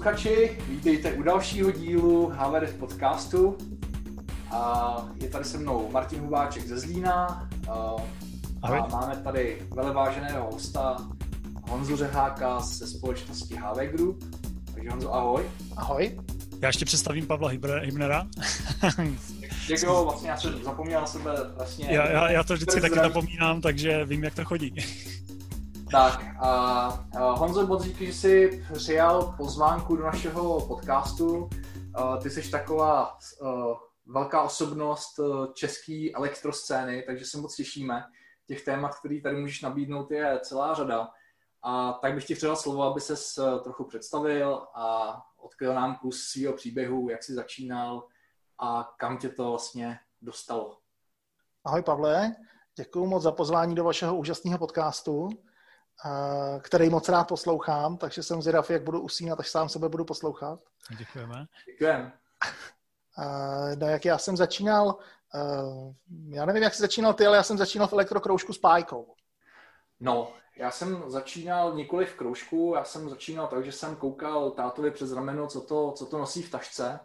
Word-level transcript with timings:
posluchači, 0.00 0.58
vítejte 0.68 1.12
u 1.12 1.22
dalšího 1.22 1.70
dílu 1.70 2.32
HVD 2.34 2.74
podcastu. 2.78 3.58
A 4.50 4.94
je 5.14 5.28
tady 5.28 5.44
se 5.44 5.58
mnou 5.58 5.88
Martin 5.92 6.20
Hubáček 6.20 6.66
ze 6.66 6.78
Zlína. 6.78 7.48
A 8.62 8.86
máme 8.92 9.16
tady 9.16 9.62
veleváženého 9.74 10.50
hosta 10.52 10.96
Honzu 11.68 11.96
Řeháka 11.96 12.60
ze 12.60 12.86
společnosti 12.86 13.56
HV 13.56 13.78
Group. 13.78 14.24
Takže 14.74 14.90
Honzo, 14.90 15.14
ahoj. 15.14 15.42
Ahoj. 15.76 16.20
Já 16.60 16.68
ještě 16.68 16.84
představím 16.84 17.26
Pavla 17.26 17.48
Hybnera. 17.80 18.26
Děkuji, 19.66 20.04
vlastně 20.04 20.30
já 20.30 20.36
jsem 20.36 20.64
zapomněl 20.64 21.00
na 21.00 21.06
sebe 21.06 21.36
vlastně. 21.56 21.86
Já, 21.90 22.10
já, 22.10 22.30
já 22.30 22.44
to 22.44 22.54
vždycky 22.54 22.80
taky 22.80 22.94
zapomínám, 22.94 23.60
takže 23.60 24.04
vím, 24.04 24.24
jak 24.24 24.34
to 24.34 24.44
chodí. 24.44 24.74
Tak 25.90 26.20
a, 26.40 26.88
Honzo, 27.34 27.66
moc 27.66 27.84
díky, 27.84 28.06
že 28.06 28.12
jsi 28.12 28.64
přijal 28.72 29.34
pozvánku 29.36 29.96
do 29.96 30.04
našeho 30.04 30.66
podcastu. 30.66 31.48
Ty 32.22 32.30
jsi 32.30 32.50
taková 32.50 33.18
velká 34.06 34.42
osobnost 34.42 35.20
české 35.54 36.10
elektroscény, 36.14 37.02
takže 37.06 37.24
se 37.24 37.38
moc 37.38 37.56
těšíme. 37.56 38.04
Těch 38.46 38.64
témat, 38.64 38.98
které 38.98 39.20
tady 39.20 39.36
můžeš 39.36 39.62
nabídnout, 39.62 40.10
je 40.10 40.40
celá 40.42 40.74
řada. 40.74 41.08
A 41.62 41.92
tak 41.92 42.14
bych 42.14 42.24
ti 42.24 42.34
předal 42.34 42.56
slovo, 42.56 42.82
aby 42.82 43.00
ses 43.00 43.38
trochu 43.62 43.84
představil 43.84 44.66
a 44.74 45.16
odkryl 45.36 45.74
nám 45.74 45.96
kus 45.96 46.22
svého 46.22 46.52
příběhu, 46.52 47.08
jak 47.10 47.22
jsi 47.22 47.34
začínal 47.34 48.06
a 48.58 48.94
kam 48.98 49.18
tě 49.18 49.28
to 49.28 49.50
vlastně 49.50 49.98
dostalo. 50.22 50.78
Ahoj 51.64 51.82
Pavle, 51.82 52.34
děkuji 52.76 53.06
moc 53.06 53.22
za 53.22 53.32
pozvání 53.32 53.74
do 53.74 53.84
vašeho 53.84 54.16
úžasného 54.16 54.58
podcastu 54.58 55.28
který 56.60 56.90
moc 56.90 57.08
rád 57.08 57.28
poslouchám, 57.28 57.96
takže 57.96 58.22
jsem 58.22 58.42
zvědav, 58.42 58.70
jak 58.70 58.84
budu 58.84 59.00
usínat, 59.00 59.40
až 59.40 59.48
sám 59.48 59.68
sebe 59.68 59.88
budu 59.88 60.04
poslouchat. 60.04 60.60
Děkujeme. 60.98 61.46
Děkujeme. 61.66 62.12
No, 63.78 63.86
jak 63.86 64.04
já 64.04 64.18
jsem 64.18 64.36
začínal, 64.36 64.98
já 66.28 66.44
nevím, 66.44 66.62
jak 66.62 66.74
jsi 66.74 66.82
začínal 66.82 67.14
ty, 67.14 67.26
ale 67.26 67.36
já 67.36 67.42
jsem 67.42 67.58
začínal 67.58 67.88
v 67.88 67.92
elektrokroužku 67.92 68.52
s 68.52 68.58
pájkou. 68.58 69.14
No, 70.00 70.32
já 70.56 70.70
jsem 70.70 71.10
začínal 71.10 71.74
nikoli 71.74 72.06
v 72.06 72.14
kroužku, 72.14 72.72
já 72.76 72.84
jsem 72.84 73.08
začínal 73.08 73.46
tak, 73.46 73.64
že 73.64 73.72
jsem 73.72 73.96
koukal 73.96 74.50
tátovi 74.50 74.90
přes 74.90 75.12
rameno, 75.12 75.46
co 75.46 75.60
to, 75.60 75.92
co 75.92 76.06
to 76.06 76.18
nosí 76.18 76.42
v 76.42 76.50
tašce 76.50 77.00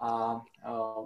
a 0.00 0.34
uh, 0.34 0.40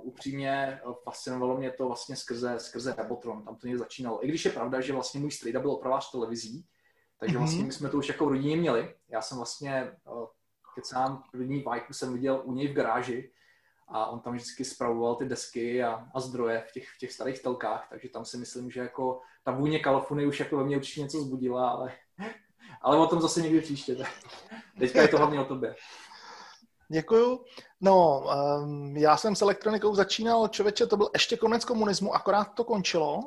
upřímně 0.02 0.80
fascinovalo 1.04 1.56
mě 1.56 1.70
to 1.70 1.86
vlastně 1.86 2.16
skrze, 2.16 2.54
skrze 2.58 2.94
Robotron, 2.98 3.44
tam 3.44 3.56
to 3.56 3.66
někde 3.66 3.78
začínalo. 3.78 4.24
I 4.24 4.28
když 4.28 4.44
je 4.44 4.50
pravda, 4.50 4.80
že 4.80 4.92
vlastně 4.92 5.20
můj 5.20 5.30
strýda 5.30 5.60
byl 5.60 5.70
opravář 5.70 6.10
televizí, 6.10 6.66
takže 7.20 7.36
mm-hmm. 7.36 7.38
vlastně 7.38 7.64
my 7.64 7.72
jsme 7.72 7.88
to 7.88 7.98
už 7.98 8.08
jako 8.08 8.26
v 8.26 8.28
rodině 8.28 8.56
měli. 8.56 8.94
Já 9.08 9.22
jsem 9.22 9.36
vlastně, 9.36 9.72
eh, 9.72 10.26
keď 10.74 10.84
sám 10.84 11.22
první 11.32 11.62
vajku 11.62 11.92
jsem 11.92 12.12
viděl 12.12 12.42
u 12.44 12.52
něj 12.52 12.68
v 12.68 12.72
garáži 12.72 13.32
a 13.88 14.06
on 14.06 14.20
tam 14.20 14.34
vždycky 14.34 14.64
spravoval 14.64 15.14
ty 15.14 15.24
desky 15.24 15.84
a, 15.84 16.08
a 16.14 16.20
zdroje 16.20 16.64
v 16.68 16.72
těch, 16.72 16.88
v 16.88 16.98
těch 16.98 17.12
starých 17.12 17.42
telkách, 17.42 17.86
takže 17.90 18.08
tam 18.08 18.24
si 18.24 18.36
myslím, 18.36 18.70
že 18.70 18.80
jako 18.80 19.20
ta 19.44 19.50
vůně 19.50 19.78
kalofony 19.78 20.26
už 20.26 20.40
jako 20.40 20.56
ve 20.56 20.64
mně 20.64 20.76
určitě 20.76 21.00
něco 21.00 21.20
zbudila, 21.20 21.70
ale, 21.70 21.92
ale 22.82 22.96
o 22.96 23.06
tom 23.06 23.20
zase 23.20 23.40
někdy 23.40 23.60
příště. 23.60 23.96
Teďka 24.78 25.02
je 25.02 25.08
to 25.08 25.18
hlavně 25.18 25.40
o 25.40 25.44
tobě. 25.44 25.74
Děkuju. 26.90 27.44
No, 27.80 28.24
um, 28.62 28.96
já 28.96 29.16
jsem 29.16 29.36
s 29.36 29.42
elektronikou 29.42 29.94
začínal, 29.94 30.48
člověče, 30.48 30.86
to 30.86 30.96
byl 30.96 31.10
ještě 31.12 31.36
konec 31.36 31.64
komunismu, 31.64 32.14
akorát 32.14 32.44
to 32.44 32.64
končilo 32.64 33.20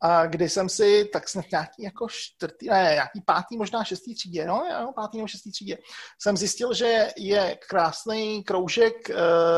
a 0.00 0.26
kdy 0.26 0.48
jsem 0.48 0.68
si 0.68 1.10
tak 1.12 1.28
snad 1.28 1.44
nějaký 1.52 1.82
jako 1.82 2.06
čtvrtý, 2.08 2.68
ne, 2.68 2.90
nějaký 2.92 3.20
pátý, 3.26 3.56
možná 3.56 3.84
šestý 3.84 4.14
třídě, 4.14 4.46
no, 4.46 4.66
jo, 4.70 4.92
pátý 4.94 5.16
nebo 5.16 5.28
šestý 5.28 5.52
třídě, 5.52 5.78
jsem 6.22 6.36
zjistil, 6.36 6.74
že 6.74 7.08
je 7.16 7.58
krásný 7.68 8.44
kroužek 8.44 9.10
e, 9.10 9.14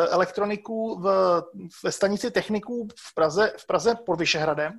elektroniků 0.08 1.00
v, 1.00 1.42
ve 1.84 1.92
stanici 1.92 2.30
techniků 2.30 2.88
v 2.98 3.14
Praze, 3.14 3.52
v 3.58 3.66
Praze 3.66 3.94
pod 4.06 4.18
Vyšehradem, 4.18 4.72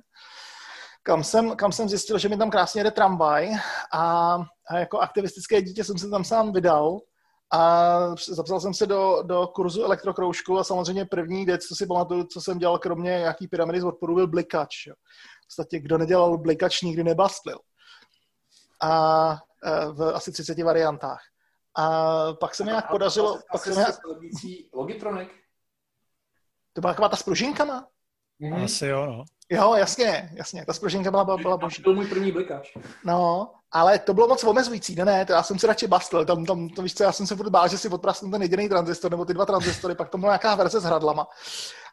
kam 1.02 1.24
jsem, 1.24 1.56
kam 1.56 1.72
jsem 1.72 1.88
zjistil, 1.88 2.18
že 2.18 2.28
mi 2.28 2.36
tam 2.36 2.50
krásně 2.50 2.80
jede 2.80 2.90
tramvaj 2.90 3.50
a, 3.92 4.34
a 4.70 4.78
jako 4.78 4.98
aktivistické 4.98 5.62
dítě 5.62 5.84
jsem 5.84 5.98
se 5.98 6.08
tam 6.08 6.24
sám 6.24 6.52
vydal 6.52 6.98
a 7.52 8.16
zapsal 8.16 8.60
jsem 8.60 8.74
se 8.74 8.86
do, 8.86 9.22
do 9.22 9.46
kurzu 9.46 9.84
elektrokroužku 9.84 10.58
a 10.58 10.64
samozřejmě 10.64 11.04
první 11.04 11.44
věc, 11.44 11.64
co 11.64 11.74
si 11.74 11.86
pamatuju, 11.86 12.24
co 12.24 12.40
jsem 12.40 12.58
dělal, 12.58 12.78
kromě 12.78 13.10
nějaký 13.10 13.48
pyramidy 13.48 13.80
z 13.80 13.84
odporu, 13.84 14.14
byl 14.14 14.26
blikač. 14.26 14.86
Jo 14.86 14.94
podstatě 15.48 15.80
kdo 15.80 15.98
nedělal 15.98 16.38
blikač, 16.38 16.82
nikdy 16.82 17.04
nebastlil. 17.04 17.58
A 18.82 19.32
e, 19.64 19.92
v 19.92 20.02
asi 20.14 20.32
30 20.32 20.62
variantách. 20.62 21.20
A 21.76 22.32
pak 22.32 22.54
se 22.54 22.64
mi 22.64 22.70
nějak 22.70 22.90
podařilo... 22.90 23.34
Asi, 23.34 23.44
pak 23.52 23.64
se 23.64 23.74
nějak... 23.74 23.94
Logitronic? 24.72 25.28
To 26.72 26.80
byla 26.80 26.92
taková 26.92 27.08
ta 27.08 27.16
s 27.16 27.22
pružinkama? 27.22 27.88
Mm-hmm. 28.40 28.64
Asi 28.64 28.86
jo, 28.86 29.06
no. 29.06 29.24
Jo, 29.50 29.74
jasně, 29.74 30.30
jasně. 30.34 30.64
Ta 30.66 30.72
spružinka 30.72 31.10
byla, 31.10 31.24
byla 31.24 31.56
boží. 31.56 31.82
To 31.82 31.90
byl 31.90 31.94
můj 31.94 32.06
první 32.06 32.32
blikač. 32.32 32.76
No, 33.04 33.50
ale 33.72 33.98
to 33.98 34.14
bylo 34.14 34.28
moc 34.28 34.44
omezující, 34.44 34.94
ne, 34.94 35.04
ne, 35.04 35.26
to 35.26 35.32
já 35.32 35.42
jsem 35.42 35.58
si 35.58 35.66
radši 35.66 35.86
bastl, 35.86 36.24
tam, 36.24 36.44
tam, 36.44 36.68
to 36.68 36.82
víš 36.82 36.94
co, 36.94 37.02
já 37.02 37.12
jsem 37.12 37.26
se 37.26 37.36
furt 37.36 37.50
bál, 37.50 37.68
že 37.68 37.78
si 37.78 37.88
odprasnu 37.88 38.30
ten 38.30 38.42
jediný 38.42 38.68
tranzistor, 38.68 39.10
nebo 39.10 39.24
ty 39.24 39.34
dva 39.34 39.46
tranzistory, 39.46 39.94
pak 39.94 40.08
to 40.08 40.18
byla 40.18 40.32
nějaká 40.32 40.54
verze 40.54 40.80
s 40.80 40.84
hradlama. 40.84 41.26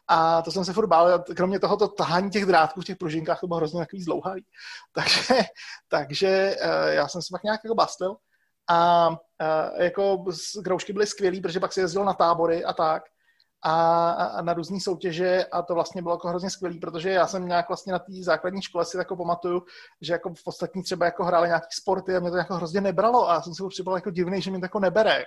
A 0.08 0.42
to 0.42 0.52
jsem 0.52 0.64
se 0.64 0.72
furt 0.72 0.86
bál, 0.86 1.18
kromě 1.36 1.60
tohoto 1.60 1.88
tahání 1.88 2.30
těch 2.30 2.46
drátků 2.46 2.80
v 2.80 2.84
těch 2.84 2.96
pružinkách, 2.96 3.40
to 3.40 3.46
bylo 3.46 3.56
hrozně 3.56 3.80
takový 3.80 4.02
zlouhavý. 4.02 4.44
Takže, 4.94 5.44
takže 5.88 6.56
eh, 6.60 6.94
já 6.94 7.08
jsem 7.08 7.22
se 7.22 7.28
pak 7.32 7.42
nějak 7.42 7.60
jako 7.64 7.74
bastil. 7.74 8.16
A, 8.68 8.76
a 8.76 9.10
eh, 9.40 9.84
jako 9.84 10.24
kroužky 10.64 10.92
byly 10.92 11.06
skvělý, 11.06 11.40
protože 11.40 11.60
pak 11.60 11.72
se 11.72 11.80
jezdil 11.80 12.04
na 12.04 12.12
tábory 12.12 12.64
a 12.64 12.72
tak 12.72 13.02
a, 13.62 14.10
a 14.10 14.42
na 14.42 14.54
různé 14.54 14.80
soutěže 14.80 15.44
a 15.44 15.62
to 15.62 15.74
vlastně 15.74 16.02
bylo 16.02 16.14
jako 16.14 16.28
hrozně 16.28 16.50
skvělý, 16.50 16.78
protože 16.78 17.10
já 17.10 17.26
jsem 17.26 17.48
nějak 17.48 17.68
vlastně 17.68 17.92
na 17.92 17.98
té 17.98 18.12
základní 18.22 18.62
škole 18.62 18.84
si 18.84 18.96
jako 18.96 19.16
pamatuju, 19.16 19.62
že 20.00 20.12
jako 20.12 20.34
v 20.34 20.46
ostatní 20.46 20.82
třeba 20.82 21.06
jako 21.06 21.24
hráli 21.24 21.48
nějaký 21.48 21.66
sporty 21.70 22.16
a 22.16 22.20
mě 22.20 22.30
to 22.30 22.36
jako 22.36 22.54
hrozně 22.54 22.80
nebralo 22.80 23.30
a 23.30 23.34
já 23.34 23.42
jsem 23.42 23.54
si 23.54 23.62
připadal 23.68 23.96
jako 23.96 24.10
divný, 24.10 24.42
že 24.42 24.50
mě 24.50 24.60
to 24.60 24.64
jako 24.64 24.80
nebere. 24.80 25.24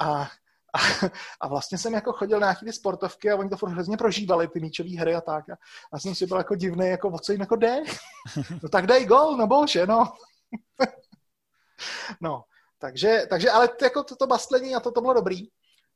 A 0.00 0.28
a, 0.76 1.08
a 1.40 1.48
vlastně 1.48 1.78
jsem 1.78 1.94
jako 1.94 2.12
chodil 2.12 2.40
na 2.40 2.46
nějaké 2.46 2.66
ty 2.66 2.72
sportovky 2.72 3.30
a 3.30 3.36
oni 3.36 3.50
to 3.50 3.56
furt 3.56 3.70
hrozně 3.70 3.96
prožívali, 3.96 4.48
ty 4.48 4.60
míčové 4.60 4.98
hry 4.98 5.14
a 5.14 5.20
tak. 5.20 5.50
A 5.50 5.56
já 5.92 5.98
jsem 5.98 6.14
si 6.14 6.26
byl 6.26 6.36
jako 6.36 6.54
divný, 6.54 6.88
jako 6.88 7.08
o 7.08 7.18
co 7.18 7.32
jim 7.32 7.40
jako 7.40 7.56
jde? 7.56 7.82
No 8.62 8.68
tak 8.68 8.86
dej 8.86 9.06
gol, 9.06 9.36
no 9.36 9.46
bože, 9.46 9.86
no. 9.86 10.12
no, 12.20 12.42
takže, 12.78 13.26
takže 13.30 13.50
ale 13.50 13.68
jako 13.82 14.02
toto 14.02 14.16
to 14.16 14.26
bastlení 14.26 14.74
a 14.74 14.80
to, 14.80 14.90
to 14.90 15.00
bylo 15.00 15.14
dobrý. 15.14 15.48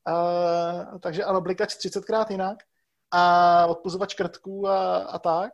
Uh, 0.08 0.98
takže 0.98 1.24
ano, 1.24 1.40
blikač 1.40 1.76
30krát 1.76 2.26
jinak 2.30 2.58
a 3.10 3.66
odpuzovač 3.66 4.14
krtků 4.14 4.68
a, 4.68 4.96
a 4.96 5.18
tak. 5.18 5.52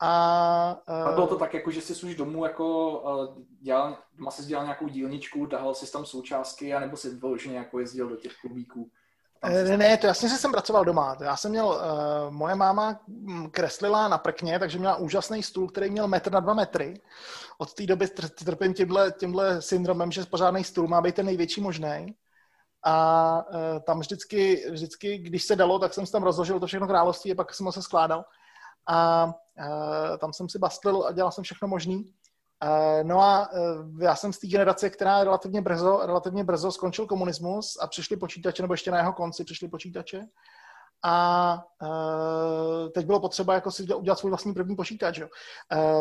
A, 0.00 0.82
uh, 0.88 1.08
a 1.08 1.12
bylo 1.12 1.26
to 1.26 1.38
tak, 1.38 1.54
jako, 1.54 1.70
že 1.70 1.80
jsi 1.80 2.06
už 2.06 2.14
domů 2.14 2.44
jako 2.44 2.98
uh, 3.00 3.42
dělal, 3.60 3.98
doma 4.14 4.30
jsi 4.30 4.44
dělal 4.44 4.64
nějakou 4.64 4.88
dílničku, 4.88 5.46
tahal 5.46 5.74
si 5.74 5.92
tam 5.92 6.06
součástky, 6.06 6.74
anebo 6.74 6.96
si 6.96 7.10
vyloženě 7.10 7.56
jako 7.56 7.80
jezdil 7.80 8.08
do 8.08 8.16
těch 8.16 8.32
klubíků? 8.40 8.90
Ne, 9.48 9.76
ne, 9.76 9.96
to 9.96 10.06
jasně, 10.06 10.28
že 10.28 10.34
jsem 10.34 10.52
pracoval 10.52 10.84
doma. 10.84 11.16
Já 11.20 11.36
jsem 11.36 11.50
měl, 11.50 11.66
uh, 11.66 12.34
moje 12.34 12.54
máma 12.54 13.00
hm, 13.08 13.50
kreslila 13.50 14.08
na 14.08 14.18
prkně, 14.18 14.58
takže 14.58 14.78
měla 14.78 14.96
úžasný 14.96 15.42
stůl, 15.42 15.68
který 15.68 15.90
měl 15.90 16.08
metr 16.08 16.32
na 16.32 16.40
dva 16.40 16.54
metry. 16.54 17.00
Od 17.58 17.74
té 17.74 17.86
doby 17.86 18.08
trpím 18.44 18.74
tímhle, 18.74 19.12
tímhle 19.12 19.62
syndromem, 19.62 20.12
že 20.12 20.24
pořádný 20.24 20.64
stůl 20.64 20.88
má 20.88 21.00
být 21.00 21.14
ten 21.14 21.26
největší 21.26 21.60
možný. 21.60 22.14
A 22.84 23.44
uh, 23.50 23.80
tam 23.86 24.00
vždycky, 24.00 24.70
vždycky, 24.70 25.18
když 25.18 25.44
se 25.44 25.56
dalo, 25.56 25.78
tak 25.78 25.94
jsem 25.94 26.06
si 26.06 26.12
tam 26.12 26.22
rozložil 26.22 26.60
to 26.60 26.66
všechno 26.66 26.86
království 26.86 27.32
a 27.32 27.34
pak 27.34 27.54
jsem 27.54 27.66
ho 27.66 27.72
se 27.72 27.82
skládal 27.82 28.24
a 28.86 29.26
uh, 29.26 30.18
tam 30.18 30.32
jsem 30.32 30.48
si 30.48 30.58
bastlil 30.58 31.06
a 31.06 31.12
dělal 31.12 31.32
jsem 31.32 31.44
všechno 31.44 31.68
možný. 31.68 31.96
Uh, 32.64 33.08
no 33.08 33.20
a 33.20 33.50
já 34.00 34.16
jsem 34.16 34.32
z 34.32 34.38
té 34.38 34.46
generace, 34.46 34.90
která 34.90 35.24
relativně 35.24 35.62
brzo, 35.62 36.00
relativně 36.04 36.44
brzo 36.44 36.72
skončil 36.72 37.06
komunismus 37.06 37.78
a 37.80 37.86
přišli 37.86 38.16
počítače, 38.16 38.62
nebo 38.62 38.74
ještě 38.74 38.90
na 38.90 38.98
jeho 38.98 39.12
konci 39.12 39.44
přišli 39.44 39.68
počítače. 39.68 40.26
A 41.04 41.64
uh, 41.82 42.88
teď 42.94 43.06
bylo 43.06 43.20
potřeba 43.20 43.54
jako 43.54 43.70
si 43.70 43.94
udělat 43.94 44.18
svůj 44.18 44.30
vlastní 44.30 44.54
první 44.54 44.76
počítač. 44.76 45.18
Jo. 45.18 45.28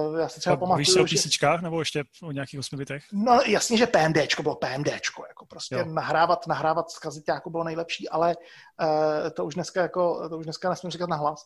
Uh, 0.10 0.20
já 0.20 0.30
si 0.30 0.40
třeba 0.40 0.58
pamatuju, 0.58 0.78
Víš 0.78 0.90
se 0.90 1.02
o 1.02 1.04
písičkách 1.04 1.62
nebo 1.62 1.80
ještě 1.80 2.04
o 2.24 2.32
nějakých 2.32 2.60
osmibitech? 2.60 3.04
No 3.14 3.40
jasně, 3.46 3.78
že 3.78 3.88
PMDčko 3.88 4.44
bylo 4.44 4.56
PMDčko, 4.56 5.24
jako 5.28 5.46
prostě 5.46 5.76
jo. 5.76 5.86
nahrávat, 5.86 6.48
nahrávat 6.48 6.92
z 6.92 7.00
kazeťáku 7.00 7.50
bylo 7.50 7.64
nejlepší, 7.64 8.10
ale 8.10 8.36
uh, 8.36 9.30
to 9.30 9.46
už 9.46 9.56
dneska 9.56 9.82
jako, 9.82 10.30
to 10.30 10.38
už 10.38 10.46
dneska 10.46 10.70
nesmím 10.70 10.92
říkat 10.92 11.10
nahlas. 11.10 11.46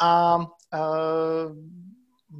A 0.00 0.36
uh, 0.36 0.44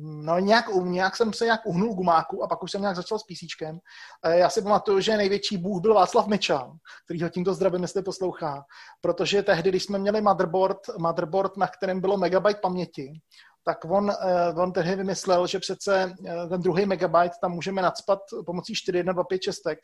no 0.01 0.39
nějak, 0.39 0.67
nějak 0.83 1.17
jsem 1.17 1.33
se 1.33 1.45
nějak 1.45 1.61
uhnul 1.67 1.95
gumáku 1.95 2.45
a 2.45 2.49
pak 2.49 2.63
už 2.63 2.71
jsem 2.71 2.81
nějak 2.81 2.97
začal 2.97 3.19
s 3.19 3.25
písíčkem. 3.25 3.79
Já 4.25 4.51
si 4.51 4.63
pamatuju, 4.63 5.01
že 5.01 5.17
největší 5.17 5.57
bůh 5.59 5.83
byl 5.83 5.95
Václav 5.95 6.27
Mečan, 6.27 6.73
který 7.05 7.23
ho 7.23 7.29
tímto 7.29 7.55
zdravím, 7.55 7.83
jestli 7.83 8.03
poslouchá, 8.03 8.65
protože 9.01 9.43
tehdy, 9.43 9.71
když 9.71 9.85
jsme 9.85 9.99
měli 9.99 10.21
motherboard, 10.21 10.79
motherboard, 10.99 11.57
na 11.57 11.67
kterém 11.67 12.01
bylo 12.01 12.17
megabyte 12.17 12.61
paměti, 12.61 13.21
tak 13.69 13.85
on, 13.85 14.11
eh, 14.11 14.53
on 14.57 14.73
tehdy 14.73 14.97
vymyslel, 14.97 15.47
že 15.47 15.59
přece 15.59 16.15
eh, 16.27 16.49
ten 16.49 16.61
druhý 16.61 16.87
megabyte 16.87 17.37
tam 17.41 17.53
můžeme 17.53 17.83
nadspat 17.83 18.19
pomocí 18.47 18.75
4.1.2.5.6, 18.75 19.77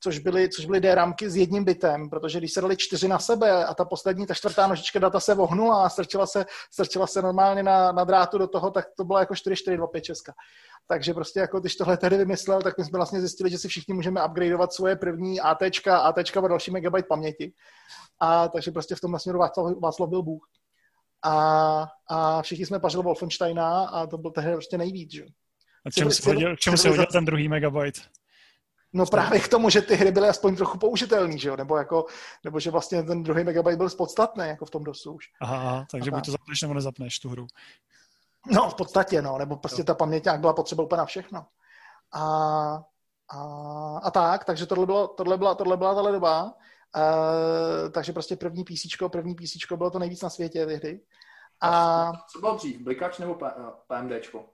což 0.00 0.18
byly, 0.18 0.48
což 0.48 0.66
byly 0.66 0.80
DRAMky 0.80 1.30
s 1.30 1.36
jedním 1.36 1.64
bitem, 1.64 2.10
protože 2.10 2.38
když 2.38 2.52
se 2.52 2.60
dali 2.60 2.76
čtyři 2.76 3.08
na 3.08 3.18
sebe 3.18 3.64
a 3.64 3.74
ta 3.74 3.84
poslední, 3.84 4.26
ta 4.26 4.34
čtvrtá 4.34 4.66
nožička 4.66 4.98
data 4.98 5.20
se 5.20 5.34
vohnula 5.34 5.84
a 5.84 5.88
strčila 5.88 6.26
se, 6.26 6.46
strčila 6.72 7.06
se 7.06 7.22
normálně 7.22 7.62
na, 7.62 7.92
na 7.92 8.04
drátu 8.04 8.38
do 8.38 8.46
toho, 8.46 8.70
tak 8.70 8.86
to 8.96 9.04
bylo 9.04 9.18
jako 9.18 9.34
4.4.2.5.6. 9.34 10.32
Takže 10.86 11.14
prostě 11.14 11.40
jako 11.40 11.60
když 11.60 11.76
tohle 11.76 11.96
tehdy 11.96 12.16
vymyslel, 12.16 12.62
tak 12.62 12.78
my 12.78 12.84
jsme 12.84 12.96
vlastně 12.98 13.20
zjistili, 13.20 13.50
že 13.50 13.58
si 13.58 13.68
všichni 13.68 13.94
můžeme 13.94 14.24
upgradeovat 14.24 14.72
svoje 14.72 14.96
první 14.96 15.40
AT, 15.40 15.62
AT 15.90 16.16
o 16.36 16.48
další 16.48 16.70
megabyte 16.70 17.08
paměti. 17.08 17.52
A 18.20 18.48
takže 18.48 18.70
prostě 18.70 18.94
v 18.94 19.00
tom 19.00 19.10
vlastně 19.10 19.32
Václav, 19.32 19.76
Václav 19.80 20.08
byl 20.08 20.22
Bůh. 20.22 20.48
A, 21.24 21.86
a 22.08 22.42
všichni 22.42 22.66
jsme 22.66 22.80
pařili 22.80 23.04
Wolfensteina 23.04 23.84
a 23.84 24.06
to 24.06 24.18
byl 24.18 24.30
tehdy 24.30 24.52
prostě 24.52 24.78
nejvíc, 24.78 25.12
že? 25.12 25.24
A 25.86 25.90
čemu 25.90 26.10
se 26.10 26.30
hodil, 26.30 26.56
čemu 26.56 26.76
se 26.76 26.88
hodil 26.88 27.06
ten 27.12 27.24
druhý 27.24 27.48
megabyte? 27.48 28.00
No 28.92 29.06
právě 29.06 29.40
k 29.40 29.48
tomu, 29.48 29.70
že 29.70 29.82
ty 29.82 29.94
hry 29.94 30.12
byly 30.12 30.28
aspoň 30.28 30.56
trochu 30.56 30.78
použitelný, 30.78 31.38
že 31.38 31.48
jo? 31.48 31.56
Nebo, 31.56 31.76
jako, 31.76 32.06
nebo 32.44 32.60
že 32.60 32.70
vlastně 32.70 33.02
ten 33.02 33.22
druhý 33.22 33.44
megabyte 33.44 33.76
byl 33.76 33.90
podstatný 33.90 34.48
jako 34.48 34.64
v 34.64 34.70
tom 34.70 34.84
dosu 34.84 35.12
už. 35.12 35.24
Aha, 35.40 35.86
takže 35.90 36.10
buď 36.10 36.24
to 36.24 36.30
zapneš 36.30 36.62
nebo 36.62 36.74
nezapneš 36.74 37.18
tu 37.18 37.28
hru. 37.28 37.46
No, 38.50 38.70
v 38.70 38.74
podstatě, 38.74 39.22
no, 39.22 39.38
nebo 39.38 39.56
prostě 39.56 39.84
ta 39.84 39.94
paměť 39.94 40.24
nějak 40.24 40.40
byla 40.40 40.52
potřeba 40.52 40.82
úplně 40.82 40.98
na 40.98 41.04
všechno. 41.04 41.46
A, 42.12 42.22
a, 43.28 44.00
a 44.02 44.10
tak, 44.10 44.44
takže 44.44 44.66
tohle, 44.66 44.86
bylo, 44.86 45.08
tohle, 45.08 45.38
byla, 45.38 45.54
tohle 45.54 45.76
byla 45.76 45.94
tahle 45.94 46.12
doba. 46.12 46.54
Uh, 46.96 47.90
takže 47.90 48.12
prostě 48.12 48.36
první 48.36 48.64
PC, 48.64 49.08
první 49.12 49.34
PC 49.34 49.72
bylo 49.76 49.90
to 49.90 49.98
nejvíc 49.98 50.22
na 50.22 50.30
světě 50.30 50.66
tehdy. 50.66 51.00
A... 51.60 52.12
Co 52.32 52.40
bylo 52.40 52.56
dřív, 52.56 52.80
Blikač 52.80 53.18
nebo 53.18 53.38
PMDčko? 53.86 54.44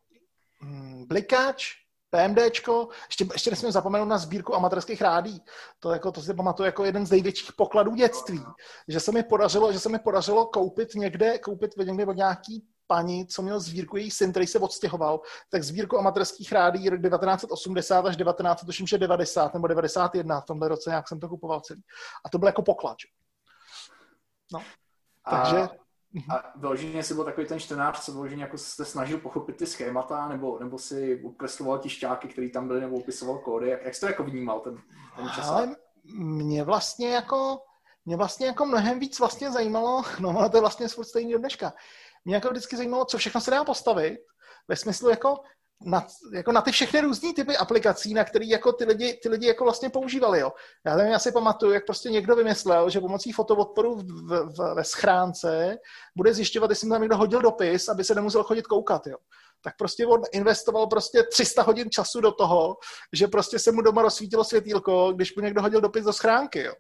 Hmm, 0.60 1.04
Blikač, 1.06 1.74
PMDčko, 2.10 2.88
ještě, 3.08 3.26
ještě 3.32 3.50
nesmím 3.50 3.72
zapomenout 3.72 4.08
na 4.08 4.18
sbírku 4.18 4.54
amatérských 4.54 5.02
rádí. 5.02 5.42
To, 5.80 5.90
jako, 5.90 6.12
to 6.12 6.22
si 6.22 6.34
pamatuju 6.34 6.66
jako 6.66 6.84
jeden 6.84 7.06
z 7.06 7.10
největších 7.10 7.52
pokladů 7.52 7.94
dětství. 7.94 8.42
Že 8.88 9.00
se 9.00 9.12
mi 9.12 9.22
podařilo, 9.22 9.72
že 9.72 9.80
se 9.80 9.88
mi 9.88 9.98
podařilo 9.98 10.46
koupit 10.46 10.94
někde, 10.94 11.38
koupit 11.38 11.76
někde 11.76 12.06
od 12.06 12.16
nějaký 12.16 12.68
paní, 12.88 13.26
co 13.26 13.42
měl 13.42 13.60
sbírku 13.60 13.96
její 13.96 14.10
syn, 14.10 14.30
který 14.30 14.46
se 14.46 14.58
odstěhoval, 14.58 15.20
tak 15.50 15.62
sbírku 15.62 15.98
amatérských 15.98 16.52
rádí 16.52 16.88
rok 16.88 17.00
1980 17.02 18.06
až 18.06 18.16
1990 18.16 19.54
nebo 19.54 19.66
91, 19.66 20.40
v 20.40 20.44
tomhle 20.44 20.68
roce 20.68 20.90
nějak 20.90 21.08
jsem 21.08 21.20
to 21.20 21.28
kupoval 21.28 21.60
celý. 21.60 21.82
A 22.24 22.28
to 22.28 22.38
byl 22.38 22.48
jako 22.48 22.62
poklad. 22.62 22.96
No. 24.52 24.62
Takže... 25.30 25.68
A 26.30 26.58
vyloženě 26.58 27.02
si 27.02 27.14
byl 27.14 27.24
takový 27.24 27.46
ten 27.46 27.60
čtenář, 27.60 28.00
co 28.00 28.12
vyloženě 28.12 28.42
jako 28.42 28.58
jste 28.58 28.84
snažil 28.84 29.18
pochopit 29.18 29.56
ty 29.56 29.66
schémata, 29.66 30.28
nebo, 30.28 30.58
nebo 30.58 30.78
si 30.78 31.20
ukresloval 31.22 31.78
ti 31.78 31.88
šťáky, 31.88 32.28
který 32.28 32.52
tam 32.52 32.68
byly, 32.68 32.80
nebo 32.80 32.96
upisoval 32.96 33.38
kódy. 33.38 33.68
Jak, 33.68 33.84
jak 33.84 33.94
jsi 33.94 34.00
to 34.00 34.06
jako 34.06 34.24
vnímal 34.24 34.60
ten, 34.60 34.78
ten 35.16 35.28
čas? 35.28 35.48
Ale 35.48 35.76
mě 36.14 36.64
vlastně 36.64 37.08
jako 37.08 37.58
mě 38.08 38.16
vlastně 38.16 38.46
jako 38.46 38.66
mnohem 38.66 38.98
víc 38.98 39.18
vlastně 39.18 39.52
zajímalo, 39.52 40.02
no 40.20 40.48
to 40.48 40.56
je 40.56 40.60
vlastně 40.60 40.88
furt 40.88 41.04
stejný 41.04 41.32
do 41.32 41.38
dneška, 41.38 41.72
mě 42.28 42.34
jako 42.34 42.48
vždycky 42.48 42.76
zajímalo, 42.76 43.04
co 43.04 43.18
všechno 43.18 43.40
se 43.40 43.50
dá 43.50 43.64
postavit, 43.64 44.18
ve 44.68 44.76
smyslu 44.76 45.10
jako 45.10 45.36
na, 45.86 46.06
jako 46.32 46.52
na 46.52 46.60
ty 46.60 46.72
všechny 46.72 47.00
různé 47.00 47.34
typy 47.34 47.56
aplikací, 47.56 48.14
na 48.14 48.24
které 48.24 48.44
jako 48.44 48.72
ty 48.72 48.84
lidi, 48.84 49.20
ty 49.22 49.28
lidi 49.28 49.46
jako 49.46 49.64
vlastně 49.64 49.90
používali. 49.90 50.40
Jo. 50.40 50.52
Já 50.86 50.96
tam 50.96 51.06
já 51.06 51.18
si 51.18 51.32
pamatuju, 51.32 51.72
jak 51.72 51.86
prostě 51.86 52.10
někdo 52.10 52.36
vymyslel, 52.36 52.90
že 52.90 53.00
pomocí 53.00 53.32
fotoodporu 53.32 53.94
v, 53.94 54.02
v, 54.56 54.74
ve 54.74 54.84
schránce 54.84 55.76
bude 56.16 56.34
zjišťovat, 56.34 56.70
jestli 56.70 56.88
tam 56.88 57.00
někdo 57.00 57.16
hodil 57.16 57.42
dopis, 57.42 57.88
aby 57.88 58.04
se 58.04 58.14
nemusel 58.14 58.42
chodit 58.42 58.66
koukat. 58.66 59.06
Jo. 59.06 59.16
Tak 59.62 59.76
prostě 59.78 60.06
on 60.06 60.20
investoval 60.32 60.86
prostě 60.86 61.22
300 61.22 61.62
hodin 61.62 61.90
času 61.90 62.20
do 62.20 62.32
toho, 62.32 62.76
že 63.12 63.28
prostě 63.28 63.58
se 63.58 63.72
mu 63.72 63.82
doma 63.82 64.02
rozsvítilo 64.02 64.44
světýlko, 64.44 65.12
když 65.12 65.36
mu 65.36 65.42
někdo 65.42 65.62
hodil 65.62 65.80
dopis 65.80 66.04
do 66.04 66.12
schránky. 66.12 66.62
Jo. 66.62 66.74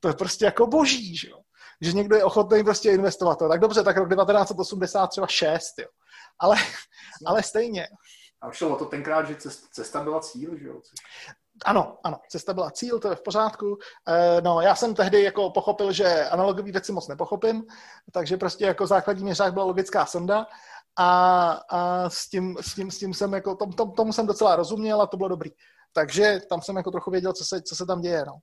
To 0.00 0.08
je 0.08 0.14
prostě 0.14 0.44
jako 0.44 0.66
boží, 0.66 1.16
že 1.16 1.28
jo 1.30 1.43
že 1.80 1.92
někdo 1.92 2.16
je 2.16 2.24
ochotný 2.24 2.64
prostě 2.64 2.90
investovat. 2.90 3.38
To. 3.38 3.48
Tak 3.48 3.60
dobře, 3.60 3.82
tak 3.82 3.96
rok 3.96 4.08
1980 4.08 5.06
třeba 5.06 5.26
6, 5.26 5.78
jo. 5.78 5.88
Ale, 6.38 6.56
ale 7.26 7.42
stejně. 7.42 7.88
A 8.42 8.50
šlo 8.50 8.68
o 8.68 8.76
to 8.76 8.84
tenkrát, 8.84 9.26
že 9.26 9.36
cesta 9.72 10.02
byla 10.02 10.20
cíl, 10.20 10.58
že 10.58 10.66
jo? 10.66 10.80
Ano, 11.64 11.98
ano, 12.04 12.18
cesta 12.28 12.54
byla 12.54 12.70
cíl, 12.70 12.98
to 12.98 13.10
je 13.10 13.16
v 13.16 13.22
pořádku. 13.22 13.78
E, 14.08 14.40
no, 14.40 14.60
já 14.60 14.74
jsem 14.74 14.94
tehdy 14.94 15.22
jako 15.22 15.50
pochopil, 15.50 15.92
že 15.92 16.28
analogové 16.28 16.72
věci 16.72 16.92
moc 16.92 17.08
nepochopím, 17.08 17.62
takže 18.12 18.36
prostě 18.36 18.64
jako 18.64 18.86
základní 18.86 19.24
měřák 19.24 19.52
byla 19.52 19.64
logická 19.64 20.06
sonda 20.06 20.46
a, 20.96 21.50
a 21.70 22.10
s, 22.10 22.28
tím, 22.28 22.56
s, 22.60 22.74
tím, 22.74 22.90
s 22.90 22.98
tím 22.98 23.14
jsem 23.14 23.32
jako, 23.32 23.54
tom, 23.54 23.72
tom, 23.72 23.92
tomu 23.92 24.12
jsem 24.12 24.26
docela 24.26 24.56
rozuměl 24.56 25.02
a 25.02 25.06
to 25.06 25.16
bylo 25.16 25.28
dobrý. 25.28 25.50
Takže 25.92 26.40
tam 26.48 26.62
jsem 26.62 26.76
jako 26.76 26.90
trochu 26.90 27.10
věděl, 27.10 27.32
co 27.32 27.44
se, 27.44 27.62
co 27.62 27.76
se 27.76 27.86
tam 27.86 28.00
děje, 28.00 28.24
no. 28.26 28.38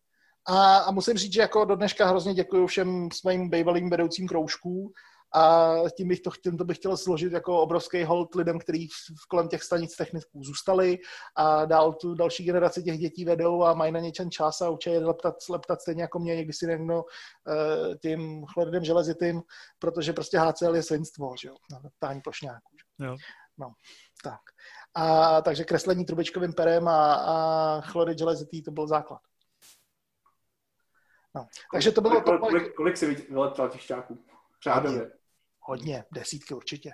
A, 0.47 0.77
a 0.77 0.91
musím 0.91 1.17
říct, 1.17 1.33
že 1.33 1.41
jako 1.41 1.65
do 1.65 1.75
dneška 1.75 2.07
hrozně 2.07 2.33
děkuji 2.33 2.67
všem 2.67 3.09
svým 3.13 3.49
bývalým 3.49 3.89
vedoucím 3.89 4.27
kroužků 4.27 4.93
a 5.35 5.75
tím 5.97 6.07
bych 6.07 6.21
to, 6.21 6.31
tím 6.43 6.57
to 6.57 6.65
bych 6.65 6.77
chtěl 6.77 6.97
složit 6.97 7.33
jako 7.33 7.61
obrovský 7.61 8.03
hold 8.03 8.35
lidem, 8.35 8.59
kteří 8.59 8.89
kolem 9.29 9.47
těch 9.47 9.63
stanic 9.63 9.95
techniků 9.95 10.43
zůstali 10.43 10.97
a 11.35 11.65
dál 11.65 11.93
tu 11.93 12.15
další 12.15 12.43
generaci 12.43 12.83
těch 12.83 12.99
dětí 12.99 13.25
vedou 13.25 13.63
a 13.63 13.73
mají 13.73 13.91
na 13.91 13.99
něčem 13.99 14.31
čas 14.31 14.61
a 14.61 14.69
učí 14.69 14.89
leptat, 14.89 15.35
leptat 15.49 15.81
stejně 15.81 16.01
jako 16.01 16.19
mě 16.19 16.35
někdy 16.35 16.53
si 16.53 16.67
někdo 16.67 16.95
uh, 16.95 17.95
tím 18.01 18.45
chloridem 18.45 18.83
železitým, 18.83 19.41
protože 19.79 20.13
prostě 20.13 20.39
HCL 20.39 20.75
je 20.75 20.83
svinstvo, 20.83 21.33
že 21.41 21.47
jo, 21.47 21.55
na 21.71 21.79
leptání 21.83 22.21
plošňáků. 22.21 22.75
Jo. 22.99 23.15
No, 23.57 23.73
tak. 24.23 24.39
A 24.95 25.41
takže 25.41 25.63
kreslení 25.63 26.05
trubičkovým 26.05 26.53
perem 26.53 26.87
a, 26.87 27.13
a 27.13 27.81
chlorid 27.81 28.17
železitý, 28.17 28.63
to 28.63 28.71
byl 28.71 28.87
základ. 28.87 29.19
No. 31.35 31.47
Takže 31.71 31.91
to 31.91 32.01
bylo 32.01 32.21
kolik, 32.21 32.39
to... 32.41 32.47
Kolik, 32.47 32.75
kolik 32.75 32.97
jsi 32.97 33.15
vyleptal 33.15 33.69
těch 33.69 33.81
šťáků? 33.81 34.25
Řádově. 34.63 34.99
Hodně, 34.99 35.13
hodně, 35.59 36.05
desítky 36.11 36.53
určitě. 36.53 36.91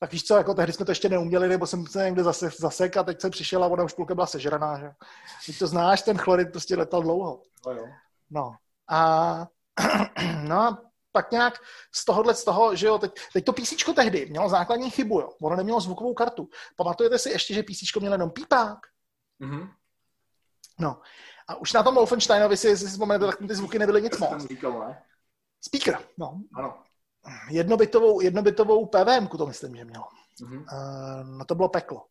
Tak 0.00 0.12
víš 0.12 0.24
co, 0.24 0.36
jako 0.36 0.54
tehdy 0.54 0.72
jsme 0.72 0.84
to 0.84 0.90
ještě 0.90 1.08
neuměli, 1.08 1.48
nebo 1.48 1.66
jsem 1.66 1.86
se 1.86 2.04
někde 2.04 2.22
zase 2.22 2.50
zasek 2.58 2.96
a 2.96 3.02
teď 3.02 3.20
jsem 3.20 3.30
přišel 3.30 3.64
a 3.64 3.66
ona 3.66 3.84
už 3.84 3.92
půlka 3.92 4.14
byla 4.14 4.26
sežraná, 4.26 4.78
že? 4.78 4.90
Teď 5.46 5.58
to 5.58 5.66
znáš, 5.66 6.02
ten 6.02 6.18
chlorid 6.18 6.50
prostě 6.50 6.76
letal 6.76 7.02
dlouho. 7.02 7.42
No, 7.66 7.72
jo. 7.72 7.86
no. 8.30 8.56
A, 8.88 9.46
no 10.42 10.56
a 10.60 10.82
pak 11.12 11.30
nějak 11.32 11.58
z 11.94 12.04
tohohle, 12.04 12.34
z 12.34 12.44
toho, 12.44 12.76
že 12.76 12.86
jo, 12.86 12.98
teď, 12.98 13.12
teď 13.32 13.44
to 13.44 13.52
PC 13.52 13.84
tehdy 13.94 14.26
mělo 14.26 14.48
základní 14.48 14.90
chybu, 14.90 15.20
jo. 15.20 15.30
Ono 15.42 15.56
nemělo 15.56 15.80
zvukovou 15.80 16.14
kartu. 16.14 16.48
Pamatujete 16.76 17.18
si 17.18 17.30
ještě, 17.30 17.54
že 17.54 17.62
PC 17.62 17.96
mělo 18.00 18.14
jenom 18.14 18.30
pípák? 18.30 18.78
Mm-hmm. 19.40 19.70
No. 20.78 21.00
A 21.48 21.56
už 21.56 21.72
na 21.72 21.82
tom 21.82 21.94
Wolfensteinovi 21.94 22.56
si, 22.56 22.68
jestli 22.68 22.86
si 22.86 22.92
vzpomenete, 22.92 23.26
tak 23.26 23.38
ty 23.38 23.54
zvuky 23.54 23.78
nebyly 23.78 24.02
nic 24.02 24.18
moc. 24.18 24.42
Speaker, 25.60 25.98
no. 26.18 26.40
Ano. 26.54 26.74
Jednobitovou, 27.50 28.20
jednobitovou 28.20 28.86
PVM, 28.86 29.26
to 29.26 29.46
myslím, 29.46 29.76
že 29.76 29.84
mělo. 29.84 30.04
Mm-hmm. 30.42 30.60
Uh, 30.60 31.38
no 31.38 31.44
to 31.44 31.54
bylo 31.54 31.68
peklo. 31.68 32.02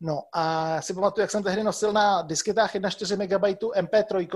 No 0.00 0.22
a 0.32 0.68
já 0.68 0.82
si 0.82 0.94
pamatuju, 0.94 1.22
jak 1.22 1.30
jsem 1.30 1.42
tehdy 1.42 1.64
nosil 1.64 1.92
na 1.92 2.22
disketách 2.22 2.74
1,4 2.74 3.82
MB 3.82 3.90
MP3, 3.90 4.28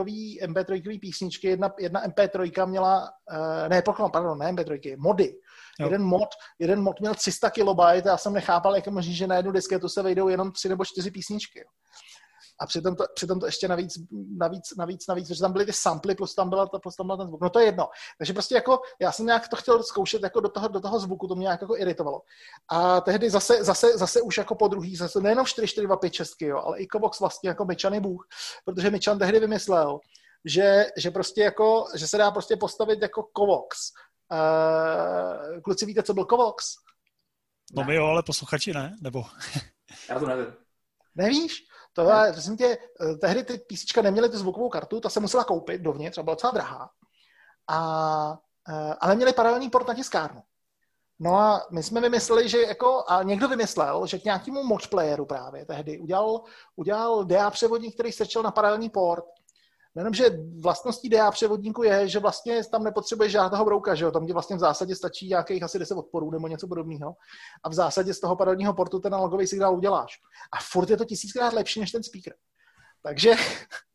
MP3 0.43 1.01
písničky. 1.01 1.47
Jedna, 1.47 1.73
jedna 1.79 2.09
MP3 2.09 2.67
měla, 2.67 3.11
uh, 3.33 3.69
ne, 3.69 3.83
pardon, 4.13 4.39
ne 4.39 4.53
MP3, 4.53 4.97
mody. 4.99 5.35
Jo. 5.81 5.87
Jeden 5.87 6.03
mod, 6.03 6.29
jeden 6.59 6.83
mod 6.83 7.01
měl 7.01 7.15
300 7.15 7.51
KB 7.51 7.81
a 7.81 7.93
já 7.93 8.17
jsem 8.17 8.33
nechápal, 8.33 8.75
jak 8.75 8.87
je 8.87 8.93
možné, 8.93 9.13
že 9.13 9.27
na 9.27 9.37
jednu 9.37 9.53
disketu 9.53 9.89
se 9.89 10.03
vejdou 10.03 10.29
jenom 10.29 10.53
tři 10.53 10.69
nebo 10.69 10.85
čtyři 10.85 11.11
písničky. 11.11 11.65
A 12.61 12.67
přitom 12.67 12.97
to, 12.97 13.05
přitom 13.15 13.41
to 13.41 13.47
ještě 13.47 13.69
navíc, 13.69 13.99
navíc, 14.39 14.77
navíc, 14.77 15.07
navíc, 15.07 15.29
protože 15.29 15.41
tam 15.41 15.53
byly 15.53 15.67
ty 15.67 15.73
samply, 15.73 16.15
plus 16.15 16.35
tam, 16.35 16.51
byla, 16.51 16.67
plus 16.67 16.97
tam 16.97 17.07
byl 17.07 17.17
ten 17.17 17.27
zvuk. 17.27 17.41
No 17.41 17.51
to 17.51 17.59
je 17.59 17.67
jedno. 17.67 17.89
Takže 18.19 18.33
prostě 18.33 18.55
jako, 18.55 18.81
já 19.01 19.13
jsem 19.13 19.27
nějak 19.27 19.49
to 19.49 19.57
chtěl 19.57 19.83
zkoušet 19.83 20.23
jako 20.23 20.41
do 20.41 20.49
toho, 20.49 20.69
do 20.69 20.81
toho 20.81 21.01
zvuku, 21.01 21.29
to 21.29 21.35
mě 21.35 21.43
nějak 21.43 21.61
jako 21.61 21.77
iritovalo. 21.77 22.23
A 22.69 23.01
tehdy 23.01 23.31
zase, 23.31 23.65
zase, 23.65 23.99
zase 23.99 24.21
už 24.21 24.39
jako 24.39 24.55
po 24.55 24.69
druhý, 24.69 24.97
zase 24.97 25.21
nejenom 25.21 25.47
4, 25.47 25.69
4, 25.69 25.87
2, 25.87 25.97
5, 25.97 26.15
6, 26.15 26.43
jo, 26.43 26.59
ale 26.59 26.79
i 26.79 26.87
Kovox 26.87 27.21
vlastně 27.21 27.49
jako 27.49 27.65
Myčany 27.65 28.01
Bůh, 28.01 28.29
protože 28.65 28.91
Myčan 28.91 29.19
tehdy 29.19 29.41
vymyslel, 29.41 29.99
že, 30.45 30.87
že 30.97 31.11
prostě 31.11 31.43
jako, 31.43 31.85
že 31.95 32.09
se 32.09 32.19
dá 32.19 32.31
prostě 32.31 32.57
postavit 32.57 33.03
jako 33.03 33.23
Kovox. 33.23 33.91
Uh, 34.33 35.61
kluci 35.61 35.87
víte, 35.87 36.03
co 36.03 36.15
byl 36.15 36.25
Kovox? 36.25 36.65
No 37.77 37.85
my 37.85 37.95
jo, 37.95 38.07
ale 38.07 38.23
posluchači 38.23 38.73
ne, 38.73 38.97
nebo... 39.01 39.25
Já 40.09 40.19
to 40.19 40.27
nevím. 40.27 40.47
Nevíš? 41.15 41.63
To 41.93 42.03
je, 42.03 42.33
prosím 42.33 42.57
tě, 42.57 42.79
eh, 43.01 43.15
tehdy 43.15 43.45
ty 43.45 43.59
písnička 43.59 44.03
neměly 44.03 44.29
tu 44.29 44.39
zvukovou 44.39 44.69
kartu, 44.69 45.01
ta 45.01 45.09
se 45.09 45.21
musela 45.21 45.45
koupit 45.45 45.83
dovnitř 45.83 46.19
a 46.19 46.23
byla 46.23 46.35
docela 46.35 46.53
drahá. 46.53 46.91
A, 47.69 48.39
eh, 48.69 48.95
ale 49.01 49.15
měli 49.17 49.33
paralelní 49.33 49.71
port 49.71 49.89
na 49.89 49.95
tiskárnu. 49.95 50.43
No 51.23 51.37
a 51.37 51.67
my 51.71 51.83
jsme 51.83 52.01
vymysleli, 52.01 52.49
že 52.49 52.63
jako, 52.63 53.05
a 53.09 53.23
někdo 53.23 53.49
vymyslel, 53.49 54.07
že 54.07 54.19
k 54.19 54.25
nějakému 54.25 54.65
moč 54.65 54.87
playeru 54.87 55.27
právě 55.27 55.67
tehdy 55.67 55.99
udělal, 55.99 56.43
udělal 56.77 57.25
DA 57.25 57.51
převodník, 57.51 57.95
který 57.95 58.13
strčil 58.13 58.43
na 58.43 58.51
paralelní 58.51 58.91
port. 58.91 59.25
Jenom, 59.97 60.15
že 60.15 60.25
vlastností 60.61 61.09
DA 61.09 61.31
převodníku 61.31 61.83
je, 61.83 62.09
že 62.09 62.19
vlastně 62.19 62.65
tam 62.65 62.85
nepotřebuješ 62.85 63.33
žádného 63.33 63.65
brouka, 63.65 63.95
že 63.95 64.05
jo? 64.05 64.11
Tam 64.11 64.27
ti 64.27 64.33
vlastně 64.33 64.57
v 64.57 64.59
zásadě 64.59 64.97
stačí 64.97 65.29
nějakých 65.29 65.63
asi 65.63 65.79
10 65.79 65.95
odporů 65.95 66.31
nebo 66.31 66.49
něco 66.49 66.69
podobného. 66.69 67.15
A 67.65 67.69
v 67.69 67.73
zásadě 67.73 68.15
z 68.15 68.21
toho 68.21 68.37
paralelního 68.37 68.75
portu 68.75 69.01
ten 69.01 69.15
analogový 69.15 69.47
signál 69.47 69.77
uděláš. 69.77 70.13
A 70.53 70.57
furt 70.73 70.91
je 70.91 70.97
to 70.97 71.05
tisíckrát 71.05 71.53
lepší 71.53 71.81
než 71.81 71.91
ten 71.91 72.03
speaker. 72.03 72.35
Takže... 73.03 73.35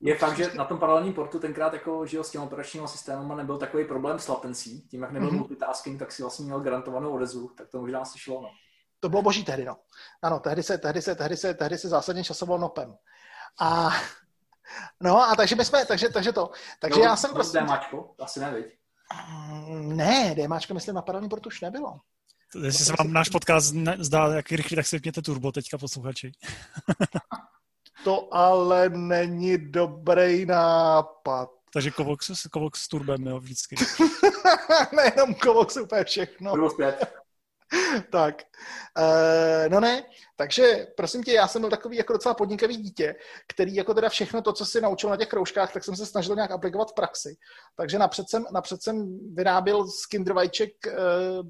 Je 0.01 0.17
fakt, 0.17 0.37
že 0.37 0.51
na 0.55 0.65
tom 0.65 0.79
paralelním 0.79 1.13
portu 1.13 1.39
tenkrát 1.39 1.73
jako, 1.73 2.05
že 2.05 2.23
s 2.23 2.31
tím 2.31 2.41
operačním 2.41 2.87
systémem 2.87 3.37
nebyl 3.37 3.57
takový 3.57 3.85
problém 3.85 4.19
s 4.19 4.27
latencí. 4.27 4.87
Tím, 4.87 5.01
jak 5.01 5.11
nebyl 5.11 5.29
mm-hmm. 5.29 5.37
multitasking, 5.37 5.99
tak 5.99 6.11
si 6.11 6.21
vlastně 6.21 6.45
měl 6.45 6.59
garantovanou 6.59 7.11
odezvu, 7.11 7.49
tak 7.57 7.69
to 7.69 7.79
možná 7.79 8.05
si 8.05 8.19
šlo, 8.19 8.41
no. 8.41 8.49
To 8.99 9.09
bylo 9.09 9.21
boží 9.21 9.43
tehdy, 9.43 9.65
no. 9.65 9.77
Ano, 10.21 10.39
tehdy 10.39 10.63
se, 10.63 10.77
tehdy 10.77 11.01
se, 11.01 11.15
tehdy 11.15 11.37
se, 11.37 11.53
tehdy 11.53 11.77
se 11.77 11.89
zásadně 11.89 12.23
časoval 12.23 12.59
nopem. 12.59 12.95
A 13.59 13.89
No 15.01 15.29
a 15.29 15.35
takže 15.35 15.55
my 15.55 15.65
jsme, 15.65 15.85
takže, 15.85 16.09
takže 16.09 16.31
to. 16.31 16.51
Takže 16.79 16.99
no, 16.99 17.05
já 17.05 17.15
jsem 17.15 17.33
prostě... 17.33 17.57
Démáčko, 17.59 18.15
asi 18.19 18.39
neviď. 18.39 18.65
Mm, 19.67 19.97
ne, 19.97 20.35
démáčko 20.35 20.73
myslím 20.73 20.95
na 20.95 21.01
paralelní 21.01 21.29
portu 21.29 21.47
už 21.47 21.61
nebylo. 21.61 21.99
Jestli 22.63 22.85
se 22.85 22.93
vám 22.99 23.13
náš 23.13 23.29
podcast 23.29 23.75
zdá 23.99 24.27
jak 24.27 24.51
rychlý, 24.51 24.75
tak 24.75 24.87
si 24.87 24.95
vypněte 24.95 25.21
turbo 25.21 25.51
teďka 25.51 25.77
posluchači. 25.77 26.31
to 28.03 28.33
ale 28.33 28.89
není 28.89 29.57
dobrý 29.57 30.45
nápad. 30.45 31.49
Takže 31.73 31.91
Kovox, 31.91 32.47
Kovox 32.51 32.81
s 32.81 32.87
turbem, 32.87 33.27
jo, 33.27 33.39
vždycky. 33.39 33.75
Nejenom 34.95 35.33
Kovox, 35.33 35.77
úplně 35.77 36.03
všechno. 36.03 36.51
Turbo 36.51 36.69
zpět. 36.69 37.13
tak, 38.11 38.43
uh, 38.99 39.69
no 39.69 39.79
ne, 39.79 40.03
takže 40.35 40.87
prosím 40.97 41.23
tě, 41.23 41.33
já 41.33 41.47
jsem 41.47 41.61
byl 41.61 41.69
takový 41.69 41.97
jako 41.97 42.13
docela 42.13 42.35
podnikavý 42.35 42.77
dítě, 42.77 43.15
který 43.47 43.75
jako 43.75 43.93
teda 43.93 44.09
všechno 44.09 44.41
to, 44.41 44.53
co 44.53 44.65
si 44.65 44.81
naučil 44.81 45.09
na 45.09 45.17
těch 45.17 45.27
kroužkách, 45.27 45.73
tak 45.73 45.83
jsem 45.83 45.95
se 45.95 46.05
snažil 46.05 46.35
nějak 46.35 46.51
aplikovat 46.51 46.91
v 46.91 46.93
praxi. 46.93 47.37
Takže 47.75 47.99
napřed 47.99 48.29
jsem, 48.29 48.45
napřed 48.53 48.81
jsem 48.81 49.19
vyráběl 49.35 49.87
z 49.87 50.05
kindervajček 50.05 50.71
uh, 50.87 50.93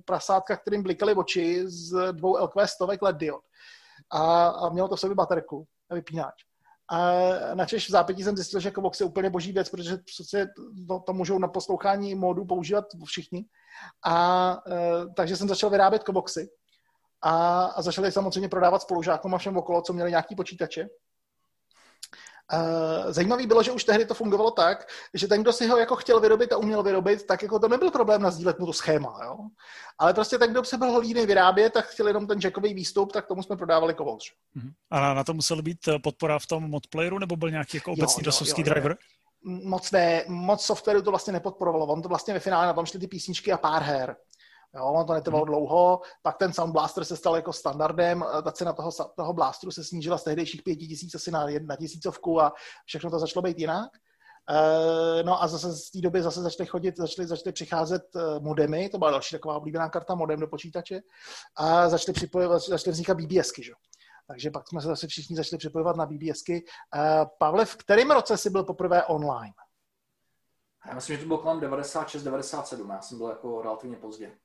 prasátka, 0.06 0.58
kterým 0.58 0.84
blikaly 0.84 1.14
oči 1.14 1.64
z 1.68 2.12
dvou 2.12 2.44
LQ 2.44 2.68
stovek 2.68 3.02
LED 3.02 3.18
diod. 3.18 3.42
A, 4.12 4.48
a 4.48 4.70
mělo 4.70 4.88
to 4.88 4.96
v 4.96 5.00
sobě 5.00 5.16
baterku 5.16 5.68
a 5.90 5.96
vypínač. 5.96 6.34
A 6.90 7.12
načež 7.54 7.88
v 7.88 7.92
zápětí 7.92 8.24
jsem 8.24 8.36
zjistil, 8.36 8.60
že 8.60 8.72
Kovox 8.72 9.00
je 9.00 9.06
úplně 9.06 9.30
boží 9.30 9.52
věc, 9.52 9.70
protože 9.70 9.98
přece 9.98 10.48
to, 10.88 11.00
to 11.00 11.14
můžou 11.14 11.40
na 11.40 11.48
poslouchání 11.48 12.16
módu 12.16 12.46
používat 12.46 12.86
všichni. 13.06 13.46
A 14.06 14.58
e, 14.72 15.14
takže 15.16 15.36
jsem 15.36 15.48
začal 15.48 15.70
vyrábět 15.70 16.04
Kovoxy. 16.04 16.50
A, 17.22 17.66
a 17.66 17.82
začali 17.82 18.12
samozřejmě 18.12 18.50
prodávat 18.50 18.82
spolužákům 18.82 19.36
a 19.36 19.38
všem 19.38 19.58
okolo, 19.58 19.82
co 19.82 19.94
měli 19.94 20.10
nějaký 20.10 20.36
počítače. 20.36 20.88
Uh, 22.54 23.12
zajímavý 23.12 23.48
bylo, 23.48 23.64
že 23.64 23.72
už 23.72 23.84
tehdy 23.84 24.06
to 24.06 24.14
fungovalo 24.14 24.52
tak, 24.52 24.88
že 25.14 25.28
ten, 25.28 25.42
kdo 25.42 25.54
si 25.54 25.68
ho 25.68 25.78
jako 25.78 25.96
chtěl 25.96 26.20
vyrobit 26.20 26.54
a 26.54 26.58
uměl 26.58 26.84
vyrobit, 26.84 27.26
tak 27.26 27.44
jako 27.44 27.60
to 27.60 27.68
nebyl 27.68 27.92
problém 27.92 28.22
na 28.22 28.32
sdílet 28.32 28.60
mu 28.60 28.66
to 28.66 28.74
schéma, 28.74 29.20
jo? 29.24 29.38
Ale 29.98 30.14
prostě 30.14 30.38
ten, 30.38 30.52
kdo 30.52 30.64
se 30.64 30.78
byl 30.78 30.98
líný 30.98 31.26
vyrábět, 31.26 31.74
tak 31.74 31.86
chtěl 31.86 32.08
jenom 32.08 32.28
ten 32.28 32.40
jackový 32.44 32.74
výstup, 32.74 33.12
tak 33.12 33.28
tomu 33.28 33.44
jsme 33.44 33.58
prodávali 33.58 33.94
kovolř. 33.94 34.34
Uh-huh. 34.58 34.72
A 34.92 35.14
na 35.14 35.24
to 35.24 35.34
musel 35.34 35.62
být 35.62 35.88
eh, 35.88 36.00
podpora 36.00 36.40
v 36.40 36.48
tom 36.48 36.64
modplayeru, 36.70 37.20
nebo 37.20 37.36
byl 37.36 37.52
nějaký 37.52 37.78
jako 37.78 37.92
obecný 37.92 38.24
dosovský 38.24 38.64
driver? 38.64 38.98
Moc 39.44 39.92
ne, 39.92 40.24
moc 40.28 40.66
softwaru 40.66 41.02
to 41.02 41.10
vlastně 41.10 41.34
nepodporovalo. 41.34 41.86
On 41.86 42.02
to 42.02 42.10
vlastně 42.10 42.34
ve 42.34 42.40
finále 42.40 42.66
na 42.66 42.74
tom 42.74 42.86
šly 42.86 43.00
ty 43.00 43.08
písničky 43.08 43.52
a 43.52 43.58
pár 43.58 43.84
her. 43.84 44.16
Jo, 44.76 44.86
ono 44.86 45.06
to 45.06 45.14
netrvalo 45.14 45.46
hmm. 45.46 45.54
dlouho, 45.54 46.02
pak 46.22 46.38
ten 46.38 46.54
Sound 46.54 46.74
Blaster 46.74 47.06
se 47.06 47.18
stal 47.18 47.36
jako 47.36 47.54
standardem, 47.54 48.26
ta 48.44 48.52
cena 48.52 48.74
toho, 48.74 48.92
toho 49.16 49.34
blasteru 49.34 49.72
se 49.72 49.84
snížila 49.84 50.18
z 50.18 50.24
tehdejších 50.24 50.64
pěti 50.64 50.88
tisíc 50.88 51.16
asi 51.16 51.32
na, 51.32 51.46
na 51.62 51.76
tisícovku 51.76 52.42
a 52.42 52.54
všechno 52.86 53.10
to 53.10 53.20
začalo 53.20 53.44
být 53.44 53.60
jinak. 53.60 53.90
Uh, 54.50 55.26
no 55.26 55.44
a 55.44 55.48
zase 55.48 55.74
z 55.74 55.92
té 55.92 56.02
doby 56.02 56.22
zase 56.22 56.42
začaly 56.42 56.68
chodit, 56.68 56.98
začaly, 56.98 57.28
začaly 57.28 57.54
přicházet 57.54 58.02
uh, 58.16 58.44
modemy, 58.44 58.90
to 58.90 58.98
byla 58.98 59.12
další 59.12 59.36
taková 59.36 59.58
oblíbená 59.58 59.90
karta, 59.90 60.16
modem 60.16 60.40
do 60.40 60.48
počítače, 60.48 61.02
a 61.56 61.90
začaly, 61.90 62.14
připojovat, 62.14 62.62
začaly 62.62 62.92
vznikat 62.92 63.22
BBSky, 63.22 63.64
že? 63.64 63.72
Takže 64.28 64.52
pak 64.52 64.68
jsme 64.70 64.82
se 64.82 64.88
zase 64.88 65.08
všichni 65.08 65.36
začali 65.36 65.58
připojovat 65.58 65.96
na 65.96 66.06
BBSky. 66.06 66.66
Pavle, 67.40 67.66
v 67.66 67.76
kterém 67.76 68.12
roce 68.12 68.38
jsi 68.38 68.50
byl 68.50 68.64
poprvé 68.64 69.04
online? 69.04 69.54
Já 70.88 70.96
myslím, 70.96 71.16
že 71.16 71.22
to 71.22 71.28
bylo 71.28 71.40
kolem 71.40 71.60
96-97, 71.60 72.92
já 72.92 73.02
jsem 73.02 73.18
byl 73.18 73.30
jako 73.30 73.62
relativně 73.62 73.98
pozdě. 73.98 74.38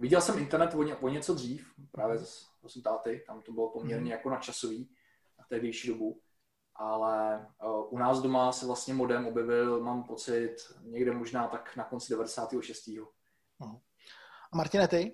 Viděl 0.00 0.20
jsem 0.20 0.38
internet 0.38 0.74
o, 0.74 0.82
ně, 0.82 0.96
o 0.96 1.08
něco 1.08 1.34
dřív, 1.34 1.72
právě 1.92 2.18
z, 2.18 2.46
z 2.66 2.82
táty, 2.82 3.24
tam 3.26 3.42
to 3.42 3.52
bylo 3.52 3.70
poměrně 3.70 4.04
mm. 4.04 4.10
jako 4.10 4.30
nadčasový 4.30 4.90
na 5.38 5.44
tehdejší 5.48 5.88
dobu, 5.88 6.20
ale 6.74 7.46
uh, 7.64 7.94
u 7.94 7.98
nás 7.98 8.20
doma 8.20 8.52
se 8.52 8.66
vlastně 8.66 8.94
modem 8.94 9.26
objevil, 9.26 9.80
mám 9.80 10.02
pocit, 10.02 10.56
někde 10.82 11.12
možná 11.12 11.46
tak 11.46 11.76
na 11.76 11.84
konci 11.84 12.12
96. 12.12 12.86
Mm. 12.86 13.76
A 14.52 14.56
Martine, 14.56 14.88
ty? 14.88 15.12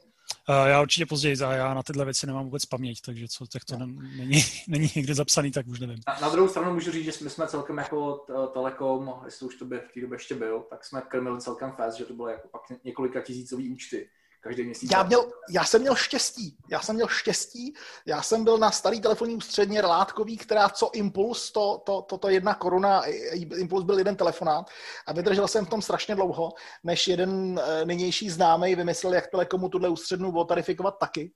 Uh, 0.49 0.67
já 0.67 0.83
určitě 0.83 1.07
později, 1.07 1.37
a 1.37 1.53
já 1.53 1.75
na 1.75 1.83
tyhle 1.83 2.05
věci 2.05 2.27
nemám 2.27 2.45
vůbec 2.45 2.67
paměť, 2.67 3.01
takže 3.01 3.29
co, 3.29 3.47
tak 3.47 3.65
to 3.65 3.79
no. 3.79 3.87
není, 4.17 4.43
není 4.69 4.91
někde 4.97 5.15
zapsaný, 5.15 5.53
tak 5.53 5.67
už 5.67 5.81
nevím. 5.81 5.99
Na, 6.07 6.21
na 6.21 6.29
druhou 6.29 6.49
stranu 6.49 6.75
můžu 6.75 6.91
říct, 6.91 7.05
že 7.05 7.25
my 7.25 7.31
jsme 7.31 7.49
celkem 7.49 7.79
jako 7.79 8.27
Telekom, 8.53 9.15
jestli 9.25 9.47
už 9.47 9.57
to 9.57 9.65
by 9.65 9.79
v 9.79 9.93
té 9.95 10.01
době 10.01 10.15
ještě 10.15 10.35
byl, 10.35 10.61
tak 10.71 10.85
jsme 10.85 11.03
krmili 11.09 11.41
celkem 11.41 11.73
fest, 11.73 11.97
že 11.97 12.05
to 12.05 12.15
bylo 12.15 12.29
jako 12.29 12.49
pak 12.49 12.63
několika 12.85 13.21
tisícový 13.21 13.73
účty 13.73 14.11
každý 14.41 14.65
měsíc. 14.65 14.91
Já, 14.93 15.03
měl, 15.03 15.33
já 15.51 15.65
jsem 15.65 15.81
měl 15.81 15.95
štěstí. 15.95 16.57
Já 16.71 16.81
jsem 16.81 16.95
měl 16.95 17.09
štěstí. 17.09 17.75
Já 18.07 18.23
jsem 18.23 18.45
byl 18.45 18.59
na 18.59 18.71
starý 18.71 19.01
telefonní 19.01 19.37
ústředně 19.37 19.81
relátkový, 19.81 20.37
která 20.37 20.69
co 20.69 20.91
Impuls, 20.93 21.53
to, 21.53 21.83
to, 21.87 22.03
to, 22.03 22.19
to 22.19 22.29
jedna 22.29 22.55
koruna, 22.55 23.03
Impuls 23.35 23.85
byl 23.85 23.99
jeden 23.99 24.17
telefonát 24.17 24.71
a 25.07 25.13
vydržel 25.13 25.49
jsem 25.49 25.67
v 25.67 25.71
tom 25.71 25.83
strašně 25.83 26.15
dlouho, 26.15 26.53
než 26.85 27.09
jeden 27.09 27.61
eh, 27.65 27.85
nynější 27.85 28.31
známý 28.31 28.75
vymyslel, 28.75 29.15
jak 29.15 29.27
Telekomu 29.27 29.69
tuhle 29.69 29.89
ústřednu 29.89 30.33
otarifikovat 30.33 30.99
taky. 30.99 31.33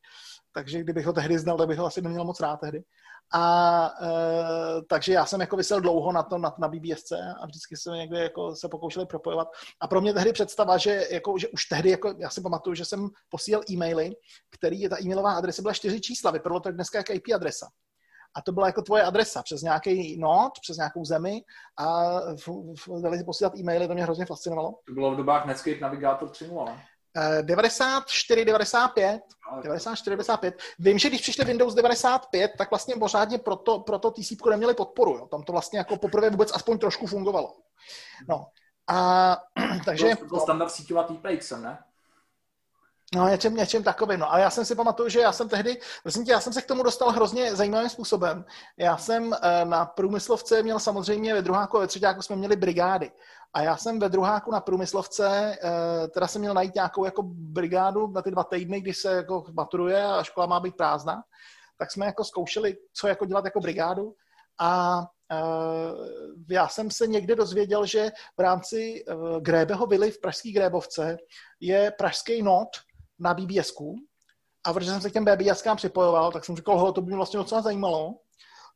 Takže 0.53 0.81
kdybych 0.81 1.07
ho 1.07 1.13
tehdy 1.13 1.39
znal, 1.39 1.59
tak 1.59 1.69
bych 1.69 1.79
ho 1.79 1.87
asi 1.87 2.03
neměl 2.03 2.25
moc 2.25 2.41
rád 2.41 2.57
tehdy. 2.57 2.83
A 3.35 3.95
e, 4.03 4.83
takže 4.89 5.13
já 5.13 5.27
jsem 5.27 5.41
jako 5.41 5.57
vysel 5.57 5.81
dlouho 5.81 6.13
na 6.13 6.23
to, 6.23 6.39
na, 6.39 6.55
na 6.59 6.69
BBSC 6.69 7.13
a 7.13 7.47
vždycky 7.47 7.77
jsme 7.77 7.97
někde 7.97 8.23
jako 8.23 8.57
se 8.57 8.69
pokoušeli 8.69 9.07
propojovat. 9.07 9.49
A 9.81 9.89
pro 9.89 10.01
mě 10.01 10.15
tehdy 10.15 10.33
představa, 10.33 10.79
že, 10.79 11.07
jako, 11.11 11.39
že 11.39 11.49
už 11.49 11.65
tehdy, 11.65 11.91
jako, 11.91 12.15
já 12.19 12.31
si 12.31 12.41
pamatuju, 12.41 12.75
že 12.75 12.85
jsem 12.85 13.09
posílal 13.29 13.63
e-maily, 13.71 14.17
který, 14.51 14.89
ta 14.89 14.97
e-mailová 15.03 15.33
adresa 15.33 15.63
byla 15.63 15.75
čtyři 15.75 16.01
čísla, 16.01 16.31
vypadalo 16.31 16.61
to 16.61 16.73
dneska 16.73 16.99
jako 16.99 17.13
IP 17.13 17.25
adresa. 17.35 17.69
A 18.35 18.43
to 18.43 18.53
byla 18.53 18.67
jako 18.67 18.83
tvoje 18.83 19.03
adresa 19.03 19.43
přes 19.43 19.63
nějaký 19.63 20.19
not, 20.19 20.53
přes 20.63 20.77
nějakou 20.77 21.05
zemi 21.05 21.43
a 21.79 22.11
dali 23.03 23.19
si 23.19 23.25
posílat 23.25 23.59
e-maily, 23.59 23.89
to 23.89 23.95
mě 23.95 24.03
hrozně 24.03 24.27
fascinovalo. 24.27 24.75
To 24.87 24.93
bylo 24.93 25.15
v 25.15 25.17
dobách 25.17 25.47
Netscape 25.47 25.81
Navigator 25.81 26.29
3.0, 26.29 26.81
94, 27.43 28.45
95, 28.45 29.23
94, 29.63 30.11
95. 30.11 30.55
Vím, 30.79 30.99
že 30.99 31.09
když 31.09 31.21
přišli 31.21 31.45
Windows 31.45 31.75
95, 31.75 32.53
tak 32.59 32.71
vlastně 32.71 32.95
pořádně 32.97 33.39
proto, 33.39 33.81
proto 33.81 34.11
TCP 34.11 34.47
neměli 34.51 34.75
podporu. 34.75 35.17
Jo. 35.17 35.27
Tam 35.27 35.43
to 35.43 35.53
vlastně 35.53 35.79
jako 35.79 35.97
poprvé 35.97 36.31
vůbec 36.31 36.53
aspoň 36.55 36.79
trošku 36.79 37.07
fungovalo. 37.07 37.53
No. 38.29 38.47
A, 38.89 39.37
takže... 39.85 40.17
To 40.17 40.25
byl 40.25 40.41
standard 40.41 40.71
síťová 40.71 41.03
TPX, 41.03 41.51
ne? 41.51 41.79
No, 43.15 43.29
něčem, 43.29 43.55
něčem 43.55 43.83
takovým. 43.83 44.21
No, 44.21 44.33
ale 44.33 44.41
já 44.41 44.51
jsem 44.51 44.65
si 44.65 44.75
pamatuju, 44.75 45.09
že 45.09 45.21
já 45.21 45.33
jsem 45.33 45.49
tehdy, 45.49 45.81
vlastně 46.05 46.25
tě, 46.25 46.33
já 46.33 46.41
jsem 46.41 46.53
se 46.53 46.63
k 46.63 46.67
tomu 46.67 46.83
dostal 46.83 47.11
hrozně 47.11 47.57
zajímavým 47.57 47.89
způsobem. 47.89 48.45
Já 48.77 48.97
jsem 48.97 49.33
eh, 49.33 49.65
na 49.65 49.85
průmyslovce 49.85 50.63
měl 50.63 50.79
samozřejmě 50.79 51.35
ve 51.35 51.43
druháku 51.43 51.77
a 51.77 51.81
ve 51.81 51.87
třetíku 51.87 52.23
jsme 52.23 52.37
měli 52.37 52.57
brigády. 52.57 53.13
A 53.53 53.63
já 53.63 53.77
jsem 53.77 53.99
ve 53.99 54.09
druháku 54.09 54.51
na 54.51 54.61
průmyslovce, 54.61 55.59
eh, 55.63 56.09
teda 56.09 56.27
jsem 56.27 56.41
měl 56.41 56.55
najít 56.55 56.75
nějakou 56.75 57.05
jako 57.05 57.23
brigádu 57.27 58.07
na 58.07 58.23
ty 58.23 58.31
dva 58.31 58.45
týdny, 58.45 58.81
kdy 58.81 58.95
se 58.95 59.17
jako 59.17 59.45
maturuje 59.53 60.05
a 60.05 60.23
škola 60.23 60.47
má 60.47 60.61
být 60.61 60.77
prázdná, 60.77 61.23
tak 61.79 61.93
jsme 61.93 62.07
jako 62.07 62.25
zkoušeli, 62.25 62.77
co 62.93 63.09
jako 63.09 63.25
dělat 63.25 63.45
jako 63.45 63.61
brigádu. 63.61 64.15
A 64.61 64.99
uh, 64.99 66.07
já 66.51 66.69
jsem 66.69 66.91
se 66.91 67.07
někde 67.07 67.37
dozvěděl, 67.37 67.87
že 67.87 68.11
v 68.39 68.41
rámci 68.41 69.05
uh, 69.05 69.41
Grébeho 69.41 69.87
vily 69.87 70.11
v 70.11 70.21
pražské 70.21 70.53
Grébovce 70.53 71.17
je 71.61 71.93
pražský 71.99 72.43
not 72.43 72.69
na 73.19 73.35
BBSku. 73.35 73.95
A 74.67 74.73
protože 74.73 74.91
jsem 74.91 75.01
se 75.01 75.11
k 75.11 75.13
těm 75.13 75.25
BBSkám 75.25 75.77
připojoval, 75.77 76.33
tak 76.33 76.45
jsem 76.45 76.57
říkal, 76.57 76.93
to 76.93 77.01
by 77.01 77.07
mě 77.07 77.17
vlastně 77.17 77.39
docela 77.39 77.63
zajímalo 77.63 78.15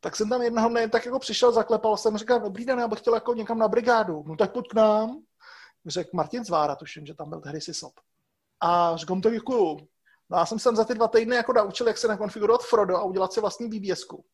tak 0.05 0.15
jsem 0.15 0.29
tam 0.29 0.41
jednoho 0.41 0.69
dne 0.69 0.89
tak 0.89 1.05
jako 1.05 1.19
přišel, 1.19 1.51
zaklepal 1.51 1.97
jsem, 1.97 2.17
říkal, 2.17 2.39
dobrý 2.39 2.65
den, 2.65 2.79
já 2.79 2.87
bych 2.87 2.99
chtěl 2.99 3.13
jako 3.13 3.33
někam 3.33 3.57
na 3.57 3.67
brigádu. 3.67 4.23
No 4.27 4.35
tak 4.35 4.53
pojď 4.53 4.67
k 4.67 4.73
nám. 4.73 5.21
Řekl 5.85 6.09
Martin 6.13 6.45
Zvára, 6.45 6.75
tuším, 6.75 7.05
že 7.05 7.13
tam 7.13 7.29
byl 7.29 7.41
tehdy 7.41 7.61
SysOp. 7.61 7.93
A 8.61 8.97
říkám, 8.97 9.21
to 9.21 9.29
děkuju. 9.29 9.77
No 10.29 10.37
já 10.37 10.45
jsem 10.45 10.59
se 10.59 10.75
za 10.75 10.85
ty 10.85 10.93
dva 10.93 11.07
týdny 11.07 11.35
jako 11.35 11.53
naučil, 11.53 11.87
jak 11.87 11.97
se 11.97 12.07
nakonfigurovat 12.07 12.61
Frodo 12.61 12.97
a 12.97 13.03
udělat 13.03 13.33
si 13.33 13.41
vlastní 13.41 13.69
BBSku. 13.69 14.25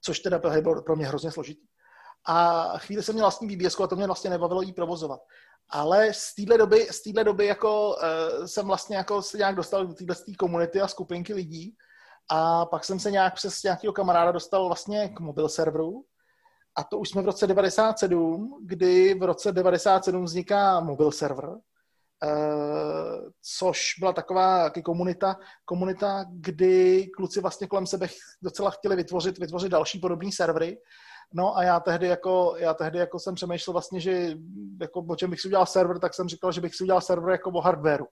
Což 0.00 0.18
teda 0.18 0.38
bylo 0.38 0.82
pro 0.82 0.96
mě 0.96 1.06
hrozně 1.06 1.32
složitý. 1.32 1.66
A 2.26 2.68
chvíli 2.78 3.02
jsem 3.02 3.14
měl 3.14 3.24
vlastní 3.24 3.56
BBS 3.56 3.80
a 3.80 3.86
to 3.86 3.96
mě 3.96 4.06
vlastně 4.06 4.30
nebavilo 4.30 4.62
jí 4.62 4.72
provozovat. 4.72 5.20
Ale 5.68 6.14
z 6.14 6.34
téhle 6.34 6.58
doby, 6.58 6.88
z 6.90 7.02
téhle 7.02 7.24
doby 7.24 7.46
jako, 7.46 7.90
uh, 7.90 8.46
jsem 8.46 8.66
vlastně 8.66 8.96
jako 8.96 9.22
se 9.22 9.38
nějak 9.38 9.54
dostal 9.54 9.86
do 9.86 9.94
téhle 9.94 10.16
komunity 10.38 10.80
a 10.80 10.88
skupinky 10.88 11.34
lidí, 11.34 11.76
a 12.28 12.66
pak 12.66 12.84
jsem 12.84 13.00
se 13.00 13.10
nějak 13.10 13.34
přes 13.34 13.62
nějakého 13.62 13.92
kamaráda 13.92 14.32
dostal 14.32 14.66
vlastně 14.66 15.08
k 15.08 15.20
mobil 15.20 15.48
serveru 15.48 16.04
a 16.76 16.84
to 16.84 16.98
už 16.98 17.08
jsme 17.08 17.22
v 17.22 17.26
roce 17.26 17.46
97, 17.46 18.60
kdy 18.64 19.14
v 19.14 19.22
roce 19.22 19.52
97 19.52 20.24
vzniká 20.24 20.80
mobil 20.80 21.12
server, 21.12 21.50
Uh, 22.24 23.30
což 23.58 23.80
byla 23.98 24.12
taková 24.12 24.70
komunita, 24.70 25.36
komunita, 25.64 26.24
kdy 26.30 27.06
kluci 27.16 27.40
vlastně 27.40 27.66
kolem 27.66 27.86
sebe 27.86 28.08
docela 28.42 28.70
chtěli 28.70 28.96
vytvořit, 28.96 29.38
vytvořit 29.38 29.68
další 29.68 29.98
podobné 29.98 30.32
servery. 30.32 30.78
No 31.34 31.56
a 31.56 31.62
já 31.62 31.80
tehdy 31.80 32.06
jako, 32.06 32.54
já 32.58 32.74
tehdy 32.74 32.98
jako 32.98 33.18
jsem 33.18 33.34
přemýšlel 33.34 33.72
vlastně, 33.72 34.00
že 34.00 34.36
jako 34.80 35.04
o 35.08 35.16
čem 35.16 35.30
bych 35.30 35.40
si 35.40 35.48
udělal 35.48 35.66
server, 35.66 35.98
tak 35.98 36.14
jsem 36.14 36.28
říkal, 36.28 36.52
že 36.52 36.60
bych 36.60 36.74
si 36.74 36.84
udělal 36.84 37.00
server 37.00 37.30
jako 37.30 37.50
o 37.50 37.60
hardwareu. 37.60 38.06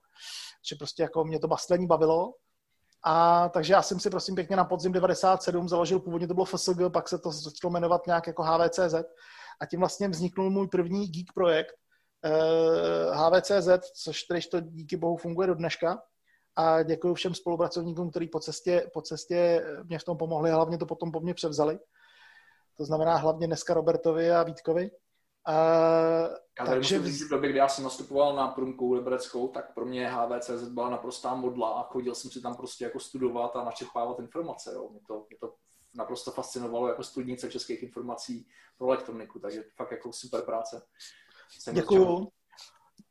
Že 0.69 0.75
prostě 0.75 1.03
jako 1.03 1.23
mě 1.23 1.39
to 1.39 1.47
bastlení 1.47 1.87
bavilo. 1.87 2.33
A 3.03 3.49
takže 3.49 3.73
já 3.73 3.81
jsem 3.81 3.99
si 3.99 4.09
prosím 4.09 4.35
pěkně 4.35 4.55
na 4.55 4.65
podzim 4.65 4.91
97 4.91 5.69
založil, 5.69 5.99
původně 5.99 6.27
to 6.27 6.33
bylo 6.33 6.45
FSG, 6.45 6.77
pak 6.93 7.09
se 7.09 7.17
to 7.17 7.31
začalo 7.31 7.71
jmenovat 7.71 8.07
nějak 8.07 8.27
jako 8.27 8.43
HVCZ 8.43 8.93
a 9.61 9.65
tím 9.65 9.79
vlastně 9.79 10.07
vzniknul 10.07 10.49
můj 10.49 10.67
první 10.67 11.07
geek 11.07 11.33
projekt, 11.35 11.75
HVCZ, 13.11 13.67
eh, 13.67 13.79
což 14.03 14.23
tedy 14.23 14.41
to 14.41 14.61
díky 14.61 14.97
bohu 14.97 15.17
funguje 15.17 15.47
do 15.47 15.55
dneška. 15.55 16.01
A 16.55 16.83
děkuji 16.83 17.13
všem 17.13 17.33
spolupracovníkům, 17.35 18.09
kteří 18.09 18.27
po 18.27 18.39
cestě, 18.39 18.89
po 18.93 19.01
cestě 19.01 19.65
mě 19.83 19.99
v 19.99 20.03
tom 20.03 20.17
pomohli, 20.17 20.51
hlavně 20.51 20.77
to 20.77 20.85
potom 20.85 21.11
po 21.11 21.19
mně 21.19 21.33
převzali. 21.33 21.79
To 22.77 22.85
znamená 22.85 23.15
hlavně 23.15 23.47
dneska 23.47 23.73
Robertovi 23.73 24.31
a 24.31 24.43
Vítkovi. 24.43 24.91
A, 25.45 25.53
já 26.59 26.65
tady 26.65 26.69
takže... 26.69 26.99
musím 26.99 27.11
říct, 27.11 27.27
v 27.27 27.29
době, 27.29 27.49
kdy 27.49 27.59
já 27.59 27.67
jsem 27.67 27.83
nastupoval 27.83 28.35
na 28.35 28.47
průmku 28.47 28.93
Libereckou, 28.93 29.47
tak 29.47 29.73
pro 29.73 29.85
mě 29.85 30.09
HVCZ 30.09 30.67
byla 30.67 30.89
naprostá 30.89 31.35
modla 31.35 31.69
a 31.69 31.83
chodil 31.83 32.15
jsem 32.15 32.31
si 32.31 32.41
tam 32.41 32.55
prostě 32.55 32.83
jako 32.83 32.99
studovat 32.99 33.55
a 33.55 33.63
načerpávat 33.63 34.19
informace. 34.19 34.71
Jo. 34.73 34.89
Mě, 34.89 34.99
to, 35.07 35.25
mě 35.29 35.37
to 35.39 35.53
naprosto 35.95 36.31
fascinovalo 36.31 36.87
jako 36.87 37.03
studnice 37.03 37.51
českých 37.51 37.83
informací 37.83 38.47
pro 38.77 38.87
elektroniku, 38.87 39.39
takže 39.39 39.63
fakt 39.75 39.91
jako 39.91 40.13
super 40.13 40.41
práce. 40.41 40.81
Děkuju. 41.71 42.31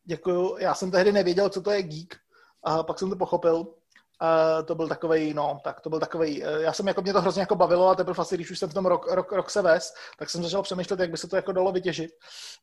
Děkuju. 0.04 0.56
Já 0.58 0.74
jsem 0.74 0.90
tehdy 0.90 1.12
nevěděl, 1.12 1.48
co 1.48 1.62
to 1.62 1.70
je 1.70 1.82
geek, 1.82 2.16
a 2.62 2.82
pak 2.82 2.98
jsem 2.98 3.10
to 3.10 3.16
pochopil. 3.16 3.74
Uh, 4.22 4.66
to 4.66 4.74
byl 4.74 4.88
takový, 4.88 5.34
no, 5.34 5.60
tak 5.64 5.80
to 5.80 5.90
byl 5.90 6.00
takový, 6.00 6.42
uh, 6.42 6.48
já 6.48 6.72
jsem 6.72 6.88
jako, 6.88 7.02
mě 7.02 7.12
to 7.12 7.20
hrozně 7.20 7.42
jako 7.42 7.56
bavilo 7.56 7.88
a 7.88 7.94
teprve 7.94 8.18
asi, 8.18 8.34
když 8.34 8.50
už 8.50 8.58
jsem 8.58 8.68
v 8.68 8.74
tom 8.74 8.86
rok, 8.86 9.06
rok, 9.10 9.32
rok 9.32 9.50
se 9.50 9.62
ves, 9.62 9.94
tak 10.18 10.30
jsem 10.30 10.42
začal 10.42 10.62
přemýšlet, 10.62 11.00
jak 11.00 11.10
by 11.10 11.16
se 11.16 11.28
to 11.28 11.36
jako 11.36 11.52
dalo 11.52 11.72
vytěžit, 11.72 12.10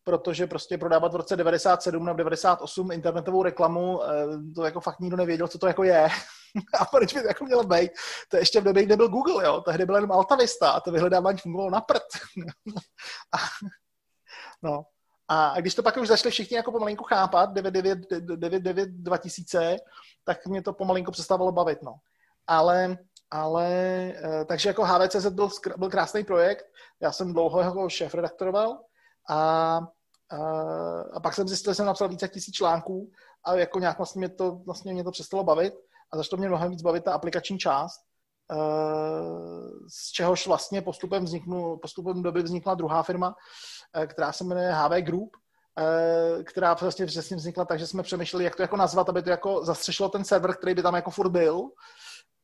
protože 0.03 0.47
prostě 0.47 0.77
prodávat 0.77 1.13
v 1.13 1.15
roce 1.15 1.35
97 1.35 2.05
nebo 2.05 2.17
98 2.17 2.91
internetovou 2.91 3.43
reklamu, 3.43 3.97
uh, 3.97 4.03
to 4.55 4.65
jako 4.65 4.79
fakt 4.79 4.99
nikdo 4.99 5.17
nevěděl, 5.17 5.47
co 5.47 5.57
to 5.57 5.67
jako 5.67 5.83
je 5.83 6.09
a 6.79 6.85
proč 6.85 7.13
by 7.13 7.21
to 7.21 7.27
jako 7.27 7.45
mělo 7.45 7.63
být. 7.63 7.91
To 8.29 8.37
je 8.37 8.41
ještě 8.41 8.61
v 8.61 8.63
době, 8.63 8.83
kdy 8.83 8.95
byl 8.95 9.07
Google, 9.07 9.45
jo, 9.45 9.61
tehdy 9.61 9.85
byl 9.85 9.95
jenom 9.95 10.11
Altavista 10.11 10.71
a 10.71 10.79
to 10.79 10.91
vyhledávání 10.91 11.37
fungovalo 11.37 11.69
na 11.69 11.81
prd. 11.81 12.03
no, 14.63 14.83
a 15.27 15.61
když 15.61 15.75
to 15.75 15.83
pak 15.83 15.97
už 15.97 16.07
začali 16.07 16.31
všichni 16.31 16.57
jako 16.57 16.71
pomalinku 16.71 17.03
chápat, 17.03 17.53
99, 17.53 18.89
2000, 18.89 19.77
tak 20.23 20.47
mě 20.47 20.61
to 20.61 20.73
pomalinku 20.73 21.11
přestávalo 21.11 21.51
bavit, 21.51 21.81
no. 21.81 21.95
Ale, 22.47 22.97
ale, 23.31 23.67
eh, 24.15 24.45
takže 24.45 24.69
jako 24.69 24.85
HVCZ 24.85 25.25
byl, 25.25 25.49
byl 25.77 25.89
krásný 25.89 26.23
projekt, 26.23 26.65
já 26.99 27.11
jsem 27.11 27.33
dlouho 27.33 27.59
jako 27.59 27.89
šéf 27.89 28.13
redaktoroval 28.13 28.79
a, 29.29 29.35
a, 29.35 29.81
a 31.13 31.19
pak 31.19 31.33
jsem 31.33 31.47
zjistil, 31.47 31.71
že 31.71 31.75
jsem 31.75 31.85
napsal 31.85 32.09
více 32.09 32.27
tisíc 32.27 32.55
článků 32.55 33.11
a 33.43 33.53
jako 33.53 33.79
nějak 33.79 33.97
vlastně 33.97 34.19
mě 34.19 34.29
to, 34.29 34.51
vlastně 34.51 34.93
mě 34.93 35.03
to 35.03 35.11
přestalo 35.11 35.43
bavit 35.43 35.73
a 36.11 36.17
začalo 36.17 36.39
mě 36.39 36.47
mnohem 36.47 36.71
víc 36.71 36.81
bavit 36.81 37.03
ta 37.03 37.13
aplikační 37.13 37.59
část, 37.59 38.01
eh, 38.51 38.55
z 39.87 40.11
čehož 40.11 40.47
vlastně 40.47 40.81
postupem, 40.81 41.25
vzniknu, 41.25 41.77
postupem 41.77 42.23
doby 42.23 42.43
vznikla 42.43 42.75
druhá 42.75 43.03
firma, 43.03 43.35
která 44.07 44.31
se 44.31 44.43
jmenuje 44.43 44.71
HV 44.73 45.01
Group, 45.01 45.37
eh, 45.79 46.43
která 46.43 46.73
vlastně 46.73 47.05
přesně 47.05 47.37
vznikla 47.37 47.65
tak, 47.65 47.79
že 47.79 47.87
jsme 47.87 48.03
přemýšleli, 48.03 48.43
jak 48.43 48.55
to 48.55 48.61
jako 48.61 48.77
nazvat, 48.77 49.09
aby 49.09 49.21
to 49.21 49.29
jako 49.29 49.65
zastřešilo 49.65 50.09
ten 50.09 50.23
server, 50.23 50.55
který 50.55 50.73
by 50.73 50.81
tam 50.81 50.95
jako 50.95 51.11
furt 51.11 51.29
byl. 51.29 51.61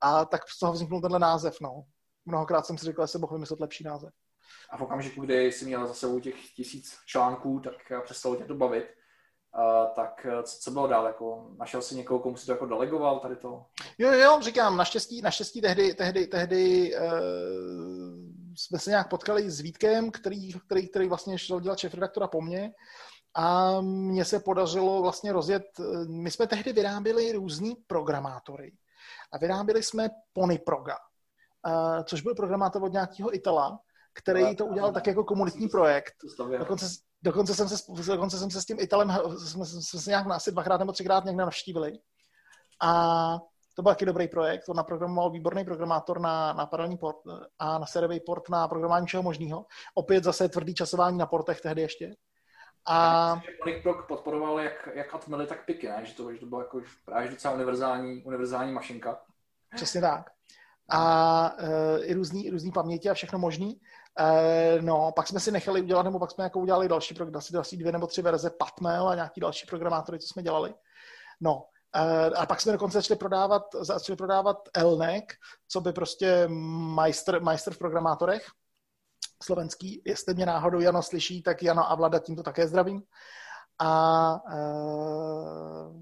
A 0.01 0.25
tak 0.25 0.49
z 0.49 0.59
toho 0.59 0.73
vzniknul 0.73 1.01
tenhle 1.01 1.19
název, 1.19 1.57
no. 1.61 1.83
Mnohokrát 2.25 2.65
jsem 2.65 2.77
si 2.77 2.85
říkal, 2.85 3.07
že 3.07 3.11
se 3.11 3.17
mohl 3.17 3.33
vymyslet 3.33 3.59
lepší 3.59 3.83
název. 3.83 4.09
A 4.69 4.77
v 4.77 4.81
okamžiku, 4.81 5.21
kdy 5.21 5.45
jsi 5.45 5.65
měl 5.65 5.87
za 5.87 5.93
sebou 5.93 6.19
těch 6.19 6.35
tisíc 6.55 6.97
článků, 7.05 7.59
tak 7.59 8.03
přestalo 8.03 8.35
tě 8.35 8.43
to 8.43 8.55
bavit. 8.55 8.85
Uh, 9.57 9.93
tak 9.95 10.27
co, 10.43 10.57
co 10.59 10.71
bylo 10.71 10.87
dál? 10.87 11.05
Jako, 11.05 11.51
našel 11.59 11.81
jsi 11.81 11.95
někoho, 11.95 12.19
komu 12.19 12.37
si 12.37 12.45
to 12.45 12.51
jako 12.51 12.65
delegoval 12.65 13.19
tady 13.19 13.35
to? 13.35 13.65
Jo, 13.97 14.11
jo, 14.11 14.39
říkám, 14.41 14.77
naštěstí, 14.77 15.21
naštěstí 15.21 15.61
tehdy, 15.61 15.93
tehdy, 15.93 16.27
tehdy 16.27 16.91
uh, 16.95 17.13
jsme 18.55 18.79
se 18.79 18.89
nějak 18.89 19.09
potkali 19.09 19.51
s 19.51 19.59
Vítkem, 19.59 20.11
který, 20.11 20.53
který, 20.53 20.89
který 20.89 21.09
vlastně 21.09 21.37
šel 21.37 21.59
dělat 21.59 21.79
šéf 21.79 21.93
redaktora 21.93 22.27
po 22.27 22.41
mně 22.41 22.71
a 23.35 23.81
mně 23.81 24.25
se 24.25 24.39
podařilo 24.39 25.01
vlastně 25.01 25.33
rozjet, 25.33 25.63
my 26.09 26.31
jsme 26.31 26.47
tehdy 26.47 26.73
vyráběli 26.73 27.31
různý 27.31 27.75
programátory 27.87 28.73
a 29.31 29.37
vyráběli 29.37 29.83
jsme 29.83 30.09
Ponyproga, 30.33 30.97
což 32.03 32.21
byl 32.21 32.35
programátor 32.35 32.83
od 32.83 32.93
nějakého 32.93 33.35
Itala, 33.35 33.79
který 34.13 34.55
to 34.55 34.65
udělal 34.65 34.91
tak 34.91 35.07
jako 35.07 35.23
komunitní 35.23 35.69
projekt. 35.69 36.13
Dokonce, 36.59 36.85
dokonce, 37.21 37.55
jsem 37.55 37.69
se, 37.69 37.75
dokonce 38.05 38.37
jsem 38.37 38.51
se 38.51 38.61
s 38.61 38.65
tím 38.65 38.79
Italem, 38.79 39.17
jsme, 39.47 39.65
jsme 39.65 39.99
se 39.99 40.09
nějak 40.09 40.27
asi 40.31 40.51
dvakrát 40.51 40.77
nebo 40.77 40.91
třikrát 40.91 41.25
někde 41.25 41.43
navštívili. 41.43 41.99
A 42.81 43.37
to 43.73 43.81
byl 43.81 43.91
taky 43.91 44.05
dobrý 44.05 44.27
projekt, 44.27 44.69
on 44.69 44.77
naprogramoval 44.77 45.29
výborný 45.29 45.65
programátor 45.65 46.19
na, 46.19 46.53
na 46.53 46.65
paralelní 46.65 46.97
port 46.97 47.17
a 47.59 47.79
na 47.79 47.85
seriový 47.85 48.19
port 48.19 48.49
na 48.49 48.67
programování 48.67 49.05
všeho 49.05 49.23
možného. 49.23 49.65
Opět 49.95 50.23
zase 50.23 50.49
tvrdý 50.49 50.73
časování 50.73 51.17
na 51.17 51.25
portech 51.25 51.61
tehdy 51.61 51.81
ještě. 51.81 52.15
A... 52.87 53.41
Polyproc 53.63 53.97
podporoval 54.07 54.59
jak, 54.59 54.89
jak 54.93 55.15
Atmely, 55.15 55.47
tak 55.47 55.65
Piky, 55.65 55.87
ne? 55.87 56.05
Že 56.05 56.13
to, 56.13 56.33
že 56.33 56.39
to 56.39 56.45
bylo 56.45 56.61
jako 56.61 56.81
právě 57.05 57.29
docela 57.29 57.53
univerzální, 57.53 58.23
univerzální 58.23 58.71
mašinka. 58.71 59.19
Přesně 59.75 60.01
tak. 60.01 60.29
A 60.89 61.53
uh, 61.61 61.69
i 62.01 62.13
různý, 62.13 62.49
různý 62.49 62.71
paměti 62.71 63.09
a 63.09 63.13
všechno 63.13 63.39
možný. 63.39 63.79
Uh, 64.19 64.81
no, 64.81 65.11
pak 65.15 65.27
jsme 65.27 65.39
si 65.39 65.51
nechali 65.51 65.81
udělat, 65.81 66.03
nebo 66.03 66.19
pak 66.19 66.31
jsme 66.31 66.43
jako 66.43 66.59
udělali 66.59 66.87
další, 66.87 67.15
asi, 67.35 67.57
asi 67.57 67.77
dvě 67.77 67.91
nebo 67.91 68.07
tři 68.07 68.21
verze 68.21 68.49
Patmail 68.49 69.07
a 69.07 69.15
nějaký 69.15 69.41
další 69.41 69.67
programátory, 69.67 70.19
co 70.19 70.27
jsme 70.27 70.43
dělali. 70.43 70.73
No, 71.41 71.63
Eh, 71.63 71.72
a 72.37 72.45
pak 72.45 72.61
jsme 72.61 72.71
dokonce 72.71 72.97
začali 72.97 73.17
prodávat, 73.17 73.63
začali 73.81 74.17
prodávat 74.17 74.57
Elnek, 74.73 75.33
co 75.67 75.81
by 75.81 75.93
prostě 75.93 76.47
majster, 76.47 77.41
majster 77.41 77.73
v 77.73 77.77
programátorech 77.77 78.47
slovenský. 79.43 80.01
Jestli 80.05 80.33
mě 80.33 80.45
náhodou 80.45 80.79
Jano 80.79 81.03
slyší, 81.03 81.43
tak 81.43 81.63
Jano 81.63 81.91
a 81.91 81.95
Vlada 81.95 82.19
tímto 82.19 82.43
také 82.43 82.67
zdravím. 82.67 83.03
A, 83.79 84.41
eh, 84.51 85.93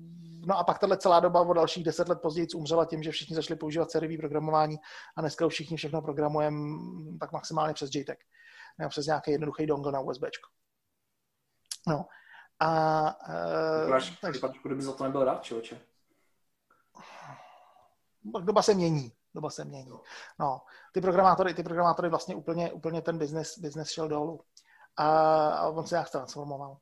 no 0.46 0.58
a 0.58 0.64
pak 0.64 0.80
tahle 0.80 0.98
celá 0.98 1.20
doba 1.20 1.42
o 1.42 1.54
dalších 1.54 1.84
deset 1.84 2.10
let 2.10 2.22
později 2.22 2.48
umřela 2.56 2.86
tím, 2.86 3.04
že 3.04 3.12
všichni 3.12 3.36
začali 3.36 3.58
používat 3.58 3.92
sériový 3.92 4.18
programování 4.18 4.78
a 5.18 5.22
dneska 5.22 5.46
už 5.46 5.54
všichni 5.54 5.78
všechno 5.78 6.02
programujeme 6.02 6.78
tak 7.20 7.32
maximálně 7.32 7.74
přes 7.74 7.90
JTAG 7.96 8.18
nebo 8.80 8.90
přes 8.90 9.06
nějaký 9.06 9.32
jednoduchý 9.32 9.66
dongle 9.66 9.92
na 9.92 10.00
USB. 10.00 10.24
No. 11.88 12.06
A, 12.62 12.70
uh, 13.90 14.00
tak, 14.22 14.52
kdyby 14.64 14.82
za 14.82 14.94
to 14.94 15.04
nebyl 15.04 15.24
rád, 15.24 15.44
člověče. 15.44 15.82
Doba 18.24 18.62
se 18.62 18.74
mění. 18.74 19.12
Doba 19.36 19.50
se 19.50 19.66
mění. 19.66 19.92
No, 20.40 20.62
ty 20.94 21.02
programátory, 21.02 21.54
ty 21.54 21.64
programátory 21.64 22.10
vlastně 22.10 22.36
úplně, 22.36 22.72
úplně 22.72 23.02
ten 23.02 23.18
business, 23.18 23.60
business 23.60 23.90
šel 23.90 24.08
dolů. 24.08 24.42
A, 24.98 25.08
a 25.50 25.68
on 25.68 25.88
se 25.88 25.96
nějak 25.96 26.10
transformoval. 26.10 26.78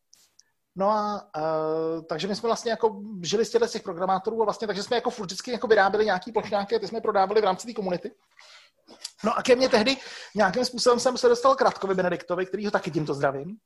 No 0.76 0.89
a 0.89 1.30
uh, 1.38 2.04
takže 2.04 2.28
my 2.28 2.36
jsme 2.36 2.48
vlastně 2.48 2.72
jako 2.72 3.02
žili 3.24 3.46
z 3.46 3.72
těch 3.72 3.84
programátorů 3.84 4.42
a 4.42 4.46
vlastně 4.46 4.68
takže 4.68 4.84
jsme 4.84 4.98
jako 4.98 5.10
vždycky 5.10 5.52
jako 5.52 5.68
vyráběli 5.68 6.06
nějaký 6.06 6.32
plošňáky 6.32 6.76
a 6.76 6.80
ty 6.80 6.88
jsme 6.88 7.02
prodávali 7.02 7.42
v 7.42 7.44
rámci 7.44 7.68
té 7.68 7.74
komunity. 7.74 8.12
No 9.24 9.38
a 9.38 9.44
ke 9.44 9.56
mně 9.56 9.70
tehdy 9.70 9.98
nějakým 10.36 10.65
způsobem 10.65 11.00
jsem 11.00 11.18
se 11.18 11.30
dostal 11.30 11.56
k 11.56 11.62
Radkovi 11.62 11.96
Benediktovi, 11.96 12.46
který 12.46 12.65
ho 12.65 12.72
taky 12.72 12.92
tímto 12.92 13.13
zdravím 13.13 13.58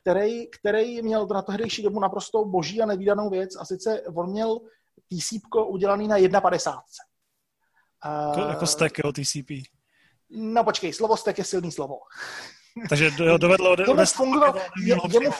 který, 0.00 0.46
který 0.50 1.02
měl 1.02 1.26
na 1.26 1.42
tehdejší 1.42 1.82
dobu 1.82 2.00
naprosto 2.00 2.44
boží 2.44 2.82
a 2.82 2.86
nevýdanou 2.86 3.30
věc 3.30 3.56
a 3.56 3.64
sice 3.64 4.02
on 4.14 4.30
měl 4.30 4.58
TCP 5.08 5.54
udělaný 5.66 6.08
na 6.08 6.18
1.50. 6.18 6.80
Jako, 8.04 8.48
jako 8.50 8.66
stack, 8.66 8.98
jo, 8.98 9.12
TCP. 9.12 9.50
No 10.30 10.64
počkej, 10.64 10.92
slovo 10.92 11.16
stack 11.16 11.38
je 11.38 11.44
silný 11.44 11.72
slovo. 11.72 11.98
Takže 12.88 13.10
dovedlo... 13.38 13.76
Jemu 13.78 14.04
fungoval, 14.04 14.54
jemu 14.84 15.30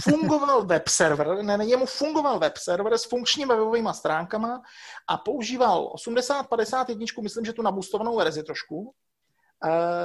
fungoval 0.00 0.64
web 0.64 0.88
server, 0.88 1.42
ne, 1.42 1.58
ne, 1.58 1.66
jemu 1.66 1.86
fungoval 1.86 2.38
web 2.38 2.56
server 2.56 2.98
s 2.98 3.04
funkčními 3.04 3.48
webovými 3.48 3.88
stránkama 3.92 4.62
a 5.08 5.16
používal 5.16 5.92
80-51, 6.08 7.22
myslím, 7.22 7.44
že 7.44 7.52
tu 7.52 7.62
nabustovanou 7.62 8.16
verzi 8.16 8.42
trošku, 8.42 8.94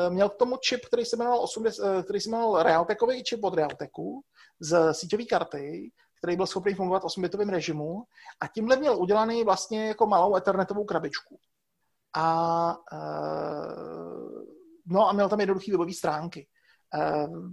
měl 0.10 0.30
k 0.30 0.36
tomu 0.36 0.58
čip, 0.58 0.86
který 0.86 1.06
se 1.06 1.18
jmenoval, 1.18 1.44
80, 1.44 1.84
uh, 1.84 2.00
eh, 2.00 2.04
který 2.04 2.20
se 2.22 2.30
jmenoval 2.30 2.64
Realtekový 2.64 3.24
čip 3.24 3.44
od 3.44 3.54
Realteku 3.54 4.22
z 4.60 4.94
síťové 4.94 5.26
karty, 5.26 5.92
který 6.18 6.36
byl 6.36 6.48
schopný 6.48 6.74
fungovat 6.74 7.04
v 7.04 7.06
8-bitovém 7.06 7.50
režimu 7.50 8.04
a 8.42 8.48
tímhle 8.48 8.78
měl 8.78 8.98
udělaný 8.98 9.44
vlastně 9.44 9.88
jako 9.88 10.08
malou 10.08 10.36
ethernetovou 10.36 10.86
krabičku. 10.86 11.40
A, 12.16 12.78
uh, 12.94 14.44
no 14.86 15.10
a 15.10 15.14
měl 15.14 15.30
tam 15.30 15.40
jednoduché 15.40 15.72
webové 15.72 15.94
stránky. 15.94 16.48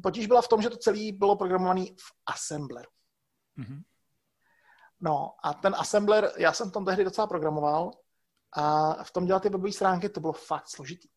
Potíž 0.03 0.27
byla 0.27 0.43
v 0.43 0.49
tom, 0.49 0.63
že 0.63 0.71
to 0.71 0.77
celé 0.77 1.13
bylo 1.13 1.37
programované 1.37 1.85
v 1.85 2.13
Assembleru. 2.27 2.89
Mm-hmm. 3.59 3.83
No 5.01 5.31
a 5.45 5.55
ten 5.55 5.75
Assembler, 5.79 6.33
já 6.37 6.53
jsem 6.53 6.71
tam 6.71 6.85
tehdy 6.85 7.05
docela 7.05 7.27
programoval 7.27 7.91
a 8.53 8.95
v 9.05 9.11
tom 9.11 9.27
dělat 9.27 9.43
ty 9.43 9.49
webové 9.49 9.73
stránky, 9.73 10.09
to 10.09 10.21
bylo 10.21 10.33
fakt 10.33 10.69
složitý. 10.69 11.09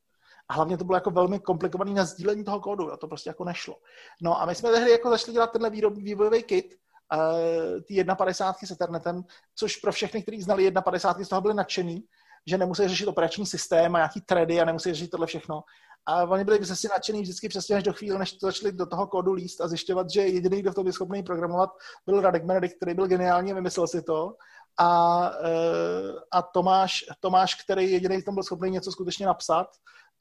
A 0.49 0.53
hlavně 0.53 0.77
to 0.77 0.83
bylo 0.83 0.95
jako 0.95 1.11
velmi 1.11 1.39
komplikovaný 1.39 1.93
na 1.93 2.05
sdílení 2.05 2.43
toho 2.43 2.59
kódu, 2.59 2.83
jo, 2.83 2.97
to 2.97 3.07
prostě 3.07 3.29
jako 3.29 3.43
nešlo. 3.43 3.75
No 4.21 4.41
a 4.41 4.45
my 4.45 4.55
jsme 4.55 4.71
tehdy 4.71 4.91
jako 4.91 5.09
začali 5.09 5.33
dělat 5.33 5.51
tenhle 5.51 5.69
výrob, 5.69 5.93
vývojový 5.93 6.43
kit, 6.43 6.75
uh, 7.13 7.81
ty 7.87 7.93
1.50 7.93 8.53
s 8.65 8.71
Ethernetem, 8.71 9.23
což 9.55 9.75
pro 9.75 9.91
všechny, 9.91 10.21
kteří 10.21 10.41
znali 10.41 10.71
1.50, 10.71 11.23
z 11.23 11.29
toho 11.29 11.41
byli 11.41 11.53
nadšený, 11.53 12.03
že 12.47 12.57
nemusí 12.57 12.87
řešit 12.87 13.07
operační 13.07 13.45
systém 13.45 13.95
a 13.95 13.99
nějaký 13.99 14.21
thready 14.21 14.61
a 14.61 14.65
nemusí 14.65 14.93
řešit 14.93 15.11
tohle 15.11 15.27
všechno. 15.27 15.63
A 16.05 16.23
oni 16.23 16.43
byli 16.43 16.65
zase 16.65 16.87
nadšený 16.87 17.21
vždycky 17.21 17.49
přesně 17.49 17.75
až 17.75 17.83
do 17.83 17.93
chvíle, 17.93 18.19
než 18.19 18.33
to 18.33 18.47
začali 18.47 18.71
do 18.71 18.85
toho 18.85 19.07
kódu 19.07 19.33
líst 19.33 19.61
a 19.61 19.67
zjišťovat, 19.67 20.09
že 20.09 20.21
jediný, 20.21 20.61
kdo 20.61 20.71
v 20.71 20.75
tom 20.75 20.83
byl 20.83 20.93
schopný 20.93 21.23
programovat, 21.23 21.69
byl 22.05 22.21
Radek 22.21 22.43
Benedikt, 22.43 22.75
který 22.75 22.93
byl 22.93 23.07
geniální, 23.07 23.53
vymyslel 23.53 23.87
si 23.87 24.01
to. 24.01 24.35
A, 24.79 25.31
eh, 25.43 26.13
a 26.31 26.41
Tomáš, 26.41 27.05
Tomáš, 27.19 27.63
který 27.63 27.91
jediný 27.91 28.21
v 28.21 28.25
tom 28.25 28.33
byl 28.33 28.43
schopný 28.43 28.69
něco 28.69 28.91
skutečně 28.91 29.25
napsat, 29.25 29.67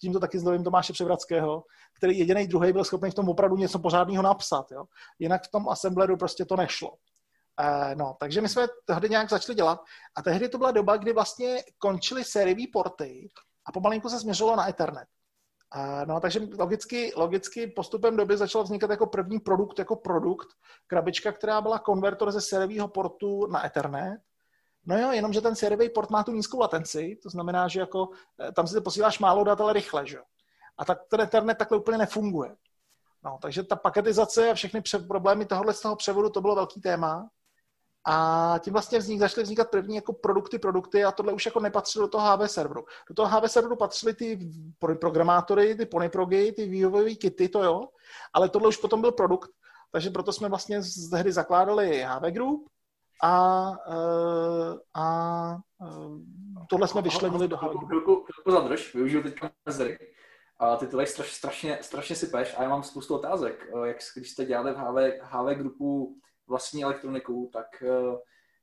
tímto 0.01 0.21
taky 0.21 0.39
zdravím 0.39 0.65
Tomáše 0.65 0.93
Převrackého, 0.93 1.65
který 1.97 2.19
jediný 2.19 2.47
druhý 2.47 2.73
byl 2.73 2.85
schopný 2.85 3.11
v 3.11 3.15
tom 3.15 3.29
opravdu 3.29 3.57
něco 3.57 3.79
pořádného 3.79 4.23
napsat. 4.23 4.71
Jo? 4.71 4.85
Jinak 5.19 5.45
v 5.45 5.51
tom 5.51 5.69
assembleru 5.69 6.17
prostě 6.17 6.45
to 6.45 6.57
nešlo. 6.57 6.91
Uh, 6.91 7.95
no, 7.95 8.17
takže 8.21 8.41
my 8.41 8.49
jsme 8.49 8.67
tehdy 8.85 9.09
nějak 9.09 9.31
začali 9.31 9.57
dělat 9.57 9.81
a 10.17 10.23
tehdy 10.23 10.49
to 10.49 10.59
byla 10.59 10.71
doba, 10.71 10.97
kdy 10.97 11.13
vlastně 11.13 11.63
končily 11.79 12.25
sériové 12.25 12.63
porty 12.73 13.29
a 13.67 13.73
pomalinku 13.73 14.09
se 14.09 14.21
směřilo 14.21 14.57
na 14.57 14.69
Ethernet. 14.69 15.09
Uh, 15.77 16.07
no, 16.07 16.21
takže 16.21 16.41
logicky, 16.59 17.13
logicky 17.17 17.67
postupem 17.67 18.17
doby 18.17 18.37
začal 18.37 18.63
vznikat 18.63 18.91
jako 18.91 19.07
první 19.07 19.41
produkt, 19.41 19.79
jako 19.79 19.97
produkt, 19.97 20.49
krabička, 20.87 21.33
která 21.33 21.61
byla 21.61 21.79
konvertor 21.79 22.33
ze 22.33 22.41
sériového 22.41 22.89
portu 22.89 23.47
na 23.47 23.67
Ethernet 23.67 24.21
No 24.89 24.99
jo, 24.99 25.13
jenomže 25.13 25.41
ten 25.41 25.57
sériový 25.57 25.89
port 25.89 26.11
má 26.11 26.25
tu 26.25 26.33
nízkou 26.33 26.59
latenci, 26.61 27.19
to 27.23 27.31
znamená, 27.31 27.69
že 27.69 27.81
jako 27.81 28.09
eh, 28.41 28.53
tam 28.53 28.67
si 28.67 28.81
posíláš 28.81 29.19
málo 29.19 29.45
dat, 29.45 29.61
ale 29.61 29.73
rychle, 29.73 30.07
že? 30.07 30.19
A 30.79 30.85
tak 30.85 30.99
ten 31.09 31.21
Ethernet 31.21 31.59
takhle 31.59 31.79
úplně 31.79 31.99
nefunguje. 31.99 32.57
No, 33.25 33.39
takže 33.43 33.63
ta 33.63 33.77
paketizace 33.77 34.51
a 34.51 34.55
všechny 34.55 34.83
problémy 35.09 35.47
tohohle 35.47 35.75
z 35.75 35.81
toho 35.81 35.97
převodu, 35.97 36.31
to 36.31 36.41
bylo 36.41 36.55
velký 36.55 36.81
téma. 36.81 37.29
A 38.07 38.55
tím 38.59 38.73
vlastně 38.73 38.99
vznik, 38.99 39.21
začaly 39.21 39.43
vznikat 39.43 39.71
první 39.71 39.97
jako 39.97 40.13
produkty, 40.13 40.59
produkty 40.59 41.05
a 41.05 41.13
tohle 41.13 41.33
už 41.33 41.47
jako 41.47 41.61
nepatřilo 41.61 42.07
do 42.07 42.11
toho 42.11 42.37
HV 42.37 42.51
serveru. 42.51 42.85
Do 43.09 43.15
toho 43.15 43.29
HV 43.29 43.51
serveru 43.51 43.77
patřily 43.77 44.15
ty 44.15 44.51
programátory, 45.01 45.75
ty 45.75 45.87
ponyprogy, 45.87 46.53
ty 46.53 46.67
vývojové 46.67 47.15
kity, 47.15 47.49
to 47.49 47.63
jo, 47.63 47.89
ale 48.33 48.49
tohle 48.49 48.69
už 48.69 48.77
potom 48.77 49.01
byl 49.01 49.13
produkt, 49.13 49.51
takže 49.93 50.11
proto 50.11 50.33
jsme 50.33 50.49
vlastně 50.49 50.83
z 50.83 51.11
hry 51.11 51.33
zakládali 51.33 52.05
HV 52.09 52.23
Group, 52.23 52.69
a, 53.23 53.73
eh, 53.89 54.79
a 54.95 55.57
eh, 55.83 56.67
tohle 56.69 56.89
jsme 56.89 57.03
vyšlenili 57.03 57.49
do 57.49 57.57
Chvilku, 57.57 58.25
chvilku 58.25 58.51
zadrž, 58.51 58.95
využiju 58.95 59.23
teďka 59.23 59.51
mezery. 59.67 59.99
A 60.59 60.77
ty 60.77 60.87
to 60.87 61.07
straš, 61.07 61.33
strašně, 61.33 61.79
strašně 61.81 62.17
sypeš 62.17 62.55
a 62.59 62.63
já 62.63 62.69
mám 62.69 62.83
spoustu 62.83 63.15
otázek. 63.15 63.71
Eh, 63.75 63.89
jak, 63.89 63.97
když 64.15 64.31
jste 64.31 64.45
dělali 64.45 64.73
v 64.73 64.77
HV, 64.77 65.21
HV 65.23 65.55
grupu 65.55 66.17
vlastní 66.47 66.85
elektroniku, 66.85 67.51
tak 67.53 67.83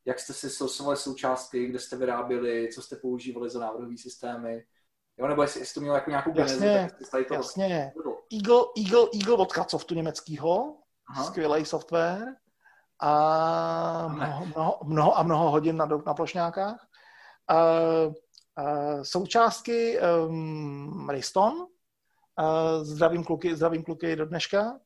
jak 0.05 0.19
jste 0.19 0.33
si 0.33 0.49
sourcovali 0.49 0.97
součástky, 0.97 1.67
kde 1.67 1.79
jste 1.79 1.97
vyráběli, 1.97 2.69
co 2.73 2.81
jste 2.81 2.95
používali 2.95 3.49
za 3.49 3.59
návrhové 3.59 3.97
systémy, 3.97 4.63
jo, 5.17 5.27
nebo 5.27 5.41
jestli, 5.41 5.61
jestli 5.61 5.73
to 5.73 5.81
mělo 5.81 5.95
jako 5.95 6.09
nějakou 6.09 6.31
jasně, 6.35 6.67
genezi, 6.67 6.95
tak 7.11 7.27
to 7.27 7.33
jasně. 7.33 7.93
Eagle, 8.33 8.63
Eagle, 8.85 9.09
Eagle 9.13 9.35
od 9.35 9.53
Kacoftu 9.53 9.95
německýho, 9.95 10.77
skvělý 11.25 11.65
software, 11.65 12.35
a 12.99 14.07
mnoho, 14.07 14.45
mnoho, 14.45 14.79
mnoho 14.83 15.17
a 15.17 15.23
mnoho 15.23 15.51
hodin 15.51 15.77
na, 15.77 15.85
na 15.85 16.13
plošňákách. 16.13 16.87
A, 17.47 17.55
a 17.55 17.63
součástky 19.03 19.99
um, 20.27 21.09
Riston, 21.09 21.53
a 22.37 22.77
zdravím, 22.83 23.23
kluky, 23.23 23.55
zdravím 23.55 23.83
kluky 23.83 24.15
do 24.15 24.25
dneška, 24.25 24.79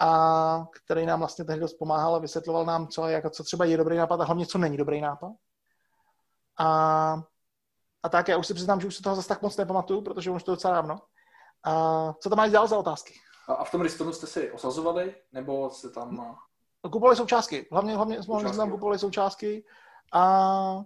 a 0.00 0.66
který 0.84 1.06
nám 1.06 1.18
vlastně 1.18 1.44
tehdy 1.44 1.60
dost 1.60 1.74
pomáhal 1.74 2.14
a 2.14 2.18
vysvětloval 2.18 2.64
nám, 2.64 2.88
co, 2.88 3.06
jak, 3.06 3.30
co 3.30 3.44
třeba 3.44 3.64
je 3.64 3.76
dobrý 3.76 3.96
nápad 3.96 4.20
a 4.20 4.24
hlavně, 4.24 4.46
co 4.46 4.58
není 4.58 4.76
dobrý 4.76 5.00
nápad. 5.00 5.32
A, 6.58 7.22
a 8.02 8.08
tak, 8.08 8.28
já 8.28 8.36
už 8.36 8.46
si 8.46 8.54
přiznám, 8.54 8.80
že 8.80 8.86
už 8.86 8.96
se 8.96 9.02
toho 9.02 9.16
zase 9.16 9.28
tak 9.28 9.42
moc 9.42 9.56
nepamatuju, 9.56 10.00
protože 10.00 10.30
už 10.30 10.42
to 10.42 10.50
docela 10.50 10.74
dávno. 10.74 10.98
A 11.64 11.72
co 12.12 12.28
tam 12.28 12.36
máš 12.36 12.50
dál 12.50 12.66
za 12.66 12.78
otázky? 12.78 13.14
A 13.48 13.64
v 13.64 13.70
tom 13.70 13.80
Ristonu 13.80 14.12
jste 14.12 14.26
si 14.26 14.52
osazovali, 14.52 15.14
nebo 15.32 15.70
se 15.70 15.90
tam... 15.90 16.38
Kupovali 16.82 17.16
součástky. 17.16 17.68
Hlavně, 17.72 17.96
hlavně 17.96 18.22
jsme 18.22 18.56
tam 18.56 18.70
kupovali 18.70 18.98
součástky 18.98 19.64
a, 20.12 20.22
a 20.22 20.84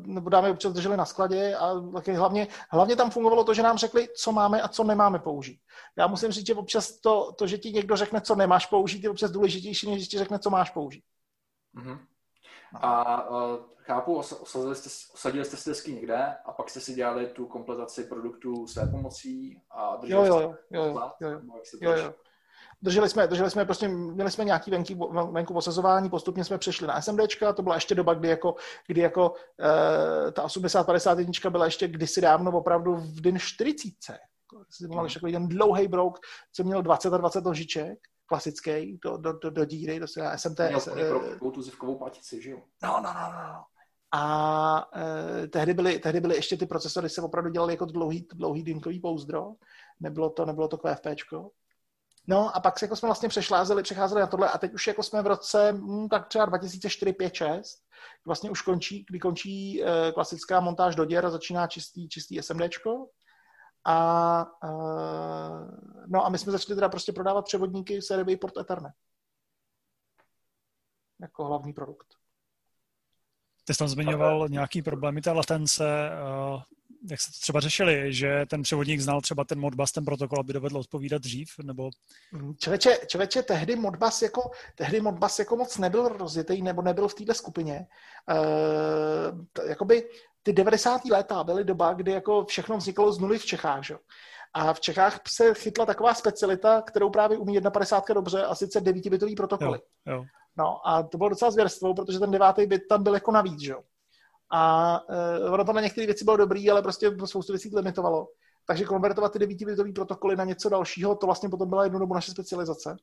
nebo 0.00 0.30
dáme 0.30 0.50
občas 0.50 0.72
drželi 0.72 0.96
na 0.96 1.04
skladě 1.04 1.56
a 1.56 1.80
taky 1.94 2.12
hlavně, 2.12 2.48
hlavně 2.70 2.96
tam 2.96 3.10
fungovalo 3.10 3.44
to, 3.44 3.54
že 3.54 3.62
nám 3.62 3.78
řekli, 3.78 4.08
co 4.16 4.32
máme 4.32 4.62
a 4.62 4.68
co 4.68 4.84
nemáme 4.84 5.18
použít. 5.18 5.60
Já 5.96 6.06
musím 6.06 6.30
říct, 6.30 6.46
že 6.46 6.54
občas 6.54 7.00
to, 7.00 7.32
to 7.32 7.46
že 7.46 7.58
ti 7.58 7.72
někdo 7.72 7.96
řekne, 7.96 8.20
co 8.20 8.34
nemáš 8.34 8.66
použít, 8.66 9.04
je 9.04 9.10
občas 9.10 9.30
důležitější, 9.30 9.90
než 9.90 10.08
ti 10.08 10.18
řekne, 10.18 10.38
co 10.38 10.50
máš 10.50 10.70
použít. 10.70 11.04
Mm-hmm. 11.76 11.98
A 12.74 13.30
uh, 13.30 13.38
chápu, 13.76 14.16
osadili 14.16 14.74
jste, 14.74 14.88
osadili 15.14 15.44
jste 15.44 15.56
si 15.56 15.70
desky 15.70 15.92
někde 15.92 16.36
a 16.44 16.52
pak 16.52 16.70
jste 16.70 16.80
si 16.80 16.94
dělali 16.94 17.26
tu 17.26 17.46
kompletaci 17.46 18.04
produktů 18.04 18.66
své 18.66 18.86
pomocí 18.86 19.62
a 19.70 19.96
drželi 19.96 20.28
jo, 20.28 20.40
jo, 20.40 20.54
jo, 20.70 20.84
jo, 20.84 21.10
jo, 21.20 21.30
jo, 21.30 21.40
jo, 21.80 21.92
jo. 21.92 22.14
Drželi 22.82 23.08
jsme, 23.08 23.26
drželi 23.26 23.50
jsme 23.50 23.64
prostě, 23.64 23.88
měli 23.88 24.30
jsme 24.30 24.44
nějaký 24.44 24.70
venky, 24.70 24.98
venku 25.30 25.54
osazování, 25.54 26.10
postupně 26.10 26.44
jsme 26.44 26.58
přešli 26.58 26.86
na 26.86 27.02
SMDčka, 27.02 27.52
to 27.52 27.62
byla 27.62 27.74
ještě 27.74 27.94
doba, 27.94 28.14
kdy 28.14 28.28
jako, 28.28 28.54
kdy 28.86 29.00
jako 29.00 29.30
uh, 29.30 30.30
ta 30.32 30.42
8051 30.42 31.50
byla 31.50 31.64
ještě 31.64 31.88
kdysi 31.88 32.20
dávno 32.20 32.50
opravdu 32.50 32.94
v 32.94 33.20
den 33.20 33.38
40. 33.38 34.18
Si 34.70 34.84
hmm. 34.84 35.08
takový 35.14 35.32
ten 35.32 35.48
dlouhý 35.48 35.88
brouk, 35.88 36.18
co 36.52 36.64
měl 36.64 36.82
20 36.82 37.14
a 37.14 37.16
20 37.16 37.44
nožiček, 37.44 37.98
klasický, 38.26 38.98
do, 39.04 39.16
do, 39.16 39.32
do, 39.32 39.50
do 39.50 39.64
díry, 39.64 40.00
se 40.04 40.30
SMT. 40.36 40.60
Měl 40.60 40.80
pro 41.38 41.50
tu 41.50 41.62
zivkovou 41.62 41.98
patici, 41.98 42.42
že 42.42 42.50
jo? 42.50 42.58
No, 42.82 43.00
no, 43.02 43.12
no, 43.14 43.32
no. 43.32 43.64
A 44.14 44.90
eh, 44.96 45.48
tehdy, 45.48 45.74
byly, 45.74 45.98
tehdy 45.98 46.20
byly 46.20 46.36
ještě 46.36 46.56
ty 46.56 46.66
procesory, 46.66 47.08
se 47.08 47.22
opravdu 47.22 47.50
dělaly 47.50 47.72
jako 47.72 47.84
dlouhý, 47.84 48.26
dlouhý 48.34 48.62
dynkový 48.62 49.00
pouzdro. 49.00 49.52
Nebylo 50.00 50.30
to, 50.30 50.46
nebylo 50.46 50.68
to 50.68 50.78
QFPčko. 50.78 51.50
No 52.30 52.56
a 52.56 52.60
pak 52.60 52.82
jako 52.82 52.96
jsme 52.96 53.06
vlastně 53.06 53.28
přešlázeli, 53.28 53.82
přecházeli 53.82 54.20
na 54.20 54.26
tohle 54.26 54.50
a 54.50 54.58
teď 54.58 54.74
už 54.74 54.86
jako 54.86 55.02
jsme 55.02 55.22
v 55.22 55.26
roce 55.26 55.72
hm, 55.72 56.08
tak 56.08 56.28
třeba 56.28 56.44
2004, 56.44 57.12
5, 57.12 57.34
6, 57.34 57.82
vlastně 58.26 58.50
už 58.50 58.62
končí, 58.62 59.04
kdy 59.08 59.18
končí 59.18 59.84
eh, 59.84 60.12
klasická 60.12 60.60
montáž 60.60 60.96
do 60.96 61.04
děr 61.04 61.26
a 61.26 61.30
začíná 61.30 61.66
čistý, 61.66 62.08
čistý 62.08 62.42
SMDčko. 62.42 63.08
A, 63.86 64.46
eh, 64.64 64.68
no 66.06 66.26
a 66.26 66.28
my 66.28 66.38
jsme 66.38 66.52
začali 66.52 66.74
teda 66.74 66.88
prostě 66.88 67.12
prodávat 67.12 67.44
převodníky 67.44 68.02
sériový 68.02 68.36
port 68.36 68.56
Ethernet. 68.56 68.92
Jako 71.20 71.44
hlavní 71.44 71.72
produkt. 71.72 72.06
Ty 73.64 73.74
jsi 73.74 73.78
tam 73.78 73.88
zmiňoval 73.88 74.48
nějaký 74.48 74.82
problémy 74.82 75.20
té 75.20 75.32
latence. 75.32 76.10
Eh, 77.04 77.10
jak 77.10 77.20
se 77.20 77.30
to 77.30 77.38
třeba 77.40 77.60
řešili, 77.60 78.12
že 78.12 78.46
ten 78.50 78.62
převodník 78.62 79.00
znal 79.00 79.20
třeba 79.20 79.44
ten 79.44 79.60
Modbus, 79.60 79.92
ten 79.92 80.04
protokol, 80.04 80.40
aby 80.40 80.52
dovedl 80.52 80.76
odpovídat 80.76 81.22
dřív, 81.22 81.50
nebo... 81.62 81.90
Mm, 82.32 82.56
člověče, 82.56 82.98
člověče 83.06 83.42
tehdy 83.42 83.76
Modbus 83.76 84.22
jako, 84.22 84.50
tehdy 84.74 85.00
Modbus 85.00 85.38
jako 85.38 85.56
moc 85.56 85.78
nebyl 85.78 86.08
rozjetý, 86.08 86.62
nebo 86.62 86.82
nebyl 86.82 87.08
v 87.08 87.14
této 87.14 87.34
skupině. 87.34 87.86
Uh, 88.30 89.68
jakoby 89.68 90.08
ty 90.42 90.52
90. 90.52 91.04
léta 91.04 91.44
byly 91.44 91.64
doba, 91.64 91.92
kdy 91.92 92.12
jako 92.12 92.44
všechno 92.44 92.76
vzniklo 92.76 93.12
z 93.12 93.18
nuly 93.18 93.38
v 93.38 93.46
Čechách, 93.46 93.84
že? 93.84 93.96
A 94.54 94.72
v 94.72 94.80
Čechách 94.80 95.20
se 95.28 95.54
chytla 95.54 95.86
taková 95.86 96.14
specialita, 96.14 96.82
kterou 96.82 97.10
právě 97.10 97.38
umí 97.38 97.60
1.50 97.60 98.14
dobře, 98.14 98.44
a 98.44 98.54
sice 98.54 98.80
9-bitový 98.80 99.36
protokoly. 99.36 99.78
Jo, 100.06 100.14
jo. 100.14 100.24
No 100.58 100.88
a 100.88 101.02
to 101.02 101.18
bylo 101.18 101.30
docela 101.30 101.50
zvěrstvo, 101.50 101.94
protože 101.94 102.18
ten 102.18 102.30
devátý 102.30 102.66
bit 102.66 102.82
tam 102.88 103.02
byl 103.02 103.14
jako 103.14 103.32
navíc, 103.32 103.60
že 103.60 103.72
jo. 103.72 103.82
A 104.50 105.00
uh, 105.08 105.54
ono 105.54 105.64
to 105.64 105.72
na 105.72 105.80
některé 105.80 106.06
věci 106.06 106.24
bylo 106.24 106.36
dobrý, 106.36 106.70
ale 106.70 106.82
prostě 106.82 107.16
spoustu 107.24 107.52
věcí 107.52 107.70
limitovalo. 107.76 108.28
Takže 108.66 108.84
konvertovat 108.84 109.32
ty 109.32 109.38
9 109.38 109.58
protokoly 109.94 110.36
na 110.36 110.44
něco 110.44 110.68
dalšího, 110.68 111.16
to 111.16 111.26
vlastně 111.26 111.48
potom 111.48 111.68
byla 111.68 111.84
jednu 111.84 111.98
dobu 111.98 112.14
naše 112.14 112.30
specializace. 112.30 112.96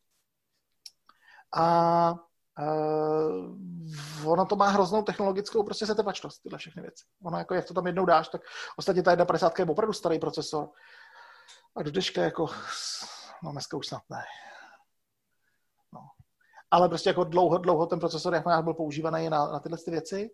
A 1.55 2.15
uh, 2.59 4.31
ono 4.31 4.45
to 4.45 4.55
má 4.55 4.69
hroznou 4.69 5.03
technologickou 5.03 5.63
prostě 5.63 5.85
setrvačnost, 5.85 6.41
tyhle 6.41 6.57
všechny 6.57 6.81
věci. 6.81 7.05
Ono 7.23 7.37
jako, 7.37 7.53
jak 7.53 7.65
to 7.65 7.73
tam 7.73 7.87
jednou 7.87 8.05
dáš, 8.05 8.27
tak 8.27 8.41
ostatně 8.77 9.03
ta 9.03 9.15
1.50 9.15 9.51
je 9.59 9.65
opravdu 9.65 9.93
starý 9.93 10.19
procesor. 10.19 10.69
A 11.75 11.83
do 11.83 11.91
dneška 11.91 12.21
jako, 12.21 12.47
no 13.43 13.51
dneska 13.51 13.77
už 13.77 13.87
snad 13.87 14.01
ne. 14.09 14.23
No. 15.93 15.99
Ale 16.71 16.89
prostě 16.89 17.09
jako 17.09 17.23
dlouho, 17.23 17.57
dlouho 17.57 17.85
ten 17.85 17.99
procesor 17.99 18.33
jak 18.33 18.63
byl 18.63 18.73
používaný 18.73 19.29
na, 19.29 19.51
na 19.51 19.59
tyhle 19.59 19.77
ty 19.77 19.91
věci. 19.91 20.29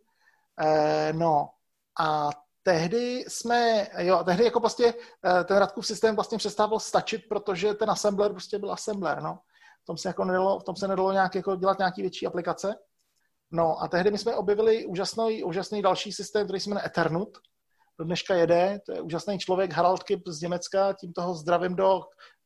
Eh, 0.62 1.14
no 1.14 1.50
a 2.00 2.30
tehdy 2.64 3.26
jsme, 3.28 3.88
jo, 3.98 4.24
tehdy 4.24 4.44
jako 4.44 4.60
prostě 4.60 4.94
eh, 5.26 5.44
ten 5.44 5.58
Radkův 5.58 5.88
systém 5.88 6.16
vlastně 6.16 6.38
přestával 6.38 6.80
stačit, 6.80 7.22
protože 7.30 7.74
ten 7.74 7.90
assembler 7.90 8.32
prostě 8.32 8.60
byl 8.60 8.72
assembler, 8.72 9.22
no. 9.22 9.40
V 9.84 9.86
tom 9.86 9.98
se 9.98 10.10
jako 10.10 10.26
nedalo, 10.26 10.60
v 10.60 10.64
tom 10.64 10.76
se 10.76 10.88
nedalo 10.88 11.12
nějak 11.12 11.36
jako 11.36 11.56
dělat 11.56 11.80
nějaký 11.80 12.02
větší 12.02 12.28
aplikace. 12.28 12.76
No 13.52 13.82
a 13.82 13.88
tehdy 13.88 14.12
my 14.12 14.18
jsme 14.18 14.36
objevili 14.36 14.86
úžasný, 14.86 15.44
úžasný 15.44 15.82
další 15.82 16.12
systém, 16.12 16.46
který 16.48 16.60
se 16.60 16.70
jmenuje 16.70 16.86
Eternut. 16.86 17.38
Do 18.00 18.06
dneška 18.06 18.36
jede, 18.36 18.80
to 18.86 18.92
je 18.92 19.02
úžasný 19.02 19.40
člověk 19.40 19.74
Harald 19.74 20.04
Kip 20.04 20.28
z 20.28 20.42
Německa, 20.42 20.94
tím 20.94 21.14
toho 21.14 21.36
zdravím 21.36 21.76
do 21.76 22.02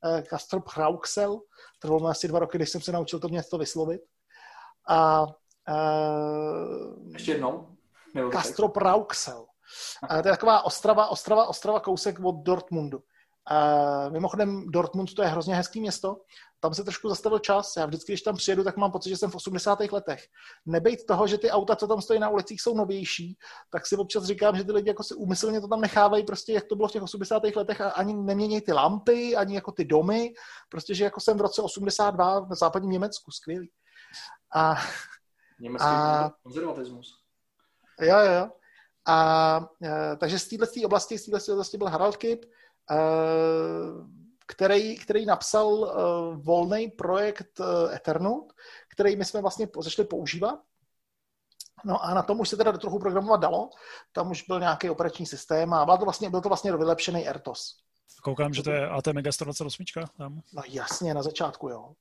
eh, 0.06 0.22
Kastrop 0.22 0.64
Rauxel. 0.78 1.40
Trvalo 1.82 2.00
mi 2.04 2.10
asi 2.10 2.28
dva 2.28 2.40
roky, 2.40 2.58
když 2.58 2.70
jsem 2.70 2.82
se 2.82 2.92
naučil 2.92 3.20
to 3.20 3.28
město 3.28 3.58
vyslovit. 3.58 4.02
A, 4.90 5.26
eh, 5.70 7.14
Ještě 7.14 7.32
jednou. 7.32 7.75
Kastrop 8.32 8.78
Rauxel. 8.78 9.46
A 10.10 10.22
to 10.22 10.28
je 10.28 10.32
taková 10.32 10.62
ostrava, 10.62 11.08
ostrava, 11.08 11.46
ostrava 11.46 11.80
kousek 11.80 12.20
od 12.24 12.36
Dortmundu. 12.36 13.00
Uh, 13.52 14.14
mimochodem, 14.14 14.72
Dortmund 14.72 15.14
to 15.14 15.22
je 15.22 15.28
hrozně 15.28 15.56
hezký 15.56 15.82
město, 15.82 16.18
tam 16.60 16.74
se 16.74 16.84
trošku 16.84 17.10
zastavil 17.10 17.40
čas. 17.40 17.74
Já 17.78 17.86
vždycky, 17.86 18.12
když 18.12 18.22
tam 18.22 18.36
přijedu, 18.36 18.64
tak 18.64 18.78
mám 18.78 18.92
pocit, 18.92 19.10
že 19.10 19.18
jsem 19.18 19.32
v 19.32 19.36
80. 19.36 19.80
letech. 19.92 20.26
Nebejt 20.66 21.06
toho, 21.06 21.28
že 21.28 21.38
ty 21.38 21.52
auta, 21.52 21.76
co 21.76 21.88
tam 21.88 22.02
stojí 22.02 22.20
na 22.20 22.30
ulicích, 22.30 22.62
jsou 22.62 22.76
novější, 22.76 23.38
tak 23.70 23.88
si 23.88 23.98
občas 23.98 24.24
říkám, 24.24 24.56
že 24.56 24.64
ty 24.64 24.72
lidi 24.72 24.90
jako 24.90 25.04
si 25.04 25.16
úmyslně 25.16 25.62
to 25.62 25.68
tam 25.68 25.82
nechávají, 25.82 26.24
prostě 26.24 26.54
jak 26.54 26.64
to 26.66 26.76
bylo 26.76 26.88
v 26.88 26.92
těch 26.92 27.04
80. 27.04 27.44
letech 27.56 27.82
a 27.82 27.90
ani 27.90 28.14
nemění 28.14 28.62
ty 28.62 28.74
lampy, 28.74 29.36
ani 29.36 29.56
jako 29.56 29.72
ty 29.72 29.86
domy, 29.86 30.34
prostě, 30.70 30.96
že 30.96 31.04
jako 31.04 31.20
jsem 31.20 31.38
v 31.38 31.42
roce 31.42 31.62
82 31.62 32.40
v 32.40 32.56
západním 32.56 32.92
Německu, 32.92 33.32
skvělý. 33.32 33.72
A, 34.56 34.76
Německý 35.60 35.88
a, 35.88 36.32
konzervatismus. 36.44 37.25
Jo, 38.02 38.20
jo, 38.20 38.32
jo. 38.32 38.50
A, 39.08 39.70
e, 39.84 40.16
takže 40.16 40.40
z 40.40 40.48
této 40.48 40.66
oblasti, 40.86 41.18
z 41.18 41.26
této 41.26 41.52
oblasti 41.52 41.78
byl 41.78 41.88
Harald 41.88 42.18
Kip, 42.18 42.46
e, 42.46 42.96
který, 44.48 44.98
který 44.98 45.26
napsal 45.26 45.68
uh, 45.68 45.90
volný 46.36 46.88
projekt 46.88 47.60
uh, 47.60 47.96
Ethernote, 47.96 48.54
který 48.88 49.16
my 49.16 49.26
jsme 49.26 49.42
vlastně 49.42 49.68
začali 49.80 50.08
používat. 50.08 50.60
No 51.86 52.04
a 52.04 52.14
na 52.14 52.22
tom 52.24 52.40
už 52.40 52.50
se 52.50 52.58
teda 52.58 52.72
trochu 52.72 53.00
programovat 53.00 53.42
dalo. 53.42 53.70
Tam 54.12 54.32
už 54.32 54.44
byl 54.44 54.60
nějaký 54.60 54.90
operační 54.90 55.26
systém 55.26 55.74
a 55.74 55.86
byl 55.86 55.98
to 55.98 56.06
vlastně, 56.06 56.30
byl 56.30 56.42
to 56.42 56.50
vlastně 56.50 56.72
vylepšený 56.78 57.30
RTOS. 57.30 57.78
Koukám, 58.24 58.54
že 58.54 58.64
to 58.64 58.72
je 58.72 58.90
AT 58.90 59.08
Mega 59.08 59.32
128 59.32 59.86
tam. 60.18 60.42
No 60.54 60.62
jasně, 60.68 61.14
na 61.14 61.24
začátku, 61.24 61.70
jo. 61.70 61.94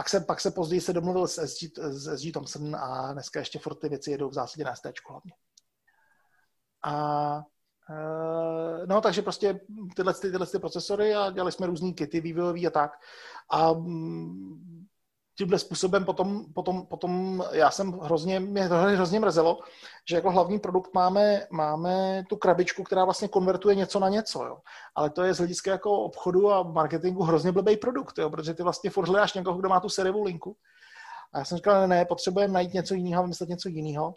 Pak 0.00 0.08
se, 0.08 0.20
pak 0.20 0.40
se 0.40 0.50
později 0.50 0.80
se 0.80 0.92
domluvil 0.92 1.28
s 1.28 1.46
SG, 1.46 1.78
s 1.78 2.18
SG 2.18 2.32
Thompson 2.32 2.76
a 2.76 3.12
dneska 3.12 3.40
ještě 3.40 3.58
furt 3.58 3.74
ty 3.74 3.88
věci 3.88 4.10
jedou 4.10 4.28
v 4.28 4.34
zásadě 4.34 4.64
na 4.64 4.74
ST 4.74 4.86
hlavně. 5.08 5.32
A 6.84 7.42
Eh, 7.90 8.86
no, 8.86 9.00
takže 9.00 9.22
prostě 9.22 9.60
tyhle, 9.96 10.14
tyhle 10.14 10.46
ty 10.46 10.58
procesory 10.58 11.14
a 11.14 11.30
dělali 11.30 11.52
jsme 11.52 11.66
různý 11.66 11.94
kity 11.94 12.20
vývojový 12.20 12.66
a 12.66 12.70
tak. 12.70 12.90
A 13.50 13.72
mm, 13.72 14.86
tímhle 15.40 15.58
způsobem 15.58 16.04
potom, 16.04 16.44
potom, 16.54 16.86
potom 16.86 17.44
já 17.52 17.70
jsem 17.70 17.92
hrozně, 17.92 18.40
mě 18.40 18.62
hrozně 18.62 19.20
mrzelo, 19.20 19.58
že 20.08 20.16
jako 20.16 20.30
hlavní 20.30 20.58
produkt 20.58 20.94
máme, 20.94 21.46
máme 21.50 22.24
tu 22.28 22.36
krabičku, 22.36 22.82
která 22.82 23.04
vlastně 23.04 23.28
konvertuje 23.28 23.74
něco 23.74 24.00
na 24.00 24.08
něco, 24.08 24.44
jo. 24.44 24.58
Ale 24.94 25.10
to 25.10 25.22
je 25.22 25.34
z 25.34 25.38
hlediska 25.38 25.70
jako 25.70 25.90
obchodu 25.92 26.52
a 26.52 26.62
marketingu 26.62 27.22
hrozně 27.22 27.52
blbý 27.52 27.76
produkt, 27.76 28.18
jo, 28.18 28.30
protože 28.30 28.54
ty 28.54 28.62
vlastně 28.62 28.90
furt 28.90 29.08
hledáš 29.08 29.34
někoho, 29.34 29.58
kdo 29.58 29.68
má 29.68 29.80
tu 29.80 29.88
seriovou 29.88 30.24
linku. 30.24 30.56
A 31.32 31.38
já 31.38 31.44
jsem 31.44 31.56
říkal, 31.56 31.80
ne, 31.80 31.86
ne, 31.86 32.04
potřebujeme 32.04 32.52
najít 32.52 32.74
něco 32.74 32.94
jiného, 32.94 33.22
vymyslet 33.22 33.48
něco 33.48 33.68
jiného. 33.68 34.14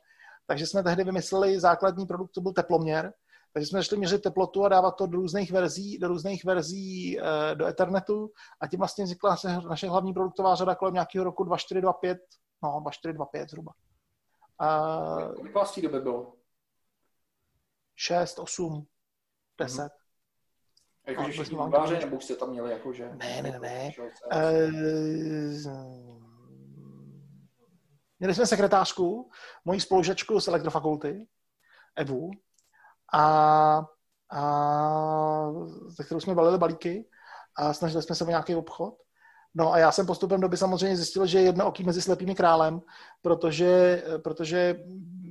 Takže 0.47 0.67
jsme 0.67 0.83
tehdy 0.83 1.03
vymysleli 1.03 1.59
základní 1.59 2.05
produkt, 2.05 2.31
to 2.31 2.41
byl 2.41 2.53
teploměr, 2.53 3.13
takže 3.53 3.67
jsme 3.67 3.79
začali 3.79 3.99
měřit 3.99 4.21
teplotu 4.21 4.65
a 4.65 4.69
dávat 4.69 4.91
to 4.91 5.07
do 5.07 5.17
různých 5.17 5.51
verzí, 5.51 5.97
do 5.97 6.07
různých 6.07 6.45
verzí 6.45 7.19
e, 7.19 7.55
do 7.55 7.65
Ethernetu 7.65 8.31
a 8.59 8.67
tím 8.67 8.79
vlastně 8.79 9.03
vznikla 9.03 9.37
naše 9.69 9.89
hlavní 9.89 10.13
produktová 10.13 10.55
řada 10.55 10.75
kolem 10.75 10.93
nějakého 10.93 11.23
roku 11.23 11.43
2425, 11.43 12.17
no 12.63 12.79
2425 12.81 13.49
zhruba. 13.49 13.73
A... 14.59 14.89
Kolik 15.35 15.53
vás 15.55 15.75
té 15.75 15.81
doby 15.81 15.99
bylo? 15.99 16.33
6, 17.95 18.39
8, 18.39 18.87
10. 19.59 19.81
Mm-hmm. 19.81 19.89
Jakože 21.07 21.31
všichni 21.31 21.57
výváři, 21.65 21.99
nebo 21.99 22.21
jste 22.21 22.35
tam 22.35 22.49
měli 22.49 22.71
jakože... 22.71 23.09
Ne, 23.15 23.41
ne, 23.41 23.51
ne, 23.51 23.59
ne. 23.59 23.91
E, 24.31 24.69
měli 28.19 28.35
jsme 28.35 28.47
sekretářku, 28.47 29.31
moji 29.65 29.79
spolužačku 29.79 30.39
z 30.39 30.47
elektrofakulty, 30.47 31.27
Evu, 31.95 32.31
a, 33.13 33.85
a 34.31 35.51
ze 35.87 36.03
kterou 36.03 36.19
jsme 36.19 36.35
balili 36.35 36.57
balíky 36.57 37.05
a 37.57 37.73
snažili 37.73 38.03
jsme 38.03 38.15
se 38.15 38.25
o 38.25 38.29
nějaký 38.29 38.55
obchod. 38.55 38.93
No 39.55 39.73
a 39.73 39.77
já 39.77 39.91
jsem 39.91 40.05
postupem 40.05 40.41
doby 40.41 40.57
samozřejmě 40.57 40.97
zjistil, 40.97 41.25
že 41.25 41.37
je 41.37 41.43
jedno 41.43 41.67
oký 41.67 41.83
mezi 41.83 42.01
slepými 42.01 42.35
králem, 42.35 42.81
protože, 43.21 44.03
protože 44.23 44.83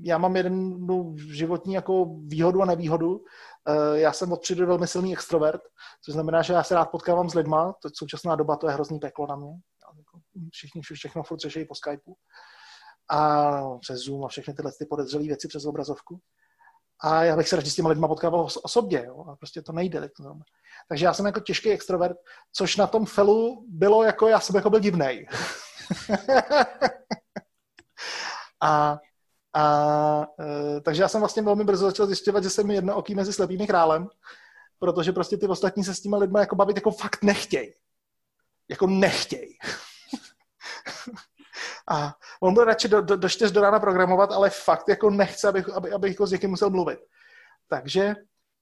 já 0.03 0.19
mám 0.19 0.37
jednu 0.37 1.17
životní 1.17 1.75
jako 1.75 2.17
výhodu 2.27 2.63
a 2.63 2.67
nevýhodu. 2.67 3.25
Eh, 3.69 3.99
já 3.99 4.13
jsem 4.13 4.33
od 4.33 4.41
přírody 4.41 4.67
velmi 4.67 4.87
silný 4.87 5.13
extrovert, 5.13 5.63
což 6.05 6.15
znamená, 6.15 6.43
že 6.43 6.53
já 6.53 6.63
se 6.63 6.75
rád 6.75 6.91
potkávám 6.91 7.31
s 7.31 7.35
lidma, 7.35 7.75
to 7.83 7.89
současná 7.95 8.37
doba 8.37 8.57
to 8.57 8.69
je 8.69 8.75
hrozný 8.75 8.99
peklo 8.99 9.27
na 9.27 9.37
mě. 9.37 9.53
Jako 9.99 10.19
všichni 10.53 10.83
všechno 10.83 11.23
furt 11.23 11.41
řeší 11.41 11.65
po 11.65 11.75
Skypeu 11.75 12.15
a 13.09 13.51
no, 13.61 13.79
přes 13.79 14.01
Zoom 14.01 14.25
a 14.25 14.29
všechny 14.29 14.55
tyhle 14.55 14.73
ty 14.79 14.87
podezřelé 14.87 15.25
věci 15.25 15.49
přes 15.49 15.65
obrazovku 15.65 16.21
a 17.03 17.25
já 17.25 17.37
bych 17.37 17.49
se 17.49 17.57
radši 17.57 17.71
s 17.71 17.75
těma 17.75 17.89
lidma 17.89 18.09
potkával 18.09 18.49
osobně, 18.63 19.03
jo, 19.07 19.25
a 19.29 19.37
prostě 19.37 19.63
to 19.63 19.73
nejde. 19.73 20.01
Tak 20.01 20.11
to 20.17 20.35
Takže 20.89 21.05
já 21.05 21.15
jsem 21.15 21.27
jako 21.27 21.41
těžký 21.41 21.71
extrovert, 21.71 22.17
což 22.53 22.77
na 22.77 22.87
tom 22.87 23.07
felu 23.07 23.65
bylo 23.69 24.05
jako, 24.05 24.29
já 24.29 24.41
jsem 24.41 24.57
jako 24.57 24.71
byl 24.71 24.81
divnej. 24.81 25.29
a, 28.63 28.99
a 29.55 30.27
e, 30.41 30.81
takže 30.81 31.03
já 31.03 31.09
jsem 31.09 31.21
vlastně 31.21 31.43
velmi 31.43 31.65
brzo 31.65 31.87
začal 31.87 32.07
zjišťovat, 32.07 32.43
že 32.43 32.51
jsem 32.51 32.71
jednooký 32.71 33.15
mezi 33.15 33.33
slepými 33.33 33.67
králem, 33.67 34.09
protože 34.79 35.13
prostě 35.13 35.37
ty 35.37 35.47
ostatní 35.47 35.85
se 35.85 35.95
s 35.95 36.01
těma 36.01 36.17
lidma 36.19 36.41
jako 36.41 36.57
bavit 36.57 36.77
jako 36.77 36.91
fakt 36.91 37.23
nechtěj. 37.23 37.75
Jako 38.71 38.87
nechtěj. 38.87 39.59
A 41.91 42.17
on 42.41 42.55
byl 42.55 42.65
radši 42.65 42.89
do, 42.89 43.01
do, 43.01 43.17
do 43.17 43.29
čtyř 43.29 43.53
do 43.53 43.61
rána 43.61 43.81
programovat, 43.81 44.33
ale 44.33 44.51
fakt 44.51 44.89
jako 44.89 45.11
nechce, 45.11 45.49
abych, 45.49 45.69
aby, 45.69 45.93
abych 45.93 46.11
jako 46.11 46.27
s 46.27 46.33
někým 46.33 46.51
musel 46.51 46.71
mluvit. 46.71 47.01
Takže, 47.69 48.15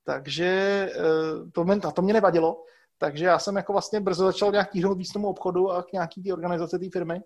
takže 0.04 0.46
eh, 0.94 1.50
to, 1.52 1.64
mě, 1.64 1.80
to 1.94 2.02
mě 2.02 2.12
nevadilo. 2.12 2.64
Takže 2.98 3.24
já 3.24 3.38
jsem 3.38 3.56
jako 3.56 3.72
vlastně 3.72 4.00
brzo 4.00 4.24
začal 4.24 4.52
nějak 4.52 4.70
tíhnout 4.70 4.98
víc 4.98 5.12
tomu 5.12 5.28
obchodu 5.28 5.70
a 5.70 5.82
k 5.82 5.92
nějaký 5.92 6.22
té 6.22 6.32
organizace 6.32 6.78
té 6.78 6.90
firmy, 6.92 7.22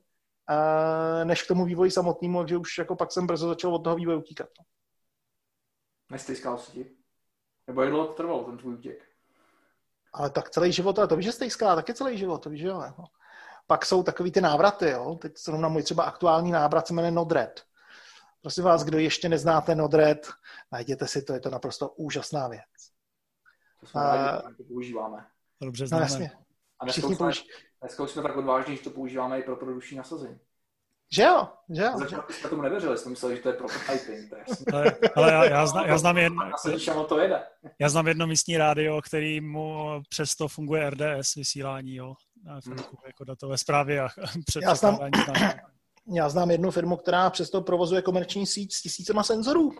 a 0.48 1.24
než 1.24 1.42
k 1.42 1.48
tomu 1.48 1.64
vývoji 1.64 1.90
samotnému, 1.90 2.38
takže 2.38 2.56
už 2.56 2.78
jako 2.78 2.96
pak 2.96 3.12
jsem 3.12 3.26
brzo 3.26 3.48
začal 3.48 3.74
od 3.74 3.84
toho 3.84 3.96
vývoje 3.96 4.16
utíkat. 4.18 4.48
No. 4.58 4.64
Nestejskal 6.10 6.58
se 6.58 6.72
ti? 6.72 6.90
Nebo 7.66 7.82
jak 7.82 7.90
dlouho 7.90 8.06
to 8.06 8.14
trvalo, 8.14 8.44
ten 8.44 8.58
tvůj 8.58 8.74
útěk? 8.74 9.04
Ale 10.12 10.30
tak 10.30 10.50
celý 10.50 10.72
život, 10.72 10.98
ale 10.98 11.08
to 11.08 11.16
víš, 11.16 11.26
že 11.26 11.32
stejská, 11.32 11.74
taky 11.74 11.94
celý 11.94 12.18
život, 12.18 12.38
to 12.38 12.50
víš, 12.50 12.60
že 12.60 12.66
jo. 12.66 12.80
Jako. 12.80 13.04
Pak 13.66 13.86
jsou 13.86 14.02
takový 14.02 14.32
ty 14.32 14.40
návraty, 14.40 14.90
jo. 14.90 15.18
Teď 15.22 15.32
na 15.56 15.68
můj 15.68 15.82
třeba 15.82 16.02
aktuální 16.02 16.52
návrat 16.52 16.86
se 16.86 16.94
jmenuje 16.94 17.10
Nodred. 17.10 17.62
Prosím 18.42 18.64
vás, 18.64 18.84
kdo 18.84 18.98
ještě 18.98 19.28
neznáte 19.28 19.74
Nodred, 19.74 20.28
najděte 20.72 21.08
si 21.08 21.22
to, 21.22 21.32
je 21.32 21.40
to 21.40 21.50
naprosto 21.50 21.88
úžasná 21.88 22.48
věc. 22.48 22.62
To 23.80 23.86
jsme 23.86 24.02
rádi, 24.02 24.54
to 24.56 24.64
používáme. 24.64 25.26
Dobře 25.62 25.84
no, 25.84 25.88
známe. 25.88 26.00
No, 26.00 26.04
jasně. 26.04 26.30
A 26.80 26.84
dneska 26.84 27.06
jsme, 27.06 27.16
použi... 27.16 27.42
dneska 27.80 28.06
jsme 28.06 28.22
tak 28.22 28.36
odvážní, 28.36 28.76
že 28.76 28.82
to 28.82 28.90
používáme 28.90 29.40
i 29.40 29.42
pro 29.42 29.56
produkční 29.56 29.96
nasazení. 29.96 30.38
Že 31.12 31.22
jo, 31.22 31.48
že 31.70 31.82
jo. 31.82 31.98
začátku 31.98 32.32
jsme 32.32 32.50
tomu 32.50 32.62
nevěřili, 32.62 32.98
jsme 32.98 33.10
mysleli, 33.10 33.36
že 33.36 33.42
to 33.42 33.48
je 33.48 33.54
prototyping. 33.54 34.30
To 34.30 34.36
je 34.36 34.44
ale, 34.72 34.96
ale 35.16 35.32
já, 35.32 35.44
já, 35.44 35.66
zna, 35.66 35.86
já, 35.86 35.98
znám 35.98 36.18
jedno, 36.18 37.04
to 37.08 37.18
jede. 37.18 37.42
já 37.78 37.88
znám 37.88 38.08
jedno 38.08 38.26
místní 38.26 38.56
rádio, 38.56 39.02
který 39.02 39.40
mu 39.40 40.02
přesto 40.08 40.48
funguje 40.48 40.90
RDS 40.90 41.34
vysílání, 41.34 41.94
jo 41.94 42.14
hmm. 42.44 42.78
jako 43.06 43.24
datové 43.24 43.58
zprávy 43.58 44.00
a 44.00 44.08
já 44.62 44.74
znám, 44.74 44.98
já 46.14 46.28
znám 46.28 46.50
jednu 46.50 46.70
firmu, 46.70 46.96
která 46.96 47.30
přesto 47.30 47.62
provozuje 47.62 48.02
komerční 48.02 48.46
síť 48.46 48.72
s 48.72 48.82
tisícema 48.82 49.22
senzorů. 49.22 49.72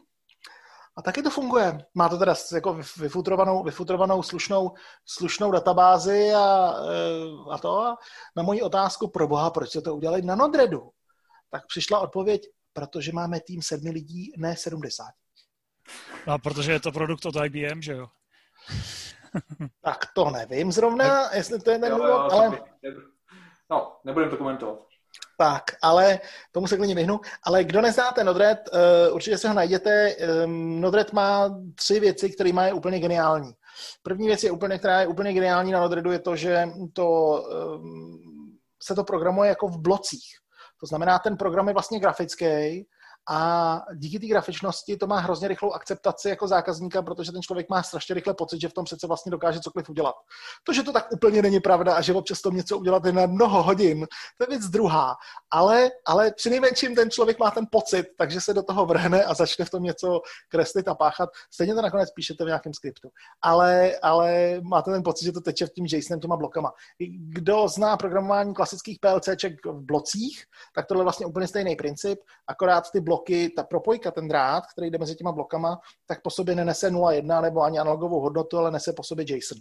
A 0.97 1.03
taky 1.03 1.23
to 1.23 1.31
funguje. 1.31 1.79
Má 1.95 2.09
to 2.09 2.19
teda 2.19 2.35
jako 2.55 2.73
vyfutrovanou, 2.99 3.63
vyfutrovanou 3.63 4.23
slušnou, 4.23 4.75
slušnou 5.07 5.51
databázi 5.51 6.33
a, 6.35 6.75
eh, 6.91 7.53
a 7.55 7.59
to. 7.59 7.81
A 7.81 7.97
na 8.37 8.43
moji 8.43 8.63
otázku, 8.63 9.09
pro 9.09 9.29
boha, 9.29 9.51
proč 9.51 9.71
se 9.71 9.83
to 9.83 9.97
udělali 9.97 10.23
na 10.23 10.35
Nodredu, 10.35 10.91
tak 11.51 11.67
přišla 11.67 12.01
odpověď, 12.01 12.43
protože 12.73 13.13
máme 13.13 13.41
tým 13.41 13.63
sedmi 13.63 13.91
lidí, 13.91 14.33
ne 14.37 14.57
sedmdesát. 14.57 15.13
No, 16.27 16.39
protože 16.39 16.73
je 16.73 16.81
to 16.81 16.93
produkt 16.93 17.27
od 17.27 17.35
IBM, 17.45 17.83
že 17.83 17.93
jo? 17.93 18.07
Tak 19.83 19.99
to 20.15 20.31
nevím 20.31 20.73
zrovna, 20.73 21.35
jestli 21.35 21.61
to 21.61 21.71
je 21.71 21.79
ten 21.79 21.93
důvod, 21.93 22.33
ale... 22.33 22.61
No, 23.71 23.97
nebudem 24.05 24.31
to 24.31 24.37
komentovat. 24.37 24.79
Tak, 25.39 25.63
ale 25.83 26.21
tomu 26.53 26.67
se 26.67 26.77
klidně 26.77 26.95
vyhnu. 26.95 27.21
Ale 27.43 27.65
kdo 27.65 27.81
neznáte 27.81 28.25
Nodred, 28.25 28.59
uh, 28.73 29.15
určitě 29.15 29.39
se 29.39 29.49
ho 29.49 29.55
najděte. 29.55 30.17
Um, 30.45 30.81
Nodred 30.81 31.13
má 31.13 31.61
tři 31.75 32.01
věci, 32.01 32.31
které 32.31 32.53
má 32.53 32.67
je 32.67 32.73
úplně 32.73 33.01
geniální. 33.01 33.53
První 34.03 34.27
věc 34.27 34.43
je 34.43 34.51
úplně, 34.51 34.79
která 34.79 35.01
je 35.01 35.07
úplně 35.07 35.33
geniální 35.33 35.73
na 35.73 35.81
Nodredu, 35.81 36.13
je 36.13 36.19
to, 36.19 36.37
že 36.37 36.69
to, 36.93 37.41
um, 37.79 38.59
se 38.83 38.95
to 38.95 39.05
programuje 39.05 39.49
jako 39.49 39.69
v 39.69 39.79
blocích. 39.79 40.39
To 40.81 40.87
znamená, 40.87 41.19
ten 41.19 41.37
program 41.37 41.69
je 41.69 41.75
vlastně 41.75 42.01
grafický, 42.01 42.87
a 43.29 43.81
díky 43.95 44.19
té 44.19 44.27
grafičnosti 44.27 44.97
to 44.97 45.07
má 45.07 45.19
hrozně 45.19 45.49
rychlou 45.49 45.73
akceptaci 45.73 46.29
jako 46.29 46.49
zákazníka, 46.49 47.03
protože 47.03 47.33
ten 47.33 47.43
člověk 47.43 47.69
má 47.71 47.83
strašně 47.83 48.15
rychle 48.15 48.35
pocit, 48.35 48.61
že 48.61 48.69
v 48.69 48.73
tom 48.73 48.85
přece 48.85 49.07
vlastně 49.07 49.31
dokáže 49.31 49.61
cokoliv 49.61 49.89
udělat. 49.89 50.15
To, 50.65 50.73
že 50.73 50.83
to 50.83 50.93
tak 50.93 51.13
úplně 51.13 51.43
není 51.43 51.61
pravda 51.61 51.95
a 51.95 52.01
že 52.01 52.15
občas 52.15 52.41
to 52.41 52.51
něco 52.51 52.79
udělat 52.79 53.05
je 53.05 53.13
na 53.13 53.27
mnoho 53.27 53.63
hodin, 53.63 54.07
to 54.39 54.45
je 54.45 54.47
věc 54.49 54.69
druhá. 54.69 55.15
Ale, 55.51 55.91
ale 56.07 56.33
při 56.33 56.51
nejmenším 56.51 56.95
ten 56.95 57.11
člověk 57.11 57.39
má 57.39 57.51
ten 57.51 57.67
pocit, 57.71 58.07
takže 58.19 58.41
se 58.41 58.55
do 58.55 58.63
toho 58.63 58.87
vrhne 58.87 59.25
a 59.25 59.35
začne 59.35 59.65
v 59.65 59.71
tom 59.71 59.83
něco 59.83 60.21
kreslit 60.49 60.89
a 60.89 60.95
páchat. 60.95 61.31
Stejně 61.53 61.75
to 61.75 61.83
nakonec 61.83 62.11
píšete 62.11 62.45
v 62.45 62.47
nějakém 62.47 62.75
skriptu. 62.75 63.09
Ale, 63.43 63.99
ale 64.03 64.61
máte 64.63 64.91
ten 64.91 65.03
pocit, 65.03 65.25
že 65.25 65.33
to 65.33 65.41
teče 65.41 65.67
v 65.67 65.73
tím 65.73 65.87
JSONem 65.87 66.21
těma 66.21 66.37
blokama. 66.37 66.73
Kdo 67.29 67.69
zná 67.69 67.97
programování 67.97 68.55
klasických 68.55 68.99
PLCček 69.01 69.67
v 69.67 69.81
blocích, 69.81 70.45
tak 70.75 70.87
tohle 70.87 71.01
je 71.01 71.05
vlastně 71.05 71.27
úplně 71.27 71.47
stejný 71.47 71.77
princip, 71.77 72.19
akorát 72.47 72.91
ty 72.93 73.01
bloky 73.01 73.14
bloky, 73.15 73.51
ta 73.51 73.63
propojka, 73.63 74.11
ten 74.11 74.29
drát, 74.29 74.65
který 74.73 74.91
jde 74.91 74.99
mezi 74.99 75.15
těma 75.15 75.33
blokama, 75.33 75.79
tak 76.07 76.23
po 76.23 76.31
sobě 76.31 76.55
nenese 76.55 76.91
0,1 76.91 77.43
nebo 77.43 77.63
ani 77.63 77.79
analogovou 77.79 78.21
hodnotu, 78.21 78.59
ale 78.59 78.71
nese 78.71 78.93
po 78.93 79.03
sobě 79.03 79.25
JSON. 79.29 79.59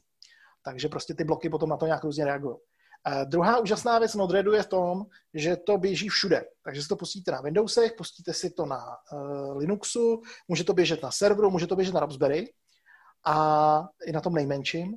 Takže 0.65 0.89
prostě 0.89 1.13
ty 1.13 1.23
bloky 1.23 1.49
potom 1.49 1.69
na 1.69 1.77
to 1.77 1.85
nějak 1.85 2.03
různě 2.03 2.25
reagují. 2.25 2.55
Uh, 2.55 3.25
druhá 3.25 3.59
úžasná 3.59 3.99
věc 3.99 4.15
Node-REDu 4.15 4.53
je 4.53 4.63
v 4.63 4.67
tom, 4.67 5.05
že 5.33 5.55
to 5.55 5.77
běží 5.77 6.09
všude. 6.09 6.43
Takže 6.63 6.81
si 6.81 6.87
to 6.87 6.95
pustíte 6.95 7.31
na 7.31 7.41
Windowsech, 7.41 7.93
pustíte 7.97 8.33
si 8.33 8.49
to 8.49 8.65
na 8.65 8.79
uh, 9.11 9.57
Linuxu, 9.57 10.21
může 10.47 10.63
to 10.63 10.73
běžet 10.73 11.03
na 11.03 11.11
serveru, 11.11 11.51
může 11.51 11.67
to 11.67 11.75
běžet 11.75 11.93
na 11.93 11.99
Raspberry 11.99 12.53
a 13.25 13.35
i 14.05 14.11
na 14.11 14.21
tom 14.21 14.33
nejmenším. 14.33 14.95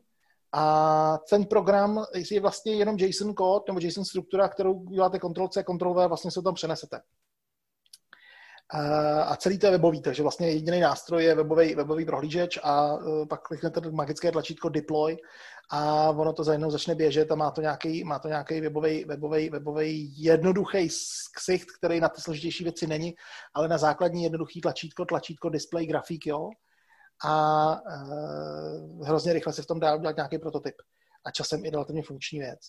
A 0.53 1.19
ten 1.31 1.45
program 1.45 2.05
je 2.31 2.41
vlastně 2.41 2.75
jenom 2.75 2.97
JSON 2.99 3.35
kód 3.35 3.69
nebo 3.69 3.81
JSON 3.81 4.05
struktura, 4.05 4.49
kterou 4.49 4.85
děláte 4.85 5.19
Ctrl-C, 5.19 5.63
Ctrl-V 5.63 6.09
vlastně 6.09 6.31
se 6.31 6.43
tam 6.43 6.55
přenesete 6.55 7.01
a 9.25 9.37
celý 9.37 9.59
to 9.59 9.67
je 9.67 9.73
webový, 9.73 10.03
takže 10.03 10.23
vlastně 10.23 10.51
jediný 10.51 10.81
nástroj 10.81 11.25
je 11.25 11.35
webový, 11.35 11.75
webový 11.75 12.05
prohlížeč 12.05 12.59
a 12.63 12.95
e, 12.95 13.27
pak 13.27 13.43
kliknete 13.43 13.81
magické 13.91 14.33
tlačítko 14.33 14.69
deploy 14.69 15.17
a 15.71 16.11
ono 16.11 16.33
to 16.33 16.45
za 16.45 16.53
jednou 16.53 16.71
začne 16.71 16.95
běžet 16.95 17.33
a 17.33 17.35
má 17.35 17.51
to 17.51 17.61
nějaký, 17.61 18.05
má 18.05 18.19
to 18.19 18.29
nějaký 18.29 18.61
webový, 18.61 19.05
webový, 19.05 19.51
webový 19.51 20.23
jednoduchý 20.23 20.89
ksicht, 21.35 21.69
který 21.79 22.01
na 22.01 22.09
ty 22.09 22.21
složitější 22.21 22.65
věci 22.65 22.87
není, 22.87 23.15
ale 23.55 23.69
na 23.69 23.79
základní 23.79 24.23
jednoduchý 24.23 24.61
tlačítko, 24.61 25.05
tlačítko 25.05 25.49
display 25.49 25.87
grafik, 25.87 26.27
jo. 26.27 26.51
A 27.25 27.73
e, 27.73 29.05
hrozně 29.05 29.33
rychle 29.33 29.53
se 29.53 29.63
v 29.63 29.67
tom 29.67 29.81
dá 29.81 29.95
udělat 29.95 30.17
nějaký 30.17 30.39
prototyp. 30.39 30.75
A 31.25 31.31
časem 31.31 31.65
i 31.65 31.71
relativně 31.71 32.03
funkční 32.03 32.39
věc. 32.39 32.61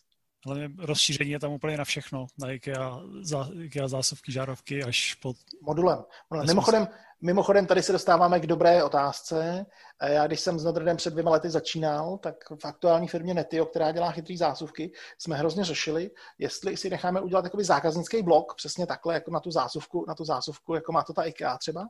Ale 0.45 0.69
rozšíření 0.77 1.31
je 1.31 1.39
tam 1.39 1.51
úplně 1.51 1.77
na 1.77 1.85
všechno, 1.85 2.27
na 2.39 2.51
IKEA, 2.51 2.99
zá, 3.21 3.49
IKEA 3.61 3.87
zásuvky, 3.87 4.31
žárovky 4.31 4.83
až 4.83 5.13
pod... 5.13 5.37
Modulem. 5.61 6.03
Mimochodem, 6.47 6.87
Mimochodem, 7.21 7.65
tady 7.65 7.83
se 7.83 7.91
dostáváme 7.91 8.39
k 8.39 8.47
dobré 8.47 8.83
otázce. 8.83 9.65
Já, 10.03 10.27
když 10.27 10.39
jsem 10.39 10.59
s 10.59 10.63
Nodredem 10.63 10.97
před 10.97 11.09
dvěma 11.09 11.31
lety 11.31 11.49
začínal, 11.49 12.17
tak 12.17 12.35
v 12.61 12.65
aktuální 12.65 13.07
firmě 13.07 13.33
Netio, 13.33 13.65
která 13.65 13.91
dělá 13.91 14.11
chytrý 14.11 14.37
zásuvky, 14.37 14.91
jsme 15.17 15.35
hrozně 15.35 15.63
řešili, 15.63 16.11
jestli 16.39 16.77
si 16.77 16.89
necháme 16.89 17.21
udělat 17.21 17.41
takový 17.41 17.63
zákaznický 17.63 18.23
blok, 18.23 18.53
přesně 18.55 18.87
takhle, 18.87 19.13
jako 19.13 19.31
na 19.31 19.39
tu 19.39 19.51
zásuvku, 19.51 20.05
na 20.07 20.15
tu 20.15 20.25
zásuvku, 20.25 20.75
jako 20.75 20.91
má 20.91 21.03
to 21.03 21.13
ta 21.13 21.23
IKEA 21.23 21.57
třeba, 21.57 21.87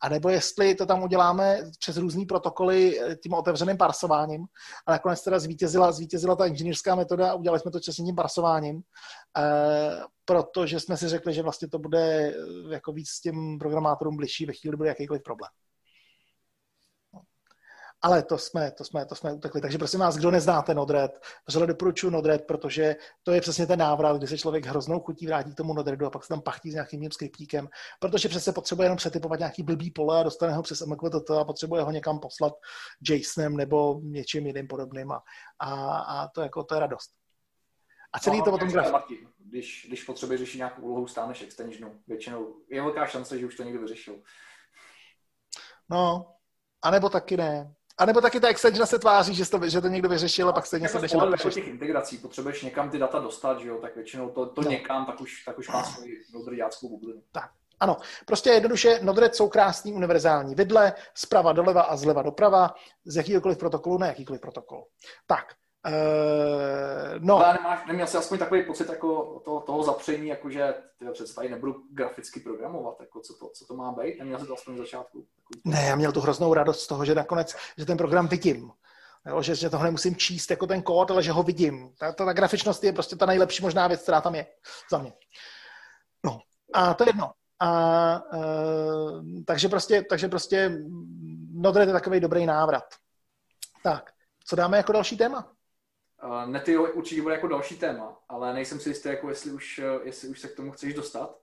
a 0.00 0.08
nebo 0.08 0.28
jestli 0.28 0.74
to 0.74 0.86
tam 0.86 1.02
uděláme 1.02 1.58
přes 1.78 1.96
různý 1.96 2.26
protokoly 2.26 3.00
eh, 3.00 3.16
tím 3.16 3.34
otevřeným 3.34 3.76
parsováním. 3.76 4.44
A 4.86 4.92
nakonec 4.92 5.22
teda 5.22 5.38
zvítězila, 5.38 5.92
zvítězila 5.92 6.36
ta 6.36 6.46
inženýrská 6.46 6.94
metoda 6.94 7.30
a 7.30 7.34
udělali 7.34 7.60
jsme 7.60 7.70
to 7.70 7.80
časem 7.80 8.06
tím 8.06 8.16
parsováním. 8.16 8.82
Protože 10.24 10.80
jsme 10.80 10.96
si 10.96 11.08
řekli, 11.08 11.34
že 11.34 11.42
vlastně 11.42 11.68
to 11.68 11.78
bude 11.78 12.00
eh, 12.00 12.34
jako 12.72 12.92
víc 12.92 13.08
s 13.08 13.20
těm 13.20 13.58
programátorům 13.58 14.16
bližší 14.16 14.46
ve 14.46 14.52
chvíli, 14.52 14.76
bude 14.76 14.88
jakýkoliv 14.88 15.22
problém. 15.22 15.50
No. 17.14 17.20
Ale 18.02 18.22
to 18.22 18.38
jsme, 18.38 18.70
to 18.70 18.84
jsme, 18.84 19.06
to 19.06 19.14
jsme 19.14 19.32
utekli. 19.32 19.60
Takže 19.60 19.78
prosím 19.78 20.00
vás, 20.00 20.16
kdo 20.16 20.30
neznáte 20.30 20.74
Nodred, 20.74 21.20
vřele 21.48 21.66
doporučuji 21.66 22.10
Nodred, 22.10 22.46
protože 22.46 22.96
to 23.22 23.32
je 23.32 23.40
přesně 23.40 23.66
ten 23.66 23.78
návrat, 23.78 24.16
kdy 24.16 24.26
se 24.26 24.38
člověk 24.38 24.66
hroznou 24.66 25.00
chutí 25.00 25.26
vrátí 25.26 25.52
k 25.52 25.56
tomu 25.56 25.74
Nodredu 25.74 26.06
a 26.06 26.10
pak 26.10 26.24
se 26.24 26.28
tam 26.28 26.40
pachtí 26.40 26.70
s 26.70 26.74
nějakým 26.74 27.10
skriptíkem, 27.10 27.68
protože 28.00 28.28
přece 28.28 28.52
potřebuje 28.52 28.86
jenom 28.86 28.96
přetypovat 28.96 29.38
nějaký 29.38 29.62
blbý 29.62 29.90
pole 29.90 30.20
a 30.20 30.22
dostane 30.22 30.54
ho 30.54 30.62
přes 30.62 30.80
MQTT 30.86 31.30
a 31.30 31.44
potřebuje 31.44 31.82
ho 31.82 31.90
někam 31.90 32.20
poslat 32.20 32.52
JSONem 33.10 33.56
nebo 33.56 34.00
něčím 34.02 34.46
jiným 34.46 34.68
podobným 34.68 35.12
a, 35.12 35.22
a, 35.58 35.96
a 35.98 36.28
to, 36.28 36.40
jako, 36.40 36.64
to 36.64 36.74
je 36.74 36.80
radost. 36.80 37.21
A 38.12 38.18
celý 38.18 38.38
no, 38.38 38.44
to 38.44 38.50
potom 38.50 38.68
graficky 38.68 39.26
když, 39.52 39.84
když 39.88 40.04
potřebuješ 40.04 40.40
řešit 40.40 40.58
nějakou 40.58 40.82
úlohu, 40.82 41.06
stáneš 41.06 41.42
extensionu. 41.42 42.00
Většinou 42.06 42.56
je 42.70 42.82
velká 42.82 43.06
šance, 43.06 43.38
že 43.38 43.46
už 43.46 43.56
to 43.56 43.62
někdo 43.62 43.80
vyřešil. 43.80 44.14
No, 45.90 46.34
anebo 46.82 47.08
taky 47.08 47.36
ne. 47.36 47.74
A 47.98 48.06
nebo 48.06 48.20
taky 48.20 48.40
ta 48.40 48.48
extension 48.48 48.86
se 48.86 48.98
tváří, 48.98 49.34
že 49.34 49.50
to, 49.50 49.68
že 49.68 49.80
to 49.80 49.88
někdo 49.88 50.08
vyřešil 50.08 50.48
a 50.48 50.52
pak 50.52 50.66
stejně 50.66 50.88
se 50.88 51.00
nešel 51.00 51.30
jako 51.30 51.50
těch 51.50 51.68
integrací, 51.68 52.18
potřebuješ 52.18 52.62
někam 52.62 52.90
ty 52.90 52.98
data 52.98 53.18
dostat, 53.18 53.60
že 53.60 53.68
jo, 53.68 53.78
tak 53.78 53.94
většinou 53.94 54.30
to, 54.30 54.46
to 54.46 54.62
no. 54.62 54.70
někam, 54.70 55.06
tak 55.06 55.20
už, 55.20 55.44
tak 55.44 55.58
už 55.58 55.68
má 55.68 55.84
svoji 55.84 56.22
nodrďáckou 56.34 56.88
bublinu. 56.88 57.22
Tak, 57.32 57.50
ano, 57.80 57.96
prostě 58.26 58.50
jednoduše 58.50 59.00
Nodred 59.02 59.34
jsou 59.34 59.48
krásný 59.48 59.92
univerzální 59.92 60.54
vidle, 60.54 60.92
zprava 61.14 61.52
doleva 61.52 61.82
a 61.82 61.96
zleva 61.96 62.22
doprava, 62.22 62.74
z 63.04 63.16
jakýkoliv 63.16 63.58
protokolu 63.58 63.98
na 63.98 64.06
jakýkoliv 64.06 64.40
protokol. 64.40 64.84
Tak, 65.26 65.54
Uh, 65.86 67.18
no. 67.18 67.36
Ale 67.36 67.54
nemáš, 67.54 67.86
neměl 67.86 68.06
jsi 68.06 68.16
aspoň 68.16 68.38
takový 68.38 68.62
pocit 68.62 68.88
jako 68.88 69.40
to, 69.44 69.60
toho 69.60 69.82
zapření, 69.82 70.28
jako 70.28 70.50
že 70.50 70.74
ty 70.98 71.04
přece 71.12 71.34
tady 71.34 71.48
nebudu 71.48 71.74
graficky 71.90 72.40
programovat, 72.40 73.00
jako 73.00 73.20
co 73.20 73.34
to, 73.34 73.50
co 73.54 73.64
to 73.66 73.74
má 73.74 73.92
být? 73.92 74.18
Neměl 74.18 74.38
jsi 74.38 74.46
to 74.46 74.54
aspoň 74.54 74.74
v 74.74 74.78
začátku? 74.78 75.26
Ne, 75.64 75.84
já 75.84 75.96
měl 75.96 76.12
tu 76.12 76.20
hroznou 76.20 76.54
radost 76.54 76.80
z 76.80 76.86
toho, 76.86 77.04
že 77.04 77.14
nakonec, 77.14 77.56
že 77.78 77.86
ten 77.86 77.96
program 77.96 78.28
vidím. 78.28 78.70
Jo, 79.26 79.42
že, 79.42 79.54
že 79.54 79.70
tohle 79.70 79.86
nemusím 79.86 80.16
číst 80.16 80.50
jako 80.50 80.66
ten 80.66 80.82
kód, 80.82 81.10
ale 81.10 81.22
že 81.22 81.32
ho 81.32 81.42
vidím. 81.42 81.94
Ta, 81.98 82.12
ta, 82.12 82.24
ta 82.24 82.32
grafičnost 82.32 82.84
je 82.84 82.92
prostě 82.92 83.16
ta 83.16 83.26
nejlepší 83.26 83.62
možná 83.62 83.86
věc, 83.86 84.02
která 84.02 84.20
tam 84.20 84.34
je 84.34 84.46
za 84.90 84.98
mě. 84.98 85.12
No, 86.24 86.40
a 86.74 86.94
to 86.94 87.04
je 87.04 87.08
jedno. 87.08 87.30
A, 87.60 88.22
uh, 88.34 89.22
takže 89.46 89.68
prostě, 89.68 90.02
takže 90.02 90.28
prostě 90.28 90.78
Nodred 91.52 91.88
je 91.88 91.92
takový 91.92 92.20
dobrý 92.20 92.46
návrat. 92.46 92.84
Tak, 93.82 94.10
co 94.44 94.56
dáme 94.56 94.76
jako 94.76 94.92
další 94.92 95.16
téma? 95.16 95.52
Uh, 96.24 96.50
Nety 96.50 96.78
určitě 96.78 97.22
bude 97.22 97.34
jako 97.34 97.48
další 97.48 97.78
téma, 97.78 98.18
ale 98.28 98.54
nejsem 98.54 98.80
si 98.80 98.88
jistý, 98.88 99.08
jako 99.08 99.28
jestli 99.28 99.50
už, 99.50 99.78
eh, 99.78 100.00
jestli 100.04 100.28
už 100.28 100.40
se 100.40 100.48
k 100.48 100.56
tomu 100.56 100.72
chceš 100.72 100.94
dostat, 100.94 101.38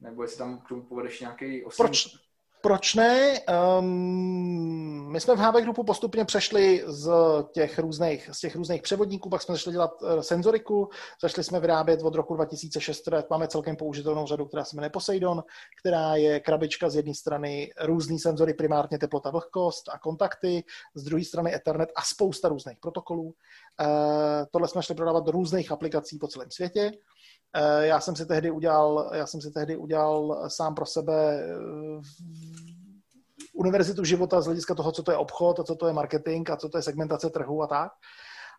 nebo 0.00 0.22
jestli 0.22 0.38
tam 0.38 0.58
k 0.58 0.68
tomu 0.68 0.82
povedeš 0.82 1.20
nějaký 1.20 1.64
osim... 1.64 1.86
Proč, 1.86 2.16
proč 2.62 2.94
ne? 2.94 3.40
Um, 3.78 5.12
my 5.12 5.20
jsme 5.20 5.36
v 5.36 5.38
HB 5.38 5.54
Groupu 5.54 5.84
postupně 5.84 6.24
přešli 6.24 6.84
z 6.86 7.10
těch 7.52 7.78
různých, 7.78 8.30
z 8.32 8.40
těch 8.40 8.56
různých 8.56 8.82
převodníků, 8.82 9.28
pak 9.28 9.42
jsme 9.42 9.54
začali 9.54 9.74
dělat 9.74 10.02
uh, 10.02 10.20
senzoriku, 10.20 10.88
začali 11.22 11.44
jsme 11.44 11.60
vyrábět 11.60 12.02
od 12.02 12.14
roku 12.14 12.34
2006, 12.34 13.08
máme 13.30 13.48
celkem 13.48 13.76
použitelnou 13.76 14.26
řadu, 14.26 14.46
která 14.46 14.64
se 14.64 14.76
jmenuje 14.76 14.90
Poseidon, 14.90 15.42
která 15.80 16.16
je 16.16 16.40
krabička 16.40 16.90
z 16.90 16.96
jedné 16.96 17.14
strany 17.14 17.72
různý 17.80 18.18
senzory, 18.18 18.54
primárně 18.54 18.98
teplota, 18.98 19.30
vlhkost 19.30 19.88
a 19.88 19.98
kontakty, 19.98 20.64
z 20.94 21.02
druhé 21.02 21.24
strany 21.24 21.54
Ethernet 21.54 21.88
a 21.96 22.02
spousta 22.02 22.48
různých 22.48 22.78
protokolů. 22.80 23.22
Uh, 23.22 23.34
tohle 24.50 24.68
jsme 24.68 24.82
šli 24.82 24.94
prodávat 24.94 25.24
do 25.24 25.32
různých 25.32 25.72
aplikací 25.72 26.18
po 26.18 26.28
celém 26.28 26.50
světě. 26.50 26.92
Eh, 27.54 27.86
já 27.86 28.00
jsem 28.00 28.16
si 28.16 28.26
tehdy 28.26 28.50
udělal, 28.50 29.10
já 29.14 29.26
jsem 29.26 29.40
si 29.40 29.50
tehdy 29.50 29.76
udělal 29.76 30.44
sám 30.48 30.74
pro 30.74 30.86
sebe 30.86 31.42
eh, 31.42 32.00
univerzitu 33.54 34.04
života 34.04 34.40
z 34.40 34.46
hlediska 34.46 34.74
toho, 34.74 34.92
co 34.92 35.02
to 35.02 35.10
je 35.10 35.16
obchod 35.16 35.60
a 35.60 35.64
co 35.64 35.74
to 35.74 35.86
je 35.86 35.92
marketing 35.92 36.50
a 36.50 36.56
co 36.56 36.68
to 36.68 36.78
je 36.78 36.82
segmentace 36.82 37.30
trhu 37.30 37.62
a 37.62 37.66
tak. 37.66 37.92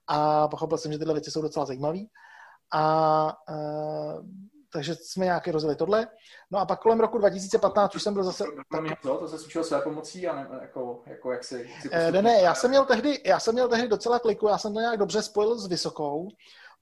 A 0.08 0.48
pochopil 0.48 0.78
jsem, 0.78 0.92
že 0.92 0.98
tyhle 0.98 1.14
věci 1.14 1.32
jsou 1.32 1.42
docela 1.42 1.66
zajímavé. 1.66 2.00
A 2.74 3.36
takže 4.74 4.96
jsme 4.96 5.26
nějaké 5.26 5.52
rozjeli 5.52 5.76
tohle. 5.76 6.08
No 6.52 6.60
a 6.60 6.66
pak 6.66 6.80
kolem 6.80 7.00
roku 7.00 7.18
2015 7.18 7.96
už 7.96 8.04
jsem 8.04 8.14
byl 8.14 8.24
zase... 8.24 8.44
Tak... 8.72 9.02
To, 9.02 9.18
to 9.18 9.28
se 9.28 9.46
učil 9.46 9.64
své 9.64 9.82
pomocí 9.82 10.28
a 10.28 10.36
ne, 10.36 10.48
jako, 10.62 11.04
jako 11.06 11.32
jak 11.32 11.44
si... 11.44 11.70
ne, 12.12 12.22
ne, 12.22 12.42
já 12.42 12.56
jsem, 12.56 12.70
měl 12.70 12.86
tehdy, 12.86 13.22
já 13.26 13.40
jsem 13.40 13.54
měl 13.54 13.70
tehdy 13.70 13.88
docela 13.88 14.20
kliku, 14.20 14.48
já 14.48 14.58
jsem 14.58 14.74
to 14.74 14.80
nějak 14.80 14.98
dobře 14.98 15.22
spojil 15.22 15.60
s 15.60 15.68
vysokou 15.68 16.28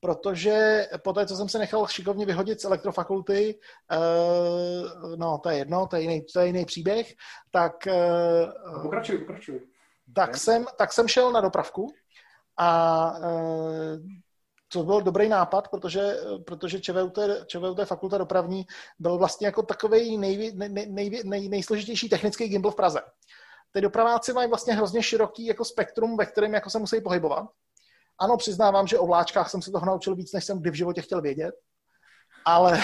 protože 0.02 0.88
po 1.04 1.14
té, 1.14 1.26
co 1.26 1.36
jsem 1.36 1.50
se 1.50 1.60
nechal 1.60 1.88
šikovně 1.88 2.26
vyhodit 2.26 2.62
z 2.62 2.66
elektrofakulty, 2.66 3.60
uh, 3.92 5.16
no 5.16 5.38
to 5.38 5.50
je 5.50 5.58
jedno, 5.58 5.88
to 5.88 5.96
je 5.96 6.02
jiný, 6.02 6.22
to 6.34 6.40
je 6.40 6.48
jiný 6.48 6.66
příběh, 6.66 7.14
tak... 7.52 7.74
Uh, 7.88 8.82
pokračuj, 8.82 9.18
pokračuj. 9.18 9.60
Tak, 10.16 10.30
okay. 10.30 10.40
jsem, 10.40 10.66
tak 10.78 10.94
jsem 10.94 11.08
šel 11.08 11.32
na 11.32 11.42
dopravku 11.42 11.88
a 12.58 13.12
uh, 13.20 13.98
to 14.74 14.84
byl 14.84 15.02
dobrý 15.02 15.30
nápad, 15.30 15.68
protože, 15.68 16.18
protože 16.46 16.82
ČVUT, 16.82 17.20
ČVUT 17.46 17.80
fakulta 17.86 18.18
dopravní 18.18 18.66
byl 19.00 19.18
vlastně 19.18 19.48
jako 19.48 19.64
takový 19.64 20.18
nej, 20.18 20.52
nej, 20.56 20.70
nej, 20.90 21.22
nej, 21.26 21.50
nejsložitější 21.50 22.10
technický 22.10 22.48
gimbal 22.48 22.72
v 22.72 22.76
Praze. 22.76 23.02
Ty 23.72 23.82
dopraváci 23.82 24.34
mají 24.34 24.50
vlastně 24.50 24.74
hrozně 24.74 25.04
široký 25.04 25.46
jako 25.46 25.66
spektrum, 25.66 26.18
ve 26.18 26.26
kterém 26.26 26.54
jako 26.54 26.70
se 26.70 26.80
musí 26.80 27.02
pohybovat. 27.02 27.46
Ano, 28.22 28.38
přiznávám, 28.38 28.88
že 28.88 29.00
o 29.00 29.08
vláčkách 29.08 29.50
jsem 29.50 29.62
se 29.62 29.72
toho 29.72 29.86
naučil 29.86 30.16
víc, 30.16 30.34
než 30.34 30.46
jsem 30.46 30.60
kdy 30.60 30.72
v 30.72 30.74
životě 30.74 31.02
chtěl 31.02 31.22
vědět, 31.22 31.56
ale, 32.46 32.80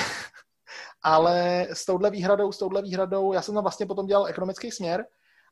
ale 1.03 1.67
s 1.73 1.85
touhle 1.85 2.11
výhradou, 2.11 2.51
s 2.51 2.57
touhle 2.57 2.81
výhradou, 2.81 3.33
já 3.33 3.41
jsem 3.41 3.53
tam 3.53 3.63
vlastně 3.63 3.85
potom 3.85 4.05
dělal 4.05 4.27
ekonomický 4.27 4.71
směr 4.71 5.05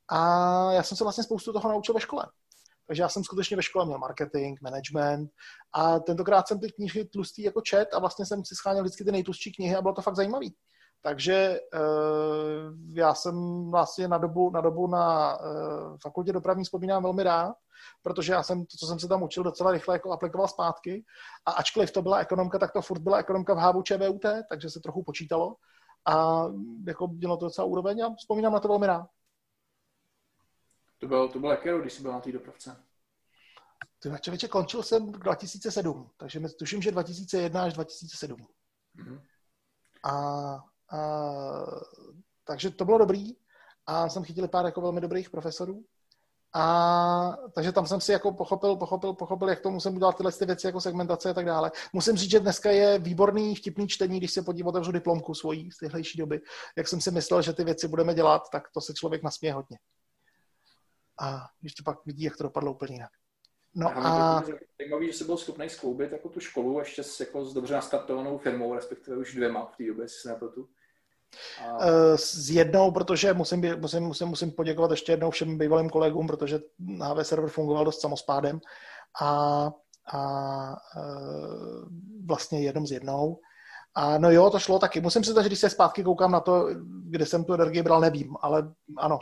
a 0.09 0.71
já 0.71 0.83
jsem 0.83 0.97
se 0.97 1.03
vlastně 1.03 1.23
spoustu 1.23 1.53
toho 1.53 1.69
naučil 1.69 1.93
ve 1.93 2.01
škole. 2.01 2.25
Takže 2.87 3.03
já 3.03 3.09
jsem 3.09 3.23
skutečně 3.23 3.57
ve 3.57 3.63
škole 3.63 3.85
měl 3.85 3.97
marketing, 3.97 4.59
management 4.61 5.29
a 5.73 5.99
tentokrát 5.99 6.47
jsem 6.47 6.59
ty 6.59 6.71
knihy 6.71 7.05
tlustý 7.05 7.41
jako 7.41 7.61
čet 7.61 7.93
a 7.93 7.99
vlastně 7.99 8.25
jsem 8.25 8.45
si 8.45 8.55
scháněl 8.55 8.83
vždycky 8.83 9.03
ty 9.03 9.11
nejtlustší 9.11 9.51
knihy 9.51 9.75
a 9.75 9.81
bylo 9.81 9.93
to 9.93 10.01
fakt 10.01 10.15
zajímavé. 10.15 10.45
Takže 11.01 11.59
uh, 11.73 12.95
já 12.95 13.13
jsem 13.13 13.67
vlastně 13.71 14.07
na 14.07 14.17
dobu 14.17 14.49
na, 14.49 14.61
dobu 14.61 14.87
na 14.87 15.37
uh, 15.39 15.97
fakultě 16.01 16.33
dopravní 16.33 16.63
vzpomínám 16.63 17.03
velmi 17.03 17.23
rád, 17.23 17.55
protože 18.01 18.33
já 18.33 18.43
jsem 18.43 18.65
to, 18.65 18.77
co 18.79 18.87
jsem 18.87 18.99
se 18.99 19.07
tam 19.07 19.23
učil, 19.23 19.43
docela 19.43 19.71
rychle 19.71 19.95
jako 19.95 20.11
aplikoval 20.11 20.47
zpátky 20.47 21.05
a 21.45 21.51
ačkoliv 21.51 21.91
to 21.91 22.01
byla 22.01 22.17
ekonomka, 22.17 22.59
tak 22.59 22.73
to 22.73 22.81
furt 22.81 22.99
byla 22.99 23.17
ekonomka 23.17 23.53
v 23.53 23.57
hávu 23.57 23.81
ČVUT, 23.81 24.25
takže 24.49 24.69
se 24.69 24.79
trochu 24.79 25.03
počítalo 25.03 25.55
a 26.05 26.45
jako 26.87 27.07
mělo 27.07 27.37
to 27.37 27.45
docela 27.45 27.65
úroveň 27.65 28.01
a 28.01 28.15
vzpomínám 28.15 28.53
na 28.53 28.59
to 28.59 28.67
velmi 28.67 28.87
rád. 28.87 29.07
To 30.97 31.07
byl, 31.07 31.29
to 31.29 31.39
byl 31.39 31.49
jaký 31.49 31.69
rok, 31.69 31.81
když 31.81 31.93
jsi 31.93 32.01
byl 32.01 32.11
na 32.11 32.19
té 32.19 32.31
dopravce? 32.31 32.77
Ty 33.99 34.09
člověče, 34.21 34.47
končil 34.47 34.83
jsem 34.83 35.11
2007, 35.11 36.09
takže 36.17 36.39
tuším, 36.39 36.81
že 36.81 36.91
2001 36.91 37.63
až 37.63 37.73
2007. 37.73 38.37
Mm-hmm. 38.95 39.21
A, 40.03 40.63
a, 40.91 40.99
takže 42.43 42.69
to 42.69 42.85
bylo 42.85 42.97
dobrý 42.97 43.35
a 43.85 44.09
jsem 44.09 44.23
chytil 44.23 44.47
pár 44.47 44.65
jako 44.65 44.81
velmi 44.81 45.01
dobrých 45.01 45.29
profesorů. 45.29 45.83
A 46.57 47.37
takže 47.55 47.71
tam 47.71 47.87
jsem 47.87 48.01
si 48.01 48.11
jako 48.11 48.33
pochopil, 48.33 48.75
pochopil, 48.75 49.13
pochopil, 49.13 49.49
jak 49.49 49.59
to 49.59 49.71
musím 49.71 49.95
udělat 49.95 50.17
tyhle 50.17 50.31
ty 50.31 50.45
věci 50.45 50.67
jako 50.67 50.81
segmentace 50.81 51.29
a 51.29 51.33
tak 51.33 51.45
dále. 51.45 51.71
Musím 51.93 52.15
říct, 52.15 52.31
že 52.31 52.39
dneska 52.39 52.71
je 52.71 52.99
výborný, 52.99 53.55
vtipný 53.55 53.87
čtení, 53.87 54.17
když 54.17 54.31
se 54.31 54.41
podívám 54.41 54.67
otevřu 54.67 54.91
diplomku 54.91 55.33
svojí 55.33 55.71
z 55.71 55.77
téhlejší 55.77 56.17
doby. 56.17 56.41
Jak 56.77 56.87
jsem 56.87 57.01
si 57.01 57.11
myslel, 57.11 57.41
že 57.41 57.53
ty 57.53 57.63
věci 57.63 57.87
budeme 57.87 58.13
dělat, 58.13 58.41
tak 58.51 58.63
to 58.73 58.81
se 58.81 58.93
člověk 58.93 59.23
nasměje 59.23 59.53
hodně 59.53 59.77
a 61.19 61.47
když 61.61 61.73
pak 61.85 62.05
vidí, 62.05 62.23
jak 62.23 62.37
to 62.37 62.43
dopadlo 62.43 62.71
úplně 62.71 62.95
jinak. 62.95 63.11
No 63.75 63.97
a... 63.97 64.43
Zajímavý, 64.79 65.07
že 65.07 65.13
jsi 65.13 65.23
byl 65.23 65.37
schopný 65.37 65.69
skloubit 65.69 66.11
jako 66.11 66.29
tu 66.29 66.39
školu 66.39 66.79
ještě 66.79 67.03
s, 67.03 67.19
jako 67.19 67.45
s 67.45 67.53
dobře 67.53 67.73
nastartovanou 67.73 68.37
firmou, 68.37 68.73
respektive 68.73 69.17
už 69.17 69.35
dvěma 69.35 69.65
v 69.65 69.77
té 69.77 69.83
době, 69.83 70.03
jestli 70.03 70.21
se 70.21 70.29
nepletu. 70.29 70.69
A... 71.61 71.87
Eh, 71.87 72.17
s 72.17 72.49
jednou, 72.49 72.91
protože 72.91 73.33
musím, 73.33 73.79
musím, 73.79 74.03
musím, 74.03 74.27
musím 74.27 74.51
poděkovat 74.51 74.91
ještě 74.91 75.11
jednou 75.11 75.31
všem 75.31 75.57
bývalým 75.57 75.89
kolegům, 75.89 76.27
protože 76.27 76.59
HV 77.01 77.27
server 77.27 77.49
fungoval 77.49 77.85
dost 77.85 78.01
samospádem 78.01 78.59
a, 79.21 79.71
a 80.13 80.75
eh, 80.97 81.01
vlastně 82.25 82.61
jednou 82.61 82.85
s 82.85 82.91
jednou. 82.91 83.39
A 83.95 84.17
no 84.17 84.31
jo, 84.31 84.49
to 84.49 84.59
šlo 84.59 84.79
taky. 84.79 85.01
Musím 85.01 85.23
si 85.23 85.33
že 85.41 85.47
když 85.47 85.59
se 85.59 85.69
zpátky 85.69 86.03
koukám 86.03 86.31
na 86.31 86.39
to, 86.39 86.67
kde 86.85 87.25
jsem 87.25 87.43
tu 87.43 87.53
energii 87.53 87.83
bral, 87.83 88.01
nevím, 88.01 88.35
ale 88.41 88.73
ano, 88.97 89.19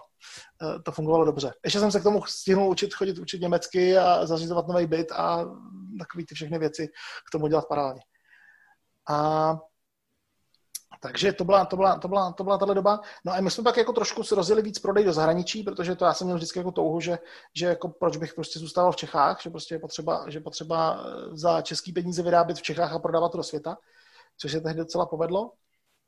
eh, 0.62 0.80
to 0.80 0.92
fungovalo 0.92 1.26
dobře. 1.26 1.54
Ještě 1.64 1.80
jsem 1.80 1.92
se 1.92 2.00
k 2.00 2.04
tomu 2.04 2.26
stihnul 2.26 2.70
učit, 2.70 2.94
chodit 2.94 3.18
učit 3.18 3.42
německy 3.42 3.98
a 3.98 4.26
zařizovat 4.26 4.68
nový 4.68 4.86
byt 4.86 5.12
a 5.12 5.38
takové 6.00 6.26
ty 6.28 6.36
všechny 6.36 6.60
věci 6.60 6.88
k 7.28 7.32
tomu 7.32 7.48
dělat 7.48 7.68
paralelně. 7.68 8.02
A 9.10 9.58
takže 11.02 11.34
to 11.34 11.44
byla, 11.44 11.66
to 11.66 11.76
byla, 11.76 12.00
to 12.00 12.08
byla, 12.08 12.32
to 12.32 12.44
byla 12.44 12.58
tahle 12.58 12.76
doba. 12.76 13.00
No 13.26 13.34
a 13.34 13.42
my 13.42 13.52
jsme 13.52 13.64
pak 13.64 13.78
jako 13.78 13.94
trošku 13.94 14.22
rozjeli 14.32 14.62
víc 14.62 14.80
prodej 14.80 15.06
do 15.06 15.14
zahraničí, 15.14 15.64
protože 15.64 15.96
to 15.96 16.06
já 16.06 16.14
jsem 16.14 16.28
měl 16.28 16.38
vždycky 16.38 16.60
jako 16.60 16.72
touhu, 16.72 17.00
že, 17.00 17.20
že 17.56 17.66
jako 17.66 17.90
proč 17.90 18.18
bych 18.18 18.34
prostě 18.34 18.60
zůstával 18.60 18.92
v 18.92 18.96
Čechách, 18.96 19.42
že 19.42 19.50
prostě 19.50 19.76
je 19.76 19.80
potřeba, 19.80 20.26
že 20.30 20.40
potřeba 20.40 21.04
eh, 21.06 21.38
za 21.38 21.62
český 21.62 21.92
peníze 21.92 22.24
vyrábět 22.24 22.58
v 22.58 22.62
Čechách 22.62 22.94
a 22.94 23.00
prodávat 23.00 23.32
to 23.32 23.38
do 23.38 23.44
světa 23.44 23.78
což 24.38 24.52
se 24.52 24.62
tehdy 24.62 24.80
docela 24.80 25.06
povedlo. 25.06 25.52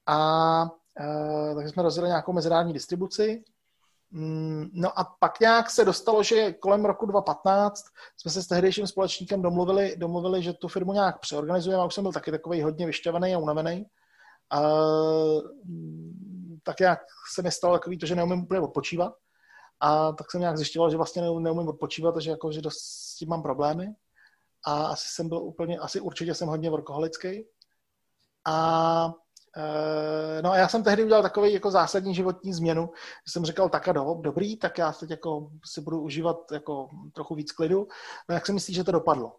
A 0.07 0.69
e, 0.99 1.55
takže 1.55 1.69
jsme 1.69 1.83
rozjeli 1.83 2.09
nějakou 2.09 2.33
mezinárodní 2.33 2.73
distribuci. 2.73 3.43
Mm, 4.11 4.69
no 4.73 4.99
a 4.99 5.03
pak 5.19 5.39
nějak 5.39 5.69
se 5.69 5.85
dostalo, 5.85 6.23
že 6.23 6.53
kolem 6.53 6.85
roku 6.85 7.05
2015 7.05 7.85
jsme 8.17 8.31
se 8.31 8.43
s 8.43 8.47
tehdejším 8.47 8.87
společníkem 8.87 9.41
domluvili, 9.41 9.95
domluvili 9.97 10.43
že 10.43 10.53
tu 10.53 10.67
firmu 10.67 10.93
nějak 10.93 11.19
přeorganizujeme. 11.19 11.83
A 11.83 11.85
už 11.85 11.93
jsem 11.93 12.03
byl 12.03 12.13
taky 12.13 12.31
takový 12.31 12.61
hodně 12.61 12.85
vyšťavený 12.85 13.35
a 13.35 13.39
unavený. 13.39 13.85
A, 14.49 14.61
mm, 15.63 16.59
tak 16.63 16.79
nějak 16.79 16.99
se 17.35 17.41
mi 17.41 17.51
stalo 17.51 17.73
takový 17.73 17.97
to, 17.97 18.05
že 18.05 18.15
neumím 18.15 18.43
úplně 18.43 18.59
odpočívat. 18.59 19.13
A 19.79 20.11
tak 20.11 20.31
jsem 20.31 20.41
nějak 20.41 20.57
zjišťoval, 20.57 20.91
že 20.91 20.97
vlastně 20.97 21.21
neumím 21.21 21.67
odpočívat, 21.67 22.17
že, 22.17 22.29
jako, 22.31 22.51
že 22.51 22.61
dost 22.61 22.79
s 22.79 23.15
tím 23.15 23.29
mám 23.29 23.41
problémy. 23.41 23.87
A 24.65 24.85
asi 24.85 25.07
jsem 25.07 25.29
byl 25.29 25.37
úplně, 25.37 25.79
asi 25.79 25.99
určitě 25.99 26.33
jsem 26.33 26.47
hodně 26.47 26.69
workoholický. 26.69 27.45
A 28.45 29.13
e, 29.57 30.41
No 30.41 30.51
a 30.51 30.57
já 30.57 30.67
jsem 30.67 30.83
tehdy 30.83 31.03
udělal 31.03 31.23
takový 31.23 31.53
jako 31.53 31.71
zásadní 31.71 32.15
životní 32.15 32.53
změnu, 32.53 32.89
že 33.27 33.31
jsem 33.31 33.45
říkal, 33.45 33.69
tak 33.69 33.87
a 33.87 33.91
do, 33.91 34.15
dobrý, 34.21 34.57
tak 34.57 34.77
já 34.77 34.91
teď 34.91 35.09
jako 35.09 35.49
si 35.65 35.81
budu 35.81 36.01
užívat 36.01 36.51
jako 36.51 36.89
trochu 37.13 37.35
víc 37.35 37.51
klidu. 37.51 37.87
No 38.29 38.35
jak 38.35 38.45
si 38.45 38.53
myslíš, 38.53 38.75
že 38.75 38.83
to 38.83 38.91
dopadlo? 38.91 39.35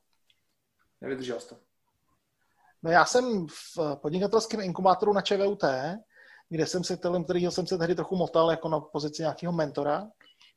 Nevydržel 1.01 1.41
jsi 1.41 1.49
to. 1.49 1.57
No 2.83 2.91
já 2.91 3.05
jsem 3.05 3.47
v 3.47 3.97
podnikatelském 4.03 4.61
inkubátoru 4.61 5.13
na 5.13 5.21
ČVUT, 5.21 5.65
kde 6.49 6.67
jsem 6.67 6.85
se, 6.85 6.99
kterýho 7.25 7.53
jsem 7.53 7.67
se 7.67 7.79
tehdy 7.79 7.95
trochu 7.95 8.17
motal 8.17 8.51
jako 8.51 8.69
na 8.69 8.81
pozici 8.81 9.23
nějakého 9.23 9.53
mentora, 9.53 10.09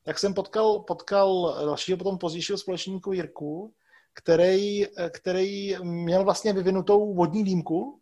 tak 0.04 0.18
jsem 0.18 0.34
potkal, 0.34 0.78
potkal 0.78 1.56
dalšího 1.64 1.98
potom 1.98 2.18
pozdějšího 2.18 2.58
společníku 2.58 3.12
Jirku, 3.12 3.74
který, 4.14 4.86
který 5.10 5.76
měl 5.82 6.24
vlastně 6.24 6.52
vyvinutou 6.52 7.14
vodní 7.14 7.44
dýmku, 7.44 8.00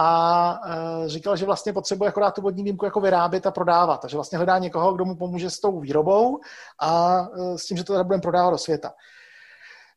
a 0.00 0.60
e, 1.04 1.08
říkal, 1.08 1.36
že 1.36 1.46
vlastně 1.46 1.72
potřebuje 1.72 2.08
akorát 2.08 2.34
tu 2.34 2.42
vodní 2.42 2.64
dýmku 2.64 2.84
jako 2.84 3.00
vyrábět 3.00 3.46
a 3.46 3.50
prodávat. 3.50 4.00
Takže 4.00 4.16
vlastně 4.16 4.38
hledá 4.38 4.58
někoho, 4.58 4.92
kdo 4.92 5.04
mu 5.04 5.16
pomůže 5.16 5.50
s 5.50 5.60
tou 5.60 5.80
výrobou 5.80 6.40
a 6.80 7.20
e, 7.54 7.58
s 7.58 7.66
tím, 7.66 7.76
že 7.76 7.84
to 7.84 7.92
teda 7.92 8.04
budeme 8.04 8.22
prodávat 8.22 8.50
do 8.50 8.58
světa. 8.58 8.92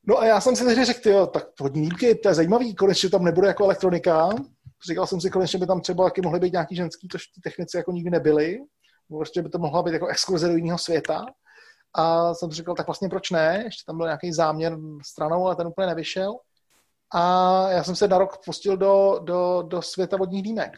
No 0.08 0.20
a 0.20 0.26
já 0.26 0.42
jsem 0.42 0.56
si 0.56 0.66
tehdy 0.66 0.86
řekl, 0.86 1.10
jo, 1.10 1.28
tak 1.28 1.44
vodní 1.60 1.82
dýmky, 1.82 2.16
to 2.16 2.30
je 2.30 2.36
zajímavý, 2.36 2.76
konečně 2.76 3.10
tam 3.10 3.24
nebude 3.24 3.48
jako 3.48 3.64
elektronika. 3.64 4.30
Říkal 4.88 5.08
jsem 5.08 5.22
si, 5.22 5.30
konečně 5.30 5.60
by 5.60 5.68
tam 5.68 5.82
třeba 5.82 6.04
taky 6.04 6.22
mohly 6.22 6.40
být 6.40 6.54
nějaký 6.54 6.76
ženský, 6.76 7.08
tož 7.08 7.28
ty 7.28 7.42
technici 7.42 7.78
jako 7.78 7.92
nikdy 7.92 8.10
nebyly. 8.10 8.60
Prostě 9.10 9.42
by 9.42 9.50
to 9.50 9.60
mohla 9.60 9.84
být 9.84 9.94
jako 9.94 10.08
exkurze 10.08 10.48
do 10.48 10.56
jiného 10.56 10.78
světa. 10.78 11.26
A 11.94 12.34
jsem 12.34 12.52
si 12.52 12.56
říkal, 12.56 12.76
tak 12.76 12.88
vlastně 12.88 13.10
proč 13.10 13.32
ne? 13.32 13.62
Ještě 13.64 13.84
tam 13.86 13.98
byl 13.98 14.06
nějaký 14.06 14.34
záměr 14.34 14.78
stranou, 15.06 15.46
ale 15.46 15.56
ten 15.56 15.68
úplně 15.68 15.88
nevyšel 15.88 16.36
a 17.14 17.70
já 17.70 17.84
jsem 17.84 17.96
se 17.96 18.08
na 18.08 18.18
rok 18.18 18.46
pustil 18.46 18.78
do, 18.78 19.20
do, 19.24 19.64
do 19.68 19.82
světa 19.82 20.18
vodních 20.18 20.44
dýmek. 20.44 20.78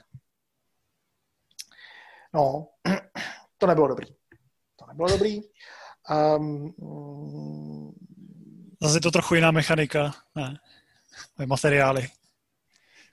No, 2.33 2.67
to 3.57 3.67
nebylo 3.67 3.87
dobrý. 3.87 4.07
To 4.75 4.85
nebylo 4.85 5.09
dobrý. 5.09 5.41
Um, 6.37 6.73
Zase 8.81 8.97
je 8.97 9.01
to 9.01 9.11
trochu 9.11 9.35
jiná 9.35 9.51
mechanika, 9.51 10.11
ne? 10.35 10.59
Materiály. 11.45 12.07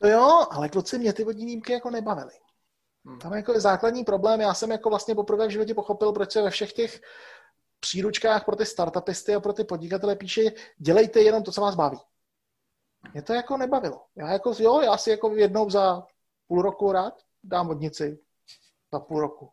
To 0.01 0.09
jo, 0.09 0.47
ale 0.51 0.69
kluci 0.69 0.99
mě 0.99 1.13
ty 1.13 1.25
vodní 1.25 1.47
dýmky 1.47 1.73
jako 1.73 1.91
nebavily. 1.91 2.33
Hmm. 3.05 3.19
Tam 3.19 3.33
jako 3.33 3.53
je 3.53 3.61
základní 3.61 4.05
problém. 4.05 4.41
Já 4.41 4.55
jsem 4.55 4.71
jako 4.71 4.89
vlastně 4.91 5.15
poprvé 5.15 5.47
v 5.47 5.51
životě 5.51 5.75
pochopil, 5.75 6.13
proč 6.13 6.33
se 6.33 6.43
ve 6.43 6.51
všech 6.51 6.73
těch 6.73 7.01
příručkách 7.81 8.45
pro 8.45 8.57
ty 8.57 8.67
startupisty 8.67 9.35
a 9.35 9.41
pro 9.41 9.53
ty 9.53 9.65
podnikatele 9.65 10.17
píše, 10.17 10.43
dělejte 10.79 11.21
jenom 11.21 11.43
to, 11.43 11.53
co 11.53 11.61
vás 11.61 11.75
baví. 11.75 11.99
Mě 13.13 13.23
to 13.23 13.33
jako 13.35 13.57
nebavilo. 13.57 14.05
Já 14.17 14.33
jako, 14.33 14.55
jo, 14.59 14.81
já 14.81 14.97
si 14.97 15.11
jako 15.11 15.35
jednou 15.35 15.71
za 15.71 16.03
půl 16.47 16.63
roku 16.63 16.93
rád 16.93 17.15
dám 17.45 17.69
vodnici. 17.69 18.19
Za 18.93 19.01
půl 19.01 19.21
roku. 19.21 19.53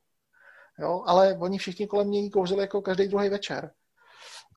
Jo, 0.80 1.04
ale 1.06 1.38
oni 1.42 1.58
všichni 1.58 1.88
kolem 1.88 2.08
mě 2.08 2.30
kouřili 2.30 2.62
jako 2.62 2.82
každý 2.82 3.08
druhý 3.08 3.30
večer. 3.30 3.72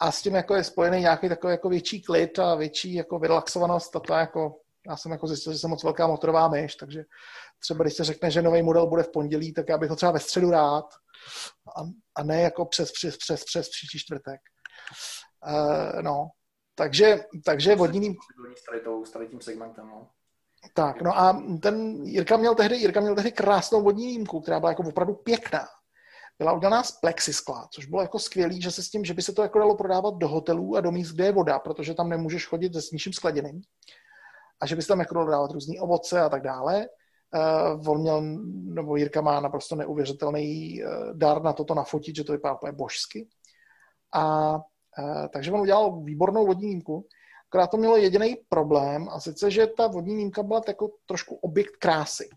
A 0.00 0.12
s 0.12 0.22
tím 0.22 0.34
jako 0.34 0.54
je 0.54 0.64
spojený 0.64 1.00
nějaký 1.00 1.28
takový 1.28 1.50
jako 1.50 1.68
větší 1.68 2.02
klid 2.02 2.38
a 2.38 2.54
větší 2.54 2.94
jako 2.94 3.18
vyrelaxovanost 3.18 3.96
a 3.96 4.00
to 4.00 4.14
jako, 4.14 4.60
já 4.88 4.96
jsem 4.96 5.12
jako 5.12 5.26
zjistil, 5.26 5.52
že 5.52 5.58
jsem 5.58 5.70
moc 5.70 5.84
velká 5.84 6.06
motorová 6.06 6.48
myš, 6.48 6.76
takže 6.76 7.04
třeba 7.58 7.84
když 7.84 7.94
se 7.94 8.04
řekne, 8.04 8.30
že 8.30 8.42
nový 8.42 8.62
model 8.62 8.86
bude 8.86 9.02
v 9.02 9.12
pondělí, 9.12 9.52
tak 9.52 9.68
já 9.68 9.78
bych 9.78 9.90
ho 9.90 9.96
třeba 9.96 10.12
ve 10.12 10.20
středu 10.20 10.50
rád 10.50 10.84
a, 11.76 11.80
a 12.14 12.22
ne 12.22 12.40
jako 12.40 12.64
přes, 12.64 12.92
přes, 12.92 13.16
přes, 13.16 13.44
přes 13.44 13.68
příští 13.68 13.98
čtvrtek. 13.98 14.40
Uh, 15.46 16.02
no, 16.02 16.28
takže, 16.80 17.24
takže 17.44 17.76
vodní... 17.76 18.16
S 19.04 19.10
tady 19.10 19.28
tím 19.28 19.40
segmentem, 19.40 19.88
no. 19.88 20.08
Tak, 20.74 21.02
no 21.02 21.18
a 21.18 21.42
ten 21.62 22.04
Jirka 22.04 22.36
měl 22.36 22.54
tehdy, 22.54 22.76
Jirka 22.76 23.00
měl 23.00 23.14
tehdy 23.14 23.32
krásnou 23.32 23.82
vodní 23.82 24.06
výjimku, 24.06 24.40
která 24.40 24.60
byla 24.60 24.70
jako 24.70 24.82
opravdu 24.82 25.14
pěkná. 25.14 25.66
Byla 26.38 26.52
udělaná 26.52 26.82
z 26.82 26.92
plexiskla, 26.92 27.68
což 27.72 27.86
bylo 27.86 28.02
jako 28.02 28.18
skvělý, 28.18 28.62
že 28.62 28.70
se 28.70 28.82
s 28.82 28.90
tím, 28.90 29.04
že 29.04 29.14
by 29.14 29.22
se 29.22 29.32
to 29.32 29.42
jako 29.42 29.58
dalo 29.58 29.76
prodávat 29.76 30.14
do 30.14 30.28
hotelů 30.28 30.76
a 30.76 30.80
do 30.80 30.90
míst, 30.90 31.12
kde 31.12 31.24
je 31.24 31.32
voda, 31.32 31.58
protože 31.58 31.94
tam 31.94 32.08
nemůžeš 32.08 32.46
chodit 32.46 32.72
se 32.74 32.82
s 32.82 32.90
ničím 32.90 33.12
skladěným. 33.12 33.60
a 34.60 34.66
že 34.66 34.76
bys 34.76 34.86
tam 34.86 35.00
jako 35.00 35.24
dávat 35.24 35.50
různý 35.50 35.80
ovoce 35.80 36.20
a 36.20 36.28
tak 36.28 36.42
dále. 36.42 36.86
Uh, 37.34 37.90
on 37.90 38.00
měl, 38.00 38.20
nebo 38.74 38.96
Jirka 38.96 39.20
má 39.20 39.40
naprosto 39.40 39.76
neuvěřitelný 39.76 40.80
uh, 40.82 41.16
dar 41.16 41.42
na 41.42 41.52
toto 41.52 41.74
nafotit, 41.74 42.16
že 42.16 42.24
to 42.24 42.32
vypadá 42.32 42.54
úplně 42.54 42.72
božsky. 42.72 43.28
A 44.14 44.54
takže 45.32 45.52
on 45.52 45.60
udělal 45.60 46.00
výbornou 46.02 46.46
vodní 46.46 46.66
výjimku, 46.66 47.06
akorát 47.48 47.66
to 47.66 47.76
mělo 47.76 47.96
jediný 47.96 48.36
problém, 48.48 49.08
a 49.08 49.20
sice, 49.20 49.50
že 49.50 49.66
ta 49.66 49.86
vodní 49.86 50.14
výjimka 50.14 50.42
byla 50.42 50.62
jako 50.68 50.90
trošku 51.06 51.34
objekt 51.34 51.76
krásy. 51.76 52.28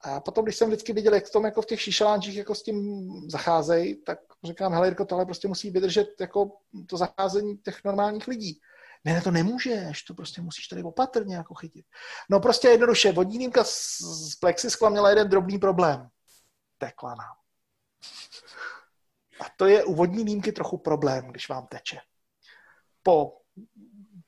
A 0.00 0.20
potom, 0.20 0.44
když 0.44 0.56
jsem 0.56 0.68
vždycky 0.68 0.92
viděl, 0.92 1.14
jak 1.14 1.26
v 1.26 1.32
tom 1.32 1.44
jako 1.44 1.62
v 1.62 1.66
těch 1.66 1.80
šíšelánčích 1.80 2.36
jako 2.36 2.54
s 2.54 2.62
tím 2.62 3.08
zacházejí, 3.30 4.02
tak 4.02 4.18
říkám, 4.44 4.72
hele 4.72 4.86
Jirko, 4.86 5.04
tohle 5.04 5.24
prostě 5.24 5.48
musí 5.48 5.70
vydržet 5.70 6.08
jako 6.20 6.50
to 6.86 6.96
zacházení 6.96 7.56
těch 7.58 7.84
normálních 7.84 8.28
lidí. 8.28 8.60
Ne, 9.04 9.12
ne, 9.12 9.22
to 9.22 9.30
nemůžeš, 9.30 10.02
to 10.02 10.14
prostě 10.14 10.42
musíš 10.42 10.68
tady 10.68 10.82
opatrně 10.82 11.36
jako 11.36 11.54
chytit. 11.54 11.86
No 12.30 12.40
prostě 12.40 12.68
jednoduše, 12.68 13.12
vodní 13.12 13.38
dýmka 13.38 13.64
z, 13.64 14.00
z 14.00 14.36
plexiskla 14.36 14.88
měla 14.88 15.10
jeden 15.10 15.28
drobný 15.28 15.58
problém. 15.58 16.08
Tekla 16.78 17.10
nám. 17.10 17.36
A 19.40 19.44
to 19.56 19.66
je 19.66 19.84
u 19.84 19.94
vodní 19.94 20.24
dýmky 20.24 20.52
trochu 20.52 20.78
problém, 20.78 21.26
když 21.26 21.48
vám 21.48 21.66
teče. 21.66 21.98
Po 23.02 23.36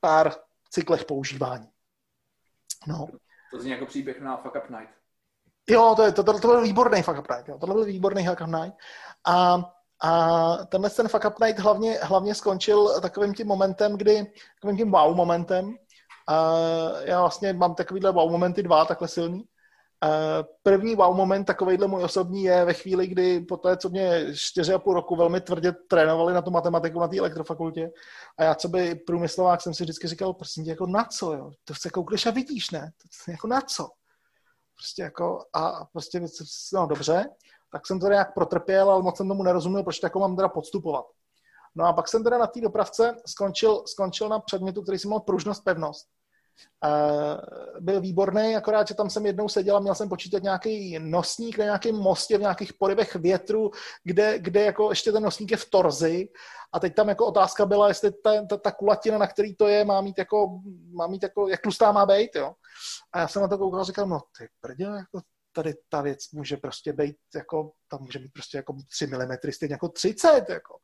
pár 0.00 0.32
cyklech 0.70 1.04
používání. 1.04 1.68
No. 2.86 3.06
To 3.50 3.60
zní 3.60 3.70
jako 3.70 3.86
příběh 3.86 4.20
na 4.20 4.36
Fuck 4.36 4.54
Up 4.56 4.70
Night. 4.70 4.90
Jo, 5.70 5.94
to, 5.96 6.02
je, 6.02 6.12
to, 6.12 6.24
to, 6.24 6.40
to 6.40 6.48
byl 6.48 6.62
výborný 6.62 7.02
Fuck 7.02 7.18
Up 7.18 7.30
Night. 7.30 7.48
Jo. 7.48 7.58
Tohle 7.58 7.74
byl 7.74 7.84
výborný 7.84 8.26
Fuck 8.26 8.40
Up 8.40 8.46
Night. 8.46 8.76
A 9.26 9.58
a 10.02 10.56
tenhle 10.56 10.90
ten 10.90 11.08
Fuck 11.08 11.24
Up 11.24 11.40
Night 11.40 11.58
hlavně, 11.58 11.98
hlavně 12.02 12.34
skončil 12.34 13.00
takovým 13.00 13.34
tím 13.34 13.46
momentem, 13.46 13.96
kdy, 13.96 14.32
takovým 14.54 14.76
tím 14.76 14.90
wow 14.90 15.16
momentem. 15.16 15.76
A 16.28 16.54
já 17.00 17.20
vlastně 17.20 17.52
mám 17.52 17.74
takovýhle 17.74 18.12
wow 18.12 18.30
momenty 18.30 18.62
dva, 18.62 18.84
takhle 18.84 19.08
silný. 19.08 19.48
A 20.02 20.08
první 20.62 20.94
wow 20.94 21.16
moment, 21.16 21.44
takovýhle 21.44 21.86
můj 21.86 22.04
osobní, 22.04 22.42
je 22.42 22.64
ve 22.64 22.74
chvíli, 22.74 23.06
kdy 23.06 23.40
po 23.40 23.56
té, 23.56 23.76
co 23.76 23.88
mě 23.88 24.26
čtyři 24.34 24.74
a 24.74 24.78
půl 24.78 24.94
roku 24.94 25.16
velmi 25.16 25.40
tvrdě 25.40 25.72
trénovali 25.72 26.34
na 26.34 26.42
tu 26.42 26.50
matematiku 26.50 27.00
na 27.00 27.08
té 27.08 27.18
elektrofakultě, 27.18 27.90
a 28.38 28.44
já, 28.44 28.54
co 28.54 28.68
by 28.68 28.94
průmyslovák, 28.94 29.60
jsem 29.60 29.74
si 29.74 29.82
vždycky 29.82 30.08
říkal, 30.08 30.34
prosím 30.34 30.64
tě, 30.64 30.70
jako 30.70 30.86
na 30.86 31.04
co, 31.04 31.32
jo? 31.32 31.50
To 31.64 31.74
se 31.74 31.90
koukneš 31.90 32.26
a 32.26 32.30
vidíš, 32.30 32.70
ne? 32.70 32.92
To 33.26 33.30
jako 33.30 33.46
na 33.46 33.60
co? 33.60 33.88
Prostě 34.76 35.02
jako, 35.02 35.44
a 35.54 35.84
prostě, 35.92 36.20
no 36.74 36.86
dobře 36.86 37.26
tak 37.72 37.86
jsem 37.86 38.00
to 38.00 38.08
nějak 38.08 38.34
protrpěl, 38.34 38.90
ale 38.90 39.02
moc 39.02 39.16
jsem 39.16 39.28
tomu 39.28 39.42
nerozuměl, 39.42 39.82
proč 39.82 40.02
jako 40.02 40.18
mám 40.18 40.36
teda 40.36 40.48
podstupovat. 40.48 41.04
No 41.74 41.84
a 41.84 41.92
pak 41.92 42.08
jsem 42.08 42.24
teda 42.24 42.38
na 42.38 42.46
té 42.46 42.60
dopravce 42.60 43.16
skončil, 43.26 43.82
skončil 43.86 44.28
na 44.28 44.38
předmětu, 44.38 44.82
který 44.82 44.98
jsem 44.98 45.08
měl 45.08 45.20
pružnost, 45.20 45.64
pevnost. 45.64 46.06
Byl 47.80 48.00
výborný, 48.00 48.56
akorát, 48.56 48.88
že 48.88 48.94
tam 48.94 49.10
jsem 49.10 49.26
jednou 49.26 49.48
seděl 49.48 49.76
a 49.76 49.80
měl 49.80 49.94
jsem 49.94 50.08
počítat 50.08 50.42
nějaký 50.42 50.98
nosník 50.98 51.58
na 51.58 51.64
nějakém 51.64 51.94
mostě 51.96 52.38
v 52.38 52.40
nějakých 52.40 52.72
porybech 52.74 53.14
větru, 53.14 53.70
kde, 54.04 54.38
kde 54.38 54.62
jako 54.62 54.90
ještě 54.90 55.12
ten 55.12 55.22
nosník 55.22 55.50
je 55.50 55.56
v 55.56 55.70
torzi 55.70 56.28
a 56.72 56.80
teď 56.80 56.94
tam 56.94 57.08
jako 57.08 57.26
otázka 57.26 57.66
byla, 57.66 57.88
jestli 57.88 58.12
ta, 58.12 58.46
ta, 58.46 58.56
ta 58.56 58.72
kulatina, 58.72 59.18
na 59.18 59.26
který 59.26 59.56
to 59.56 59.68
je, 59.68 59.84
má 59.84 60.00
mít 60.00 60.18
jako, 60.18 60.60
má 60.92 61.06
mít 61.06 61.22
jako 61.22 61.48
jak 61.48 61.60
tlustá 61.60 61.92
má 61.92 62.06
být, 62.06 62.30
jo. 62.34 62.54
A 63.12 63.20
já 63.20 63.28
jsem 63.28 63.42
na 63.42 63.48
to 63.48 63.58
koukal 63.58 63.80
a 63.80 63.84
říkal, 63.84 64.06
no 64.06 64.20
ty 64.38 64.48
prdě, 64.60 64.84
jako 64.84 65.20
tady 65.52 65.74
ta 65.88 66.02
věc 66.02 66.30
může 66.32 66.56
prostě 66.56 66.92
být 66.92 67.16
jako, 67.34 67.72
tam 67.88 68.00
může 68.02 68.18
být 68.18 68.32
prostě 68.32 68.56
jako 68.56 68.76
3 68.90 69.06
mm, 69.06 69.52
stejně 69.52 69.74
jako 69.74 69.88
30, 69.88 70.44
jako. 70.48 70.78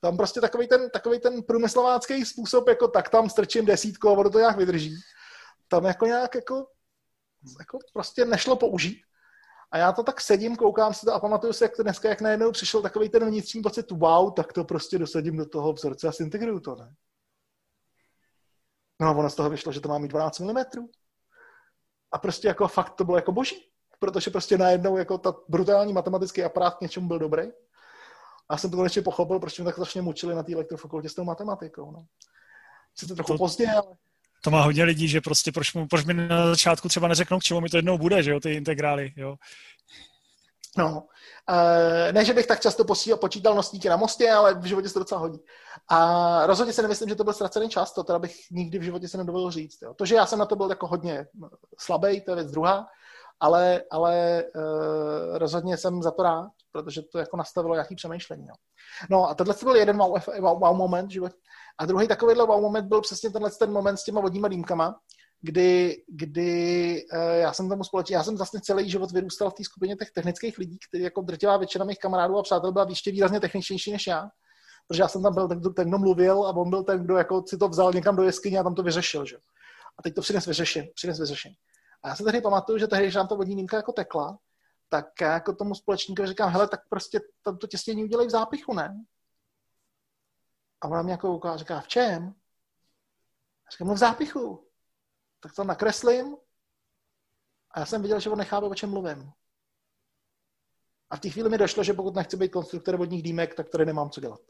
Tam 0.00 0.16
prostě 0.16 0.40
takový 0.40 0.68
ten, 0.68 0.90
takový 0.90 1.20
ten 1.20 1.42
průmyslovácký 1.42 2.24
způsob, 2.24 2.68
jako 2.68 2.88
tak 2.88 3.08
tam 3.08 3.30
strčím 3.30 3.66
desítku 3.66 4.08
a 4.08 4.12
ono 4.12 4.30
to 4.30 4.38
nějak 4.38 4.56
vydrží. 4.56 4.96
Tam 5.68 5.84
jako 5.84 6.06
nějak 6.06 6.34
jako, 6.34 6.66
jako 7.58 7.78
prostě 7.92 8.24
nešlo 8.24 8.56
použít. 8.56 9.02
A 9.72 9.78
já 9.78 9.92
to 9.92 10.02
tak 10.02 10.20
sedím, 10.20 10.56
koukám 10.56 10.94
si 10.94 11.06
to 11.06 11.14
a 11.14 11.20
pamatuju 11.20 11.52
si, 11.52 11.64
jak 11.64 11.76
to 11.76 11.82
dneska, 11.82 12.08
jak 12.08 12.20
najednou 12.20 12.52
přišel 12.52 12.82
takový 12.82 13.08
ten 13.08 13.26
vnitřní 13.26 13.62
pocit, 13.62 13.90
wow, 13.90 14.32
tak 14.32 14.52
to 14.52 14.64
prostě 14.64 14.98
dosadím 14.98 15.36
do 15.36 15.46
toho 15.46 15.72
vzorce 15.72 16.08
a 16.08 16.12
zintegruju 16.12 16.60
to, 16.60 16.76
ne? 16.76 16.94
No 19.00 19.08
a 19.08 19.10
ono 19.10 19.30
z 19.30 19.34
toho 19.34 19.50
vyšlo, 19.50 19.72
že 19.72 19.80
to 19.80 19.88
má 19.88 19.98
mít 19.98 20.08
12 20.08 20.38
mm. 20.38 20.56
A 22.12 22.18
prostě 22.18 22.48
jako 22.48 22.68
fakt 22.68 22.94
to 22.94 23.04
bylo 23.04 23.16
jako 23.16 23.32
boží 23.32 23.70
protože 24.00 24.30
prostě 24.30 24.58
najednou 24.58 24.96
jako 24.96 25.18
ta 25.18 25.34
brutální 25.48 25.92
matematický 25.92 26.44
aparát 26.44 26.74
k 26.74 26.80
něčemu 26.80 27.08
byl 27.08 27.18
dobrý. 27.18 27.42
A 28.50 28.54
já 28.54 28.58
jsem 28.58 28.70
to 28.70 28.76
konečně 28.76 29.02
pochopil, 29.02 29.40
proč 29.40 29.58
mě 29.58 29.64
tak 29.64 29.74
strašně 29.74 30.02
mučili 30.02 30.34
na 30.34 30.42
té 30.42 30.52
elektrofakultě 30.52 31.08
s 31.08 31.14
tou 31.14 31.24
matematikou. 31.24 31.92
No. 31.92 32.04
Sice 32.94 33.14
trochu 33.14 33.32
to, 33.32 33.38
pozdě, 33.38 33.66
ale... 33.66 33.96
To 34.44 34.50
má 34.50 34.62
hodně 34.62 34.84
lidí, 34.84 35.08
že 35.08 35.20
prostě 35.20 35.52
proč, 35.52 35.74
mu, 35.74 35.88
proč 35.88 36.04
mi 36.04 36.14
na 36.14 36.46
začátku 36.46 36.88
třeba 36.88 37.08
neřeknou, 37.08 37.38
k 37.38 37.42
čemu 37.42 37.60
mi 37.60 37.68
to 37.68 37.76
jednou 37.76 37.98
bude, 37.98 38.22
že 38.22 38.30
jo, 38.30 38.40
ty 38.40 38.54
integrály, 38.54 39.12
jo. 39.16 39.36
No, 40.78 41.06
e, 41.50 42.12
ne, 42.12 42.24
že 42.24 42.34
bych 42.34 42.46
tak 42.46 42.60
často 42.60 42.84
posílal, 42.84 43.18
počítal 43.18 43.54
nosníky 43.54 43.88
na 43.88 43.96
mostě, 43.96 44.30
ale 44.30 44.54
v 44.54 44.64
životě 44.64 44.88
se 44.88 44.94
to 44.94 45.00
docela 45.00 45.20
hodí. 45.20 45.38
A 45.88 46.46
rozhodně 46.46 46.72
si 46.72 46.82
nemyslím, 46.82 47.08
že 47.08 47.14
to 47.14 47.24
byl 47.24 47.32
ztracený 47.32 47.68
čas, 47.68 47.94
to 47.94 48.04
teda 48.04 48.18
bych 48.18 48.36
nikdy 48.50 48.78
v 48.78 48.82
životě 48.82 49.08
se 49.08 49.18
nedovolil 49.18 49.50
říct. 49.50 49.82
Jo. 49.82 49.94
To, 49.94 50.06
že 50.06 50.14
já 50.14 50.26
jsem 50.26 50.38
na 50.38 50.46
to 50.46 50.56
byl 50.56 50.70
jako 50.70 50.86
hodně 50.86 51.26
slabý, 51.78 52.20
to 52.20 52.30
je 52.30 52.34
věc 52.34 52.50
druhá, 52.50 52.86
ale, 53.40 53.82
ale 53.90 54.44
uh, 54.54 55.38
rozhodně 55.38 55.76
jsem 55.76 56.02
za 56.02 56.10
to 56.10 56.22
rád, 56.22 56.50
protože 56.72 57.02
to 57.02 57.18
jako 57.18 57.36
nastavilo 57.36 57.74
nějaký 57.74 57.94
přemýšlení. 57.94 58.46
No, 58.46 58.54
no 59.10 59.28
a 59.28 59.34
tohle 59.34 59.54
byl 59.62 59.76
jeden 59.76 59.98
wow, 59.98 60.18
wow, 60.40 60.60
wow 60.60 60.76
moment 60.76 61.10
život. 61.10 61.32
A 61.78 61.86
druhý 61.86 62.08
takovýhle 62.08 62.46
wow 62.46 62.60
moment 62.60 62.88
byl 62.88 63.00
přesně 63.00 63.30
tenhle 63.30 63.50
ten 63.50 63.72
moment 63.72 63.96
s 63.96 64.04
těma 64.04 64.20
vodníma 64.20 64.48
dýmkama, 64.48 65.00
kdy, 65.42 66.02
kdy 66.08 67.02
uh, 67.12 67.20
já 67.20 67.52
jsem 67.52 67.68
tomu 67.68 67.84
společně, 67.84 68.16
já 68.16 68.24
jsem 68.24 68.36
vlastně 68.36 68.60
celý 68.60 68.90
život 68.90 69.10
vyrůstal 69.10 69.50
v 69.50 69.54
té 69.54 69.64
skupině 69.64 69.96
těch 69.96 70.10
technických 70.10 70.58
lidí, 70.58 70.78
který 70.88 71.04
jako 71.04 71.20
drtivá 71.20 71.56
většina 71.56 71.84
mých 71.84 71.98
kamarádů 71.98 72.38
a 72.38 72.42
přátel 72.42 72.72
byla 72.72 72.86
ještě 72.88 73.10
výrazně 73.10 73.40
techničnější 73.40 73.92
než 73.92 74.06
já, 74.06 74.28
protože 74.88 75.02
já 75.02 75.08
jsem 75.08 75.22
tam 75.22 75.34
byl 75.34 75.48
ten, 75.48 75.60
ten, 75.74 75.88
kdo 75.88 75.98
mluvil 75.98 76.46
a 76.46 76.56
on 76.56 76.70
byl 76.70 76.82
ten, 76.82 77.04
kdo 77.04 77.16
jako 77.16 77.42
si 77.48 77.58
to 77.58 77.68
vzal 77.68 77.92
někam 77.92 78.16
do 78.16 78.22
jeskyně 78.22 78.58
a 78.58 78.62
tam 78.62 78.74
to 78.74 78.82
vyřešil. 78.82 79.26
Že? 79.26 79.36
A 79.98 80.02
teď 80.02 80.14
to 80.14 80.20
přines 80.20 80.46
vyřešení. 80.46 80.88
Přines 80.94 81.18
vyřešení. 81.18 81.54
A 82.02 82.08
já 82.08 82.16
se 82.16 82.24
tehdy 82.24 82.40
pamatuju, 82.40 82.78
že 82.78 82.86
tehdy, 82.86 83.04
když 83.04 83.14
nám 83.14 83.28
to 83.28 83.36
vodní 83.36 83.56
dýmka 83.56 83.76
jako 83.76 83.92
tekla, 83.92 84.38
tak 84.88 85.20
já 85.20 85.32
jako 85.32 85.54
tomu 85.54 85.74
společníkovi 85.74 86.28
říkám, 86.28 86.50
hele, 86.50 86.68
tak 86.68 86.88
prostě 86.88 87.20
tam 87.42 87.58
to 87.58 87.66
těstění 87.66 88.04
udělej 88.04 88.26
v 88.26 88.30
zápichu, 88.30 88.74
ne? 88.74 89.04
A 90.80 90.88
ona 90.88 91.02
mě 91.02 91.12
jako 91.12 91.34
ukáže, 91.34 91.58
říká, 91.58 91.80
v 91.80 91.88
čem? 91.88 92.24
Já 92.24 93.70
říkám, 93.72 93.88
no 93.88 93.94
v 93.94 93.98
zápichu. 93.98 94.68
Tak 95.40 95.54
to 95.54 95.64
nakreslím. 95.64 96.36
A 97.70 97.80
já 97.80 97.86
jsem 97.86 98.02
viděl, 98.02 98.20
že 98.20 98.30
on 98.30 98.38
nechápe, 98.38 98.66
o 98.66 98.74
čem 98.74 98.90
mluvím. 98.90 99.32
A 101.10 101.16
v 101.16 101.20
té 101.20 101.30
chvíli 101.30 101.48
mi 101.48 101.58
došlo, 101.58 101.84
že 101.84 101.92
pokud 101.92 102.14
nechci 102.14 102.36
být 102.36 102.52
konstruktor 102.52 102.96
vodních 102.96 103.22
dýmek, 103.22 103.54
tak 103.54 103.68
tady 103.68 103.86
nemám 103.86 104.10
co 104.10 104.20
dělat. 104.20 104.40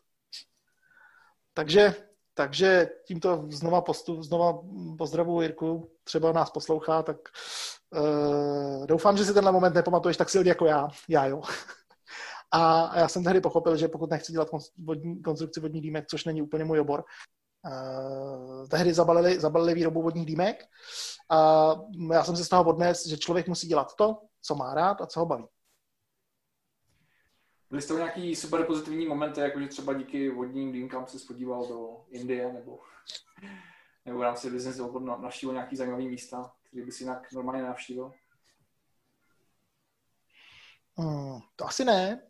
Takže 1.55 2.09
takže 2.35 2.89
tímto 3.07 3.47
znova, 3.49 3.81
postup, 3.81 4.22
znova 4.22 4.62
pozdravu 4.99 5.43
Jirku, 5.43 5.91
třeba 6.05 6.33
nás 6.33 6.51
poslouchá, 6.51 7.03
tak 7.03 7.16
uh, 7.91 8.87
doufám, 8.87 9.16
že 9.16 9.24
si 9.24 9.35
tenhle 9.35 9.53
moment 9.53 9.74
nepamatuješ 9.74 10.16
tak 10.16 10.31
silně 10.31 10.49
jako 10.49 10.66
já. 10.66 10.89
Já 11.09 11.26
jo. 11.26 11.43
A 12.53 12.99
já 12.99 13.09
jsem 13.09 13.24
tehdy 13.24 13.41
pochopil, 13.41 13.76
že 13.76 13.89
pokud 13.89 14.11
nechci 14.11 14.33
dělat 14.33 14.49
vodní, 14.85 15.22
konstrukci 15.22 15.61
vodních 15.61 15.83
dýmek, 15.83 16.07
což 16.07 16.24
není 16.24 16.43
úplně 16.43 16.64
můj 16.64 16.81
obor, 16.81 17.05
uh, 17.66 18.68
tehdy 18.68 18.95
zabalili, 18.95 19.41
zabalili 19.41 19.74
výrobu 19.74 20.03
vodních 20.03 20.26
dýmek 20.26 20.64
a 21.31 21.74
já 22.12 22.24
jsem 22.24 22.37
se 22.37 22.45
z 22.45 22.49
toho 22.49 22.64
odnes, 22.64 23.07
že 23.07 23.18
člověk 23.18 23.49
musí 23.49 23.66
dělat 23.66 23.95
to, 23.95 24.16
co 24.43 24.55
má 24.55 24.74
rád 24.74 25.01
a 25.01 25.07
co 25.07 25.20
ho 25.20 25.26
baví. 25.26 25.45
Byly 27.71 27.83
jste 27.83 27.95
nějaký 27.95 28.37
super 28.37 28.66
pozitivní 28.66 29.07
momenty, 29.07 29.41
jako 29.41 29.61
že 29.61 29.68
třeba 29.68 29.93
díky 29.93 30.31
vodním 30.31 30.73
dýmkám 30.73 31.07
se 31.07 31.18
spodíval 31.18 31.66
do 31.66 32.05
Indie, 32.09 32.53
nebo, 32.53 32.79
nebo 34.05 34.18
v 34.18 34.23
rámci 34.23 34.51
business 34.51 34.81
navštívil 35.18 35.55
nějaký 35.55 35.77
zajímavý 35.77 36.09
místa, 36.09 36.53
které 36.62 36.85
by 36.85 36.93
si 36.93 37.05
jinak 37.05 37.33
normálně 37.33 37.62
navštívil? 37.62 38.12
Hmm, 40.97 41.41
to 41.57 41.66
asi 41.66 41.85
ne, 41.85 42.23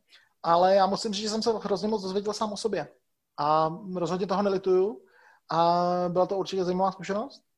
ale 0.43 0.74
já 0.74 0.86
musím 0.86 1.12
říct, 1.12 1.22
že 1.22 1.30
jsem 1.30 1.43
se 1.43 1.51
hrozně 1.53 1.88
moc 1.88 2.03
dozvěděl 2.03 2.32
sám 2.32 2.53
o 2.53 2.57
sobě. 2.57 2.88
A 3.38 3.76
rozhodně 3.95 4.26
toho 4.26 4.43
nelituju. 4.43 5.05
A 5.51 5.84
byla 6.09 6.26
to 6.26 6.38
určitě 6.38 6.64
zajímavá 6.64 6.93
zkušenost 6.93 7.49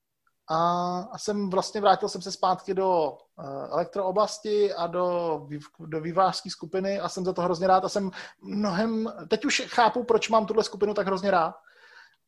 a 0.48 1.18
jsem 1.18 1.50
vlastně 1.50 1.80
vrátil 1.80 2.08
jsem 2.08 2.22
se 2.22 2.32
zpátky 2.32 2.74
do 2.74 3.18
eh, 3.38 3.68
elektrooblasti 3.68 4.74
a 4.74 4.86
do, 4.86 5.40
do 5.78 6.00
vývářské 6.00 6.50
skupiny 6.50 7.00
a 7.00 7.08
jsem 7.08 7.24
za 7.24 7.32
to 7.32 7.42
hrozně 7.42 7.66
rád 7.66 7.84
a 7.84 7.88
jsem 7.88 8.10
mnohem, 8.42 9.12
teď 9.28 9.44
už 9.44 9.62
chápu, 9.66 10.04
proč 10.04 10.28
mám 10.28 10.46
tuhle 10.46 10.64
skupinu 10.64 10.94
tak 10.94 11.06
hrozně 11.06 11.30
rád 11.30 11.54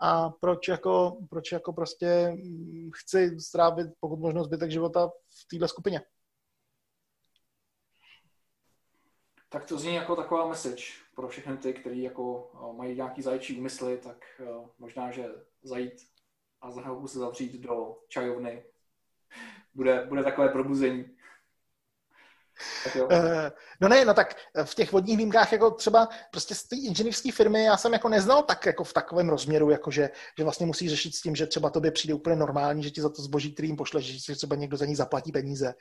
a 0.01 0.31
proč 0.31 0.69
jako, 0.69 1.19
proč 1.31 1.53
jako 1.53 1.73
prostě 1.73 2.31
mm, 2.31 2.91
chci 2.95 3.41
strávit 3.41 3.87
pokud 4.01 4.19
možno 4.21 4.45
zbytek 4.45 4.71
života 4.71 5.09
v 5.09 5.49
téhle 5.51 5.69
skupině. 5.69 6.03
Tak 9.49 9.65
to 9.65 9.79
zní 9.79 9.95
jako 9.95 10.17
taková 10.17 10.47
message 10.49 10.85
pro 11.15 11.29
všechny 11.29 11.57
ty, 11.57 11.75
kteří 11.75 12.03
jako 12.03 12.51
eh, 12.55 12.77
mají 12.77 12.97
nějaký 12.97 13.23
zaječí 13.23 13.59
úmysly, 13.59 13.99
tak 13.99 14.25
eh, 14.41 14.69
možná, 14.79 15.11
že 15.11 15.29
zajít 15.63 16.14
a 16.65 16.71
znovu 16.71 17.09
se 17.09 17.19
zavřít 17.19 17.61
do 17.61 17.97
čajovny. 18.09 18.65
Bude, 19.75 20.07
bude 20.09 20.25
takové 20.25 20.49
probuzení. 20.49 21.05
Uh, 22.97 23.11
no 23.81 23.89
ne, 23.89 24.05
no 24.05 24.15
tak 24.15 24.35
v 24.65 24.75
těch 24.75 24.93
vodních 24.93 25.17
výjimkách 25.17 25.53
jako 25.53 25.71
třeba 25.71 26.09
prostě 26.31 26.55
z 26.55 26.63
té 26.69 26.77
inženýrské 26.77 27.33
firmy 27.33 27.65
já 27.65 27.77
jsem 27.77 27.93
jako 27.93 28.09
neznal 28.09 28.43
tak 28.43 28.67
jako 28.67 28.85
v 28.85 28.93
takovém 28.93 29.29
rozměru, 29.29 29.71
jako 29.71 29.91
že, 29.91 30.11
že 30.39 30.45
vlastně 30.45 30.67
musí 30.67 30.89
řešit 30.89 31.15
s 31.15 31.21
tím, 31.21 31.37
že 31.37 31.47
třeba 31.47 31.71
tobě 31.71 31.91
přijde 31.91 32.15
úplně 32.15 32.37
normální, 32.37 32.83
že 32.83 32.91
ti 32.91 33.01
za 33.01 33.09
to 33.09 33.23
zboží, 33.23 33.53
který 33.53 33.69
jim 33.69 33.77
pošle, 33.77 34.03
že 34.03 34.35
třeba 34.35 34.57
někdo 34.57 34.77
za 34.77 34.87
ní 34.87 34.97
zaplatí 34.97 35.33
peníze 35.33 35.75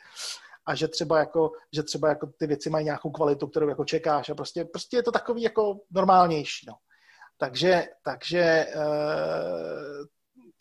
a 0.66 0.76
že 0.76 0.88
třeba 0.88 1.20
jako, 1.20 1.52
že 1.74 1.84
třeba 1.84 2.10
jako 2.10 2.28
ty 2.28 2.48
věci 2.48 2.70
mají 2.70 2.86
nějakou 2.86 3.12
kvalitu, 3.12 3.48
kterou 3.48 3.70
jako 3.70 3.86
čekáš 3.86 4.30
a 4.30 4.36
prostě, 4.36 4.66
prostě 4.66 4.98
je 4.98 5.04
to 5.04 5.12
takový 5.12 5.42
jako 5.42 5.80
normálnější, 5.92 6.66
no. 6.68 6.74
Takže, 7.38 7.88
takže 8.04 8.68
uh, 8.76 10.06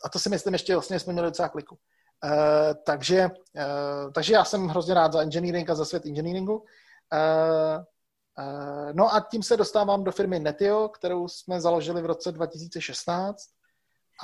a 0.04 0.08
to 0.08 0.18
si 0.18 0.28
myslím 0.28 0.52
ještě 0.52 0.74
vlastně 0.74 0.98
jsme 0.98 1.12
měli 1.12 1.28
docela 1.28 1.48
kliku. 1.48 1.78
Uh, 2.24 2.74
takže, 2.86 3.24
uh, 3.24 4.12
takže 4.12 4.32
já 4.32 4.44
jsem 4.44 4.68
hrozně 4.68 4.94
rád 4.94 5.12
za 5.12 5.20
engineering 5.20 5.70
a 5.70 5.74
za 5.74 5.84
svět 5.84 6.06
engineeringu. 6.06 6.54
Uh, 6.54 7.84
uh, 8.38 8.92
no 8.92 9.14
a 9.14 9.26
tím 9.30 9.42
se 9.42 9.56
dostávám 9.56 10.04
do 10.04 10.12
firmy 10.12 10.38
Netio, 10.38 10.88
kterou 10.88 11.28
jsme 11.28 11.60
založili 11.60 12.02
v 12.02 12.06
roce 12.06 12.32
2016 12.32 13.38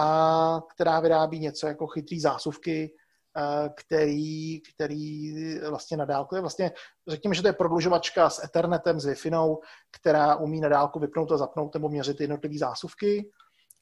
a 0.00 0.60
která 0.74 1.00
vyrábí 1.00 1.38
něco 1.38 1.66
jako 1.66 1.86
chytrý 1.86 2.20
zásuvky, 2.20 2.94
uh, 3.36 3.68
který, 3.76 4.60
který 4.60 5.34
vlastně 5.70 5.96
na 5.96 6.04
dálku 6.04 6.34
je 6.34 6.40
vlastně, 6.40 6.72
řekněme, 7.08 7.34
že 7.34 7.42
to 7.42 7.48
je 7.48 7.52
prodlužovačka 7.52 8.30
s 8.30 8.44
Ethernetem, 8.44 9.00
s 9.00 9.06
Wi-Fi, 9.06 9.58
která 10.00 10.36
umí 10.36 10.60
na 10.60 10.68
dálku 10.68 10.98
vypnout 10.98 11.32
a 11.32 11.36
zapnout 11.36 11.74
nebo 11.74 11.88
měřit 11.88 12.20
jednotlivé 12.20 12.58
zásuvky. 12.58 13.30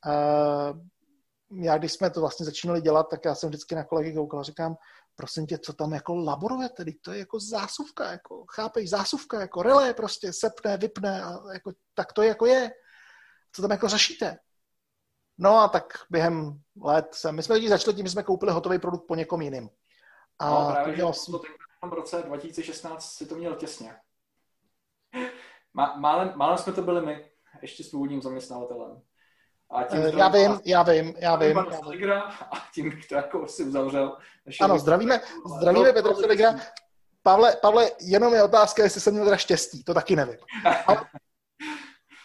Uh, 0.07 0.79
já 1.51 1.79
když 1.79 1.93
jsme 1.93 2.11
to 2.11 2.21
vlastně 2.21 2.47
začínali 2.47 2.81
dělat, 2.81 3.09
tak 3.11 3.25
já 3.25 3.35
jsem 3.35 3.49
vždycky 3.49 3.75
na 3.75 3.85
kolegy 3.85 4.15
koukal 4.15 4.41
a 4.41 4.43
říkám, 4.43 4.77
prosím 5.17 5.47
tě, 5.47 5.59
co 5.59 5.73
tam 5.73 5.93
jako 5.93 6.15
laboruje 6.15 6.69
tedy, 6.69 6.93
to 6.93 7.13
je 7.13 7.19
jako 7.19 7.41
zásuvka, 7.41 8.11
jako, 8.11 8.45
chápeš, 8.55 8.91
zásuvka, 8.91 9.41
jako 9.41 9.63
relé 9.63 9.95
prostě, 9.95 10.33
sepne, 10.33 10.77
vypne 10.77 11.23
a 11.23 11.53
jako, 11.53 11.73
tak 11.95 12.13
to 12.13 12.23
jako 12.23 12.47
je. 12.47 12.71
Co 13.53 13.63
tam 13.63 13.71
jako 13.71 13.89
řešíte? 13.89 14.39
No 15.39 15.59
a 15.59 15.69
tak 15.69 15.85
během 16.11 16.61
let 16.83 17.15
jsem, 17.15 17.37
my 17.37 17.43
jsme 17.43 17.55
lidi 17.55 17.69
začali 17.69 17.97
tím, 17.97 18.07
že 18.07 18.13
jsme 18.13 18.23
koupili 18.23 18.53
hotový 18.53 18.79
produkt 18.79 19.07
po 19.07 19.15
někom 19.15 19.43
jiným. 19.43 19.71
A 20.39 20.51
no, 20.51 20.71
právě, 20.73 20.93
to, 20.93 20.97
dělal... 20.97 21.13
to 21.13 21.43
v 21.89 21.93
roce 21.93 22.23
2016 22.23 23.13
si 23.13 23.27
to 23.27 23.35
měl 23.35 23.57
těsně. 23.57 23.97
Málem, 25.75 26.33
málem 26.37 26.59
jsme 26.59 26.73
to 26.73 26.83
byli 26.83 27.07
my, 27.07 27.31
ještě 27.63 27.85
s 27.85 27.91
původním 27.91 28.23
zaměstnavatelem. 28.23 29.03
A 29.71 29.85
tím 29.85 30.01
uh, 30.01 30.19
já 30.19 30.29
vím, 30.29 30.61
já 30.65 30.83
vím, 30.83 31.15
já 31.19 31.37
vím. 31.37 31.57
Já 32.01 32.21
a 32.23 32.57
tím 32.75 32.91
bych 32.91 33.07
to 33.07 33.15
jako 33.15 33.47
si 33.47 33.65
uzavřel. 33.65 34.17
Ano, 34.61 34.79
zdravíme, 34.79 35.21
zdravíme 35.59 35.93
Petra 35.93 36.15
Seligra. 36.15 36.55
Pavle, 37.23 37.57
Pavle, 37.63 37.91
jenom 38.01 38.35
je 38.35 38.43
otázka, 38.43 38.83
jestli 38.83 39.01
jsem 39.01 39.13
měl 39.13 39.25
teda 39.25 39.37
štěstí, 39.37 39.85
to 39.85 39.95
taky 39.95 40.17
nevím. 40.17 40.39
Ale, 40.87 41.07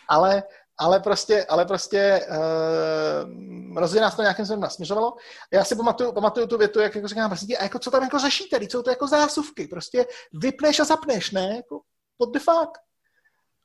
ale, 0.09 0.43
ale 0.77 0.99
prostě, 0.99 1.45
ale 1.45 1.65
prostě 1.65 2.27
uh, 2.29 3.77
rozhodně 3.77 4.01
nás 4.01 4.15
to 4.15 4.21
nějakým 4.21 4.45
způsobem 4.45 4.61
nasměřovalo. 4.61 5.13
Já 5.53 5.63
si 5.65 5.75
pamatuju, 5.75 6.11
pamatuju 6.11 6.47
tu 6.47 6.57
větu, 6.57 6.79
jak 6.79 6.95
jako 6.95 7.07
říkám, 7.07 7.29
prostě, 7.29 7.57
a 7.57 7.63
jako 7.63 7.79
co 7.79 7.91
tam 7.91 8.03
jako 8.03 8.19
řešíte, 8.19 8.57
jsou 8.61 8.81
to 8.81 8.89
jako 8.89 9.07
zásuvky, 9.07 9.67
prostě 9.67 10.05
vypneš 10.33 10.79
a 10.79 10.83
zapneš, 10.83 11.31
ne? 11.31 11.55
Jako, 11.55 11.81
what 12.21 12.33
the 12.33 12.39
fuck? 12.39 12.77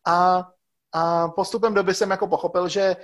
A 0.06 0.48
a 0.96 1.28
postupem 1.28 1.74
doby 1.74 1.94
jsem 1.94 2.10
jako 2.10 2.26
pochopil, 2.26 2.68
že 2.68 2.80
e, 2.80 2.96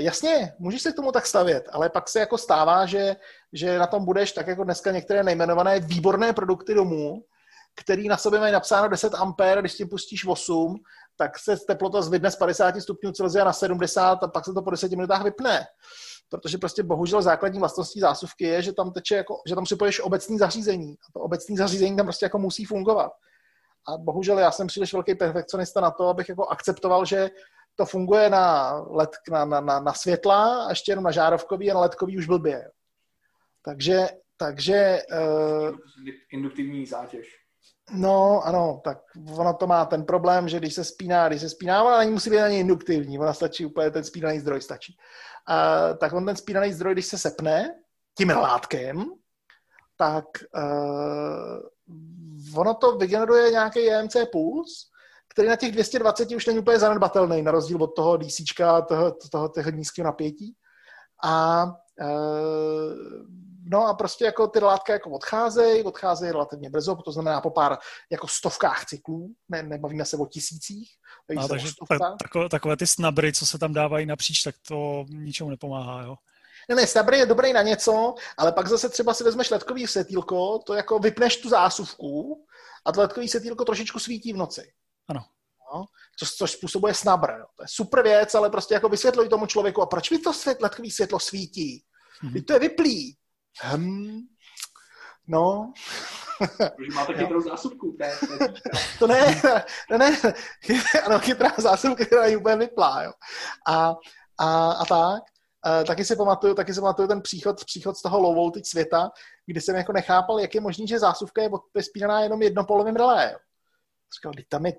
jasně, 0.00 0.52
můžeš 0.58 0.82
se 0.82 0.92
k 0.92 0.96
tomu 0.96 1.12
tak 1.12 1.26
stavět, 1.26 1.68
ale 1.72 1.90
pak 1.90 2.08
se 2.08 2.20
jako 2.20 2.38
stává, 2.38 2.86
že, 2.86 3.16
že 3.52 3.78
na 3.78 3.86
tom 3.86 4.04
budeš 4.04 4.32
tak 4.32 4.46
jako 4.46 4.64
dneska 4.64 4.90
některé 4.90 5.22
nejmenované 5.22 5.80
výborné 5.80 6.32
produkty 6.32 6.74
domů, 6.74 7.24
který 7.76 8.08
na 8.08 8.16
sobě 8.16 8.40
mají 8.40 8.52
napsáno 8.52 8.88
10 8.88 9.14
ampér, 9.14 9.60
když 9.60 9.74
ti 9.74 9.84
pustíš 9.84 10.26
8, 10.26 10.76
tak 11.16 11.38
se 11.38 11.56
teplota 11.56 12.02
zvedne 12.02 12.30
z 12.30 12.36
50 12.36 12.80
stupňů 12.80 13.12
Celsia 13.12 13.44
na 13.44 13.52
70 13.52 14.22
a 14.22 14.28
pak 14.28 14.44
se 14.44 14.52
to 14.52 14.62
po 14.62 14.70
10 14.70 14.90
minutách 14.90 15.24
vypne. 15.24 15.66
Protože 16.28 16.58
prostě 16.58 16.82
bohužel 16.82 17.22
základní 17.22 17.58
vlastností 17.58 18.00
zásuvky 18.00 18.44
je, 18.44 18.62
že 18.62 18.72
tam 18.72 18.92
teče 18.92 19.16
jako, 19.16 19.36
že 19.48 19.54
tam 19.54 19.64
připojíš 19.64 20.00
obecní 20.00 20.38
zařízení. 20.38 20.92
A 20.92 21.12
to 21.12 21.20
obecní 21.20 21.56
zařízení 21.56 21.96
tam 21.96 22.06
prostě 22.06 22.26
jako 22.26 22.38
musí 22.38 22.64
fungovat. 22.64 23.12
A 23.94 23.98
bohužel 23.98 24.38
já 24.38 24.50
jsem 24.50 24.66
příliš 24.66 24.92
velký 24.92 25.14
perfekcionista 25.14 25.80
na 25.80 25.90
to, 25.90 26.08
abych 26.08 26.28
jako 26.28 26.46
akceptoval, 26.46 27.04
že 27.04 27.30
to 27.74 27.86
funguje 27.86 28.30
na, 28.30 28.72
led, 28.90 29.10
na, 29.30 29.44
na, 29.44 29.60
na, 29.60 29.80
na 29.80 29.92
světla 29.92 30.64
a 30.64 30.70
ještě 30.70 30.92
jenom 30.92 31.04
na 31.04 31.10
žárovkový 31.10 31.70
a 31.70 31.74
na 31.74 31.80
ledkový 31.80 32.18
už 32.18 32.26
blbě. 32.26 32.70
Takže, 33.64 34.08
takže... 34.36 34.98
Uh, 35.12 35.76
Induktivní 36.32 36.86
zátěž. 36.86 37.26
No, 37.92 38.42
ano, 38.44 38.80
tak 38.84 38.98
ono 39.36 39.54
to 39.54 39.66
má 39.66 39.84
ten 39.84 40.04
problém, 40.04 40.48
že 40.48 40.58
když 40.58 40.74
se 40.74 40.84
spíná, 40.84 41.28
když 41.28 41.40
se 41.40 41.48
spíná, 41.48 41.82
ona 41.82 41.98
není 41.98 42.10
musí 42.10 42.30
být 42.30 42.40
ani 42.40 42.58
induktivní, 42.58 43.18
ona 43.18 43.32
stačí 43.32 43.66
úplně, 43.66 43.90
ten 43.90 44.04
spínaný 44.04 44.40
zdroj 44.40 44.60
stačí. 44.60 44.96
Uh, 45.50 45.98
tak 45.98 46.12
on 46.12 46.26
ten 46.26 46.36
spínaný 46.36 46.72
zdroj, 46.72 46.92
když 46.92 47.06
se 47.06 47.18
sepne 47.18 47.74
tím 48.18 48.30
relátkem, 48.30 49.04
tak 49.96 50.24
uh, 50.56 51.60
ono 52.56 52.74
to 52.74 52.98
vygeneruje 52.98 53.50
nějaký 53.50 53.90
EMC 53.90 54.16
puls, 54.32 54.90
který 55.28 55.48
na 55.48 55.56
těch 55.56 55.72
220 55.72 56.30
už 56.30 56.46
není 56.46 56.58
úplně 56.58 56.78
zanedbatelný, 56.78 57.42
na 57.42 57.52
rozdíl 57.52 57.82
od 57.82 57.96
toho 57.96 58.16
DC, 58.16 58.36
toho, 58.88 59.12
toho, 59.30 59.48
toho 59.48 59.70
nízkého 59.70 60.04
napětí. 60.04 60.54
A 61.24 61.64
e, 62.00 62.06
no 63.64 63.86
a 63.86 63.94
prostě 63.94 64.24
jako 64.24 64.46
ty 64.46 64.60
látka 64.60 64.92
jako 64.92 65.10
odcházejí, 65.10 65.82
odcházejí 65.82 66.32
relativně 66.32 66.70
brzo, 66.70 66.96
to 66.96 67.12
znamená 67.12 67.40
po 67.40 67.50
pár 67.50 67.78
jako 68.10 68.28
stovkách 68.28 68.84
cyklů, 68.84 69.34
ne, 69.48 69.62
nebavíme 69.62 70.04
se 70.04 70.16
o 70.16 70.26
tisících. 70.26 70.88
A 71.38 71.48
takže 71.48 71.68
takové, 72.18 72.48
takové 72.48 72.76
ty 72.76 72.86
snabry, 72.86 73.32
co 73.32 73.46
se 73.46 73.58
tam 73.58 73.72
dávají 73.72 74.06
napříč, 74.06 74.42
tak 74.42 74.54
to 74.68 75.04
ničemu 75.08 75.50
nepomáhá, 75.50 76.02
jo? 76.02 76.14
Ne, 76.68 76.74
ne, 76.74 76.86
Stabry 76.86 77.18
je 77.18 77.26
dobrý 77.26 77.52
na 77.52 77.62
něco, 77.62 78.14
ale 78.38 78.52
pak 78.52 78.68
zase 78.68 78.88
třeba 78.88 79.14
si 79.14 79.24
vezmeš 79.24 79.50
ledkový 79.50 79.86
světýlko, 79.86 80.58
to 80.58 80.74
jako 80.74 80.98
vypneš 80.98 81.36
tu 81.36 81.48
zásuvku 81.48 82.44
a 82.84 82.92
to 82.92 83.00
ledkový 83.00 83.28
světýlko 83.28 83.64
trošičku 83.64 83.98
svítí 83.98 84.32
v 84.32 84.36
noci. 84.36 84.72
Ano. 85.08 85.20
No, 85.74 85.84
což, 86.18 86.30
což 86.30 86.50
způsobuje 86.50 86.94
snabr. 86.94 87.30
Jo. 87.30 87.44
To 87.56 87.62
je 87.62 87.68
super 87.70 88.02
věc, 88.02 88.34
ale 88.34 88.50
prostě 88.50 88.74
jako 88.74 88.88
vysvětluj 88.88 89.28
tomu 89.28 89.46
člověku, 89.46 89.82
a 89.82 89.86
proč 89.86 90.10
mi 90.10 90.18
to 90.18 90.32
svět, 90.32 90.62
ledkový 90.62 90.90
světlo 90.90 91.20
svítí? 91.20 91.84
Mm-hmm. 92.24 92.44
to 92.44 92.52
je 92.52 92.58
vyplý. 92.58 93.16
Hm. 93.76 94.20
No. 95.28 95.72
Protože 96.38 96.92
máte 96.94 97.14
chytrou 97.14 97.40
zásuvku. 97.40 97.96
Ne, 97.98 98.12
to 98.98 99.06
ne, 99.06 99.42
ne, 99.90 99.98
ne, 99.98 100.10
ano, 101.06 101.18
chytrá 101.18 101.52
zásuvka, 101.58 102.04
která 102.04 102.26
je 102.26 102.36
úplně 102.36 102.56
vyplá. 102.56 103.02
Jo. 103.02 103.12
A, 103.66 103.94
a, 104.38 104.72
a 104.72 104.84
tak. 104.84 105.22
Uh, 105.66 105.84
taky 105.84 106.04
si 106.04 106.16
pamatuju, 106.16 106.54
taky 106.54 106.74
si 106.74 106.80
pamatuju 106.80 107.08
ten 107.08 107.22
příchod, 107.22 107.64
příchod 107.64 107.96
z 107.96 108.02
toho 108.02 108.20
low 108.20 108.34
voltage 108.34 108.64
světa, 108.64 109.10
kdy 109.46 109.60
jsem 109.60 109.76
jako 109.76 109.92
nechápal, 109.92 110.40
jak 110.40 110.54
je 110.54 110.60
možný, 110.60 110.88
že 110.88 110.98
zásuvka 110.98 111.42
je 111.42 111.50
spínaná 111.82 112.20
jenom 112.20 112.42
jednopolovým 112.42 112.96
relé. 112.96 113.38
Říkal, 114.14 114.32
tam 114.48 114.66
je, 114.66 114.72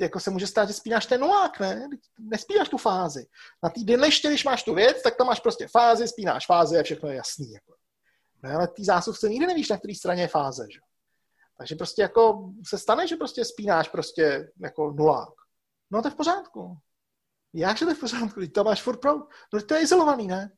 jako 0.00 0.20
se 0.20 0.30
může 0.30 0.46
stát, 0.46 0.68
že 0.68 0.74
spínáš 0.74 1.06
ten 1.06 1.20
nulák, 1.20 1.60
ne? 1.60 1.88
Nespínáš 2.18 2.68
tu 2.68 2.78
fázi. 2.78 3.26
Na 3.62 3.70
té 3.70 3.80
dynliště, 3.84 4.28
když 4.28 4.44
máš 4.44 4.62
tu 4.62 4.74
věc, 4.74 5.02
tak 5.02 5.16
tam 5.16 5.26
máš 5.26 5.40
prostě 5.40 5.68
fázi, 5.68 6.08
spínáš 6.08 6.46
fázi 6.46 6.78
a 6.78 6.82
všechno 6.82 7.08
je 7.08 7.16
jasný. 7.16 7.52
Jako. 7.52 7.74
No, 8.42 8.50
ale 8.50 8.68
ty 8.68 8.84
zásuvce 8.84 9.28
nikdy 9.28 9.46
nevíš, 9.46 9.68
na 9.68 9.78
které 9.78 9.94
straně 9.94 10.22
je 10.22 10.28
fáze. 10.28 10.66
Že? 10.72 10.80
Takže 11.58 11.74
prostě 11.74 12.02
jako 12.02 12.52
se 12.68 12.78
stane, 12.78 13.08
že 13.08 13.16
prostě 13.16 13.44
spínáš 13.44 13.88
prostě 13.88 14.50
jako 14.60 14.90
nulák. 14.90 15.34
No 15.90 16.02
to 16.02 16.08
je 16.08 16.12
v 16.12 16.16
pořádku. 16.16 16.76
Jak 17.54 17.78
to 17.78 17.88
je 17.88 17.94
v 17.94 18.00
pořádku? 18.00 18.40
To 18.54 18.64
máš 18.64 18.82
furt 18.82 18.96
pro. 18.96 19.14
No 19.52 19.62
to 19.68 19.74
je 19.74 19.80
izolovaný, 19.80 20.26
ne? 20.26 20.50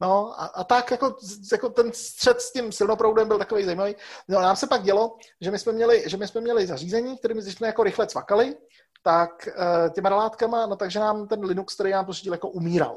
No 0.00 0.40
a, 0.40 0.46
a 0.46 0.64
tak 0.64 0.90
jako, 0.90 1.16
jako 1.52 1.68
ten 1.68 1.92
střed 1.92 2.40
s 2.40 2.52
tím 2.52 2.72
silnoproudem 2.72 3.28
byl 3.28 3.38
takový 3.38 3.64
zajímavý. 3.64 3.96
No 4.28 4.40
nám 4.40 4.56
se 4.56 4.66
pak 4.66 4.82
dělo, 4.82 5.16
že 5.40 5.50
my 5.50 5.58
jsme 5.58 5.72
měli, 5.72 6.04
že 6.06 6.16
my 6.16 6.28
jsme 6.28 6.40
měli 6.40 6.66
zařízení, 6.66 7.18
kterými 7.18 7.42
jsme 7.42 7.66
jako 7.66 7.82
rychle 7.82 8.06
cvakali, 8.06 8.56
tak 9.02 9.48
uh, 9.48 9.92
těma 9.94 10.08
relátkama, 10.08 10.66
no 10.66 10.76
takže 10.76 10.98
nám 10.98 11.28
ten 11.28 11.44
Linux, 11.44 11.74
který 11.74 11.90
nám 11.90 12.06
pořídil, 12.06 12.32
jako 12.32 12.48
umíral. 12.48 12.96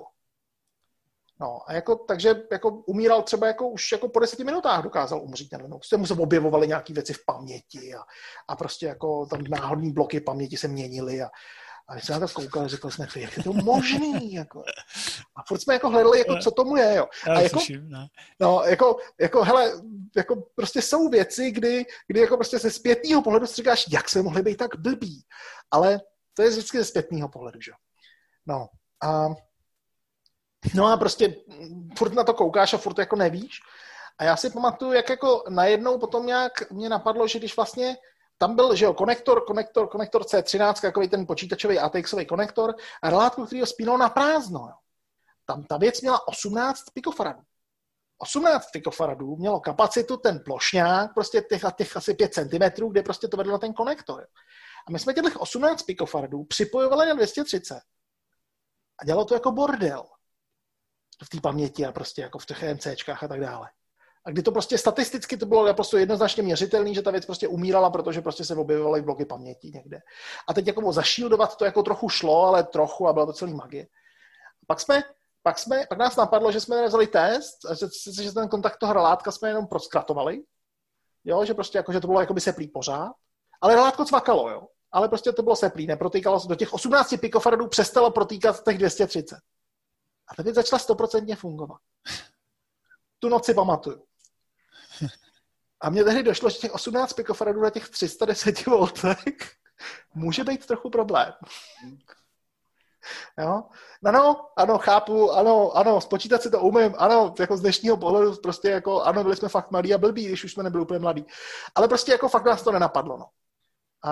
No 1.39 1.59
a 1.65 1.73
jako, 1.73 1.95
takže 1.95 2.43
jako 2.51 2.69
umíral 2.69 3.21
třeba 3.21 3.47
jako 3.47 3.67
už 3.67 3.91
jako 3.91 4.09
po 4.09 4.19
deseti 4.19 4.43
minutách 4.43 4.83
dokázal 4.83 5.21
umřít 5.21 5.49
ten 5.49 5.61
Linux. 5.61 5.91
Mu 5.91 6.05
se 6.05 6.13
objevovaly 6.13 6.67
nějaké 6.67 6.93
věci 6.93 7.13
v 7.13 7.25
paměti 7.25 7.95
a, 7.95 8.01
a 8.47 8.55
prostě 8.55 8.85
jako 8.85 9.25
tam 9.25 9.43
náhodní 9.43 9.93
bloky 9.93 10.19
paměti 10.21 10.57
se 10.57 10.67
měnily 10.67 11.21
a, 11.21 11.29
a 11.87 11.93
když 11.93 12.05
jsme 12.05 12.19
na 12.19 12.27
to 12.27 12.33
koukali, 12.33 12.69
řekl 12.69 12.91
jsme, 12.91 13.07
jak 13.15 13.37
je 13.37 13.43
to 13.43 13.53
možný, 13.53 14.33
jako. 14.33 14.63
A 15.35 15.43
furt 15.47 15.61
jsme 15.61 15.73
jako 15.73 15.89
hledali, 15.89 16.19
jako, 16.19 16.37
co 16.37 16.51
tomu 16.51 16.77
je, 16.77 16.95
jo. 16.95 17.07
A 17.35 17.39
jako, 17.41 17.59
no, 18.39 18.63
jako, 18.65 18.97
jako, 19.19 19.43
hele, 19.43 19.71
jako 20.15 20.43
prostě 20.55 20.81
jsou 20.81 21.09
věci, 21.09 21.51
kdy, 21.51 21.85
kdy 22.07 22.19
jako 22.19 22.37
prostě 22.37 22.59
ze 22.59 22.71
zpětného 22.71 23.21
pohledu 23.21 23.47
si 23.47 23.55
říkáš, 23.55 23.85
jak 23.91 24.09
jsme 24.09 24.21
mohli 24.21 24.41
být 24.41 24.57
tak 24.57 24.75
blbí. 24.75 25.25
Ale 25.71 25.99
to 26.33 26.41
je 26.41 26.49
vždycky 26.49 26.77
ze 26.77 26.85
zpětného 26.85 27.29
pohledu, 27.29 27.61
že? 27.61 27.71
No. 28.45 28.67
A 29.03 29.27
No 30.73 30.87
a 30.87 30.97
prostě 30.97 31.35
furt 31.97 32.13
na 32.13 32.23
to 32.23 32.33
koukáš 32.33 32.73
a 32.73 32.77
furt 32.77 32.97
jako 32.97 33.15
nevíš. 33.15 33.59
A 34.17 34.23
já 34.23 34.37
si 34.37 34.49
pamatuju, 34.49 34.93
jak 34.93 35.09
jako 35.09 35.43
najednou 35.49 35.97
potom 35.97 36.25
nějak 36.25 36.71
mě 36.71 36.89
napadlo, 36.89 37.27
že 37.27 37.39
když 37.39 37.55
vlastně 37.55 37.97
tam 38.37 38.55
byl, 38.55 38.75
že 38.75 38.85
jo, 38.85 38.93
konektor, 38.93 39.45
konektor, 39.45 39.87
konektor 39.87 40.21
C13, 40.21 40.81
takový 40.81 41.09
ten 41.09 41.27
počítačový 41.27 41.79
ATXový 41.79 42.25
konektor 42.25 42.75
a 43.03 43.09
relátku, 43.09 43.45
který 43.45 43.61
ho 43.61 43.67
spínal 43.67 43.97
na 43.97 44.09
prázdno. 44.09 44.59
Jo. 44.59 44.75
Tam 45.45 45.63
ta 45.63 45.77
věc 45.77 46.01
měla 46.01 46.27
18 46.27 46.83
pikofaradů. 46.93 47.41
18 48.17 48.71
pikofaradů 48.71 49.35
mělo 49.35 49.59
kapacitu 49.59 50.17
ten 50.17 50.39
plošňák, 50.45 51.13
prostě 51.13 51.41
těch, 51.41 51.61
těch 51.77 51.97
asi 51.97 52.13
5 52.13 52.33
cm, 52.33 52.89
kde 52.91 53.03
prostě 53.03 53.27
to 53.27 53.37
vedlo 53.37 53.57
ten 53.57 53.73
konektor. 53.73 54.27
A 54.87 54.91
my 54.91 54.99
jsme 54.99 55.13
těch 55.13 55.35
18 55.35 55.83
pikofaradů 55.83 56.43
připojovali 56.43 57.07
na 57.07 57.13
230. 57.13 57.81
A 59.01 59.05
dělalo 59.05 59.25
to 59.25 59.33
jako 59.33 59.51
bordel. 59.51 60.05
V 61.23 61.29
té 61.29 61.41
paměti 61.41 61.85
a 61.85 61.91
prostě 61.91 62.21
jako 62.21 62.39
v 62.39 62.45
těch 62.45 62.63
MCčkách 62.73 63.23
a 63.23 63.27
tak 63.27 63.39
dále. 63.39 63.69
A 64.25 64.31
kdy 64.31 64.41
to 64.41 64.51
prostě 64.51 64.77
statisticky 64.77 65.37
to 65.37 65.45
bylo 65.45 65.73
prostě 65.73 65.97
jednoznačně 65.97 66.43
měřitelný, 66.43 66.95
že 66.95 67.01
ta 67.01 67.11
věc 67.11 67.25
prostě 67.25 67.47
umírala, 67.47 67.89
protože 67.89 68.21
prostě 68.21 68.45
se 68.45 68.55
objevovaly 68.55 69.01
bloky 69.01 69.25
paměti 69.25 69.71
někde. 69.73 70.01
A 70.47 70.53
teď 70.53 70.67
jako 70.67 70.91
zašíldovat 70.91 71.55
to 71.55 71.65
jako 71.65 71.83
trochu 71.83 72.09
šlo, 72.09 72.43
ale 72.43 72.63
trochu 72.63 73.07
a 73.07 73.13
byla 73.13 73.25
to 73.25 73.33
celý 73.33 73.53
magie. 73.53 73.87
Pak 74.67 74.79
jsme, 74.79 75.03
pak 75.43 75.59
jsme, 75.59 75.85
pak 75.89 75.97
nás 75.97 76.15
napadlo, 76.15 76.51
že 76.51 76.59
jsme 76.59 76.87
vzali 76.87 77.07
test, 77.07 77.57
že, 78.13 78.23
že 78.23 78.31
ten 78.31 78.49
kontakt 78.49 78.77
toho 78.77 78.93
relátka 78.93 79.31
jsme 79.31 79.49
jenom 79.49 79.67
proskratovali, 79.67 80.43
jo, 81.25 81.45
že 81.45 81.53
prostě 81.53 81.77
jako, 81.77 81.93
že 81.93 81.99
to 81.99 82.07
bylo 82.07 82.19
jako 82.19 82.33
by 82.33 82.41
seplý 82.41 82.67
pořád, 82.67 83.11
ale 83.61 83.75
relátko 83.75 84.05
cvakalo, 84.05 84.49
jo. 84.49 84.67
Ale 84.91 85.09
prostě 85.09 85.31
to 85.31 85.43
bylo 85.43 85.55
seplý, 85.55 85.87
neprotýkalo 85.87 86.39
se 86.39 86.47
do 86.47 86.55
těch 86.55 86.73
18 86.73 87.13
pikofaradů, 87.21 87.67
přestalo 87.67 88.11
protýkat 88.11 88.63
těch 88.63 88.77
230. 88.77 89.35
A 90.27 90.35
ta 90.35 90.43
věc 90.43 90.55
začala 90.55 90.79
stoprocentně 90.79 91.35
fungovat. 91.35 91.77
Tu 93.19 93.29
noci 93.29 93.53
pamatuju. 93.53 94.05
A 95.81 95.89
mně 95.89 96.03
tehdy 96.03 96.23
došlo, 96.23 96.49
že 96.49 96.57
těch 96.57 96.73
18 96.73 97.13
pikofaradů 97.13 97.61
na 97.61 97.69
těch 97.69 97.89
310 97.89 98.67
V 98.67 98.93
může 100.15 100.43
být 100.43 100.65
trochu 100.65 100.89
problém. 100.89 101.33
Jo? 103.39 103.63
Ano, 104.05 104.47
ano, 104.57 104.77
chápu, 104.77 105.31
ano, 105.31 105.71
ano, 105.71 106.01
spočítat 106.01 106.41
si 106.41 106.51
to 106.51 106.59
umím, 106.59 106.95
ano, 106.97 107.33
jako 107.39 107.57
z 107.57 107.61
dnešního 107.61 107.97
pohledu 107.97 108.35
prostě 108.35 108.69
jako, 108.69 109.01
ano, 109.01 109.23
byli 109.23 109.35
jsme 109.35 109.49
fakt 109.49 109.71
malí 109.71 109.93
a 109.93 109.97
blbí, 109.97 110.25
když 110.25 110.43
už 110.43 110.53
jsme 110.53 110.63
nebyli 110.63 110.83
úplně 110.83 110.99
mladí. 110.99 111.25
Ale 111.75 111.87
prostě 111.87 112.11
jako 112.11 112.29
fakt 112.29 112.45
nás 112.45 112.63
to 112.63 112.71
nenapadlo, 112.71 113.17
no. 113.17 113.25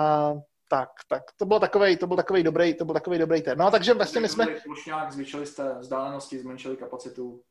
A 0.00 0.32
tak, 0.68 0.88
tak 1.08 1.22
to 1.36 1.46
byl 1.46 1.60
takový, 1.60 1.96
to 1.96 2.06
byl 2.06 2.16
takový 2.16 2.42
dobrý, 2.42 2.74
to 2.74 2.84
byl 2.84 2.94
takový 2.94 3.18
dobrý 3.18 3.42
ten. 3.42 3.58
No, 3.58 3.70
takže 3.70 3.94
vlastně 3.94 4.20
my 4.20 4.28
jsme... 4.28 4.46
Plošňák, 4.46 5.12
zvýšili 5.12 5.46
jste 5.46 5.78
vzdálenosti, 5.78 6.38
zmenšili 6.38 6.76
kapacitu. 6.76 7.42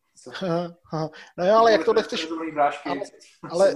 No 1.38 1.46
jo, 1.46 1.56
ale 1.56 1.72
jak 1.72 1.86
to 1.86 1.94
nechceš... 1.94 2.28
Ale, 3.52 3.74
ale 3.74 3.76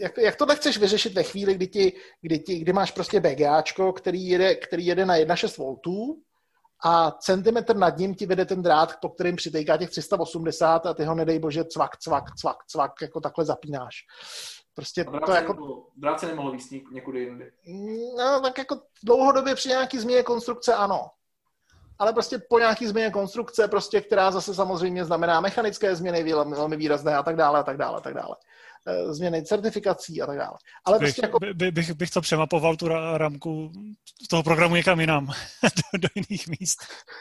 jak, 0.00 0.18
jak 0.18 0.36
to 0.36 0.46
nechceš 0.46 0.78
vyřešit 0.78 1.14
ve 1.14 1.22
chvíli, 1.22 1.54
kdy, 1.54 1.66
ti, 1.66 1.92
kdy, 2.20 2.38
ti, 2.38 2.58
kdy 2.58 2.72
máš 2.72 2.90
prostě 2.90 3.20
BGAčko, 3.20 3.92
který 3.92 4.28
jede, 4.28 4.54
který 4.54 4.86
jede 4.86 5.06
na 5.06 5.16
1,6 5.16 6.16
V 6.16 6.26
a 6.84 7.10
centimetr 7.10 7.76
nad 7.76 7.98
ním 7.98 8.14
ti 8.14 8.26
vede 8.26 8.44
ten 8.44 8.62
drát, 8.62 9.00
po 9.00 9.08
kterým 9.08 9.36
přitejká 9.36 9.76
těch 9.76 9.90
380 9.90 10.86
a 10.86 10.94
ty 10.94 11.04
ho 11.04 11.14
nedej 11.14 11.38
bože 11.38 11.64
cvak, 11.64 11.96
cvak, 11.96 12.24
cvak, 12.34 12.56
cvak, 12.66 12.92
jako 13.02 13.20
takhle 13.20 13.44
zapínáš. 13.44 13.96
Prostě 14.74 15.04
to 15.04 15.32
jako... 15.32 15.86
Drát 15.96 16.20
se 16.20 16.26
nemohl 16.26 16.52
víc 16.52 16.70
někudy 16.92 17.20
jindy. 17.20 17.52
No, 18.18 18.40
tak 18.40 18.58
jako 18.58 18.80
dlouhodobě 19.04 19.54
při 19.54 19.68
nějaký 19.68 19.98
změně 19.98 20.22
konstrukce 20.22 20.74
ano 20.74 21.00
ale 21.98 22.12
prostě 22.12 22.38
po 22.38 22.58
nějaký 22.58 22.86
změně 22.86 23.10
konstrukce, 23.10 23.68
prostě, 23.68 24.00
která 24.00 24.30
zase 24.30 24.54
samozřejmě 24.54 25.04
znamená 25.04 25.40
mechanické 25.40 25.96
změny 25.96 26.32
velmi 26.32 26.76
výrazné 26.76 27.16
a 27.16 27.22
tak 27.22 27.36
dále 27.36 27.60
a 27.60 27.62
tak 27.62 27.76
dále 27.76 27.96
a 27.96 28.00
tak 28.00 28.14
dále. 28.14 28.36
Eh, 28.88 29.12
změny 29.14 29.42
certifikací 29.42 30.22
a 30.22 30.26
tak 30.26 30.38
dále. 30.38 30.58
Ale 30.84 30.98
bych, 30.98 31.06
prostě 31.06 31.26
jako... 31.26 31.38
by, 31.54 31.70
bych, 31.70 31.92
bych 31.92 32.10
to 32.10 32.20
přemapoval, 32.20 32.76
tu 32.76 32.88
rámku 33.16 33.72
toho 34.30 34.42
programu 34.42 34.76
někam 34.76 35.00
jinam, 35.00 35.26
do, 35.62 35.98
do 35.98 36.08
jiných 36.14 36.48
míst. 36.48 36.78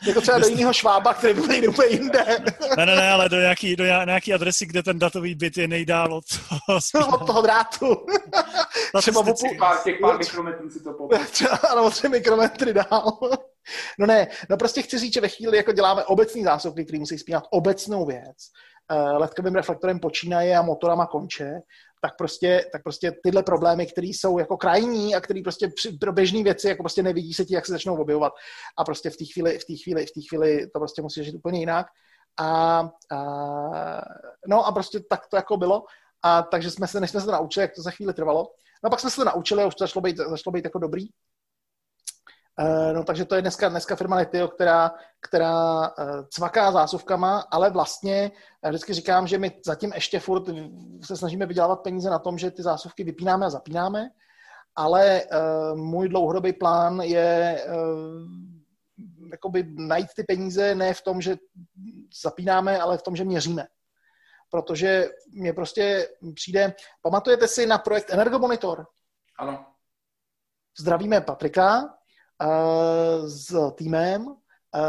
Jako 0.07 0.21
třeba 0.21 0.39
do 0.39 0.47
jiného 0.47 0.73
švába, 0.73 1.13
který 1.13 1.34
byl 1.34 1.47
někde 1.47 1.67
úplně 1.67 1.88
jinde. 1.88 2.26
ne, 2.78 2.86
ne, 2.86 2.95
ne, 2.95 3.11
ale 3.11 3.30
do 3.30 3.39
nějaký, 3.39 3.76
do 3.76 3.84
nějaký 3.86 4.34
adresy, 4.34 4.65
kde 4.65 4.84
ten 4.84 4.99
datový 4.99 5.36
byt 5.36 5.57
je 5.57 5.67
nejdál 5.67 6.13
od 6.13 6.23
toho, 6.93 7.13
od 7.21 7.28
toho 7.28 7.41
drátu. 7.41 8.05
třeba. 9.34 9.78
Těch 9.84 9.99
pár 10.01 10.17
mikrometrů 10.17 10.69
si 10.69 10.84
to 10.84 10.93
popíš. 10.93 11.43
Ano, 11.71 11.89
tři 11.89 12.09
mikrometry 12.09 12.73
dál. 12.73 13.19
No 13.99 14.05
ne, 14.05 14.28
no 14.49 14.57
prostě 14.57 14.82
chci 14.82 14.99
říct, 14.99 15.13
že 15.13 15.22
ve 15.22 15.30
chvíli 15.30 15.57
jako 15.57 15.72
děláme 15.72 16.05
obecný 16.05 16.43
zásobky, 16.43 16.84
který 16.84 16.99
musí 16.99 17.18
spínat 17.18 17.43
obecnou 17.51 18.05
věc, 18.05 18.38
uh, 18.91 19.18
ledkovým 19.18 19.55
reflektorem 19.55 19.99
počínaje 19.99 20.57
a 20.57 20.61
motorama 20.61 21.05
konče, 21.05 21.61
tak 22.01 22.18
prostě, 22.18 22.66
tak 22.72 22.84
prostě 22.84 23.11
tyhle 23.24 23.43
problémy, 23.43 23.86
které 23.86 24.07
jsou 24.07 24.39
jako 24.39 24.57
krajní 24.57 25.16
a 25.16 25.22
které 25.22 25.41
prostě 25.43 25.68
při, 25.68 25.91
pro 25.91 26.13
běžné 26.13 26.43
věci 26.43 26.68
jako 26.68 26.84
prostě 26.84 27.03
nevidí 27.03 27.34
se 27.34 27.45
ti, 27.45 27.53
jak 27.53 27.66
se 27.66 27.72
začnou 27.72 27.95
objevovat. 27.95 28.34
A 28.78 28.84
prostě 28.84 29.09
v 29.09 29.18
té 29.18 29.26
chvíli, 29.26 29.59
v 29.59 29.66
té 29.66 29.74
chvíli, 29.84 30.05
v 30.05 30.11
té 30.11 30.22
chvíli 30.30 30.68
to 30.68 30.80
prostě 30.80 31.01
musí 31.01 31.20
řešit 31.24 31.36
úplně 31.36 31.59
jinak. 31.59 31.88
A, 32.39 32.80
a, 33.11 33.22
no 34.47 34.66
a 34.66 34.72
prostě 34.72 34.99
tak 35.09 35.28
to 35.28 35.36
jako 35.36 35.57
bylo. 35.57 35.84
A 36.24 36.41
takže 36.41 36.72
jsme 36.72 36.88
se, 36.88 36.99
než 36.99 37.09
jsme 37.09 37.20
se 37.20 37.26
to 37.26 37.32
naučili, 37.32 37.61
jak 37.61 37.76
to 37.76 37.82
za 37.82 37.91
chvíli 37.91 38.13
trvalo. 38.13 38.47
No 38.84 38.88
a 38.88 38.89
pak 38.89 38.99
jsme 38.99 39.09
se 39.09 39.16
to 39.16 39.26
naučili 39.26 39.63
a 39.63 39.68
už 39.68 39.76
to 39.76 39.84
začalo 39.84 40.01
být, 40.01 40.18
začalo 40.18 40.51
být 40.51 40.63
jako 40.63 40.80
dobrý. 40.80 41.05
Eh, 42.60 42.93
no 42.93 43.03
takže 43.03 43.26
to 43.26 43.36
je 43.36 43.41
dneska, 43.41 43.70
dneska 43.70 43.95
firma 43.95 44.16
Netio, 44.16 44.47
která, 44.47 44.91
která 45.22 45.86
eh, 45.88 46.03
cvaká 46.30 46.72
zásuvkama, 46.72 47.39
ale 47.51 47.70
vlastně 47.70 48.32
já 48.64 48.70
vždycky 48.70 48.93
říkám, 48.93 49.28
že 49.28 49.38
my 49.38 49.62
zatím 49.66 49.91
ještě 49.95 50.20
furt 50.20 50.43
se 51.03 51.18
snažíme 51.18 51.45
vydělávat 51.45 51.76
peníze 51.76 52.10
na 52.10 52.20
tom, 52.20 52.38
že 52.38 52.51
ty 52.51 52.64
zásuvky 52.64 53.03
vypínáme 53.03 53.45
a 53.45 53.49
zapínáme, 53.49 54.10
ale 54.76 55.22
můj 55.76 56.10
dlouhodobý 56.10 56.53
plán 56.53 56.99
je 56.99 57.60
jakoby 59.32 59.64
najít 59.78 60.08
ty 60.16 60.24
peníze 60.24 60.76
ne 60.76 60.93
v 60.93 61.01
tom, 61.01 61.22
že 61.22 61.38
zapínáme, 62.24 62.80
ale 62.80 62.97
v 62.97 63.01
tom, 63.01 63.16
že 63.16 63.24
měříme. 63.24 63.68
Protože 64.49 65.10
mě 65.34 65.53
prostě 65.53 66.10
přijde, 66.36 66.74
pamatujete 67.01 67.47
si 67.47 67.66
na 67.66 67.78
projekt 67.78 68.10
Energomonitor? 68.10 68.86
Ano. 69.39 69.66
Zdravíme 70.80 71.22
Patrika, 71.22 71.95
s 73.25 73.71
týmem. 73.75 74.36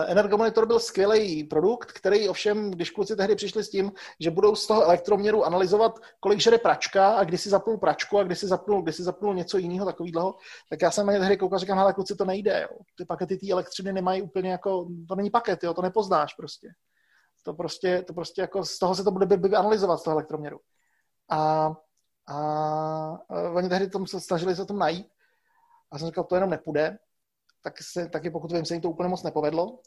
Energomonitor 0.07 0.67
byl 0.67 0.81
skvělý 0.81 1.45
produkt, 1.45 1.93
který 1.93 2.29
ovšem, 2.29 2.71
když 2.71 2.91
kluci 2.91 3.17
tehdy 3.17 3.35
přišli 3.35 3.65
s 3.65 3.71
tím, 3.71 3.93
že 4.21 4.31
budou 4.31 4.55
z 4.55 4.67
toho 4.67 4.83
elektroměru 4.83 5.45
analyzovat, 5.45 5.99
kolik 6.21 6.41
žere 6.41 6.59
pračka 6.59 7.09
a 7.09 7.25
kdy 7.25 7.39
si 7.39 7.49
zapnul 7.49 7.79
pračku 7.79 8.19
a 8.19 8.23
kdy 8.23 8.37
si 8.37 8.47
zapnul, 8.47 8.83
kdy 8.83 8.93
si 8.93 9.03
zapnul 9.03 9.35
něco 9.35 9.59
jiného 9.59 9.87
takového, 9.87 10.35
tak 10.71 10.83
já 10.83 10.91
jsem 10.91 11.07
na 11.07 11.13
ně 11.13 11.19
tehdy 11.19 11.37
koukal 11.37 11.57
a 11.57 11.59
říkám, 11.59 11.79
ale 11.79 11.93
kluci, 11.93 12.17
to 12.17 12.25
nejde. 12.25 12.61
Jo. 12.63 12.79
Ty 12.97 13.05
pakety 13.05 13.37
té 13.37 13.51
elektřiny 13.51 13.93
nemají 13.93 14.23
úplně 14.23 14.51
jako, 14.51 14.89
to 15.09 15.15
není 15.15 15.31
paket, 15.31 15.65
jo, 15.65 15.75
to 15.75 15.83
nepoznáš 15.83 16.35
prostě. 16.35 16.69
To 17.45 17.55
prostě, 17.55 18.03
to 18.07 18.15
prostě 18.15 18.41
jako, 18.41 18.65
z 18.65 18.79
toho 18.79 18.95
se 18.95 19.05
to 19.05 19.11
bude 19.11 19.27
by, 19.27 19.37
by 19.37 19.57
analyzovat 19.57 19.99
z 19.99 20.03
toho 20.03 20.15
elektroměru. 20.15 20.61
A, 21.31 21.73
a, 22.29 22.37
a 22.37 23.19
oni 23.55 23.69
tehdy 23.69 23.91
tom 23.91 24.07
se 24.07 24.21
snažili 24.21 24.57
se 24.57 24.67
tom 24.67 24.79
najít. 24.79 25.07
A 25.91 25.99
jsem 25.99 26.07
říkal, 26.07 26.25
to 26.25 26.35
jenom 26.35 26.51
nepůjde 26.51 26.99
tak 27.67 27.83
se, 27.83 28.09
taky 28.09 28.31
pokud 28.31 28.53
vím, 28.53 28.65
se 28.65 28.75
jim 28.75 28.81
to 28.81 28.91
úplně 28.91 29.09
moc 29.09 29.23
nepovedlo, 29.23 29.67
uh, 29.67 29.79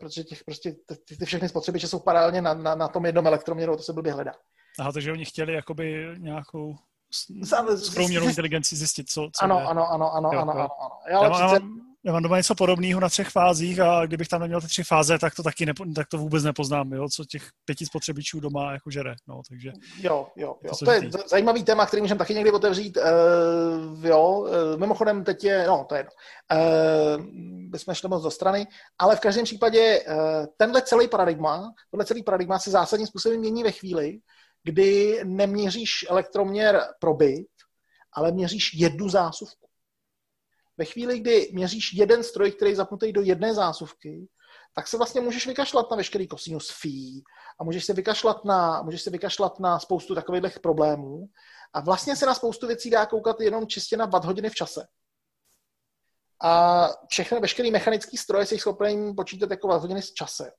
protože 0.00 0.24
těch 0.24 0.44
prostě, 0.44 0.72
ty, 1.08 1.16
ty 1.16 1.24
všechny 1.24 1.48
spotřebiče 1.48 1.88
jsou 1.88 1.98
paralelně 1.98 2.42
na, 2.42 2.54
na, 2.54 2.74
na 2.74 2.88
tom 2.88 3.06
jednom 3.06 3.26
elektroměru, 3.26 3.76
to 3.76 3.82
se 3.82 3.92
blbě 3.92 4.12
hledá. 4.12 4.32
Aha, 4.78 4.92
takže 4.92 5.12
oni 5.12 5.24
chtěli 5.24 5.54
jakoby 5.54 6.06
nějakou 6.18 6.74
průměrnou 7.94 8.28
inteligenci 8.28 8.76
zjistit, 8.76 9.10
co, 9.10 9.30
co 9.32 9.44
ano, 9.44 9.58
je. 9.58 9.66
ano, 9.66 9.92
ano, 9.92 10.14
ano, 10.14 10.30
jo, 10.32 10.40
ano, 10.40 10.52
ano, 10.52 10.68
ano. 10.80 10.90
Já, 11.08 11.22
já, 11.22 11.28
mám, 11.28 11.80
mám 12.04 12.22
doma 12.22 12.36
něco 12.36 12.54
podobného 12.54 13.00
na 13.00 13.08
třech 13.08 13.28
fázích 13.28 13.80
a 13.80 14.06
kdybych 14.06 14.28
tam 14.28 14.40
neměl 14.40 14.60
ty 14.60 14.66
tři 14.66 14.82
fáze, 14.82 15.18
tak 15.18 15.34
to 15.34 15.42
taky 15.42 15.66
nepo, 15.66 15.84
tak 15.94 16.08
to 16.08 16.18
vůbec 16.18 16.44
nepoznám, 16.44 16.92
jo, 16.92 17.08
co 17.08 17.24
těch 17.24 17.48
pěti 17.64 17.86
spotřebičů 17.86 18.40
doma 18.40 18.72
jako 18.72 18.90
žere, 18.90 19.14
no, 19.28 19.42
takže... 19.48 19.72
Jo, 19.98 20.28
jo, 20.36 20.56
jo. 20.62 20.70
To, 20.78 20.84
to 20.84 20.90
je 20.90 21.10
zajímavý 21.26 21.64
téma, 21.64 21.86
který 21.86 22.02
můžeme 22.02 22.18
taky 22.18 22.34
někdy 22.34 22.52
otevřít, 22.52 22.96
uh, 22.96 24.06
jo, 24.06 24.38
uh, 24.38 24.80
mimochodem 24.80 25.24
teď 25.24 25.44
je, 25.44 25.66
no, 25.66 25.86
to 25.88 25.94
je 25.94 25.98
jedno, 25.98 26.12
uh, 26.52 27.24
bychom 27.70 27.94
šli 27.94 28.08
moc 28.08 28.22
do 28.22 28.30
strany, 28.30 28.66
ale 28.98 29.16
v 29.16 29.20
každém 29.20 29.44
případě 29.44 30.00
uh, 30.00 30.14
tenhle 30.56 30.82
celý 30.82 31.08
paradigma, 31.08 31.72
tenhle 31.90 32.04
celý 32.04 32.22
paradigma 32.22 32.58
se 32.58 32.70
zásadním 32.70 33.06
způsobem 33.06 33.40
mění 33.40 33.62
ve 33.62 33.72
chvíli, 33.72 34.18
kdy 34.64 35.20
neměříš 35.24 36.06
elektroměr 36.08 36.82
pro 37.00 37.14
byt, 37.14 37.46
ale 38.12 38.32
měříš 38.32 38.74
jednu 38.74 39.08
zásuvku. 39.08 39.69
Ve 40.80 40.86
chvíli, 40.86 41.20
kdy 41.20 41.50
měříš 41.52 41.92
jeden 41.92 42.22
stroj, 42.22 42.52
který 42.52 42.70
je 42.70 42.76
zapnutý 42.76 43.12
do 43.12 43.20
jedné 43.20 43.54
zásuvky, 43.54 44.28
tak 44.74 44.88
se 44.88 44.96
vlastně 44.96 45.20
můžeš 45.20 45.46
vykašlat 45.46 45.90
na 45.90 45.96
veškerý 45.96 46.28
kosinus 46.28 46.70
phi 46.80 47.22
a 47.60 47.64
můžeš 47.64 47.84
se 47.84 47.92
vykašlat 47.92 48.44
na, 48.44 48.82
můžeš 48.82 49.02
se 49.02 49.10
vykašlat 49.10 49.60
na 49.60 49.78
spoustu 49.78 50.14
takových 50.14 50.60
problémů 50.60 51.28
a 51.72 51.80
vlastně 51.80 52.16
se 52.16 52.26
na 52.26 52.34
spoustu 52.34 52.66
věcí 52.66 52.90
dá 52.90 53.06
koukat 53.06 53.40
jenom 53.40 53.66
čistě 53.66 53.96
na 53.96 54.06
watt 54.06 54.24
hodiny 54.24 54.50
v 54.50 54.54
čase. 54.54 54.86
A 56.42 56.88
všechny, 57.08 57.40
veškerý 57.40 57.70
mechanický 57.70 58.16
stroje 58.16 58.46
si 58.46 58.58
schopný 58.58 59.14
počítat 59.14 59.50
jako 59.50 59.78
hodiny 59.78 60.02
z 60.02 60.12
čase. 60.12 60.50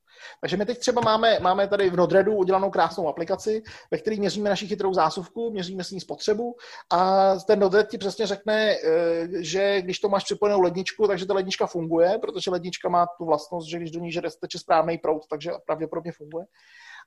Takže 0.41 0.57
my 0.57 0.65
teď 0.65 0.79
třeba 0.79 1.01
máme, 1.01 1.39
máme 1.39 1.67
tady 1.67 1.89
v 1.89 1.95
Nodredu 1.95 2.35
udělanou 2.35 2.69
krásnou 2.69 3.07
aplikaci, 3.07 3.63
ve 3.91 3.97
které 3.97 4.15
měříme 4.15 4.49
naši 4.49 4.67
chytrou 4.67 4.93
zásuvku, 4.93 5.51
měříme 5.51 5.83
s 5.83 5.91
ní 5.91 6.01
spotřebu 6.01 6.55
a 6.93 7.35
ten 7.35 7.59
Nodred 7.59 7.89
ti 7.89 7.97
přesně 7.97 8.27
řekne, 8.27 8.75
eh, 8.75 9.27
že 9.39 9.81
když 9.81 9.99
to 9.99 10.09
máš 10.09 10.23
připojenou 10.23 10.61
ledničku, 10.61 11.07
takže 11.07 11.25
ta 11.25 11.33
lednička 11.33 11.67
funguje, 11.67 12.17
protože 12.21 12.51
lednička 12.51 12.89
má 12.89 13.07
tu 13.17 13.25
vlastnost, 13.25 13.69
že 13.69 13.77
když 13.77 13.91
do 13.91 13.99
ní 13.99 14.11
žere 14.11 14.29
teče 14.41 14.59
správný 14.59 14.97
proud, 14.97 15.21
takže 15.29 15.51
pravděpodobně 15.65 16.11
funguje. 16.11 16.45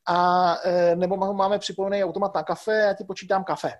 A 0.09 0.57
eh, 0.64 0.97
nebo 0.97 1.16
máme 1.16 1.59
připojený 1.59 2.05
automat 2.05 2.35
na 2.35 2.43
kafe 2.43 2.89
a 2.89 2.95
ti 2.95 3.05
počítám 3.05 3.45
kafe. 3.45 3.72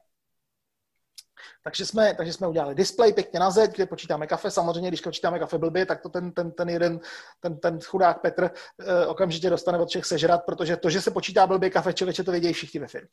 Takže 1.65 1.87
jsme, 1.87 2.15
takže 2.15 2.33
jsme 2.33 2.49
udělali 2.49 2.75
display 2.75 3.13
pěkně 3.13 3.41
na 3.41 3.51
zeď, 3.51 3.75
kde 3.75 3.87
počítáme 3.87 4.27
kafe. 4.27 4.51
Samozřejmě, 4.51 4.89
když 4.89 5.01
počítáme 5.01 5.39
kafe 5.39 5.59
blbě, 5.59 5.87
tak 5.87 6.03
to 6.03 6.09
ten, 6.09 6.33
ten, 6.33 6.53
ten 6.53 6.69
jeden, 6.69 7.01
ten, 7.41 7.61
ten 7.61 7.81
chudák 7.81 8.21
Petr 8.21 8.43
uh, 8.45 9.11
okamžitě 9.11 9.51
dostane 9.51 9.79
od 9.79 9.89
všech 9.89 10.05
sežrat, 10.05 10.45
protože 10.45 10.77
to, 10.77 10.91
že 10.91 11.03
se 11.03 11.11
počítá 11.11 11.47
blbě 11.47 11.71
kafe, 11.71 11.93
člověče 11.93 12.25
to 12.25 12.31
vědějí 12.31 12.55
všichni 12.55 12.81
ve 12.81 12.89
firmě. 12.89 13.09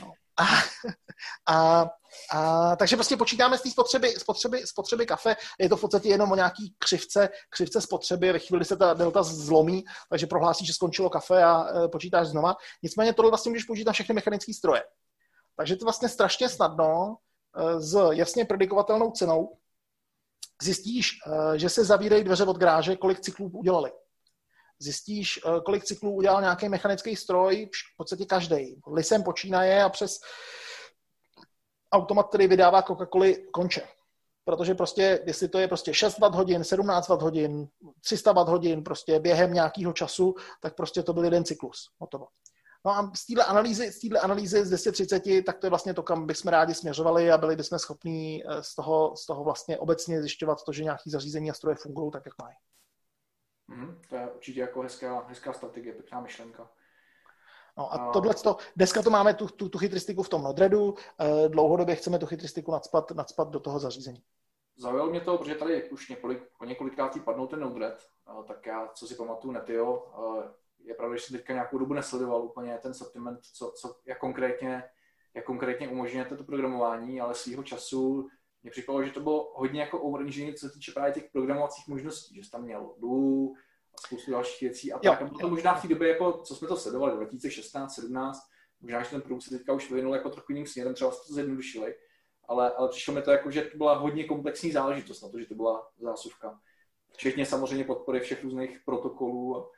No. 0.00 0.12
A, 0.38 0.44
a, 1.48 1.86
a, 2.32 2.76
takže 2.76 2.96
prostě 2.96 3.16
počítáme 3.16 3.58
z 3.58 3.62
té 3.62 3.70
spotřeby, 3.70 4.10
spotřeby, 4.10 4.66
spotřeby 4.66 5.06
kafe. 5.06 5.36
Je 5.58 5.68
to 5.68 5.76
v 5.76 5.80
podstatě 5.80 6.08
jenom 6.08 6.32
o 6.32 6.36
nějaký 6.36 6.74
křivce, 6.78 7.28
křivce 7.50 7.80
spotřeby. 7.80 8.32
Ve 8.32 8.38
chvíli 8.38 8.64
se 8.64 8.76
ta 8.76 8.94
delta 8.94 9.22
zlomí, 9.22 9.84
takže 10.10 10.26
prohlásí, 10.26 10.66
že 10.66 10.72
skončilo 10.72 11.10
kafe 11.10 11.44
a 11.44 11.66
e, 11.84 11.88
počítáš 11.88 12.26
znova. 12.26 12.56
Nicméně 12.82 13.12
tohle 13.12 13.30
vlastně 13.30 13.50
můžeš 13.50 13.64
použít 13.64 13.84
na 13.84 13.92
všechny 13.92 14.14
mechanické 14.14 14.54
stroje. 14.54 14.82
Takže 15.56 15.76
to 15.76 15.84
vlastně 15.84 16.08
strašně 16.08 16.48
snadno 16.48 17.16
s 17.78 18.10
jasně 18.12 18.44
predikovatelnou 18.44 19.10
cenou, 19.10 19.58
zjistíš, 20.62 21.18
eh, 21.26 21.58
že 21.58 21.68
se 21.68 21.84
zavírají 21.84 22.24
dveře 22.24 22.44
od 22.44 22.58
garáže, 22.58 22.96
kolik 22.96 23.20
cyklů 23.20 23.50
udělali. 23.54 23.92
Zjistíš, 24.78 25.40
eh, 25.46 25.60
kolik 25.64 25.84
cyklů 25.84 26.10
udělal 26.10 26.40
nějaký 26.40 26.68
mechanický 26.68 27.16
stroj, 27.16 27.70
v 27.94 27.96
podstatě 27.96 28.24
každý. 28.24 28.80
Lisem 28.86 29.22
počínaje 29.22 29.82
a 29.82 29.88
přes 29.88 30.20
automat, 31.92 32.28
který 32.28 32.46
vydává 32.46 32.82
Coca-Cola, 32.82 33.50
konče. 33.50 33.88
Protože 34.44 34.74
prostě, 34.74 35.22
jestli 35.26 35.48
to 35.48 35.58
je 35.58 35.68
prostě 35.68 35.94
6 35.94 36.18
Wh 36.18 36.34
hodin, 36.34 36.64
17 36.64 37.08
Wh 37.08 37.20
hodin, 37.20 37.68
300 38.00 38.32
Wh 38.32 38.48
hodin, 38.48 38.84
prostě 38.84 39.20
během 39.20 39.52
nějakého 39.52 39.92
času, 39.92 40.34
tak 40.60 40.74
prostě 40.74 41.02
to 41.02 41.12
byl 41.12 41.24
jeden 41.24 41.44
cyklus. 41.44 41.90
Hotovo. 41.98 42.26
No 42.84 42.90
a 42.90 43.12
z 43.16 43.26
téhle 43.26 43.44
analýzy, 43.44 43.92
z 43.92 44.00
téhle 44.00 44.20
analýzy 44.20 44.64
z 44.64 44.68
230, 44.68 45.22
tak 45.46 45.58
to 45.58 45.66
je 45.66 45.70
vlastně 45.70 45.94
to, 45.94 46.02
kam 46.02 46.26
bychom 46.26 46.50
rádi 46.50 46.74
směřovali 46.74 47.30
a 47.30 47.38
byli 47.38 47.56
bychom 47.56 47.78
schopni 47.78 48.44
eh, 48.48 48.62
z 48.62 48.74
toho, 48.74 49.16
z 49.16 49.26
toho 49.26 49.44
vlastně 49.44 49.78
obecně 49.78 50.22
zjišťovat 50.22 50.64
to, 50.64 50.72
že 50.72 50.84
nějaký 50.84 51.10
zařízení 51.10 51.50
a 51.50 51.54
stroje 51.54 51.76
fungují 51.76 52.10
tak, 52.10 52.22
jak 52.26 52.34
mají. 52.42 52.56
Mm, 53.68 54.00
to 54.08 54.16
je 54.16 54.30
určitě 54.30 54.60
jako 54.60 54.82
hezká, 54.82 55.24
hezká 55.28 55.52
strategie, 55.52 55.94
pěkná 55.94 56.20
myšlenka. 56.20 56.70
No 57.78 57.92
a 57.92 58.12
tohle, 58.12 58.34
to, 58.34 58.56
dneska 58.76 59.02
to 59.02 59.10
máme 59.10 59.34
tu, 59.34 59.46
tu, 59.46 59.68
tu 59.68 59.78
chytristiku 59.78 60.22
v 60.22 60.28
tom 60.28 60.42
Nodredu, 60.42 60.94
eh, 61.20 61.48
dlouhodobě 61.48 61.94
chceme 61.94 62.18
tu 62.18 62.26
chytristiku 62.26 62.72
nadspat, 62.72 63.10
nadspat 63.10 63.48
do 63.48 63.60
toho 63.60 63.78
zařízení. 63.78 64.22
Zaujalo 64.76 65.10
mě 65.10 65.20
to, 65.20 65.38
protože 65.38 65.54
tady 65.54 65.90
už 65.90 66.08
několik, 66.08 66.42
po 66.58 66.64
několikrátý 66.64 67.20
padnou 67.20 67.46
ten 67.46 67.60
Nodred, 67.60 68.06
eh, 68.28 68.44
tak 68.44 68.66
já, 68.66 68.88
co 68.94 69.06
si 69.06 69.14
pamatuju, 69.14 69.52
Netio, 69.52 70.12
je 70.88 70.94
pravda, 70.94 71.16
že 71.16 71.22
jsem 71.22 71.36
teďka 71.36 71.52
nějakou 71.52 71.78
dobu 71.78 71.94
nesledoval 71.94 72.42
úplně 72.42 72.78
ten 72.82 72.94
sortiment, 72.94 73.40
co, 73.52 73.72
co, 73.76 73.96
jak, 74.06 74.18
konkrétně, 74.18 74.82
jak 75.34 75.44
konkrétně 75.44 75.88
umožňuje 75.88 76.24
to 76.24 76.44
programování, 76.44 77.20
ale 77.20 77.34
svýho 77.34 77.62
času 77.62 78.28
mě 78.62 78.70
připadalo, 78.70 79.04
že 79.04 79.12
to 79.12 79.20
bylo 79.20 79.52
hodně 79.54 79.80
jako 79.80 80.00
overengineering, 80.00 80.58
co 80.58 80.68
se 80.68 80.74
týče 80.74 80.92
právě 80.92 81.12
těch 81.12 81.30
programovacích 81.32 81.88
možností, 81.88 82.34
že 82.34 82.44
jsi 82.44 82.50
tam 82.50 82.62
měl 82.62 82.94
Lua 83.00 83.54
a 83.94 84.06
spoustu 84.06 84.30
dalších 84.30 84.60
věcí 84.60 84.92
a 84.92 84.98
tak. 84.98 85.22
A 85.22 85.24
bylo 85.24 85.38
to 85.38 85.48
možná 85.48 85.74
v 85.74 85.82
té 85.82 85.88
době, 85.88 86.08
jako, 86.08 86.32
co 86.32 86.54
jsme 86.56 86.68
to 86.68 86.76
sledovali, 86.76 87.16
2016, 87.16 87.94
17, 87.94 88.40
možná, 88.80 89.02
že 89.02 89.10
ten 89.10 89.20
produkt 89.20 89.42
se 89.42 89.50
teďka 89.50 89.72
už 89.72 89.90
vyvinul 89.90 90.14
jako 90.14 90.30
trochu 90.30 90.52
jiným 90.52 90.66
směrem, 90.66 90.94
třeba 90.94 91.10
se 91.10 91.28
to 91.28 91.34
zjednodušili, 91.34 91.94
ale, 92.48 92.74
ale 92.74 92.88
přišlo 92.88 93.14
mi 93.14 93.22
to 93.22 93.30
jako, 93.30 93.50
že 93.50 93.62
to 93.62 93.76
byla 93.76 93.94
hodně 93.94 94.24
komplexní 94.24 94.72
záležitost 94.72 95.22
na 95.22 95.28
to, 95.28 95.40
že 95.40 95.46
to 95.46 95.54
byla 95.54 95.88
zásuvka. 96.00 96.60
Včetně 97.12 97.46
samozřejmě 97.46 97.84
podpory 97.84 98.20
všech 98.20 98.44
různých 98.44 98.80
protokolů 98.84 99.56
a, 99.56 99.70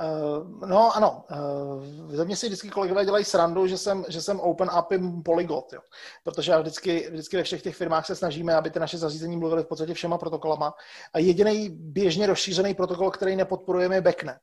Uh, 0.00 0.68
no 0.68 0.96
ano, 0.96 1.24
uh, 1.30 2.14
ze 2.14 2.24
mě 2.24 2.36
si 2.36 2.46
vždycky 2.46 2.68
kolegové 2.68 3.04
dělají 3.04 3.24
srandu, 3.24 3.66
že 3.66 3.78
jsem, 3.78 4.04
že 4.08 4.22
jsem 4.22 4.40
open 4.40 4.70
API 4.72 4.98
polygot, 5.24 5.72
jo. 5.72 5.80
protože 6.24 6.58
vždycky, 6.58 7.08
vždycky 7.10 7.36
ve 7.36 7.42
všech 7.42 7.62
těch 7.62 7.76
firmách 7.76 8.06
se 8.06 8.16
snažíme, 8.16 8.54
aby 8.54 8.70
ty 8.70 8.78
naše 8.78 8.98
zařízení 8.98 9.36
mluvily 9.36 9.62
v 9.62 9.66
podstatě 9.66 9.94
všema 9.94 10.18
protokolama. 10.18 10.74
A 11.12 11.18
jediný 11.18 11.70
běžně 11.70 12.26
rozšířený 12.26 12.74
protokol, 12.74 13.10
který 13.10 13.36
nepodporujeme, 13.36 13.94
je 13.94 14.00
Backnet 14.00 14.38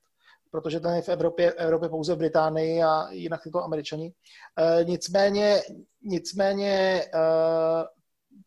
protože 0.52 0.80
ten 0.80 0.94
je 0.94 1.02
v 1.02 1.10
Evropě, 1.10 1.54
Evropě 1.54 1.90
pouze 1.90 2.16
v 2.16 2.18
Británii 2.18 2.84
a 2.84 3.08
jinak 3.12 3.42
je 3.46 3.52
to 3.52 3.64
američani. 3.64 4.14
Uh, 4.60 4.90
nicméně, 4.90 5.62
nicméně 6.02 7.04
uh, 7.14 7.20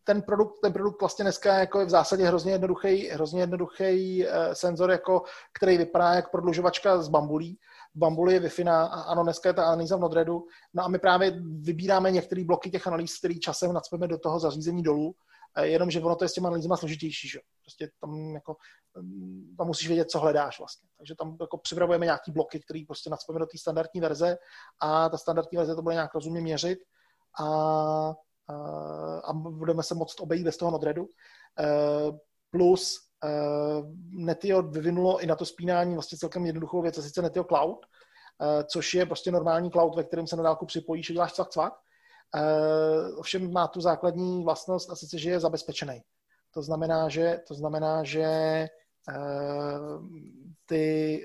ten 0.04 0.22
produkt, 0.22 0.60
ten 0.62 0.72
produkt 0.72 1.00
vlastně 1.00 1.22
dneska 1.22 1.54
jako 1.54 1.80
je 1.80 1.86
v 1.86 1.90
zásadě 1.90 2.24
hrozně 2.24 2.52
jednoduchý, 2.52 3.08
hrozně 3.08 3.40
jednoduchý 3.40 4.26
uh, 4.26 4.32
senzor, 4.52 4.90
jako, 4.90 5.22
který 5.58 5.78
vypadá 5.78 6.14
jako 6.14 6.30
prodlužovačka 6.30 7.02
z 7.02 7.08
bambulí. 7.08 7.58
Bambuli 7.94 8.32
je 8.32 8.40
wi 8.40 8.64
ano, 8.64 9.22
dneska 9.22 9.48
je 9.48 9.52
ta 9.52 9.64
analýza 9.64 9.96
v 9.96 10.00
Nodredu. 10.00 10.44
No 10.74 10.84
a 10.84 10.88
my 10.88 10.98
právě 10.98 11.40
vybíráme 11.60 12.10
některé 12.10 12.44
bloky 12.44 12.70
těch 12.70 12.86
analýz, 12.86 13.18
který 13.18 13.40
časem 13.40 13.72
nacpeme 13.72 14.08
do 14.08 14.18
toho 14.18 14.38
zařízení 14.38 14.82
dolů, 14.82 15.06
uh, 15.06 15.64
jenomže 15.64 16.00
ono 16.00 16.16
to 16.16 16.24
je 16.24 16.28
s 16.28 16.32
těma 16.32 16.48
analýzama 16.48 16.76
složitější, 16.76 17.28
že? 17.28 17.38
Prostě 17.62 17.90
tam 18.00 18.34
jako, 18.34 18.56
mm, 19.00 19.54
tam 19.58 19.66
musíš 19.66 19.88
vědět, 19.88 20.10
co 20.10 20.18
hledáš 20.18 20.58
vlastně. 20.58 20.88
Takže 20.98 21.14
tam 21.18 21.36
jako 21.40 21.58
připravujeme 21.58 22.06
nějaký 22.06 22.32
bloky, 22.32 22.60
které 22.60 22.82
prostě 22.86 23.10
nacpeme 23.10 23.38
do 23.38 23.46
té 23.46 23.58
standardní 23.58 24.00
verze 24.00 24.36
a 24.80 25.08
ta 25.08 25.18
standardní 25.18 25.56
verze 25.56 25.74
to 25.74 25.82
bude 25.82 25.94
nějak 25.94 26.14
rozumně 26.14 26.40
měřit 26.40 26.78
a 27.40 28.14
a 29.24 29.32
budeme 29.32 29.82
se 29.82 29.94
moct 29.94 30.20
obejít 30.20 30.44
bez 30.44 30.56
toho 30.56 30.70
Nodredu. 30.70 31.08
Eh, 31.58 32.12
plus 32.50 32.98
eh, 33.24 33.82
Netio 34.10 34.62
vyvinulo 34.62 35.18
i 35.18 35.26
na 35.26 35.36
to 35.36 35.44
spínání 35.44 35.94
vlastně 35.94 36.18
celkem 36.18 36.46
jednoduchou 36.46 36.82
věc, 36.82 36.98
a 36.98 37.02
sice 37.02 37.22
Netio 37.22 37.44
Cloud, 37.44 37.78
eh, 38.42 38.64
což 38.64 38.94
je 38.94 39.06
prostě 39.06 39.30
normální 39.30 39.70
cloud, 39.70 39.96
ve 39.96 40.04
kterém 40.04 40.26
se 40.26 40.36
na 40.36 40.42
dálku 40.42 40.66
připojíš 40.66 41.10
a 41.10 41.12
děláš 41.12 41.32
cvak 41.32 41.48
cvak. 41.48 41.72
Ovšem 43.16 43.52
má 43.52 43.68
tu 43.68 43.80
základní 43.80 44.44
vlastnost 44.44 44.90
a 44.90 44.96
sice, 44.96 45.18
že 45.18 45.30
je 45.30 45.40
zabezpečený. 45.40 46.02
To 46.54 46.62
znamená, 46.62 47.08
že, 47.08 47.40
to 47.48 47.54
znamená, 47.54 48.04
že 48.04 48.26
ty 50.66 51.24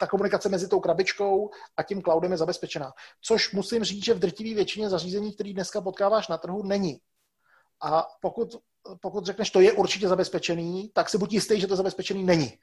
ta 0.00 0.06
komunikace 0.06 0.48
mezi 0.48 0.68
tou 0.68 0.80
krabičkou 0.80 1.50
a 1.76 1.82
tím 1.82 2.02
cloudem 2.02 2.32
je 2.32 2.38
zabezpečená. 2.38 2.92
Což 3.22 3.52
musím 3.52 3.84
říct, 3.84 4.04
že 4.04 4.14
v 4.14 4.18
drtivé 4.18 4.54
většině 4.54 4.88
zařízení, 4.88 5.34
které 5.34 5.52
dneska 5.52 5.80
potkáváš 5.80 6.28
na 6.28 6.38
trhu, 6.38 6.62
není. 6.62 6.98
A 7.82 8.06
pokud, 8.20 8.56
pokud 9.00 9.26
řekneš, 9.26 9.50
to 9.50 9.60
je 9.60 9.72
určitě 9.72 10.08
zabezpečený, 10.08 10.90
tak 10.94 11.08
si 11.08 11.18
buď 11.18 11.32
jistý, 11.32 11.60
že 11.60 11.66
to 11.66 11.76
zabezpečený 11.76 12.24
není. 12.24 12.58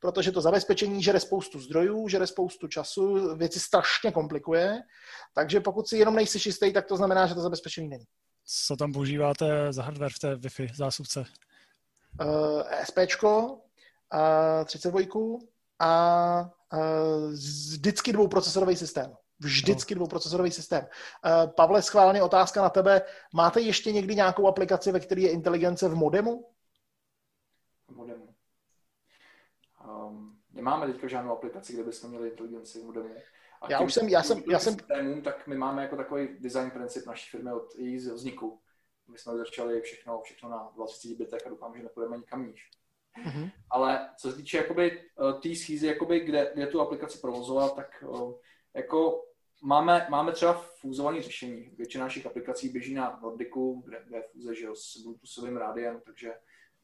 Protože 0.00 0.32
to 0.32 0.40
zabezpečení 0.40 1.02
žere 1.02 1.20
spoustu 1.20 1.60
zdrojů, 1.60 2.08
žere 2.08 2.26
spoustu 2.26 2.68
času, 2.68 3.36
věci 3.36 3.60
strašně 3.60 4.12
komplikuje. 4.12 4.80
Takže 5.34 5.60
pokud 5.60 5.88
si 5.88 5.96
jenom 5.96 6.14
nejsi 6.14 6.38
jistý, 6.48 6.72
tak 6.72 6.86
to 6.86 6.96
znamená, 6.96 7.26
že 7.26 7.34
to 7.34 7.40
zabezpečený 7.40 7.88
není. 7.88 8.04
Co 8.44 8.76
tam 8.76 8.92
používáte 8.92 9.72
za 9.72 9.82
hardware 9.82 10.12
v 10.12 10.18
té 10.18 10.34
Wi-Fi 10.34 10.74
zásuvce? 10.74 11.24
Uh, 12.20 12.62
SPčko, 12.84 13.60
uh, 14.14 14.64
32 14.64 15.00
a 15.78 16.50
vždycky 17.30 18.12
dvouprocesorový 18.12 18.76
systém. 18.76 19.16
Vždycky 19.40 19.94
no. 19.94 19.98
dvouprocesorový 19.98 20.50
systém. 20.50 20.82
Uh, 20.84 21.52
Pavle, 21.52 21.82
schválně 21.82 22.22
otázka 22.22 22.62
na 22.62 22.70
tebe. 22.70 23.02
Máte 23.34 23.60
ještě 23.60 23.92
někdy 23.92 24.14
nějakou 24.14 24.46
aplikaci, 24.46 24.92
ve 24.92 25.00
které 25.00 25.20
je 25.20 25.30
inteligence 25.30 25.88
v 25.88 25.94
modemu? 25.94 26.50
V 27.88 27.96
modemu. 27.96 28.34
Um, 29.88 30.38
nemáme 30.52 30.86
teďka 30.86 31.08
žádnou 31.08 31.32
aplikaci, 31.32 31.72
kde 31.72 31.84
bychom 31.84 32.10
měli 32.10 32.28
inteligenci 32.28 32.80
v 32.80 32.84
modemu. 32.84 33.14
A 33.62 33.72
já 33.72 33.80
už 33.80 33.94
jsem, 33.94 34.08
já 34.08 34.22
jsem, 34.22 34.42
já 34.50 34.58
jsem... 34.58 34.74
Systémům, 34.74 35.22
tak 35.22 35.46
my 35.46 35.56
máme 35.56 35.82
jako 35.82 35.96
takový 35.96 36.28
design 36.40 36.70
princip 36.70 37.06
naší 37.06 37.30
firmy 37.30 37.52
od 37.52 37.74
její 37.74 37.96
vzniku. 37.96 38.60
My 39.08 39.18
jsme 39.18 39.36
začali 39.36 39.80
všechno, 39.80 40.20
všechno 40.22 40.48
na 40.48 40.70
20 40.74 41.16
bitech 41.16 41.46
a 41.46 41.48
doufám, 41.48 41.76
že 41.76 41.82
nepůjdeme 41.82 42.16
nikam 42.16 42.46
níž. 42.46 42.70
Mm-hmm. 43.18 43.50
Ale 43.70 44.10
co 44.16 44.30
se 44.30 44.36
týče 44.36 44.56
jakoby 44.56 45.00
eh, 45.00 45.32
té 45.32 45.54
schýzy, 45.54 45.86
jakoby, 45.86 46.20
kde, 46.20 46.50
kde 46.54 46.66
tu 46.66 46.80
aplikaci 46.80 47.18
provozovat, 47.18 47.76
tak 47.76 48.04
eh, 48.04 48.32
jako 48.74 49.24
máme, 49.62 50.06
máme 50.10 50.32
třeba 50.32 50.52
fúzované 50.52 51.22
řešení. 51.22 51.70
Většina 51.76 52.04
našich 52.04 52.26
aplikací 52.26 52.68
běží 52.68 52.94
na 52.94 53.20
Nordiku, 53.22 53.82
kde, 53.86 54.02
kde 54.06 54.16
je 54.16 54.22
fúze 54.22 54.54
že, 54.54 54.66
s 54.74 54.96
Bluetoothovým 54.96 55.56
rádiem, 55.56 56.00
takže 56.04 56.34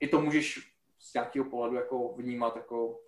i 0.00 0.08
to 0.08 0.20
můžeš 0.20 0.72
z 0.98 1.14
nějakého 1.14 1.50
pohledu 1.50 1.76
jako 1.76 2.14
vnímat 2.16 2.56
jako, 2.56 3.00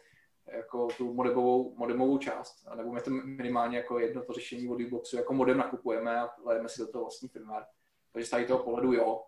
jako 0.47 0.89
tu 0.97 1.15
modemovou, 1.15 1.75
modemovou 1.77 2.19
část, 2.19 2.67
nebo 2.77 2.93
my 2.93 3.01
to 3.01 3.11
minimálně 3.11 3.77
jako 3.77 3.99
jedno 3.99 4.25
to 4.25 4.33
řešení 4.33 4.69
od 4.69 4.83
boxu 4.83 5.17
jako 5.17 5.35
modem 5.35 5.59
nakupujeme 5.59 6.21
a 6.21 6.31
lejeme 6.45 6.69
si 6.69 6.81
do 6.81 6.87
toho 6.89 7.05
vlastní 7.05 7.29
firmware. 7.29 7.65
Takže 8.13 8.27
z 8.27 8.47
toho 8.47 8.65
pohledu 8.65 8.93
jo. 8.93 9.25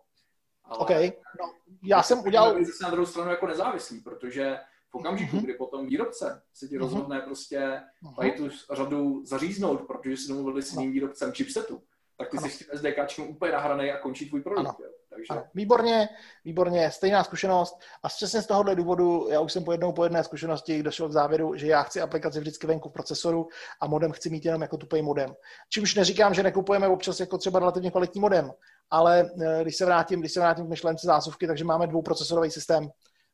Ale 0.63 0.79
okay. 0.79 1.11
no, 1.39 1.53
já 1.83 2.03
jsem 2.03 2.19
udělal... 2.19 2.65
Zase 2.65 2.83
na 2.83 2.89
druhou 2.89 3.05
stranu 3.05 3.29
jako 3.29 3.47
nezávislý, 3.47 3.99
protože 3.99 4.57
v 4.89 4.95
okamžiku, 4.95 5.37
uh-huh. 5.37 5.43
kdy 5.43 5.53
potom 5.53 5.87
výrobce 5.87 6.41
se 6.53 6.67
ti 6.67 6.75
uh-huh. 6.75 6.79
rozhodne 6.79 7.19
prostě 7.19 7.81
uh-huh. 8.03 8.15
tady 8.15 8.31
tu 8.31 8.49
řadu 8.71 9.25
zaříznout, 9.25 9.87
protože 9.87 10.17
si 10.17 10.27
domluvili 10.27 10.63
s 10.63 10.73
jiným 10.73 10.91
výrobcem 10.91 11.31
chipsetu, 11.31 11.81
tak 12.17 12.29
ty 12.29 12.37
ano. 12.37 12.47
jsi 12.47 12.53
s 12.53 12.57
tím 12.57 12.67
SDKčkem 12.73 13.29
úplně 13.29 13.51
nahranej 13.51 13.91
a 13.91 13.97
končí 13.97 14.29
tvůj 14.29 14.41
produkt. 14.41 14.67
Ano. 14.67 14.75
Takže... 15.09 15.25
Ano. 15.29 15.43
Výborně, 15.53 16.09
výborně, 16.45 16.91
stejná 16.91 17.23
zkušenost. 17.23 17.79
A 18.03 18.07
přesně 18.07 18.41
z 18.41 18.47
tohohle 18.47 18.75
důvodu, 18.75 19.27
já 19.29 19.39
už 19.39 19.53
jsem 19.53 19.63
po 19.63 19.71
jednou 19.71 19.91
po 19.91 20.03
jedné 20.03 20.23
zkušenosti 20.23 20.83
došel 20.83 21.09
k 21.09 21.11
závěru, 21.11 21.55
že 21.55 21.67
já 21.67 21.83
chci 21.83 22.01
aplikaci 22.01 22.39
vždycky 22.39 22.67
venku 22.67 22.89
v 22.89 22.93
procesoru 22.93 23.47
a 23.81 23.87
modem 23.87 24.11
chci 24.11 24.29
mít 24.29 24.45
jenom 24.45 24.61
jako 24.61 24.77
tupej 24.77 25.01
modem. 25.01 25.35
Čímž 25.69 25.95
neříkám, 25.95 26.33
že 26.33 26.43
nekupujeme 26.43 26.87
občas 26.87 27.19
jako 27.19 27.37
třeba 27.37 27.59
relativně 27.59 27.91
kvalitní 27.91 28.21
modem, 28.21 28.51
ale 28.91 29.31
eh, 29.41 29.61
když 29.61 29.75
se 29.75 29.85
vrátím, 29.85 30.19
když 30.19 30.33
se 30.33 30.39
vrátím 30.39 30.65
k 30.65 30.69
myšlence 30.69 31.07
zásuvky, 31.07 31.47
takže 31.47 31.63
máme 31.63 31.87
dvouprocesorový 31.87 32.51
systém 32.51 32.89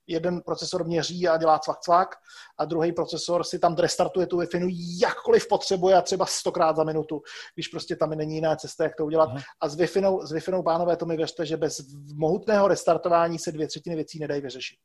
jeden 0.08 0.42
procesor 0.42 0.86
měří 0.86 1.28
a 1.28 1.38
dělá 1.38 1.60
cvak 1.60 1.80
cvak 1.80 2.16
a 2.58 2.66
druhý 2.66 2.92
procesor 2.92 3.44
si 3.44 3.60
tam 3.60 3.76
restartuje 3.76 4.28
tu 4.28 4.40
Wi-Fi 4.40 4.76
jakkoliv 5.02 5.48
potřebuje 5.48 5.96
a 5.96 6.02
třeba 6.02 6.26
stokrát 6.26 6.76
za 6.76 6.84
minutu, 6.84 7.22
když 7.56 7.68
prostě 7.68 7.96
tam 7.96 8.10
není 8.10 8.36
jiná 8.36 8.56
cesta, 8.56 8.84
jak 8.84 8.96
to 8.96 9.06
udělat. 9.06 9.30
Aha. 9.30 9.42
A 9.62 9.70
s 9.70 9.78
Wi-Fi, 9.78 10.26
s 10.26 10.32
Wi-Fi, 10.32 10.64
pánové, 10.64 10.98
to 10.98 11.06
mi 11.06 11.18
věřte, 11.18 11.46
že 11.46 11.58
bez 11.58 11.78
mohutného 12.16 12.68
restartování 12.68 13.40
se 13.40 13.52
dvě 13.52 13.68
třetiny 13.68 13.96
věcí 13.96 14.20
nedají 14.20 14.42
vyřešit. 14.42 14.78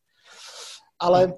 Ale 0.99 1.25
hmm 1.25 1.33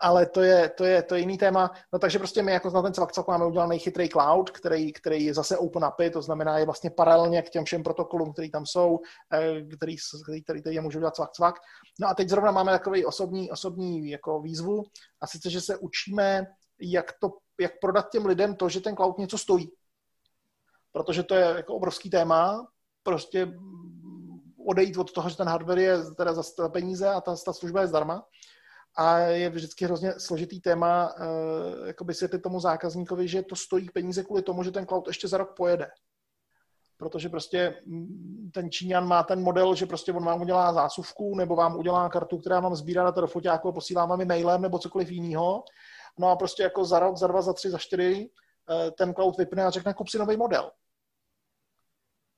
ale 0.00 0.26
to 0.26 0.42
je, 0.42 0.68
to 0.68 0.84
je, 0.84 1.02
to 1.02 1.14
je 1.14 1.20
jiný 1.20 1.38
téma. 1.38 1.70
No 1.92 1.98
takže 1.98 2.18
prostě 2.18 2.42
my 2.42 2.52
jako 2.52 2.70
na 2.70 2.82
ten 2.82 2.94
cvak 2.94 3.28
máme 3.28 3.46
udělaný 3.46 3.78
chytrý 3.78 4.08
cloud, 4.08 4.50
který, 4.50 4.92
který 4.92 5.24
je 5.24 5.34
zase 5.34 5.58
open 5.58 5.84
API, 5.84 6.10
to 6.10 6.22
znamená 6.22 6.58
je 6.58 6.64
vlastně 6.64 6.90
paralelně 6.90 7.42
k 7.42 7.50
těm 7.50 7.64
všem 7.64 7.82
protokolům, 7.82 8.32
který 8.32 8.50
tam 8.50 8.66
jsou, 8.66 8.98
eh, 9.34 9.62
který, 9.76 9.96
který, 10.24 10.42
který, 10.42 10.60
který 10.60 10.74
je 10.74 10.80
můžou 10.80 10.98
dělat 10.98 11.16
cvak 11.16 11.32
cvak. 11.32 11.54
No 12.00 12.08
a 12.08 12.14
teď 12.14 12.28
zrovna 12.28 12.50
máme 12.50 12.72
takový 12.72 13.04
osobní, 13.04 13.50
osobní 13.50 14.10
jako 14.10 14.40
výzvu 14.40 14.82
a 15.20 15.26
sice, 15.26 15.50
že 15.50 15.60
se 15.60 15.76
učíme, 15.76 16.46
jak, 16.80 17.12
to, 17.20 17.30
jak 17.60 17.72
prodat 17.80 18.10
těm 18.10 18.26
lidem 18.26 18.56
to, 18.56 18.68
že 18.68 18.80
ten 18.80 18.96
cloud 18.96 19.18
něco 19.18 19.38
stojí. 19.38 19.70
Protože 20.92 21.22
to 21.22 21.34
je 21.34 21.44
jako 21.44 21.74
obrovský 21.74 22.10
téma, 22.10 22.66
prostě 23.02 23.52
odejít 24.66 24.96
od 24.96 25.12
toho, 25.12 25.30
že 25.30 25.36
ten 25.36 25.48
hardware 25.48 25.78
je 25.78 25.98
teda 26.16 26.34
za 26.34 26.68
peníze 26.68 27.08
a 27.08 27.20
ta, 27.20 27.36
ta 27.36 27.52
služba 27.52 27.80
je 27.80 27.86
zdarma 27.86 28.24
a 28.96 29.18
je 29.18 29.50
vždycky 29.50 29.84
hrozně 29.84 30.12
složitý 30.18 30.60
téma 30.60 31.14
uh, 31.14 31.86
jako 31.86 32.04
vysvětlit 32.04 32.42
tomu 32.42 32.60
zákazníkovi, 32.60 33.28
že 33.28 33.42
to 33.42 33.56
stojí 33.56 33.90
peníze 33.90 34.24
kvůli 34.24 34.42
tomu, 34.42 34.62
že 34.62 34.70
ten 34.70 34.86
cloud 34.86 35.06
ještě 35.06 35.28
za 35.28 35.38
rok 35.38 35.54
pojede. 35.56 35.86
Protože 36.96 37.28
prostě 37.28 37.82
mm, 37.86 38.50
ten 38.54 38.70
Číňan 38.70 39.08
má 39.08 39.22
ten 39.22 39.42
model, 39.42 39.74
že 39.74 39.86
prostě 39.86 40.12
on 40.12 40.24
vám 40.24 40.40
udělá 40.40 40.72
zásuvku 40.72 41.36
nebo 41.36 41.56
vám 41.56 41.76
udělá 41.76 42.08
kartu, 42.08 42.38
která 42.38 42.60
vám 42.60 42.74
sbírá 42.74 43.04
data 43.04 43.20
do 43.20 43.26
foťáku 43.26 43.68
a 43.68 43.72
posílá 43.72 44.06
vám 44.06 44.26
mailem 44.26 44.62
nebo 44.62 44.78
cokoliv 44.78 45.10
jiného. 45.10 45.64
No 46.18 46.28
a 46.28 46.36
prostě 46.36 46.62
jako 46.62 46.84
za 46.84 46.98
rok, 46.98 47.16
za 47.16 47.26
dva, 47.26 47.42
za 47.42 47.52
tři, 47.52 47.70
za 47.70 47.78
čtyři 47.78 48.30
eh, 48.70 48.90
ten 48.90 49.14
cloud 49.14 49.38
vypne 49.38 49.64
a 49.64 49.70
řekne, 49.70 49.94
kup 49.94 50.08
si 50.08 50.18
nový 50.18 50.36
model. 50.36 50.70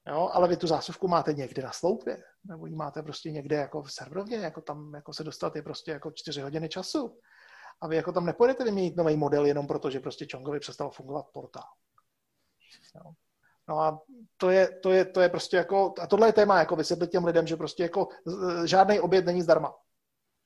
Jo, 0.08 0.30
ale 0.32 0.48
vy 0.48 0.56
tu 0.56 0.66
zásuvku 0.66 1.08
máte 1.08 1.32
někde 1.32 1.62
na 1.62 1.72
sloupě, 1.72 2.22
nebo 2.44 2.66
ji 2.66 2.74
máte 2.74 3.02
prostě 3.02 3.30
někde 3.30 3.56
jako 3.56 3.82
v 3.82 3.92
serverovně, 3.92 4.36
jako 4.36 4.60
tam 4.60 4.94
jako 4.94 5.12
se 5.12 5.24
dostat 5.24 5.56
je 5.56 5.62
prostě 5.62 5.90
jako 5.90 6.10
čtyři 6.10 6.40
hodiny 6.40 6.68
času. 6.68 7.18
A 7.80 7.88
vy 7.88 7.96
jako 7.96 8.12
tam 8.12 8.26
nepojedete 8.26 8.64
vyměnit 8.64 8.96
nový 8.96 9.16
model 9.16 9.46
jenom 9.46 9.66
proto, 9.66 9.90
že 9.90 10.00
prostě 10.00 10.26
Chongovi 10.32 10.60
přestal 10.60 10.90
fungovat 10.90 11.26
portál. 11.32 11.68
Jo. 12.94 13.12
No 13.68 13.80
a 13.80 14.00
to 14.36 14.50
je, 14.50 14.80
to, 14.82 14.90
je, 14.90 15.04
to 15.04 15.20
je 15.20 15.28
prostě 15.28 15.56
jako, 15.56 15.94
a 16.00 16.06
tohle 16.06 16.28
je 16.28 16.32
téma, 16.32 16.58
jako 16.58 16.76
vysvětlit 16.76 17.10
těm 17.10 17.24
lidem, 17.24 17.46
že 17.46 17.56
prostě 17.56 17.82
jako 17.82 18.08
žádný 18.64 19.00
oběd 19.00 19.26
není 19.26 19.42
zdarma. 19.42 19.74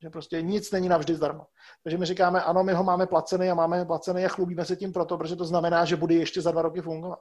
Že 0.03 0.11
prostě 0.11 0.43
nic 0.43 0.71
není 0.71 0.89
navždy 0.89 1.15
zdarma. 1.15 1.47
Takže 1.83 1.99
my 1.99 2.07
říkáme, 2.07 2.43
ano, 2.43 2.65
my 2.65 2.73
ho 2.73 2.85
máme 2.85 3.07
placený 3.07 3.51
a 3.51 3.55
máme 3.55 3.85
placený 3.85 4.25
a 4.25 4.29
chlubíme 4.29 4.65
se 4.65 4.77
tím 4.77 4.93
proto, 4.93 5.19
protože 5.19 5.37
to 5.37 5.45
znamená, 5.45 5.85
že 5.85 5.97
bude 5.97 6.15
ještě 6.15 6.43
za 6.43 6.51
dva 6.51 6.63
roky 6.63 6.81
fungovat. 6.81 7.19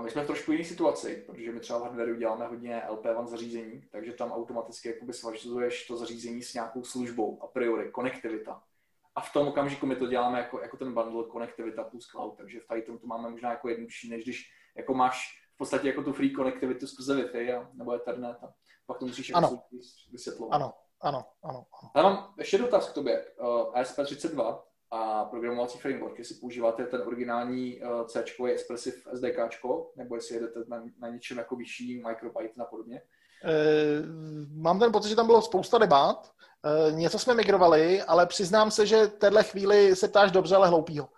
My 0.00 0.10
jsme 0.10 0.22
v 0.22 0.26
trošku 0.26 0.52
jiné 0.52 0.64
situaci, 0.64 1.24
protože 1.26 1.52
my 1.52 1.60
třeba 1.60 1.78
v 1.78 1.82
hardwareu 1.82 2.14
děláme 2.14 2.46
hodně 2.46 2.82
LP1 2.88 3.26
zařízení, 3.26 3.82
takže 3.90 4.12
tam 4.12 4.32
automaticky 4.32 4.88
jakoby 4.88 5.12
svazuješ 5.12 5.86
to 5.86 5.96
zařízení 5.96 6.42
s 6.42 6.54
nějakou 6.54 6.84
službou 6.84 7.42
a 7.42 7.46
priori, 7.46 7.90
konektivita. 7.90 8.62
A 9.14 9.20
v 9.20 9.32
tom 9.32 9.48
okamžiku 9.48 9.86
my 9.86 9.96
to 9.96 10.06
děláme 10.06 10.38
jako, 10.38 10.60
jako 10.60 10.76
ten 10.76 10.94
bundle 10.94 11.24
konektivita 11.24 11.84
plus 11.84 12.06
cloud, 12.06 12.36
takže 12.36 12.60
v 12.60 12.66
tady 12.66 12.82
tom 12.82 12.98
to 12.98 13.06
máme 13.06 13.30
možná 13.30 13.50
jako 13.50 13.68
jednodušší, 13.68 14.10
než 14.10 14.24
když 14.24 14.50
jako 14.76 14.94
máš 14.94 15.42
v 15.54 15.58
podstatě 15.58 15.88
jako 15.88 16.02
tu 16.02 16.12
free 16.12 16.30
konektivitu 16.30 16.86
skrze 16.86 17.14
Wi-Fi 17.16 17.58
a, 17.58 17.70
nebo 17.74 17.92
Ethernet 17.92 18.36
a 18.42 18.54
pak 18.86 18.98
to 18.98 19.06
musíš 19.06 19.32
ano. 19.34 19.48
jako 19.48 19.62
vysvětlovat. 20.12 20.54
Ano, 20.54 20.72
ano, 21.00 21.24
ano. 21.42 21.66
ano. 21.82 21.90
Já 21.96 22.02
mám 22.02 22.34
ještě 22.38 22.58
dotaz 22.58 22.90
k 22.90 22.94
tobě. 22.94 23.24
Uh, 23.40 23.74
ASP32, 23.74 24.62
a 24.96 25.24
programovací 25.24 25.78
framework, 25.78 26.18
jestli 26.18 26.34
používáte 26.34 26.84
ten 26.84 27.02
originální 27.06 27.80
uh, 27.80 28.06
C 28.06 28.24
Expressive 28.52 28.96
SDK, 29.14 29.36
nebo 29.96 30.14
jestli 30.14 30.34
jedete 30.34 30.60
na, 30.68 30.82
na 30.98 31.08
něčem 31.08 31.38
jako 31.38 31.56
vyšší 31.56 32.02
MicroPython 32.08 32.62
a 32.62 32.64
podobně? 32.64 33.02
Uh, 33.44 34.62
mám 34.62 34.78
ten 34.78 34.92
pocit, 34.92 35.08
že 35.08 35.16
tam 35.16 35.26
bylo 35.26 35.42
spousta 35.42 35.78
debat. 35.78 36.30
Uh, 36.88 36.98
něco 36.98 37.18
jsme 37.18 37.34
migrovali, 37.34 38.02
ale 38.02 38.26
přiznám 38.26 38.70
se, 38.70 38.86
že 38.86 39.06
téhle 39.06 39.42
chvíli 39.42 39.96
se 39.96 40.08
ptáš 40.08 40.32
dobře, 40.32 40.56
ale 40.56 40.68
hloupýho. 40.68 41.08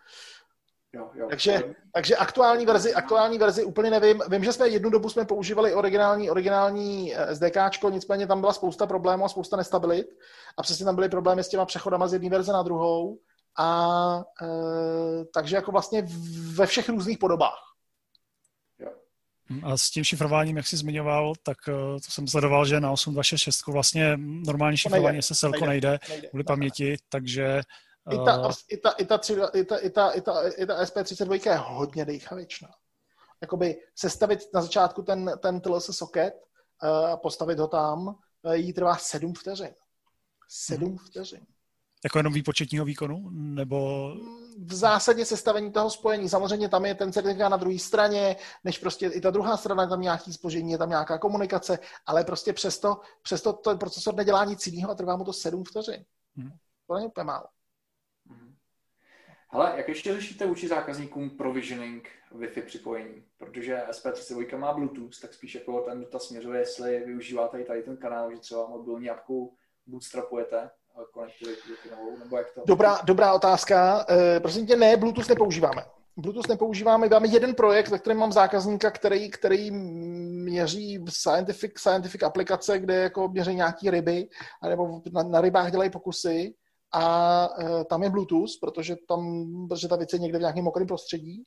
Jo, 0.93 1.11
jo. 1.15 1.27
Takže, 1.29 1.75
takže 1.93 2.17
aktuální 2.17 2.67
verzi, 2.67 2.95
aktuální 2.95 3.39
verzi 3.39 3.65
úplně 3.65 3.91
nevím. 3.91 4.23
Vím, 4.29 4.45
že 4.45 4.53
jsme 4.53 4.69
jednu 4.69 4.91
dobu 4.91 5.09
jsme 5.09 5.25
používali 5.25 5.75
originální, 5.75 6.31
originální 6.31 7.15
SDK, 7.33 7.83
nicméně 7.91 8.27
tam 8.27 8.41
byla 8.41 8.53
spousta 8.53 8.87
problémů 8.87 9.25
a 9.25 9.29
spousta 9.29 9.57
nestabilit 9.57 10.07
a 10.57 10.63
přesně 10.63 10.85
tam 10.85 10.95
byly 10.95 11.09
problémy 11.09 11.45
s 11.45 11.49
těma 11.49 11.65
přechodama 11.65 12.09
z 12.09 12.13
jedné 12.13 12.31
verze 12.31 12.53
na 12.53 12.63
druhou. 12.63 13.19
A 13.59 14.25
e, 14.43 15.25
takže 15.35 15.57
jako 15.57 15.73
vlastně 15.73 16.07
ve 16.55 16.67
všech 16.67 16.89
různých 16.89 17.19
podobách. 17.19 17.69
A 19.63 19.77
s 19.77 19.91
tím 19.91 20.05
šifrováním, 20.05 20.57
jak 20.57 20.67
jsi 20.67 20.77
zmiňoval, 20.77 21.33
tak 21.43 21.57
e, 21.69 21.73
to 22.01 22.11
jsem 22.11 22.29
sledoval, 22.29 22.67
že 22.67 22.81
na 22.81 22.93
8266 22.93 23.67
vlastně 23.67 24.17
normální 24.17 24.77
šifrování 24.77 25.23
se 25.23 25.35
selko 25.35 25.67
nejde, 25.67 25.89
nejde, 25.89 25.99
nejde 26.09 26.29
kvůli 26.29 26.45
paměti, 26.45 26.97
takže... 27.09 27.61
I 28.13 28.17
ta, 28.17 28.51
i 28.69 28.77
ta, 28.77 28.91
i 28.91 29.05
ta, 29.05 29.19
tři, 29.19 29.37
i 29.55 29.65
ta, 29.65 29.77
i 29.77 29.91
ta, 29.91 30.11
i 30.11 30.21
ta, 30.21 30.49
i 30.49 30.67
ta 30.67 30.83
SP32 30.83 31.51
je 31.51 31.57
hodně 31.57 32.05
dejchavičná. 32.05 32.69
Jakoby 33.41 33.77
sestavit 33.95 34.41
na 34.55 34.63
začátku 34.63 35.03
ten, 35.03 35.33
ten 35.43 35.61
TLS 35.61 35.97
socket 35.97 36.35
a 37.13 37.17
postavit 37.17 37.59
ho 37.59 37.69
tam, 37.69 38.19
e, 38.45 38.57
jí 38.57 38.73
trvá 38.73 38.97
sedm 38.97 39.35
vteřin. 39.35 39.75
Sedm 40.49 40.89
hmm. 40.89 40.99
vteřin. 40.99 41.47
Jako 42.05 42.19
jenom 42.19 42.33
výpočetního 42.33 42.85
výkonu? 42.85 43.31
Nebo... 43.31 44.09
V 44.65 44.75
zásadě 44.75 45.25
sestavení 45.25 45.73
toho 45.73 45.91
spojení. 45.91 46.29
Samozřejmě 46.29 46.69
tam 46.69 46.85
je 46.85 46.95
ten 46.95 47.13
certifikát 47.13 47.51
na 47.51 47.57
druhé 47.57 47.79
straně, 47.79 48.37
než 48.65 48.79
prostě 48.79 49.07
i 49.07 49.21
ta 49.21 49.31
druhá 49.31 49.57
strana, 49.57 49.83
je 49.83 49.89
tam 49.89 50.01
nějaký 50.01 50.33
spožení, 50.33 50.73
je 50.73 50.79
tam 50.79 50.89
nějaká 50.89 51.19
komunikace, 51.19 51.79
ale 52.07 52.25
prostě 52.25 52.53
přesto, 52.53 53.01
přesto 53.23 53.53
ten 53.53 53.79
procesor 53.79 54.15
nedělá 54.15 54.45
nic 54.45 54.67
jiného 54.67 54.91
a 54.91 54.95
trvá 54.95 55.17
mu 55.17 55.25
to 55.25 55.33
7 55.33 55.65
vteřin. 55.65 56.05
Hmm. 56.37 56.51
To 56.87 56.95
není 56.95 57.07
úplně 57.07 57.25
málo. 57.25 57.45
Hmm. 58.27 58.55
Hele, 59.49 59.73
jak 59.77 59.89
ještě 59.89 60.15
řešíte 60.15 60.47
vůči 60.47 60.69
zákazníkům 60.69 61.31
provisioning 61.31 62.09
Wi-Fi 62.33 62.63
připojení? 62.63 63.25
Protože 63.39 63.83
SP32 63.91 64.59
má 64.59 64.73
Bluetooth, 64.73 65.21
tak 65.21 65.35
spíš 65.35 65.55
jako 65.55 65.81
ten 65.81 66.01
dotaz 66.01 66.23
směřuje, 66.23 66.61
jestli 66.61 67.01
využíváte 67.01 67.61
i 67.61 67.65
tady 67.65 67.83
ten 67.83 67.97
kanál, 67.97 68.31
že 68.31 68.39
třeba 68.39 68.69
mobilní 68.69 69.11
apku 69.11 69.57
bootstrapujete 69.87 70.71
konektivitu 71.13 71.65
nebo 72.19 72.37
jak 72.37 72.55
to? 72.55 72.63
Dobrá, 72.67 72.99
dobrá 73.05 73.33
otázka. 73.33 74.07
E, 74.11 74.41
prosím 74.41 74.67
tě, 74.67 74.77
ne, 74.77 74.97
Bluetooth 74.97 75.29
nepoužíváme. 75.29 75.85
Bluetooth 76.17 76.49
nepoužíváme, 76.49 77.09
máme 77.09 77.29
jeden 77.29 77.55
projekt, 77.55 77.89
ve 77.89 77.99
kterém 77.99 78.19
mám 78.19 78.33
zákazníka, 78.33 78.91
který, 78.91 79.31
který 79.31 79.71
měří 79.71 81.05
scientific, 81.09 81.73
scientific 81.79 82.23
aplikace, 82.23 82.79
kde 82.79 82.95
jako 82.95 83.29
měří 83.29 83.55
nějaký 83.55 83.91
ryby, 83.91 84.29
nebo 84.69 85.03
na, 85.13 85.23
na 85.23 85.41
rybách 85.41 85.71
dělají 85.71 85.91
pokusy 85.91 86.55
a 86.93 87.49
e, 87.61 87.85
tam 87.85 88.03
je 88.03 88.11
Bluetooth, 88.11 88.51
protože 88.61 88.97
tam, 89.09 89.47
protože 89.69 89.89
ta 89.89 89.97
věc 89.97 90.13
je 90.13 90.19
někde 90.19 90.39
v 90.39 90.41
nějakém 90.41 90.65
mokrém 90.65 90.87
prostředí. 90.87 91.43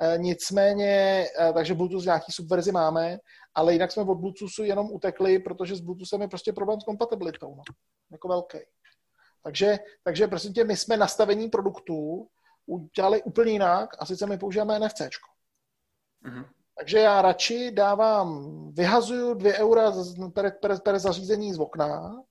E, 0.00 0.18
nicméně, 0.18 1.26
e, 1.40 1.52
takže 1.52 1.74
Bluetooth 1.74 2.04
nějaký 2.04 2.32
subverzi 2.32 2.72
máme, 2.72 3.18
ale 3.54 3.72
jinak 3.72 3.92
jsme 3.92 4.02
od 4.02 4.14
Bluetoothu 4.14 4.62
jenom 4.62 4.92
utekli, 4.92 5.38
protože 5.38 5.76
s 5.76 5.80
Bluetoothem 5.80 6.22
je 6.22 6.28
prostě 6.28 6.52
problém 6.52 6.80
s 6.80 6.84
kompatibilitou, 6.84 7.54
no. 7.54 7.62
jako 8.12 8.28
velký. 8.28 8.58
Takže, 9.44 9.78
takže 10.02 10.28
prosím 10.28 10.52
tě, 10.52 10.64
my 10.64 10.76
jsme 10.76 10.96
nastavení 10.96 11.48
produktů 11.48 12.28
udělali 12.66 13.22
úplně 13.22 13.52
jinak 13.52 13.90
a 13.98 14.06
sice 14.06 14.26
my 14.26 14.38
používáme 14.38 14.78
NFC. 14.78 15.00
Mm-hmm. 15.00 16.44
Takže 16.78 16.98
já 16.98 17.22
radši 17.22 17.70
dávám, 17.70 18.70
vyhazuju 18.72 19.34
2 19.34 19.52
eura 19.52 19.92
per, 20.34 20.52
per, 20.60 20.80
per 20.80 20.98
zařízení 20.98 21.52
z 21.52 21.58
okna 21.58 22.22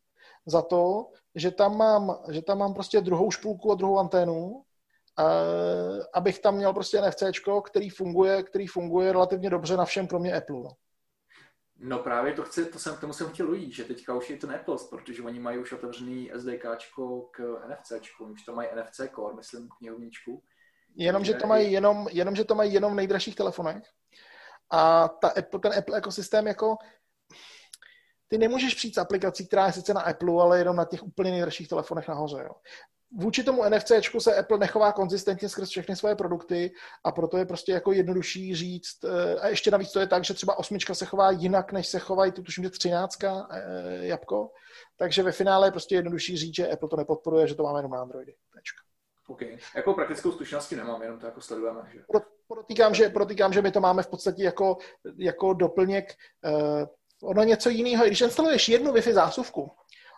za 0.45 0.61
to, 0.61 1.09
že 1.35 1.51
tam 1.51 1.77
mám, 1.77 2.23
že 2.31 2.41
tam 2.41 2.57
mám 2.57 2.73
prostě 2.73 3.01
druhou 3.01 3.31
špulku 3.31 3.71
a 3.71 3.75
druhou 3.75 3.99
anténu, 3.99 4.63
a, 5.17 5.23
abych 6.13 6.39
tam 6.39 6.55
měl 6.55 6.73
prostě 6.73 7.01
NFC, 7.01 7.23
který 7.65 7.89
funguje, 7.89 8.43
který 8.43 8.67
funguje 8.67 9.11
relativně 9.11 9.49
dobře 9.49 9.77
na 9.77 9.85
všem, 9.85 10.07
kromě 10.07 10.33
Apple. 10.33 10.59
No. 10.59 10.71
No 11.85 11.99
právě 11.99 12.33
to 12.33 12.43
chci, 12.43 12.65
to 12.65 12.79
jsem, 12.79 12.97
tomu 12.97 13.13
jsem 13.13 13.29
chtěl 13.29 13.49
ujít, 13.49 13.73
že 13.73 13.83
teďka 13.83 14.13
už 14.13 14.29
je 14.29 14.37
to 14.37 14.49
Apple, 14.49 14.75
protože 14.89 15.23
oni 15.23 15.39
mají 15.39 15.57
už 15.57 15.71
otevřený 15.71 16.31
SDKčko 16.35 17.21
k 17.21 17.61
NFCčku, 17.67 18.25
už 18.25 18.43
to 18.43 18.55
mají 18.55 18.69
NFC 18.75 19.01
Core, 19.15 19.35
myslím, 19.35 19.69
knihovničku. 19.77 20.43
Jenom, 20.95 21.25
že 21.25 21.33
to 21.33 21.47
mají 21.47 21.71
jenom, 21.71 22.07
jenom, 22.11 22.35
že 22.35 22.45
to 22.45 22.55
mají 22.55 22.73
jenom 22.73 22.93
v 22.93 22.95
nejdražších 22.95 23.35
telefonech. 23.35 23.83
A 24.69 25.07
ta 25.07 25.27
Apple, 25.27 25.59
ten 25.59 25.73
Apple 25.77 25.97
ekosystém 25.97 26.47
jako 26.47 26.77
ty 28.27 28.37
nemůžeš 28.37 28.75
přijít 28.75 28.95
s 28.95 28.97
aplikací, 28.97 29.47
která 29.47 29.65
je 29.65 29.73
sice 29.73 29.93
na 29.93 30.01
Apple, 30.01 30.41
ale 30.41 30.57
jenom 30.59 30.75
na 30.75 30.85
těch 30.85 31.03
úplně 31.03 31.31
nejdražších 31.31 31.67
telefonech 31.67 32.07
nahoře. 32.07 32.43
Jo. 32.43 32.51
Vůči 33.15 33.43
tomu 33.43 33.63
NFC 33.69 33.91
se 34.19 34.35
Apple 34.35 34.57
nechová 34.57 34.91
konzistentně 34.91 35.49
skrz 35.49 35.69
všechny 35.69 35.95
svoje 35.95 36.15
produkty 36.15 36.71
a 37.03 37.11
proto 37.11 37.37
je 37.37 37.45
prostě 37.45 37.71
jako 37.71 37.91
jednodušší 37.91 38.55
říct. 38.55 39.03
Eh, 39.03 39.39
a 39.39 39.47
ještě 39.47 39.71
navíc 39.71 39.91
to 39.91 39.99
je 39.99 40.07
tak, 40.07 40.23
že 40.23 40.33
třeba 40.33 40.57
osmička 40.57 40.95
se 40.95 41.05
chová 41.05 41.31
jinak, 41.31 41.71
než 41.71 41.87
se 41.87 41.99
chovají, 41.99 42.31
tu 42.31 42.43
tuším, 42.43 42.63
že 42.63 42.69
třináctka 42.69 43.47
eh, 43.51 44.05
jabko. 44.05 44.51
Takže 44.97 45.23
ve 45.23 45.31
finále 45.31 45.67
je 45.67 45.71
prostě 45.71 45.95
jednodušší 45.95 46.37
říct, 46.37 46.55
že 46.55 46.67
Apple 46.67 46.89
to 46.89 46.95
nepodporuje, 46.95 47.47
že 47.47 47.55
to 47.55 47.63
máme 47.63 47.79
jenom 47.79 47.91
na 47.91 48.01
Androidy. 48.01 48.35
Tečka. 48.53 48.81
OK. 49.27 49.41
Jako 49.75 49.93
praktickou 49.93 50.31
zkušenosti 50.31 50.75
nemám, 50.75 51.01
jenom 51.01 51.19
to 51.19 51.25
jako 51.25 51.41
sledujeme. 51.41 51.81
Že? 51.93 51.99
Podotýkám, 52.47 52.93
že, 52.93 53.09
podotýkám, 53.09 53.53
že 53.53 53.61
my 53.61 53.71
to 53.71 53.79
máme 53.79 54.03
v 54.03 54.07
podstatě 54.07 54.43
jako, 54.43 54.77
jako 55.17 55.53
doplněk 55.53 56.13
uh, 56.45 57.29
ono 57.29 57.43
něco 57.43 57.69
jiného. 57.69 58.05
Když 58.05 58.21
instaluješ 58.21 58.69
jednu 58.69 58.91
Wi-Fi 58.91 59.13
zásuvku, 59.13 59.71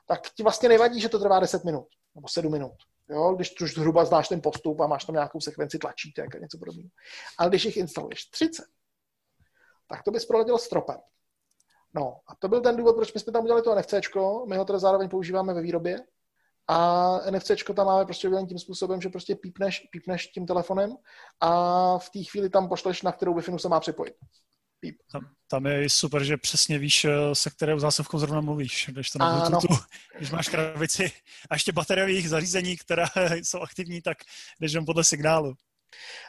tak 0.07 0.29
ti 0.29 0.43
vlastně 0.43 0.69
nevadí, 0.69 1.01
že 1.01 1.09
to 1.09 1.19
trvá 1.19 1.39
10 1.39 1.63
minut 1.63 1.87
nebo 2.15 2.27
7 2.27 2.51
minut. 2.51 2.73
Jo, 3.09 3.33
když 3.35 3.61
už 3.61 3.73
zhruba 3.73 4.05
znáš 4.05 4.27
ten 4.27 4.41
postup 4.41 4.79
a 4.79 4.87
máš 4.87 5.05
tam 5.05 5.13
nějakou 5.13 5.41
sekvenci 5.41 5.79
tlačítek 5.79 6.35
a 6.35 6.39
něco 6.39 6.57
podobného. 6.57 6.89
Ale 7.37 7.49
když 7.49 7.65
jich 7.65 7.77
instaluješ 7.77 8.25
30, 8.25 8.65
tak 9.87 10.03
to 10.03 10.11
bys 10.11 10.25
proletěl 10.25 10.57
stropem. 10.57 10.97
No 11.95 12.19
a 12.27 12.35
to 12.35 12.47
byl 12.47 12.61
ten 12.61 12.75
důvod, 12.77 12.95
proč 12.95 13.13
my 13.13 13.19
jsme 13.19 13.33
tam 13.33 13.43
udělali 13.43 13.63
to 13.63 13.75
NFC, 13.75 13.93
my 14.47 14.57
ho 14.57 14.65
teda 14.65 14.79
zároveň 14.79 15.09
používáme 15.09 15.53
ve 15.53 15.61
výrobě 15.61 15.97
a 16.67 17.17
NFC 17.31 17.51
tam 17.75 17.85
máme 17.85 18.05
prostě 18.05 18.27
udělané 18.27 18.47
tím 18.47 18.59
způsobem, 18.59 19.01
že 19.01 19.09
prostě 19.09 19.35
pípneš, 19.35 19.79
pípneš 19.91 20.27
tím 20.27 20.45
telefonem 20.45 20.95
a 21.39 21.97
v 21.97 22.09
té 22.09 22.23
chvíli 22.23 22.49
tam 22.49 22.69
pošleš, 22.69 23.01
na 23.01 23.11
kterou 23.11 23.33
Wi-Fi 23.33 23.57
se 23.57 23.69
má 23.69 23.79
připojit. 23.79 24.15
Píp. 24.79 24.97
Tam, 25.11 25.29
tam 25.47 25.65
je 25.65 25.89
super, 25.89 26.23
že 26.23 26.37
přesně 26.37 26.79
víš, 26.79 27.05
eh, 27.05 27.35
se 27.35 27.49
kterou 27.49 27.79
zásuvkou 27.79 28.19
zrovna 28.19 28.41
mluvíš, 28.41 28.89
když 28.91 29.09
to 29.09 29.19
na 29.19 29.35
Bluetoothu, 29.35 29.75
když 30.17 30.31
máš 30.31 30.49
krabici 30.49 31.11
a 31.49 31.55
ještě 31.55 31.71
bateriových 31.71 32.29
zařízení, 32.29 32.77
která 32.77 33.05
jsou 33.33 33.59
aktivní, 33.59 34.01
tak 34.01 34.17
jdeš 34.59 34.71
jen 34.71 34.85
podle 34.85 35.03
signálu. 35.03 35.53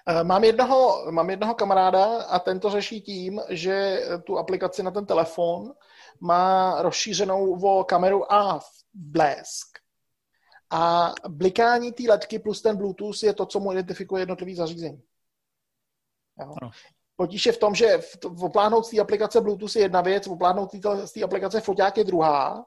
Eh, 0.09 0.25
mám 0.25 0.45
jednoho, 0.45 1.07
mám 1.11 1.31
jednoho 1.31 1.55
kamaráda 1.55 2.23
a 2.23 2.39
ten 2.39 2.61
to 2.61 2.71
řeší 2.71 3.01
tím, 3.01 3.41
že 3.49 4.01
tu 4.25 4.39
aplikaci 4.39 4.83
na 4.83 4.91
ten 4.91 5.07
telefon 5.07 5.75
má 6.21 6.77
rozšířenou 6.83 7.61
o 7.63 7.85
kameru 7.85 8.33
a 8.33 8.61
blesk. 8.95 9.79
A 10.71 11.13
blikání 11.29 11.93
té 11.93 12.03
ledky 12.09 12.39
plus 12.39 12.63
ten 12.63 12.77
Bluetooth 12.77 13.23
je 13.23 13.35
to, 13.35 13.47
co 13.47 13.61
mu 13.61 13.73
identifikuje 13.73 14.23
jednotlivý 14.23 14.55
zařízení. 14.55 15.03
Jo. 16.41 16.71
Potíž 17.17 17.47
je 17.47 17.53
v 17.53 17.59
tom, 17.59 17.75
že 17.75 18.01
opláhnout 18.41 18.87
z 18.87 18.91
té 18.91 19.01
aplikace 19.01 19.41
Bluetooth 19.41 19.77
je 19.77 19.83
jedna 19.83 20.01
věc, 20.01 20.27
opláhnout 20.27 20.71
z 21.05 21.13
té 21.13 21.23
aplikace 21.23 21.61
foťák 21.61 21.97
je 21.97 22.05
druhá. 22.05 22.65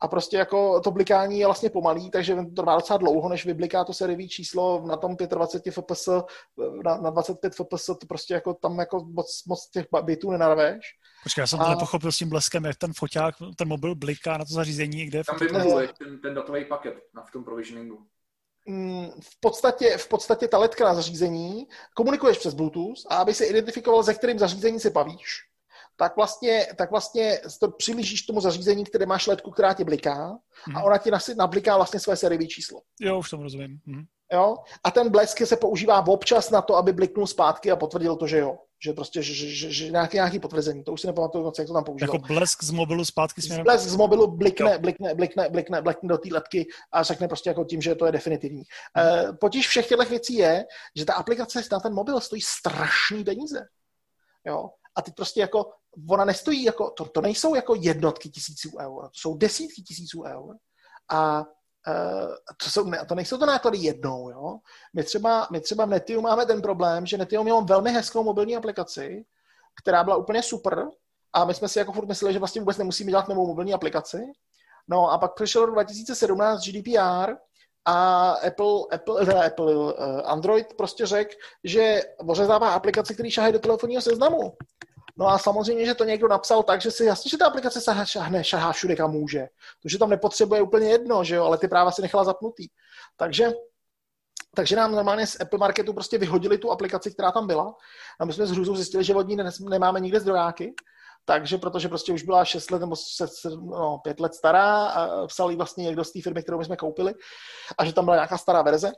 A 0.00 0.08
prostě 0.08 0.36
jako 0.36 0.80
to 0.80 0.90
blikání 0.90 1.38
je 1.38 1.46
vlastně 1.46 1.70
pomalý, 1.70 2.10
takže 2.10 2.34
to 2.34 2.44
trvá 2.44 2.74
docela 2.74 2.96
dlouho, 2.96 3.28
než 3.28 3.46
vybliká 3.46 3.84
to 3.84 3.92
serivý 3.92 4.28
číslo 4.28 4.86
na 4.86 4.96
tom 4.96 5.16
25 5.16 5.74
fps, 5.74 6.08
na, 6.84 6.96
na 6.96 7.10
25 7.10 7.54
fps, 7.54 7.86
to 7.86 8.06
prostě 8.08 8.34
jako 8.34 8.54
tam 8.54 8.78
jako 8.78 9.04
moc, 9.04 9.44
moc 9.46 9.70
těch 9.70 9.86
bitů 10.02 10.30
nenarveš. 10.30 10.80
Počkej, 11.22 11.42
já 11.42 11.46
jsem 11.46 11.60
a... 11.60 11.64
to 11.64 11.70
nepochopil 11.70 12.12
s 12.12 12.18
tím 12.18 12.28
bleskem, 12.28 12.64
jak 12.64 12.76
ten 12.76 12.92
foťák, 12.92 13.34
ten 13.56 13.68
mobil 13.68 13.94
bliká 13.94 14.38
na 14.38 14.44
to 14.44 14.52
zařízení, 14.52 15.06
kde... 15.06 15.24
Tam 15.24 15.38
vymluvuješ 15.38 15.90
ten, 15.98 16.20
ten 16.20 16.34
datový 16.34 16.64
paket 16.64 16.94
na, 17.14 17.22
v 17.22 17.30
tom 17.30 17.44
provisioningu. 17.44 18.06
Mm, 18.68 19.10
v 19.20 19.40
podstatě, 19.40 19.96
v 19.98 20.08
podstatě 20.08 20.48
ta 20.48 20.58
letka 20.58 20.84
na 20.84 20.94
zařízení 20.94 21.66
komunikuješ 21.94 22.38
přes 22.38 22.54
Bluetooth 22.54 22.98
a 23.08 23.16
aby 23.16 23.34
se 23.34 23.44
identifikoval, 23.44 24.02
ze 24.02 24.14
kterým 24.14 24.38
zařízení 24.38 24.80
se 24.80 24.90
bavíš, 24.90 25.48
tak 25.96 26.16
vlastně, 26.16 26.66
tak 26.76 26.90
vlastně 26.90 27.40
to 27.60 27.70
přilížíš 27.70 28.22
tomu 28.22 28.40
zařízení, 28.40 28.84
které 28.84 29.06
máš 29.06 29.26
ledku, 29.26 29.50
která 29.50 29.74
tě 29.74 29.84
bliká 29.84 30.38
hmm. 30.64 30.76
a 30.76 30.82
ona 30.82 30.98
ti 30.98 31.10
nabliká 31.36 31.76
vlastně 31.76 32.00
své 32.00 32.16
sériové 32.16 32.46
číslo. 32.46 32.80
Jo, 33.00 33.18
už 33.18 33.30
tomu 33.30 33.42
rozumím. 33.42 33.80
Hmm. 33.86 34.04
Jo? 34.32 34.56
A 34.84 34.90
ten 34.90 35.10
blesk 35.10 35.46
se 35.46 35.56
používá 35.56 36.06
občas 36.06 36.50
na 36.50 36.62
to, 36.62 36.76
aby 36.76 36.92
bliknul 36.92 37.26
zpátky 37.26 37.70
a 37.70 37.76
potvrdil 37.76 38.16
to, 38.16 38.26
že 38.26 38.38
jo. 38.38 38.58
Že 38.84 38.92
prostě, 38.92 39.22
že, 39.22 39.34
že, 39.34 39.48
že, 39.50 39.72
že 39.72 39.90
nějaký, 39.90 40.16
nějaký 40.16 40.38
potvrzení. 40.38 40.84
To 40.84 40.92
už 40.92 41.00
si 41.00 41.06
nepamatuju, 41.06 41.52
jak 41.58 41.66
to 41.66 41.72
tam 41.72 41.84
používal. 41.84 42.14
Jako 42.14 42.26
blesk 42.26 42.64
z 42.64 42.70
mobilu 42.70 43.04
zpátky 43.04 43.42
směrem? 43.42 43.64
Blesk 43.64 43.88
z 43.88 43.96
mobilu 43.96 44.26
blikne, 44.26 44.78
blikne, 44.78 45.14
blikne, 45.14 45.48
blikne, 45.48 45.82
blikne 45.82 46.08
do 46.08 46.18
té 46.18 46.28
lepky 46.32 46.66
a 46.92 47.02
řekne 47.02 47.28
prostě 47.28 47.50
jako 47.50 47.64
tím, 47.64 47.82
že 47.82 47.94
to 47.94 48.06
je 48.06 48.12
definitivní. 48.12 48.62
Hmm. 48.94 49.36
potíž 49.36 49.68
všech 49.68 49.88
těchto 49.88 50.04
věcí 50.04 50.34
je, 50.34 50.64
že 50.96 51.04
ta 51.04 51.14
aplikace 51.14 51.62
na 51.72 51.80
ten 51.80 51.94
mobil 51.94 52.20
stojí 52.20 52.42
strašný 52.42 53.24
peníze. 53.24 53.66
Jo? 54.46 54.70
A 54.94 55.02
ty 55.02 55.12
prostě 55.12 55.40
jako, 55.40 55.70
ona 56.10 56.24
nestojí 56.24 56.64
jako, 56.64 56.90
to, 56.90 57.04
to 57.04 57.20
nejsou 57.20 57.54
jako 57.54 57.74
jednotky 57.74 58.28
tisíců 58.28 58.70
eur, 58.80 59.02
to 59.02 59.10
jsou 59.14 59.36
desítky 59.36 59.82
tisíců 59.82 60.22
eur. 60.22 60.56
A 61.10 61.40
Uh, 61.40 61.44
to, 62.64 62.70
jsou, 62.70 62.90
to 63.08 63.14
nejsou 63.14 63.38
to 63.38 63.46
náklady 63.46 63.78
jednou, 63.78 64.30
jo. 64.30 64.58
My 64.94 65.04
třeba, 65.04 65.48
my 65.50 65.60
třeba 65.60 65.84
v 65.84 65.88
Netiu 65.88 66.20
máme 66.20 66.46
ten 66.46 66.62
problém, 66.62 67.06
že 67.06 67.18
Netiu 67.18 67.42
měl 67.42 67.64
velmi 67.64 67.90
hezkou 67.90 68.24
mobilní 68.24 68.56
aplikaci, 68.56 69.24
která 69.82 70.04
byla 70.04 70.16
úplně 70.16 70.42
super 70.42 70.88
a 71.32 71.44
my 71.44 71.54
jsme 71.54 71.68
si 71.68 71.78
jako 71.78 71.92
furt 71.92 72.08
mysleli, 72.08 72.32
že 72.32 72.38
vlastně 72.38 72.60
vůbec 72.60 72.78
nemusíme 72.78 73.10
dělat 73.10 73.28
novou 73.28 73.46
mobilní 73.46 73.74
aplikaci. 73.74 74.18
No 74.88 75.10
a 75.10 75.18
pak 75.18 75.34
přišel 75.34 75.66
rok 75.66 75.74
2017 75.74 76.60
GDPR 76.64 77.34
a 77.84 78.30
Apple, 78.30 78.80
Apple, 78.92 79.26
teda 79.26 79.46
Apple, 79.46 79.74
uh, 79.74 79.92
Android 80.24 80.74
prostě 80.74 81.06
řekl, 81.06 81.34
že 81.64 82.02
ořezává 82.26 82.70
aplikace, 82.70 83.14
které 83.14 83.30
šahají 83.30 83.52
do 83.52 83.58
telefonního 83.58 84.02
seznamu. 84.02 84.56
No 85.18 85.26
a 85.26 85.38
samozřejmě, 85.38 85.86
že 85.86 85.94
to 85.94 86.04
někdo 86.04 86.28
napsal 86.28 86.62
tak, 86.62 86.80
že 86.80 86.90
si 86.90 87.04
jasně, 87.04 87.28
že 87.28 87.38
ta 87.38 87.46
aplikace 87.46 87.80
šahne, 88.04 88.44
šahá 88.44 88.72
všude, 88.72 88.96
kam 88.96 89.10
může. 89.10 89.46
To, 89.82 89.88
že 89.88 89.98
tam 89.98 90.10
nepotřebuje 90.10 90.62
úplně 90.62 90.88
jedno, 90.88 91.24
že 91.24 91.34
jo, 91.34 91.44
ale 91.44 91.58
ty 91.58 91.68
práva 91.68 91.90
si 91.90 92.02
nechala 92.02 92.24
zapnutý. 92.24 92.66
Takže 93.16 93.52
takže 94.54 94.76
nám 94.76 94.92
normálně 94.92 95.26
z 95.26 95.40
Apple 95.40 95.58
Marketu 95.58 95.92
prostě 95.92 96.18
vyhodili 96.18 96.58
tu 96.58 96.70
aplikaci, 96.70 97.10
která 97.10 97.32
tam 97.32 97.46
byla. 97.46 97.74
A 98.20 98.24
my 98.24 98.32
jsme 98.32 98.46
s 98.46 98.50
hrůzou 98.50 98.76
zjistili, 98.76 99.04
že 99.04 99.14
od 99.14 99.28
ní 99.28 99.36
nemáme 99.68 100.00
nikde 100.00 100.20
zdrojáky. 100.20 100.74
Takže, 101.24 101.58
protože 101.58 101.88
prostě 101.88 102.12
už 102.12 102.22
byla 102.22 102.44
6 102.44 102.70
let 102.70 102.78
nebo 102.78 102.96
6, 102.96 103.44
no, 103.44 103.98
5 104.04 104.20
let 104.20 104.34
stará 104.34 104.86
a 104.86 105.26
psal 105.26 105.50
jí 105.50 105.56
vlastně 105.56 105.84
někdo 105.84 106.04
z 106.04 106.12
té 106.12 106.22
firmy, 106.22 106.42
kterou 106.42 106.58
my 106.58 106.64
jsme 106.64 106.76
koupili 106.76 107.14
a 107.78 107.84
že 107.84 107.92
tam 107.92 108.04
byla 108.04 108.16
nějaká 108.16 108.38
stará 108.38 108.62
verze 108.62 108.92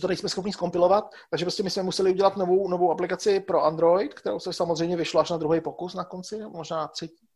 to 0.00 0.08
nejsme 0.08 0.28
schopni 0.28 0.52
zkompilovat, 0.52 1.14
takže 1.30 1.44
prostě 1.44 1.62
my 1.62 1.70
jsme 1.70 1.82
museli 1.82 2.10
udělat 2.10 2.36
novou, 2.36 2.68
novou 2.68 2.90
aplikaci 2.90 3.40
pro 3.40 3.64
Android, 3.64 4.14
kterou 4.14 4.38
se 4.38 4.52
samozřejmě 4.52 4.96
vyšlo 4.96 5.20
až 5.20 5.30
na 5.30 5.36
druhý 5.36 5.60
pokus 5.60 5.94
na 5.94 6.04
konci, 6.04 6.40
možná 6.48 6.76
na 6.76 6.88
třetí. 6.88 7.28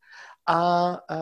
A 0.47 0.91
e, 1.11 1.19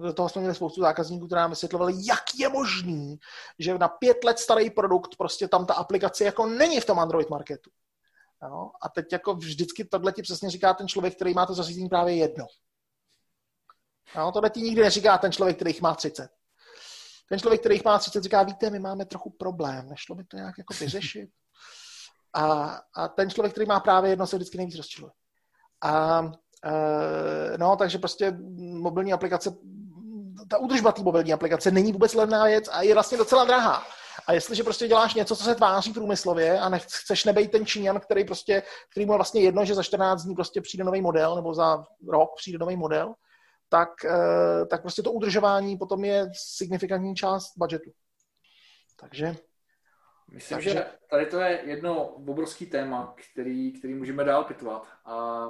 do 0.00 0.12
toho 0.12 0.28
jsme 0.28 0.40
měli 0.40 0.54
spoustu 0.54 0.80
zákazníků, 0.80 1.26
které 1.26 1.40
nám 1.40 1.50
vysvětlovali, 1.50 1.92
jak 1.96 2.24
je 2.38 2.48
možný, 2.48 3.18
že 3.58 3.78
na 3.78 3.88
pět 3.88 4.24
let 4.24 4.38
starý 4.38 4.70
produkt 4.70 5.16
prostě 5.16 5.48
tam 5.48 5.66
ta 5.66 5.74
aplikace 5.74 6.24
jako 6.24 6.46
není 6.46 6.80
v 6.80 6.86
tom 6.86 6.98
Android 6.98 7.30
marketu. 7.30 7.70
No, 8.42 8.70
a 8.82 8.88
teď 8.88 9.12
jako 9.12 9.34
vždycky 9.34 9.84
tohle 9.84 10.12
ti 10.12 10.22
přesně 10.22 10.50
říká 10.50 10.74
ten 10.74 10.88
člověk, 10.88 11.14
který 11.14 11.34
má 11.34 11.46
to 11.46 11.54
zařízení 11.54 11.88
právě 11.88 12.16
jedno. 12.16 12.46
No, 14.16 14.32
tohle 14.32 14.50
ti 14.50 14.60
nikdy 14.60 14.82
neříká 14.82 15.18
ten 15.18 15.32
člověk, 15.32 15.56
který 15.56 15.70
jich 15.70 15.82
má 15.82 15.94
30 15.94 16.37
ten 17.28 17.38
člověk, 17.38 17.60
který 17.60 17.74
jich 17.74 17.84
má 17.84 17.98
30, 17.98 18.22
říká, 18.22 18.42
víte, 18.42 18.70
my 18.70 18.78
máme 18.78 19.04
trochu 19.04 19.30
problém, 19.30 19.88
nešlo 19.88 20.14
by 20.14 20.24
to 20.24 20.36
nějak 20.36 20.58
jako 20.58 20.74
vyřešit. 20.80 21.30
A, 22.34 22.78
a 22.96 23.08
ten 23.08 23.30
člověk, 23.30 23.52
který 23.52 23.66
má 23.66 23.80
právě 23.80 24.10
jedno, 24.10 24.26
se 24.26 24.36
vždycky 24.36 24.56
nejvíc 24.56 24.76
rozčiluje. 24.76 25.12
A 25.84 26.22
e, 26.64 27.58
no, 27.58 27.76
takže 27.76 27.98
prostě 27.98 28.36
mobilní 28.58 29.12
aplikace, 29.12 29.50
ta 30.48 30.58
údržba 30.58 30.92
té 30.92 31.02
mobilní 31.02 31.32
aplikace 31.32 31.70
není 31.70 31.92
vůbec 31.92 32.14
levná 32.14 32.44
věc 32.44 32.68
a 32.72 32.82
je 32.82 32.94
vlastně 32.94 33.18
docela 33.18 33.44
drahá. 33.44 33.82
A 34.26 34.32
jestliže 34.32 34.62
prostě 34.62 34.88
děláš 34.88 35.14
něco, 35.14 35.36
co 35.36 35.44
se 35.44 35.54
tváří 35.54 35.92
průmyslově 35.92 36.60
a 36.60 36.68
nechceš 36.68 37.24
nebejt 37.24 37.50
ten 37.50 37.66
Číňan, 37.66 38.00
který 38.00 38.24
prostě, 38.24 38.62
který 38.90 39.06
mu 39.06 39.12
je 39.12 39.18
vlastně 39.18 39.40
jedno, 39.40 39.64
že 39.64 39.74
za 39.74 39.82
14 39.82 40.22
dní 40.22 40.34
prostě 40.34 40.60
přijde 40.60 40.84
nový 40.84 41.02
model, 41.02 41.36
nebo 41.36 41.54
za 41.54 41.84
rok 42.08 42.30
přijde 42.36 42.58
nový 42.58 42.76
model, 42.76 43.14
tak, 43.68 44.04
eh, 44.04 44.66
tak 44.66 44.82
prostě 44.82 45.02
to 45.02 45.12
udržování 45.12 45.76
potom 45.76 46.04
je 46.04 46.30
signifikantní 46.32 47.14
část 47.14 47.52
budgetu. 47.56 47.90
Takže 49.00 49.36
Myslím, 50.30 50.56
takže... 50.56 50.70
že 50.70 50.86
tady 51.10 51.26
to 51.26 51.40
je 51.40 51.60
jedno 51.64 52.04
obrovský 52.04 52.66
téma, 52.66 53.14
který, 53.32 53.72
který 53.72 53.94
můžeme 53.94 54.24
dál 54.24 54.44
pitvat. 54.44 54.86
A 55.04 55.46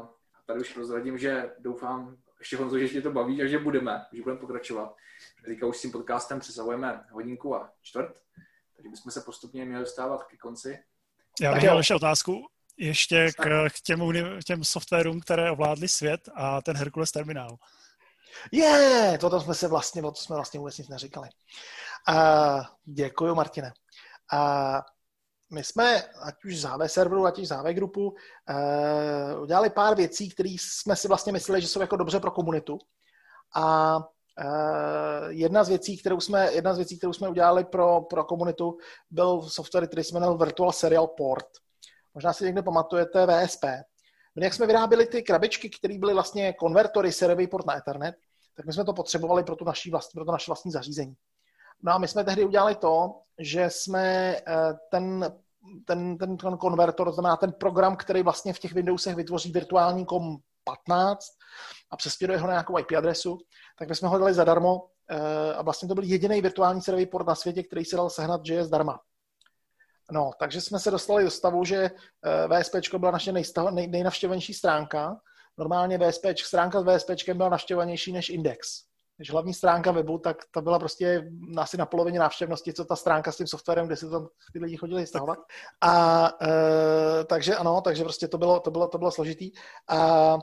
tady 0.46 0.60
už 0.60 0.72
prozradím, 0.72 1.18
že 1.18 1.50
doufám, 1.58 2.16
ještě 2.38 2.56
Honzo, 2.56 2.78
že 2.78 2.88
tě 2.88 3.02
to 3.02 3.12
baví 3.12 3.42
a 3.42 3.46
že 3.46 3.58
budeme, 3.58 4.06
že 4.12 4.22
budeme 4.22 4.40
pokračovat. 4.40 4.96
Teďka 5.44 5.66
už 5.66 5.76
s 5.76 5.82
tím 5.82 5.92
podcastem 5.92 6.40
přesahujeme 6.40 7.04
hodinku 7.10 7.56
a 7.56 7.72
čtvrt, 7.82 8.22
takže 8.76 8.88
bychom 8.90 9.12
se 9.12 9.20
postupně 9.20 9.64
měli 9.64 9.84
dostávat 9.84 10.24
ke 10.24 10.36
konci. 10.36 10.78
Já 11.40 11.52
bych 11.52 11.62
měl 11.62 11.78
ještě 11.78 11.94
otázku. 11.94 12.46
ještě 12.76 13.28
k, 13.32 13.68
k 13.68 13.80
těm, 13.80 14.00
těm 14.46 14.64
softwarům, 14.64 15.20
které 15.20 15.50
ovládly 15.50 15.88
svět 15.88 16.28
a 16.34 16.62
ten 16.62 16.76
Hercules 16.76 17.12
terminál. 17.12 17.56
Je, 18.52 18.64
yeah, 18.64 19.20
toto 19.20 19.40
jsme 19.40 19.54
se 19.54 19.68
vlastně, 19.68 20.02
to 20.02 20.14
jsme 20.14 20.36
vlastně 20.36 20.60
vůbec 20.60 20.78
nic 20.78 20.88
neříkali. 20.88 21.28
Uh, 22.08 22.62
děkuji, 22.84 23.34
Martine. 23.34 23.72
Uh, 24.32 24.80
my 25.50 25.64
jsme, 25.64 26.02
ať 26.22 26.44
už 26.44 26.60
záve 26.60 26.88
serveru, 26.88 27.26
ať 27.26 27.38
už 27.38 27.48
záve 27.48 27.74
grupu, 27.74 28.08
uh, 28.08 29.42
udělali 29.42 29.70
pár 29.70 29.96
věcí, 29.96 30.30
které 30.30 30.56
jsme 30.60 30.96
si 30.96 31.08
vlastně 31.08 31.32
mysleli, 31.32 31.60
že 31.60 31.68
jsou 31.68 31.80
jako 31.80 31.96
dobře 31.96 32.20
pro 32.20 32.30
komunitu. 32.30 32.78
A 33.54 33.96
uh, 33.96 34.02
jedna 35.28 35.64
z 35.64 35.68
věcí, 35.68 35.98
kterou 35.98 36.20
jsme, 36.20 36.52
jedna 36.52 36.74
z 36.74 36.76
věcí, 36.76 36.98
kterou 36.98 37.12
jsme 37.12 37.28
udělali 37.28 37.64
pro, 37.64 38.00
pro 38.00 38.24
komunitu, 38.24 38.78
byl 39.10 39.42
software, 39.42 39.86
který 39.86 40.04
se 40.04 40.14
jmenoval 40.14 40.38
Virtual 40.38 40.72
Serial 40.72 41.06
Port. 41.06 41.46
Možná 42.14 42.32
si 42.32 42.44
někde 42.44 42.62
pamatujete 42.62 43.26
VSP. 43.26 43.64
My, 44.38 44.44
jak 44.44 44.54
jsme 44.54 44.66
vyráběli 44.66 45.06
ty 45.06 45.22
krabičky, 45.22 45.70
které 45.70 45.98
byly 45.98 46.14
vlastně 46.14 46.52
konvertory 46.52 47.12
seriový 47.12 47.46
port 47.46 47.66
na 47.66 47.76
Ethernet, 47.76 48.14
tak 48.58 48.66
my 48.66 48.72
jsme 48.72 48.84
to 48.84 48.92
potřebovali 48.92 49.44
pro, 49.44 49.56
tu 49.56 49.64
naší 49.64 49.90
vlast, 49.90 50.12
pro 50.12 50.24
to 50.24 50.32
naše 50.32 50.50
vlastní 50.50 50.72
zařízení. 50.72 51.14
No 51.82 51.92
a 51.92 51.98
my 51.98 52.08
jsme 52.08 52.24
tehdy 52.24 52.44
udělali 52.44 52.74
to, 52.74 53.20
že 53.38 53.70
jsme 53.70 54.36
eh, 54.36 54.74
ten, 54.90 55.32
ten, 55.86 56.18
ten, 56.18 56.36
ten 56.36 56.56
konvertor, 56.56 57.06
to 57.06 57.12
znamená 57.12 57.36
ten 57.36 57.52
program, 57.52 57.96
který 57.96 58.22
vlastně 58.22 58.52
v 58.52 58.58
těch 58.58 58.72
Windowsech 58.72 59.16
vytvoří 59.16 59.52
virtuální 59.52 60.06
kom 60.06 60.36
15 60.64 61.26
a 61.90 61.96
přespěruje 61.96 62.38
ho 62.38 62.46
na 62.46 62.52
nějakou 62.52 62.78
IP 62.78 62.92
adresu, 62.96 63.38
tak 63.78 63.88
my 63.88 63.94
jsme 63.94 64.08
ho 64.08 64.18
dali 64.18 64.34
zadarmo 64.34 64.86
eh, 65.10 65.54
a 65.54 65.62
vlastně 65.62 65.88
to 65.88 65.94
byl 65.94 66.04
jediný 66.04 66.40
virtuální 66.40 66.82
serverový 66.82 67.06
port 67.06 67.26
na 67.26 67.34
světě, 67.34 67.62
který 67.62 67.84
se 67.84 67.96
dal 67.96 68.10
sehnat, 68.10 68.40
že 68.46 68.54
je 68.54 68.64
zdarma. 68.64 69.00
No, 70.10 70.30
takže 70.38 70.60
jsme 70.60 70.78
se 70.78 70.90
dostali 70.90 71.24
do 71.24 71.30
stavu, 71.30 71.64
že 71.64 71.90
eh, 72.54 72.62
VSP 72.62 72.94
byla 72.98 73.12
naše 73.12 73.32
nej, 73.32 73.44
nejnavštěvenější 73.88 74.54
stránka. 74.54 75.20
Normálně 75.58 75.98
VSP, 75.98 76.24
stránka 76.44 76.80
s 76.80 76.84
VSP 76.84 77.28
byla 77.34 77.48
navštěvanější 77.48 78.12
než 78.12 78.28
Index. 78.28 78.88
Když 79.16 79.30
hlavní 79.30 79.54
stránka 79.54 79.92
webu, 79.92 80.18
tak 80.18 80.36
ta 80.50 80.60
byla 80.60 80.78
prostě 80.78 81.30
asi 81.56 81.76
na 81.76 81.86
polovině 81.86 82.18
návštěvnosti, 82.18 82.72
co 82.72 82.84
ta 82.84 82.96
stránka 82.96 83.32
s 83.32 83.36
tím 83.36 83.46
softwarem, 83.46 83.86
kde 83.86 83.96
si 83.96 84.10
tam 84.10 84.28
ty 84.52 84.58
lidi 84.58 84.76
chodili 84.76 85.06
stahovat. 85.06 85.38
A 85.80 86.28
e, 86.42 87.24
takže 87.24 87.56
ano, 87.56 87.80
takže 87.80 88.04
prostě 88.04 88.28
to 88.28 88.38
bylo, 88.38 88.60
to 88.60 88.70
bylo, 88.70 88.88
to 88.88 88.98
bylo 88.98 89.10
složitý. 89.10 89.50
A 89.88 90.38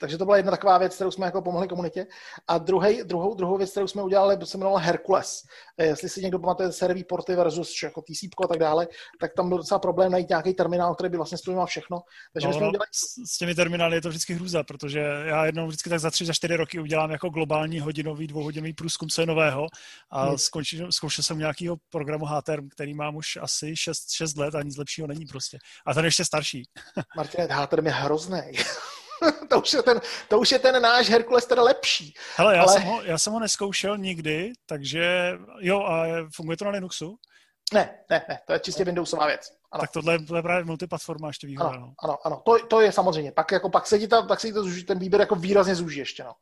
takže 0.00 0.18
to 0.18 0.24
byla 0.24 0.36
jedna 0.36 0.50
taková 0.50 0.78
věc, 0.78 0.94
kterou 0.94 1.10
jsme 1.10 1.26
jako 1.26 1.42
pomohli 1.42 1.68
komunitě. 1.68 2.06
A 2.48 2.58
druhý, 2.58 3.02
druhou, 3.04 3.34
druhou 3.34 3.58
věc, 3.58 3.70
kterou 3.70 3.86
jsme 3.86 4.02
udělali, 4.02 4.46
se 4.46 4.56
jmenovala 4.58 4.80
Hercules. 4.80 5.42
Uh, 5.80 5.86
jestli 5.86 6.08
si 6.08 6.22
někdo 6.22 6.38
pamatuje 6.38 6.72
serví 6.72 7.04
porty 7.04 7.34
versus 7.36 7.82
jako 7.82 8.02
TCP 8.02 8.44
a 8.44 8.48
tak 8.48 8.58
dále, 8.58 8.88
tak 9.20 9.34
tam 9.36 9.48
byl 9.48 9.58
docela 9.58 9.78
problém 9.78 10.12
najít 10.12 10.28
nějaký 10.28 10.54
terminál, 10.54 10.94
který 10.94 11.10
by 11.10 11.16
vlastně 11.16 11.38
splňoval 11.38 11.66
všechno. 11.66 12.00
Takže 12.32 12.48
no, 12.48 12.52
jsme 12.52 12.62
no, 12.62 12.68
udělali... 12.68 12.86
s, 12.92 13.34
s 13.34 13.38
těmi 13.38 13.54
terminály 13.54 13.96
je 13.96 14.00
to 14.00 14.08
vždycky 14.08 14.34
hrůza, 14.34 14.62
protože 14.62 15.00
já 15.24 15.46
jednou 15.46 15.66
vždycky 15.66 15.90
tak 15.90 16.00
za 16.00 16.10
tři, 16.10 16.26
za 16.26 16.32
čtyři 16.32 16.56
roky 16.56 16.80
udělám 16.80 17.10
jako 17.10 17.28
globální 17.28 17.80
hodinový, 17.80 18.26
dvouhodinový 18.26 18.72
průzkum, 18.72 19.08
co 19.08 19.20
je 19.20 19.26
nového 19.26 19.66
a 20.10 20.24
hmm. 20.24 20.38
skončil, 20.38 20.92
zkoušel 20.92 21.24
jsem 21.24 21.38
nějakého 21.38 21.76
programu 21.90 22.24
HTRM, 22.24 22.68
který 22.68 22.94
mám 22.94 23.16
už 23.16 23.38
asi 23.40 23.76
6, 23.76 24.12
6 24.12 24.36
let 24.36 24.54
a 24.54 24.62
nic 24.62 24.76
lepšího 24.76 25.06
není 25.06 25.26
prostě. 25.26 25.58
A 25.86 25.94
ten 25.94 26.04
ještě 26.04 26.24
starší. 26.24 26.62
Martin, 27.16 27.46
HTRM 27.50 27.86
je 27.86 27.92
hrozný. 27.92 28.40
to, 29.48 29.60
už 29.60 29.72
je 29.72 29.82
ten, 29.82 30.00
to 30.28 30.38
už 30.38 30.52
je 30.52 30.58
ten 30.58 30.82
náš 30.82 31.08
Herkules 31.08 31.46
teda 31.46 31.62
lepší. 31.62 32.14
Hele, 32.36 32.56
já, 32.56 32.62
Ale... 32.62 32.72
jsem 32.72 32.82
ho, 32.82 33.02
já 33.02 33.18
jsem 33.18 33.32
ho 33.32 33.40
neskoušel 33.40 33.98
nikdy, 33.98 34.52
takže 34.66 35.32
jo, 35.58 35.82
a 35.82 36.06
funguje 36.34 36.56
to 36.56 36.64
na 36.64 36.70
Linuxu? 36.70 37.16
Ne, 37.74 37.98
ne, 38.10 38.24
ne, 38.28 38.40
to 38.46 38.52
je 38.52 38.58
čistě 38.58 38.84
Windowsová 38.84 39.26
věc. 39.26 39.61
Ano. 39.72 39.80
Tak 39.80 39.90
tohle, 39.90 40.18
je 40.36 40.42
právě 40.42 40.64
multiplatforma 40.64 41.28
ještě 41.28 41.46
výhoda. 41.46 41.68
Ano, 41.68 41.80
no. 41.80 41.94
ano, 41.98 42.18
ano. 42.24 42.42
To, 42.44 42.66
to, 42.66 42.80
je 42.80 42.92
samozřejmě. 42.92 43.32
Pak, 43.32 43.52
jako, 43.52 43.70
pak 43.70 43.86
se 43.86 43.98
ti 43.98 44.08
ta, 44.08 44.22
pak 44.22 44.40
se 44.40 44.46
ti 44.46 44.52
to 44.52 44.62
zúží, 44.62 44.84
ten 44.84 44.98
výběr 44.98 45.20
jako 45.20 45.34
výrazně 45.34 45.74
zúží 45.74 45.98
ještě. 45.98 46.24
No. 46.24 46.32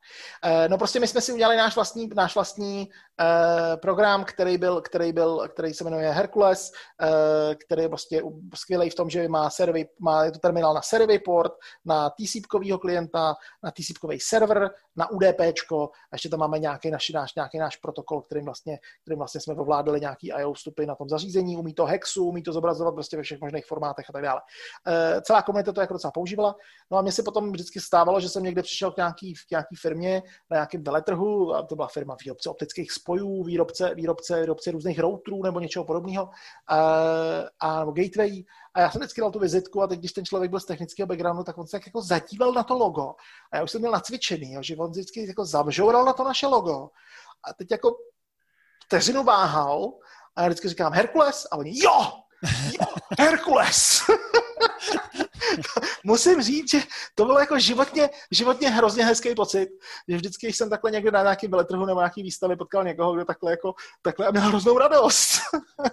E, 0.44 0.68
no 0.68 0.78
prostě 0.78 1.00
my 1.00 1.08
jsme 1.08 1.20
si 1.20 1.32
udělali 1.32 1.56
náš 1.56 1.74
vlastní, 1.74 2.10
náš 2.14 2.34
vlastní 2.34 2.90
e, 3.20 3.76
program, 3.76 4.24
který 4.24 4.58
byl, 4.58 4.80
který 4.80 5.12
byl, 5.12 5.48
který 5.48 5.74
se 5.74 5.84
jmenuje 5.84 6.10
Hercules, 6.10 6.72
e, 7.02 7.54
který 7.54 7.82
je 7.82 7.88
prostě 7.88 8.22
skvělý 8.54 8.90
v 8.90 8.94
tom, 8.94 9.10
že 9.10 9.28
má, 9.28 9.50
servy, 9.50 9.88
má 10.00 10.24
je 10.24 10.32
to 10.32 10.38
terminál 10.38 10.74
na 10.74 10.82
servy 10.82 11.18
port, 11.18 11.52
na 11.84 12.10
tcp 12.10 12.46
klienta, 12.80 13.34
na 13.62 13.70
tcp 13.70 14.04
server, 14.18 14.70
na 14.96 15.10
UDP, 15.10 15.40
a 15.40 16.12
ještě 16.12 16.28
tam 16.28 16.40
máme 16.40 16.58
nějaký 16.58 16.90
naši, 16.90 17.12
náš, 17.12 17.34
nějaký 17.34 17.58
náš 17.58 17.76
protokol, 17.76 18.22
kterým 18.22 18.44
vlastně, 18.44 18.78
kterým 19.02 19.18
vlastně 19.18 19.40
jsme 19.40 19.54
ovládali 19.54 20.00
nějaký 20.00 20.28
IO 20.28 20.52
vstupy 20.52 20.86
na 20.86 20.94
tom 20.94 21.08
zařízení, 21.08 21.56
umí 21.56 21.74
to 21.74 21.84
hexu, 21.84 22.24
umí 22.24 22.42
to 22.42 22.52
zobrazovat 22.52 22.94
prostě 22.94 23.16
ve 23.20 23.24
všech 23.24 23.40
možných 23.40 23.66
formátech 23.66 24.06
a 24.08 24.12
tak 24.12 24.22
dále. 24.22 24.40
E, 24.86 25.20
celá 25.20 25.42
komunita 25.42 25.72
to 25.72 25.80
jako 25.80 25.92
docela 25.92 26.10
používala. 26.10 26.56
No 26.90 26.98
a 26.98 27.02
mně 27.02 27.12
se 27.12 27.22
potom 27.22 27.52
vždycky 27.52 27.80
stávalo, 27.80 28.20
že 28.20 28.28
jsem 28.28 28.42
někde 28.42 28.62
přišel 28.62 28.92
k 28.92 28.96
nějaký, 28.96 29.34
k 29.34 29.50
nějaký 29.50 29.76
firmě 29.76 30.22
na 30.50 30.54
nějakém 30.54 30.84
veletrhu, 30.84 31.54
a 31.54 31.62
to 31.62 31.76
byla 31.76 31.88
firma 31.88 32.16
výrobce 32.24 32.50
optických 32.50 32.92
spojů, 32.92 33.44
výrobce, 33.44 33.94
výrobce, 33.94 34.40
výrobce 34.40 34.70
různých 34.70 34.98
routerů 34.98 35.42
nebo 35.42 35.60
něčeho 35.60 35.84
podobného, 35.84 36.30
e, 36.70 36.76
a, 37.60 37.80
nebo 37.80 37.92
gateway. 37.92 38.44
A 38.74 38.80
já 38.80 38.90
jsem 38.90 39.00
vždycky 39.00 39.20
dal 39.20 39.30
tu 39.30 39.38
vizitku 39.38 39.82
a 39.82 39.86
teď, 39.86 39.98
když 39.98 40.12
ten 40.12 40.24
člověk 40.24 40.50
byl 40.50 40.60
z 40.60 40.66
technického 40.66 41.06
backgroundu, 41.06 41.44
tak 41.44 41.58
on 41.58 41.66
se 41.66 41.76
jako 41.76 42.02
zadíval 42.02 42.52
na 42.52 42.62
to 42.62 42.74
logo. 42.74 43.14
A 43.52 43.56
já 43.56 43.62
už 43.62 43.70
jsem 43.70 43.80
měl 43.80 43.92
nacvičený, 43.92 44.56
že 44.60 44.76
on 44.76 44.90
vždycky 44.90 45.26
jako 45.26 45.44
zamžoural 45.44 46.04
na 46.04 46.12
to 46.12 46.24
naše 46.24 46.46
logo. 46.46 46.88
A 47.44 47.52
teď 47.52 47.70
jako 47.70 47.96
vteřinu 48.84 49.24
váhal 49.24 49.92
a 50.36 50.42
já 50.42 50.48
vždycky 50.48 50.68
říkám 50.68 50.92
Herkules 50.92 51.46
a 51.50 51.56
oni 51.56 51.72
jo, 51.74 52.19
Herkules. 53.18 54.00
Musím 56.04 56.42
říct, 56.42 56.70
že 56.70 56.82
to 57.14 57.24
bylo 57.24 57.38
jako 57.38 57.58
životně, 57.58 58.10
životně 58.30 58.70
hrozně 58.70 59.04
hezký 59.04 59.34
pocit, 59.34 59.68
že 60.08 60.16
vždycky, 60.16 60.46
když 60.46 60.56
jsem 60.56 60.70
takhle 60.70 60.90
někde 60.90 61.10
na 61.10 61.22
nějakém 61.22 61.50
veletrhu 61.50 61.86
nebo 61.86 62.00
nějaký 62.00 62.22
výstavě 62.22 62.56
potkal 62.56 62.84
někoho, 62.84 63.14
kdo 63.14 63.24
takhle 63.24 63.50
jako, 63.50 63.74
takhle 64.02 64.26
a 64.26 64.30
měl 64.30 64.42
hroznou 64.42 64.78
radost. 64.78 65.30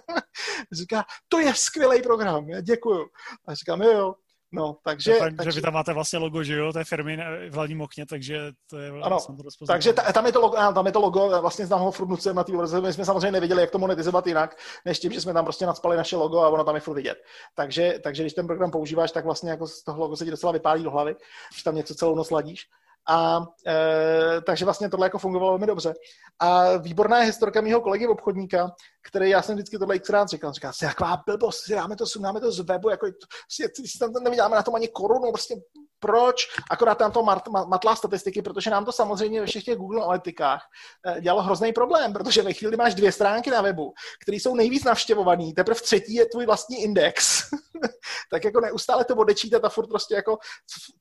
Říká, 0.72 1.04
to 1.28 1.38
je 1.38 1.54
skvělý 1.54 2.02
program, 2.02 2.48
já 2.48 2.60
děkuju. 2.60 3.06
A 3.48 3.54
říkám, 3.54 3.82
jo, 3.82 3.92
jo, 3.92 4.14
No, 4.52 4.76
takže, 4.84 5.12
tak, 5.18 5.36
takže... 5.36 5.52
Že 5.52 5.56
vy 5.56 5.62
tam 5.62 5.74
máte 5.74 5.92
vlastně 5.92 6.18
logo, 6.18 6.42
že 6.42 6.56
jo, 6.56 6.72
té 6.72 6.84
firmy 6.84 7.18
v 7.50 7.54
hlavním 7.54 7.80
okně, 7.80 8.06
takže 8.06 8.52
to 8.70 8.78
je 8.78 8.90
ano, 9.02 9.18
takže 9.66 9.92
ta, 9.92 10.12
tam, 10.12 10.26
je 10.26 10.32
to 10.32 10.40
logo, 10.40 10.56
tam 10.56 10.86
je 10.86 10.92
to 10.92 11.00
logo, 11.00 11.40
vlastně 11.40 11.66
znám 11.66 11.80
ho 11.80 11.90
furt 11.90 12.26
na 12.32 12.44
té 12.44 12.52
obrazovce, 12.52 12.86
my 12.86 12.92
jsme 12.92 13.04
samozřejmě 13.04 13.32
nevěděli, 13.32 13.60
jak 13.60 13.70
to 13.70 13.78
monetizovat 13.78 14.26
jinak, 14.26 14.56
než 14.84 14.98
tím, 14.98 15.12
že 15.12 15.20
jsme 15.20 15.32
tam 15.32 15.44
prostě 15.44 15.66
nadspali 15.66 15.96
naše 15.96 16.16
logo 16.16 16.40
a 16.40 16.48
ono 16.48 16.64
tam 16.64 16.74
je 16.74 16.80
furt 16.80 16.94
vidět. 16.94 17.18
Takže, 17.54 17.98
takže 18.02 18.22
když 18.22 18.34
ten 18.34 18.46
program 18.46 18.70
používáš, 18.70 19.12
tak 19.12 19.24
vlastně 19.24 19.50
jako 19.50 19.66
z 19.66 19.82
toho 19.82 20.00
logo 20.00 20.16
se 20.16 20.24
ti 20.24 20.30
docela 20.30 20.52
vypálí 20.52 20.84
do 20.84 20.90
hlavy, 20.90 21.16
když 21.52 21.62
tam 21.62 21.74
něco 21.74 21.94
celou 21.94 22.14
noc 22.14 22.30
ladíš. 22.30 22.66
A 23.08 23.40
e, 23.66 24.40
takže 24.40 24.64
vlastně 24.64 24.88
tohle 24.88 25.06
jako 25.06 25.18
fungovalo 25.18 25.52
velmi 25.52 25.66
dobře. 25.66 25.94
A 26.38 26.76
výborná 26.76 27.18
je 27.18 27.26
historka 27.26 27.60
mého 27.60 27.80
kolegy 27.80 28.06
obchodníka, 28.06 28.70
který 29.02 29.30
já 29.30 29.42
jsem 29.42 29.54
vždycky 29.54 29.78
tohle 29.78 29.98
xkrát 29.98 30.28
říkal, 30.28 30.52
říká 30.52 30.72
si, 30.72 30.84
jaká 30.84 31.22
blbost, 31.26 31.64
si 31.64 31.72
dáme 31.72 31.96
to, 31.96 32.04
dáme 32.20 32.40
to 32.40 32.52
z 32.52 32.60
webu, 32.60 32.88
jako, 32.88 33.06
si, 33.50 33.64
si 33.86 33.98
tam 33.98 34.12
nevydáme 34.12 34.56
na 34.56 34.62
tom 34.62 34.74
ani 34.74 34.88
korunu, 34.88 35.32
prostě 35.32 35.54
proč, 36.00 36.36
akorát 36.70 36.98
tam 36.98 37.12
to 37.12 37.22
mat, 37.22 37.48
matlá 37.48 37.96
statistiky, 37.96 38.42
protože 38.42 38.70
nám 38.70 38.84
to 38.84 38.92
samozřejmě 38.92 39.40
ve 39.40 39.46
všech 39.46 39.64
těch 39.64 39.76
Google 39.76 40.02
analytikách 40.02 40.62
eh, 41.06 41.20
dělalo 41.20 41.42
hrozný 41.42 41.72
problém, 41.72 42.12
protože 42.12 42.42
ve 42.42 42.52
chvíli 42.52 42.76
máš 42.76 42.94
dvě 42.94 43.12
stránky 43.12 43.50
na 43.50 43.62
webu, 43.62 43.92
které 44.22 44.36
jsou 44.36 44.54
nejvíc 44.54 44.84
navštěvované, 44.84 45.52
teprve 45.56 45.80
třetí 45.80 46.14
je 46.14 46.26
tvůj 46.26 46.46
vlastní 46.46 46.82
index, 46.82 47.42
tak 48.30 48.44
jako 48.44 48.60
neustále 48.60 49.04
to 49.04 49.16
odečítat 49.16 49.64
a 49.64 49.68
furt 49.68 49.88
prostě 49.88 50.14
jako, 50.14 50.38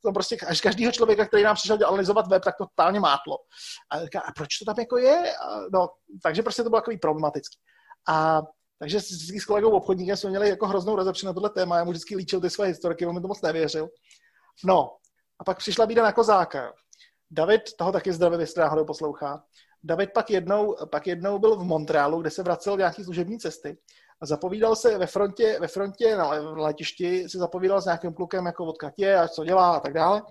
to 0.03 0.11
prostě 0.11 0.37
až 0.47 0.61
každýho 0.61 0.91
člověka, 0.91 1.25
který 1.25 1.43
nám 1.43 1.55
přišel 1.55 1.77
analyzovat 1.87 2.27
web, 2.27 2.43
tak 2.43 2.57
to 2.57 2.65
totálně 2.65 2.99
mátlo. 2.99 3.37
A, 3.89 4.03
říká, 4.03 4.19
a 4.19 4.31
proč 4.31 4.57
to 4.57 4.65
tam 4.65 4.75
jako 4.79 4.97
je? 4.97 5.35
A, 5.37 5.59
no, 5.73 5.87
takže 6.23 6.43
prostě 6.43 6.63
to 6.63 6.69
bylo 6.69 6.81
takový 6.81 6.97
problematický. 6.97 7.57
A 8.09 8.41
takže 8.79 9.01
s, 9.01 9.29
s 9.41 9.45
kolegou 9.45 9.69
obchodníkem 9.69 10.17
jsme 10.17 10.29
měli 10.29 10.49
jako 10.49 10.67
hroznou 10.67 10.95
rozepři 10.95 11.25
na 11.25 11.33
tohle 11.33 11.49
téma, 11.49 11.77
já 11.77 11.83
mu 11.83 11.91
vždycky 11.91 12.15
líčil 12.15 12.41
ty 12.41 12.49
své 12.49 12.67
historky, 12.67 13.05
on 13.05 13.15
mi 13.15 13.21
to 13.21 13.27
moc 13.27 13.41
nevěřil. 13.41 13.89
No, 14.65 14.97
a 15.39 15.43
pak 15.43 15.57
přišla 15.57 15.85
bída 15.85 16.03
na 16.03 16.11
kozáka. 16.11 16.73
David, 17.31 17.61
toho 17.77 17.91
taky 17.91 18.13
zdravě, 18.13 18.39
jestli 18.39 18.61
náhodou 18.61 18.85
poslouchá. 18.85 19.43
David 19.83 20.13
pak 20.13 20.29
jednou, 20.29 20.75
pak 20.91 21.07
jednou 21.07 21.39
byl 21.39 21.55
v 21.55 21.63
Montrealu, 21.63 22.21
kde 22.21 22.29
se 22.29 22.43
vracel 22.43 22.77
nějaký 22.77 23.03
služební 23.03 23.39
cesty 23.39 23.77
a 24.21 24.25
zapovídal 24.25 24.75
se 24.75 24.97
ve 24.97 25.07
frontě, 25.07 25.57
ve 25.59 25.67
frontě 25.67 26.17
na 26.17 26.27
letišti, 26.41 27.29
se 27.29 27.37
zapovídal 27.37 27.81
s 27.81 27.85
nějakým 27.85 28.13
klukem, 28.13 28.45
jako 28.45 28.65
od 28.65 28.77
Katě 28.77 29.15
a 29.15 29.27
co 29.27 29.45
dělá 29.45 29.75
a 29.75 29.79
tak 29.79 29.93
dále. 29.93 30.21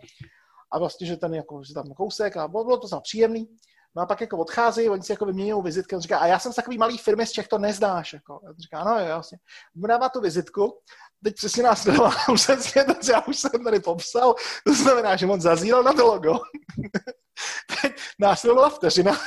A 0.72 0.78
vlastně, 0.78 1.06
že 1.06 1.16
ten 1.16 1.34
jako, 1.34 1.62
že 1.64 1.74
tam 1.74 1.84
kousek 1.84 2.36
a 2.36 2.48
bylo, 2.48 2.78
to 2.78 2.88
za 2.88 3.00
příjemný. 3.00 3.48
No 3.96 4.02
a 4.02 4.06
pak 4.06 4.20
jako 4.20 4.38
odchází, 4.38 4.88
oni 4.88 5.02
si 5.02 5.12
jako 5.12 5.26
vyměňují 5.26 5.62
vizitky. 5.62 5.94
On 5.94 6.00
říká, 6.00 6.18
a 6.18 6.26
já 6.26 6.38
jsem 6.38 6.52
z 6.52 6.56
takový 6.56 6.78
malý 6.78 6.98
firmy, 6.98 7.26
z 7.26 7.32
Čech 7.32 7.48
to 7.48 7.58
neznáš. 7.58 8.12
Jako. 8.12 8.40
On 8.48 8.54
říká, 8.58 8.84
no 8.84 9.00
jo, 9.00 9.06
vlastně. 9.06 9.38
Mu 9.74 9.86
dává 9.86 10.08
tu 10.08 10.20
vizitku, 10.20 10.78
teď 11.24 11.34
přesně 11.34 11.62
nás 11.62 11.86
přesně 12.34 12.84
to, 12.86 12.94
co 12.94 13.12
já 13.12 13.20
už 13.20 13.38
jsem 13.38 13.64
tady 13.64 13.80
popsal, 13.80 14.34
to 14.66 14.74
znamená, 14.74 15.16
že 15.16 15.26
on 15.26 15.40
zazíral 15.40 15.82
na 15.82 15.92
to 15.92 16.06
logo. 16.06 16.32
teď 17.82 17.92
následovala 18.18 18.70
vteřina. 18.70 19.18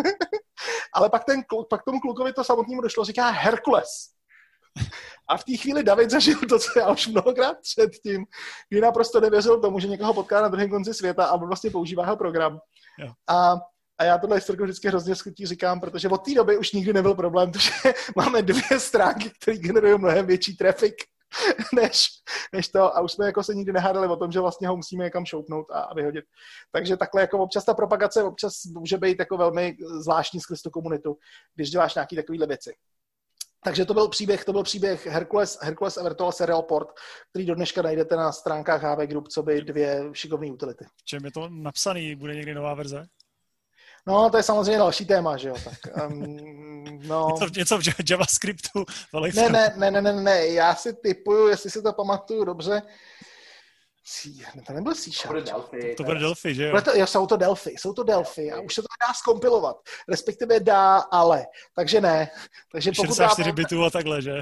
Ale 0.94 1.10
pak, 1.10 1.24
ten 1.24 1.42
pak 1.70 1.82
tomu 1.84 2.00
klukovi 2.00 2.32
to 2.32 2.44
samotnému 2.44 2.80
došlo, 2.80 3.04
říká 3.04 3.30
Herkules. 3.30 4.19
A 5.28 5.36
v 5.36 5.44
té 5.44 5.56
chvíli 5.56 5.82
David 5.82 6.10
zažil 6.10 6.38
to, 6.48 6.58
co 6.58 6.78
já 6.78 6.90
už 6.90 7.06
mnohokrát 7.06 7.56
předtím, 7.62 8.24
kdy 8.68 8.80
naprosto 8.80 9.20
nevěřil 9.20 9.60
tomu, 9.60 9.80
že 9.80 9.88
někoho 9.88 10.14
potká 10.14 10.42
na 10.42 10.48
druhém 10.48 10.70
konci 10.70 10.94
světa 10.94 11.24
a 11.24 11.36
vlastně 11.36 11.70
používá 11.70 12.02
jeho 12.02 12.16
program. 12.16 12.58
A 13.28 13.56
a 14.00 14.04
já 14.04 14.18
tohle 14.18 14.36
historiku 14.36 14.64
vždycky 14.64 14.88
hrozně 14.88 15.14
schutí 15.14 15.46
říkám, 15.46 15.80
protože 15.80 16.08
od 16.08 16.24
té 16.24 16.34
doby 16.34 16.58
už 16.58 16.72
nikdy 16.72 16.92
nebyl 16.92 17.14
problém, 17.14 17.52
protože 17.52 17.94
máme 18.16 18.42
dvě 18.42 18.80
stránky, 18.80 19.30
které 19.40 19.56
generují 19.56 19.98
mnohem 19.98 20.26
větší 20.26 20.56
trafik 20.56 20.94
než, 21.74 22.08
než 22.52 22.68
to 22.68 22.96
a 22.96 23.00
už 23.00 23.12
jsme 23.12 23.26
jako 23.26 23.42
se 23.42 23.54
nikdy 23.54 23.72
nehádali 23.72 24.08
o 24.08 24.16
tom, 24.16 24.32
že 24.32 24.40
vlastně 24.40 24.68
ho 24.68 24.76
musíme 24.76 25.04
někam 25.04 25.26
šoupnout 25.26 25.70
a, 25.70 25.80
a 25.80 25.94
vyhodit. 25.94 26.24
Takže 26.72 26.96
takhle 26.96 27.20
jako 27.20 27.38
občas 27.38 27.64
ta 27.64 27.74
propagace 27.74 28.22
občas 28.22 28.64
může 28.64 28.98
být 28.98 29.18
jako 29.18 29.36
velmi 29.36 29.76
zvláštní 30.02 30.40
skrz 30.40 30.62
tu 30.62 30.70
komunitu, 30.70 31.16
když 31.54 31.70
děláš 31.70 31.94
nějaké 31.94 32.16
takovéhle 32.16 32.46
věci. 32.46 32.74
Takže 33.64 33.84
to 33.84 33.94
byl 33.94 34.08
příběh, 34.08 34.44
to 34.44 34.52
byl 34.52 34.62
příběh 34.62 35.06
Hercules, 35.06 35.58
Hercules 35.62 35.96
a 35.96 36.02
Virtual 36.02 36.32
Serial 36.32 36.62
Port, 36.62 36.88
který 37.30 37.46
do 37.46 37.54
dneška 37.54 37.82
najdete 37.82 38.16
na 38.16 38.32
stránkách 38.32 38.82
HV 38.82 38.98
Group, 38.98 39.28
co 39.28 39.42
by 39.42 39.62
dvě 39.62 40.04
šikovné 40.12 40.50
utility. 40.52 40.84
Čem 41.04 41.24
je 41.24 41.30
to 41.30 41.48
napsaný? 41.48 42.14
Bude 42.14 42.34
někdy 42.34 42.54
nová 42.54 42.74
verze? 42.74 43.06
No, 44.06 44.30
to 44.30 44.36
je 44.36 44.42
samozřejmě 44.42 44.78
další 44.78 45.06
téma, 45.06 45.36
že 45.36 45.48
jo. 45.48 45.54
Tak, 45.64 46.06
um, 46.10 46.36
no. 47.06 47.28
něco, 47.28 47.46
něco 47.58 47.78
v 47.78 48.10
JavaScriptu. 48.10 48.84
Ne, 49.34 49.48
ne, 49.48 49.74
ne, 49.76 49.90
ne, 49.90 50.02
ne, 50.02 50.12
ne, 50.12 50.46
já 50.46 50.74
si 50.74 50.92
typuju, 50.92 51.48
jestli 51.48 51.70
si 51.70 51.82
to 51.82 51.92
pamatuju 51.92 52.44
dobře, 52.44 52.82
C, 54.10 54.28
to 54.66 54.72
nebyl 54.72 54.94
C 54.94 55.10
Sharp. 55.12 55.34
To 55.34 55.40
Delphi. 55.40 55.94
To 55.94 56.04
bude 56.04 56.18
Delphi, 56.18 56.54
že 56.54 56.64
jo? 56.64 56.82
to, 56.82 56.98
jo? 56.98 57.06
Jsou 57.06 57.26
to 57.26 57.36
Delphi, 57.36 57.70
jsou 57.70 57.92
to 57.92 58.02
Delphi 58.02 58.52
a 58.52 58.60
už 58.60 58.74
se 58.74 58.82
to 58.82 58.86
dá 59.08 59.14
skompilovat. 59.14 59.76
Respektive 60.08 60.60
dá, 60.60 60.96
ale. 60.98 61.46
Takže 61.74 62.00
ne. 62.00 62.30
Takže 62.72 62.92
pokud 62.96 63.06
64 63.06 63.50
dá, 63.50 63.54
bitů 63.54 63.84
a 63.84 63.90
takhle, 63.90 64.22
že? 64.22 64.32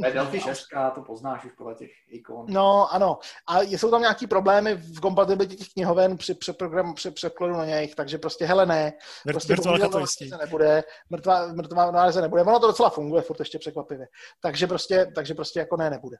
To 0.00 0.06
je 0.06 0.12
Delphi 0.12 0.40
6, 0.40 0.66
to 0.94 1.02
poznáš 1.02 1.44
už 1.44 1.52
podle 1.52 1.74
těch 1.74 1.90
ikon. 2.08 2.46
No, 2.48 2.94
ano. 2.94 3.18
A 3.46 3.62
jsou 3.62 3.90
tam 3.90 4.00
nějaký 4.00 4.26
problémy 4.26 4.74
v 4.74 5.00
kompatibilitě 5.00 5.56
těch 5.56 5.68
knihoven 5.68 6.16
při 6.16 6.34
přeprogram, 6.34 6.94
při 6.94 7.10
překladu 7.10 7.52
na 7.54 7.64
něj, 7.64 7.88
takže 7.88 8.18
prostě 8.18 8.44
hele 8.46 8.66
ne. 8.66 8.92
Prostě 9.26 9.52
virtuálka 9.52 9.88
to 9.88 9.98
jistý. 9.98 10.30
nebude, 10.40 10.84
mrtvá, 11.10 11.52
mrtvá 11.52 11.90
náleзе 11.90 12.20
nebude. 12.20 12.42
Ono 12.42 12.60
to 12.60 12.66
docela 12.66 12.90
funguje, 12.90 13.22
furt 13.22 13.40
ještě 13.40 13.58
překvapivě. 13.58 14.06
Takže 14.40 14.66
prostě, 14.66 15.12
takže 15.14 15.34
prostě 15.34 15.58
jako 15.58 15.76
ne, 15.76 15.90
nebude. 15.90 16.16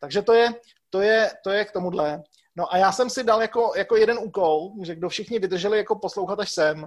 Takže 0.00 0.22
to 0.22 0.32
je, 0.32 0.48
to 0.90 1.00
je, 1.00 1.30
to 1.44 1.50
je 1.50 1.64
k 1.64 1.72
tomuhle. 1.72 2.22
No 2.56 2.72
a 2.72 2.76
já 2.76 2.92
jsem 2.92 3.10
si 3.10 3.24
dal 3.24 3.42
jako, 3.42 3.72
jako 3.76 3.96
jeden 3.96 4.18
úkol, 4.18 4.72
že 4.82 4.94
kdo 4.94 5.08
všichni 5.08 5.38
vydrželi 5.38 5.78
jako 5.78 5.98
poslouchat 5.98 6.40
až 6.40 6.52
sem, 6.52 6.86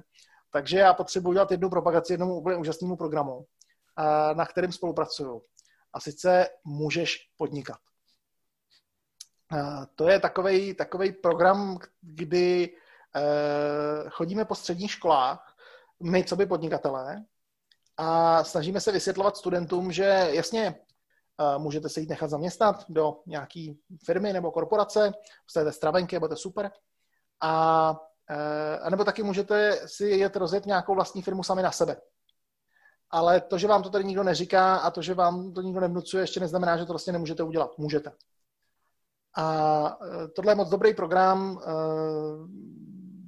takže 0.51 0.77
já 0.77 0.93
potřebuji 0.93 1.33
dělat 1.33 1.51
jednu 1.51 1.69
propagaci 1.69 2.13
jednomu 2.13 2.35
úplně 2.35 2.57
úžasnému 2.57 2.97
programu, 2.97 3.45
na 4.33 4.45
kterým 4.45 4.71
spolupracuju. 4.71 5.41
A 5.93 5.99
sice 5.99 6.47
můžeš 6.63 7.17
podnikat. 7.37 7.77
To 9.95 10.09
je 10.09 10.19
takový 10.19 10.73
takovej 10.73 11.11
program, 11.11 11.79
kdy 12.01 12.75
eh, 13.15 14.09
chodíme 14.09 14.45
po 14.45 14.55
středních 14.55 14.91
školách, 14.91 15.55
my, 16.03 16.23
co 16.23 16.35
by 16.35 16.45
podnikatelé, 16.45 17.23
a 17.97 18.43
snažíme 18.43 18.81
se 18.81 18.91
vysvětlovat 18.91 19.37
studentům, 19.37 19.91
že 19.91 20.27
jasně, 20.31 20.75
můžete 21.57 21.89
se 21.89 21.99
jít 21.99 22.09
nechat 22.09 22.29
zaměstnat 22.29 22.85
do 22.89 23.19
nějaké 23.25 23.67
firmy 24.05 24.33
nebo 24.33 24.51
korporace, 24.51 25.11
jste 25.47 25.71
stravenky, 25.71 26.19
budete 26.19 26.35
super. 26.35 26.71
A, 27.41 27.95
e, 28.29 28.79
a 28.79 28.89
nebo 28.89 29.03
taky 29.03 29.23
můžete 29.23 29.81
si 29.85 30.05
jet 30.05 30.35
rozjet 30.35 30.65
nějakou 30.65 30.95
vlastní 30.95 31.21
firmu 31.21 31.43
sami 31.43 31.61
na 31.61 31.71
sebe. 31.71 32.01
Ale 33.09 33.41
to, 33.41 33.57
že 33.57 33.67
vám 33.67 33.83
to 33.83 33.89
tady 33.89 34.03
nikdo 34.03 34.23
neříká 34.23 34.75
a 34.75 34.91
to, 34.91 35.01
že 35.01 35.13
vám 35.13 35.53
to 35.53 35.61
nikdo 35.61 35.79
nevnucuje, 35.79 36.23
ještě 36.23 36.39
neznamená, 36.39 36.77
že 36.77 36.85
to 36.85 36.93
vlastně 36.93 37.13
nemůžete 37.13 37.43
udělat. 37.43 37.77
Můžete. 37.77 38.11
A 39.37 39.97
e, 40.23 40.27
tohle 40.27 40.51
je 40.51 40.55
moc 40.55 40.69
dobrý 40.69 40.93
program. 40.93 41.61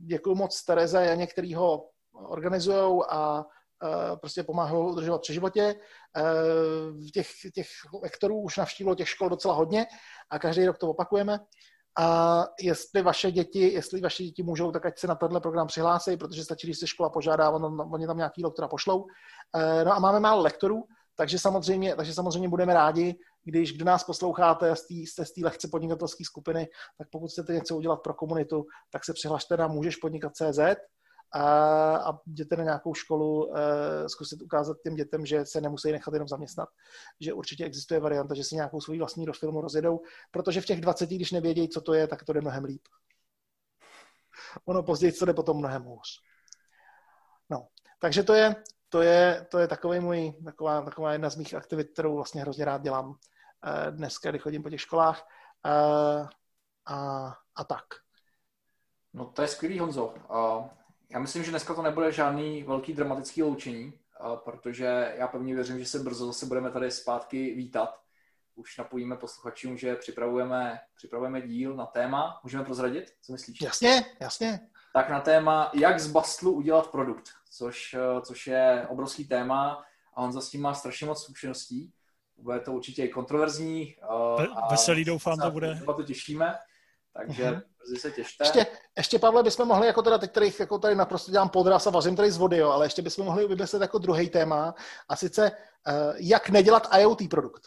Děkuji 0.05 0.35
moc 0.35 0.63
Tereze 0.63 0.97
a 0.97 1.01
Janě, 1.01 1.27
který 1.27 1.53
ho 1.53 1.89
organizují 2.13 3.01
a 3.09 3.45
Eh, 3.45 3.62
prostě 4.15 4.43
pomáhají 4.43 4.83
udržovat 4.83 5.21
při 5.21 5.33
životě. 5.33 5.75
Eh, 6.17 7.11
těch, 7.13 7.27
těch 7.53 7.67
lektorů 8.03 8.41
už 8.41 8.57
navštívilo 8.57 8.95
těch 8.95 9.09
škol 9.09 9.29
docela 9.29 9.53
hodně 9.53 9.85
a 10.29 10.39
každý 10.39 10.65
rok 10.65 10.77
to 10.77 10.89
opakujeme. 10.89 11.39
A 11.99 12.45
jestli 12.59 13.01
vaše 13.01 13.31
děti, 13.31 13.73
jestli 13.73 14.01
vaše 14.01 14.23
děti 14.23 14.43
můžou, 14.43 14.71
tak 14.71 14.85
ať 14.85 14.99
se 14.99 15.07
na 15.07 15.15
tenhle 15.15 15.41
program 15.41 15.67
přihlásí, 15.67 16.17
protože 16.17 16.43
stačí, 16.43 16.67
když 16.67 16.79
se 16.79 16.87
škola 16.87 17.09
požádá, 17.09 17.49
on, 17.49 17.81
oni 17.93 18.07
tam 18.07 18.17
nějaký 18.17 18.43
lektora 18.43 18.67
pošlou. 18.67 19.05
Eh, 19.55 19.85
no 19.85 19.93
a 19.95 19.99
máme 19.99 20.19
málo 20.19 20.41
lektorů, 20.41 20.83
takže 21.15 21.39
samozřejmě, 21.39 21.95
takže 21.95 22.13
samozřejmě 22.13 22.49
budeme 22.49 22.73
rádi, 22.73 23.15
když 23.43 23.73
kdo 23.73 23.85
nás 23.85 24.03
posloucháte 24.03 24.75
jste 24.89 25.25
z 25.25 25.33
té 25.33 25.41
lehce 25.43 25.67
podnikatelské 25.67 26.25
skupiny, 26.25 26.67
tak 26.97 27.07
pokud 27.11 27.27
chcete 27.27 27.53
něco 27.53 27.75
udělat 27.75 28.01
pro 28.03 28.13
komunitu, 28.13 28.65
tak 28.91 29.05
se 29.05 29.13
přihlašte 29.13 29.57
na 29.57 29.67
můžeš 29.67 29.95
podnikat 29.95 30.31
CZ 30.35 30.59
a, 31.33 31.97
a 31.97 32.19
jděte 32.27 32.55
na 32.55 32.63
nějakou 32.63 32.93
školu 32.93 33.45
uh, 33.45 33.55
zkusit 34.07 34.41
ukázat 34.41 34.77
těm 34.83 34.95
dětem, 34.95 35.25
že 35.25 35.45
se 35.45 35.61
nemusí 35.61 35.91
nechat 35.91 36.13
jenom 36.13 36.27
zaměstnat, 36.27 36.69
že 37.19 37.33
určitě 37.33 37.65
existuje 37.65 37.99
varianta, 37.99 38.35
že 38.35 38.43
si 38.43 38.55
nějakou 38.55 38.81
svou 38.81 38.97
vlastní 38.97 39.25
filmu 39.39 39.61
rozjedou, 39.61 40.01
protože 40.31 40.61
v 40.61 40.65
těch 40.65 40.81
20, 40.81 41.09
když 41.09 41.31
nevědějí, 41.31 41.69
co 41.69 41.81
to 41.81 41.93
je, 41.93 42.07
tak 42.07 42.23
to 42.23 42.33
jde 42.33 42.41
mnohem 42.41 42.63
líp. 42.63 42.81
Ono 44.65 44.83
později 44.83 45.13
to 45.13 45.25
jde 45.25 45.33
potom 45.33 45.57
mnohem 45.57 45.83
hůř. 45.83 46.07
No, 47.49 47.67
takže 47.99 48.23
to 48.23 48.33
je, 48.33 48.55
to 48.89 49.01
je, 49.01 49.47
to 49.51 49.59
je 49.59 49.67
takový 49.67 49.99
můj, 49.99 50.33
taková, 50.45 50.81
taková 50.81 51.11
jedna 51.11 51.29
z 51.29 51.35
mých 51.35 51.53
aktivit, 51.53 51.89
kterou 51.93 52.15
vlastně 52.15 52.41
hrozně 52.41 52.65
rád 52.65 52.81
dělám 52.81 53.09
uh, 53.09 53.15
dneska, 53.89 54.29
kdy 54.29 54.39
chodím 54.39 54.63
po 54.63 54.69
těch 54.69 54.81
školách 54.81 55.27
uh, 55.65 56.27
a, 56.85 57.27
a 57.55 57.63
tak. 57.63 57.83
No 59.13 59.25
to 59.25 59.41
je 59.41 59.47
skvělý, 59.47 59.79
Honzo. 59.79 60.05
Uh, 60.05 60.67
já 61.13 61.19
myslím, 61.19 61.43
že 61.43 61.49
dneska 61.51 61.73
to 61.73 61.81
nebude 61.81 62.11
žádný 62.11 62.63
velký 62.63 62.93
dramatický 62.93 63.43
loučení, 63.43 63.93
protože 64.35 65.13
já 65.17 65.27
pevně 65.27 65.55
věřím, 65.55 65.79
že 65.79 65.85
se 65.85 65.99
brzo 65.99 66.25
zase 66.25 66.45
budeme 66.45 66.71
tady 66.71 66.91
zpátky 66.91 67.55
vítat. 67.55 67.99
Už 68.55 68.77
napojíme 68.77 69.15
posluchačům, 69.15 69.77
že 69.77 69.95
připravujeme, 69.95 70.79
připravujeme 70.95 71.41
díl 71.41 71.75
na 71.75 71.85
téma. 71.85 72.39
Můžeme 72.43 72.63
prozradit? 72.63 73.05
Co 73.21 73.31
myslíš? 73.31 73.61
Jasně, 73.61 74.05
jasně. 74.19 74.59
Tak 74.93 75.09
na 75.09 75.19
téma, 75.19 75.71
jak 75.73 75.99
z 75.99 76.11
bastlu 76.11 76.51
udělat 76.51 76.91
produkt, 76.91 77.29
což, 77.51 77.95
což 78.21 78.47
je 78.47 78.87
obrovský 78.89 79.27
téma 79.27 79.85
a 80.13 80.21
on 80.21 80.41
s 80.41 80.49
tím 80.49 80.61
má 80.61 80.73
strašně 80.73 81.07
moc 81.07 81.23
zkušeností. 81.23 81.93
Bude 82.37 82.59
to 82.59 82.73
určitě 82.73 83.07
kontroverzní. 83.07 83.95
Veselý 84.71 85.05
doufám, 85.05 85.39
to 85.39 85.51
bude. 85.51 85.81
to 85.95 86.03
těšíme. 86.03 86.55
Takže 87.13 87.43
uh-huh. 87.43 87.61
brzy 87.79 88.01
se 88.01 88.11
těšte. 88.11 88.43
Ještě, 88.43 88.67
ještě, 88.97 89.19
Pavle, 89.19 89.43
bychom 89.43 89.67
mohli, 89.67 89.87
jako 89.87 90.01
teda 90.01 90.17
teď 90.17 90.31
tady, 90.31 90.53
jako 90.59 90.79
tady 90.79 90.95
naprosto 90.95 91.31
dělám 91.31 91.49
podraz 91.49 91.87
a 91.87 91.89
vařím 91.89 92.15
tady 92.15 92.31
z 92.31 92.37
vody, 92.37 92.57
jo, 92.57 92.69
ale 92.69 92.85
ještě 92.85 93.01
bychom 93.01 93.25
mohli 93.25 93.47
vymyslet 93.47 93.81
jako 93.81 93.97
druhý 93.97 94.29
téma, 94.29 94.75
a 95.09 95.15
sice 95.15 95.51
uh, 95.51 96.15
jak 96.15 96.49
nedělat 96.49 96.87
IoT 96.99 97.29
produkt. 97.29 97.63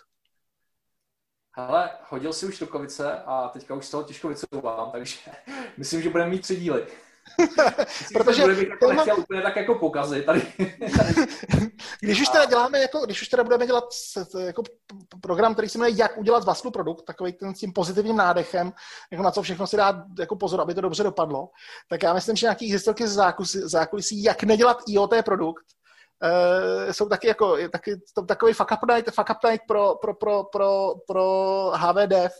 Hele, 1.58 1.90
hodil 2.08 2.32
si 2.32 2.46
už 2.46 2.60
rukovice 2.60 3.22
a 3.26 3.48
teďka 3.48 3.74
už 3.74 3.86
z 3.86 3.90
toho 3.90 4.02
těžko 4.02 4.28
vycouvám, 4.28 4.90
takže 4.90 5.18
myslím, 5.76 6.02
že 6.02 6.10
budeme 6.10 6.30
mít 6.30 6.42
tři 6.42 6.56
díly. 6.56 6.86
Protože 8.12 8.42
to 8.42 8.48
bych 8.48 8.68
jako 8.68 8.92
nechtěl 8.92 9.18
úplně 9.18 9.42
tak 9.42 9.56
jako 9.56 9.74
pokazit 9.74 10.26
tady. 10.26 10.42
když 12.00 12.20
už 12.20 12.28
teda 12.28 12.44
děláme, 12.44 12.78
jako, 12.78 13.04
když 13.04 13.22
už 13.22 13.28
teda 13.28 13.44
budeme 13.44 13.66
dělat 13.66 13.84
jako 14.38 14.62
program, 15.22 15.52
který 15.52 15.68
se 15.68 15.78
jmenuje 15.78 15.96
Jak 15.98 16.18
udělat 16.18 16.56
z 16.56 16.62
produkt, 16.72 17.04
takový 17.04 17.32
ten 17.32 17.54
s 17.54 17.58
tím 17.58 17.72
pozitivním 17.72 18.16
nádechem, 18.16 18.72
jako 19.12 19.24
na 19.24 19.30
co 19.30 19.42
všechno 19.42 19.66
si 19.66 19.76
dát 19.76 19.96
jako 20.18 20.36
pozor, 20.36 20.60
aby 20.60 20.74
to 20.74 20.80
dobře 20.80 21.02
dopadlo, 21.02 21.48
tak 21.88 22.02
já 22.02 22.14
myslím, 22.14 22.36
že 22.36 22.46
nějaký 22.46 22.72
historky 22.72 23.08
z 23.08 23.12
zákulisí, 23.12 23.60
zákulisí 23.62 24.22
jak 24.22 24.42
nedělat 24.42 24.78
IoT 24.88 25.14
produkt, 25.24 25.64
Uh, 26.22 26.92
jsou 26.92 27.08
taky 27.08 27.26
jako, 27.26 27.56
taky, 27.72 28.00
to, 28.14 28.22
takový 28.22 28.52
fuck 28.52 28.70
up 28.72 28.90
night, 28.90 29.14
fuck 29.14 29.30
up 29.30 29.50
night 29.50 29.66
pro, 29.68 29.94
pro, 29.94 30.14
pro, 30.14 30.44
pro, 30.44 30.94
pro 31.06 31.72
HVDF, 31.74 32.32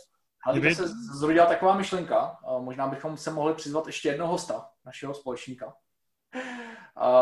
ale 0.45 0.59
Kdyby... 0.59 0.75
se 0.75 0.87
zrodila 1.17 1.45
taková 1.45 1.77
myšlenka, 1.77 2.37
možná 2.59 2.87
bychom 2.87 3.17
se 3.17 3.31
mohli 3.31 3.53
přizvat 3.53 3.87
ještě 3.87 4.09
jednoho 4.09 4.31
hosta, 4.31 4.69
našeho 4.85 5.13
společníka, 5.13 5.73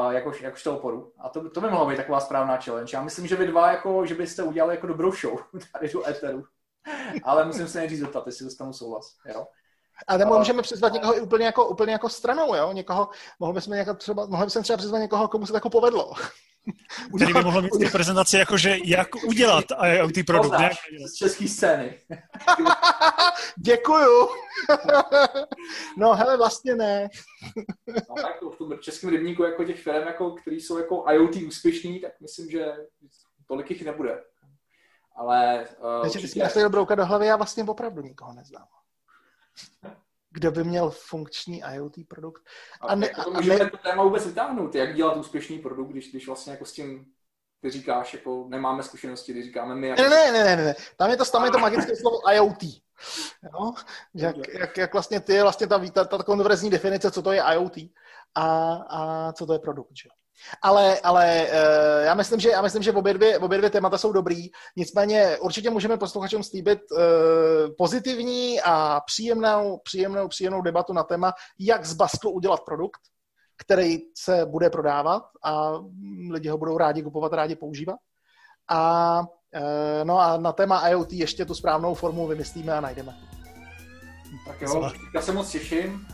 jakož, 0.10 0.42
jakož 0.42 0.64
to 0.64 0.78
oporu. 0.78 1.14
A 1.20 1.30
to, 1.30 1.50
to 1.50 1.62
by 1.62 1.70
mohla 1.70 1.90
být 1.90 1.98
taková 1.98 2.20
správná 2.20 2.58
challenge. 2.58 2.98
Já 2.98 3.04
myslím, 3.04 3.28
že 3.28 3.36
vy 3.36 3.48
dva, 3.48 3.72
jako, 3.72 4.06
že 4.06 4.16
byste 4.16 4.44
udělali 4.44 4.76
jako 4.76 4.88
dobrou 4.88 5.12
show 5.12 5.40
tady 5.74 5.90
do 5.90 6.10
Eteru. 6.10 6.44
Ale 7.24 7.46
musím 7.46 7.68
se 7.68 7.78
nejdřív 7.78 8.00
zeptat, 8.00 8.28
jestli 8.28 8.46
dostanu 8.46 8.74
souhlas. 8.74 9.18
Jo? 9.26 9.48
A 10.08 10.18
nebo 10.18 10.38
můžeme 10.38 10.62
přizvat 10.62 10.94
někoho 10.94 11.16
úplně 11.16 11.46
jako, 11.46 11.68
úplně 11.68 11.94
jako 11.94 12.10
stranou, 12.10 12.56
jo? 12.56 12.72
Někoho, 12.72 13.10
mohli 13.40 13.54
bychom, 13.54 13.74
jako 13.74 13.94
třeba, 13.94 14.26
mohli 14.26 14.46
bychom 14.46 14.64
třeba 14.64 14.78
přizvat 14.78 15.02
někoho, 15.02 15.28
komu 15.28 15.46
se 15.46 15.52
to 15.52 15.58
jako 15.58 15.70
povedlo. 15.70 16.14
Který 17.16 17.34
by 17.34 17.42
mohl 17.44 17.62
mít 17.62 17.70
tu 17.70 17.90
prezentaci 17.92 18.38
jakože 18.38 18.78
jak 18.84 19.08
udělat 19.28 19.66
IoT 19.86 20.14
produkt. 20.26 20.60
ne? 20.60 20.70
Z 21.08 21.14
české 21.14 21.48
scény. 21.48 22.00
Děkuju. 23.58 24.28
no 25.98 26.14
hele, 26.14 26.38
vlastně 26.38 26.76
ne. 26.76 27.10
no 27.88 28.16
tak 28.16 28.42
v 28.54 28.58
tom 28.58 28.80
českém 28.80 29.10
rybníku 29.10 29.44
jako 29.44 29.64
těch 29.64 29.84
firm, 29.84 30.08
jako, 30.08 30.32
který 30.32 30.62
jsou 30.62 30.78
jako 30.78 31.06
IoT 31.12 31.36
úspěšný, 31.36 32.00
tak 32.00 32.12
myslím, 32.22 32.50
že 32.50 32.74
tolik 33.48 33.72
jich 33.72 33.86
nebude. 33.86 34.24
ale... 35.16 35.68
Uh, 35.98 36.02
Takže 36.02 36.20
ty 36.20 36.28
jsi 36.28 36.64
mi 36.64 36.70
brouka 36.70 36.96
do 36.96 37.06
hlavy, 37.06 37.26
já 37.26 37.36
vlastně 37.36 37.64
opravdu 37.64 38.02
nikoho 38.02 38.34
neznám. 38.34 38.68
Kdo 40.36 40.52
by 40.52 40.64
měl 40.64 40.90
funkční 40.90 41.64
IoT 41.74 41.96
produkt. 42.08 42.44
A, 42.82 42.88
a, 42.88 42.96
ne, 42.96 43.08
jako 43.08 43.32
a 43.32 43.34
můžeme 43.34 43.60
ne... 43.60 43.70
to 43.70 43.78
téma 43.78 44.04
vůbec 44.04 44.28
vytáhnout, 44.28 44.76
jak 44.76 44.96
dělat 44.96 45.18
úspěšný 45.18 45.60
produkt, 45.60 45.90
když, 45.90 46.12
když 46.12 46.28
vlastně 46.28 46.52
jako 46.52 46.66
s 46.66 46.74
tím 46.74 47.06
ty 47.62 47.72
říkáš, 47.72 48.14
jako 48.14 48.46
nemáme 48.50 48.84
zkušenosti, 48.84 49.32
když 49.32 49.46
říkáme 49.46 49.76
my. 49.76 49.88
Jako... 49.88 50.02
Ne, 50.02 50.10
ne, 50.10 50.32
ne, 50.32 50.44
ne, 50.44 50.56
ne, 50.56 50.76
tam 50.98 51.10
je 51.10 51.18
to, 51.18 51.26
tam 51.26 51.46
je 51.46 51.52
to 51.52 51.60
magické 51.60 51.96
slovo 52.02 52.32
IoT. 52.34 52.64
Jo? 53.44 53.74
Jak, 54.14 54.36
jak, 54.54 54.78
jak, 54.78 54.94
vlastně 54.94 55.20
ty, 55.20 55.42
vlastně 55.42 55.68
ta, 55.68 55.80
ta, 55.80 56.06
ta 56.06 56.24
konverzní 56.24 56.70
definice, 56.70 57.12
co 57.12 57.22
to 57.22 57.32
je 57.32 57.44
IoT 57.54 57.78
a, 58.36 58.74
a 58.90 59.32
co 59.34 59.46
to 59.46 59.54
je 59.54 59.60
produkt. 59.60 59.98
Že? 59.98 60.10
Ale, 60.62 61.00
ale 61.00 61.48
uh, 61.48 62.06
já 62.06 62.14
myslím, 62.14 62.40
že, 62.40 62.50
já 62.50 62.62
myslím, 62.62 62.84
že 62.84 62.92
obě 62.92 63.14
dvě, 63.14 63.40
obě 63.40 63.58
dvě 63.58 63.70
témata 63.70 63.98
jsou 63.98 64.12
dobrý. 64.12 64.48
Nicméně 64.78 65.38
určitě 65.42 65.70
můžeme 65.70 65.98
posluchačům 65.98 66.44
slíbit 66.44 66.80
uh, 66.92 67.00
pozitivní 67.78 68.62
a 68.62 69.02
příjemnou, 69.06 69.80
příjemnou, 69.84 70.28
příjemnou 70.28 70.62
debatu 70.62 70.94
na 70.94 71.04
téma, 71.04 71.34
jak 71.60 71.86
z 71.86 71.94
Basklu 71.94 72.32
udělat 72.32 72.60
produkt, 72.66 73.02
který 73.58 73.98
se 74.18 74.46
bude 74.46 74.70
prodávat 74.70 75.24
a 75.44 75.72
lidi 76.32 76.50
ho 76.50 76.58
budou 76.58 76.78
rádi 76.78 77.04
kupovat, 77.04 77.34
rádi 77.34 77.56
používat. 77.56 77.96
A, 78.70 79.20
uh, 79.20 80.04
no 80.04 80.20
a 80.20 80.38
na 80.38 80.52
téma 80.52 80.90
IoT 80.90 81.14
ještě 81.14 81.46
tu 81.46 81.56
správnou 81.56 81.94
formu 81.94 82.28
vymyslíme 82.28 82.74
a 82.74 82.82
najdeme. 82.82 83.18
Tak 84.48 84.62
jo, 84.62 84.92
já 85.16 85.22
se 85.22 85.32
moc 85.32 85.52
těším. 85.52 86.08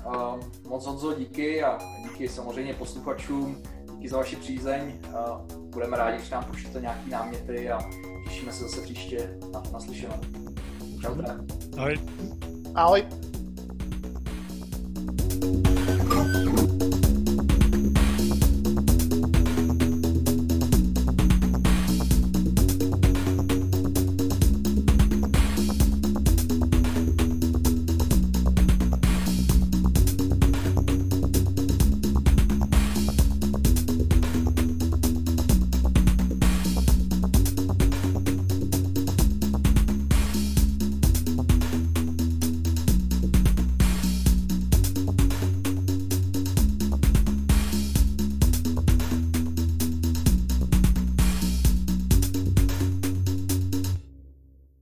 Moc 0.67 0.85
Honzo, 0.85 1.13
díky 1.13 1.63
a 1.63 1.79
díky 2.03 2.29
samozřejmě 2.29 2.73
posluchačům 2.73 3.63
díky 4.01 4.09
za 4.09 4.17
vaši 4.17 4.35
přízeň. 4.35 4.93
Budeme 5.57 5.97
rádi, 5.97 6.17
když 6.17 6.29
nám 6.29 6.43
pošlete 6.43 6.81
nějaké 6.81 7.09
náměty 7.09 7.71
a 7.71 7.79
těšíme 8.23 8.53
se 8.53 8.63
zase 8.63 8.81
příště 8.81 9.37
na 9.53 9.63
naslyšenou. 9.73 10.15
Čau, 11.01 11.15
Ahoj. 11.77 11.99
Ahoj. 12.75 13.05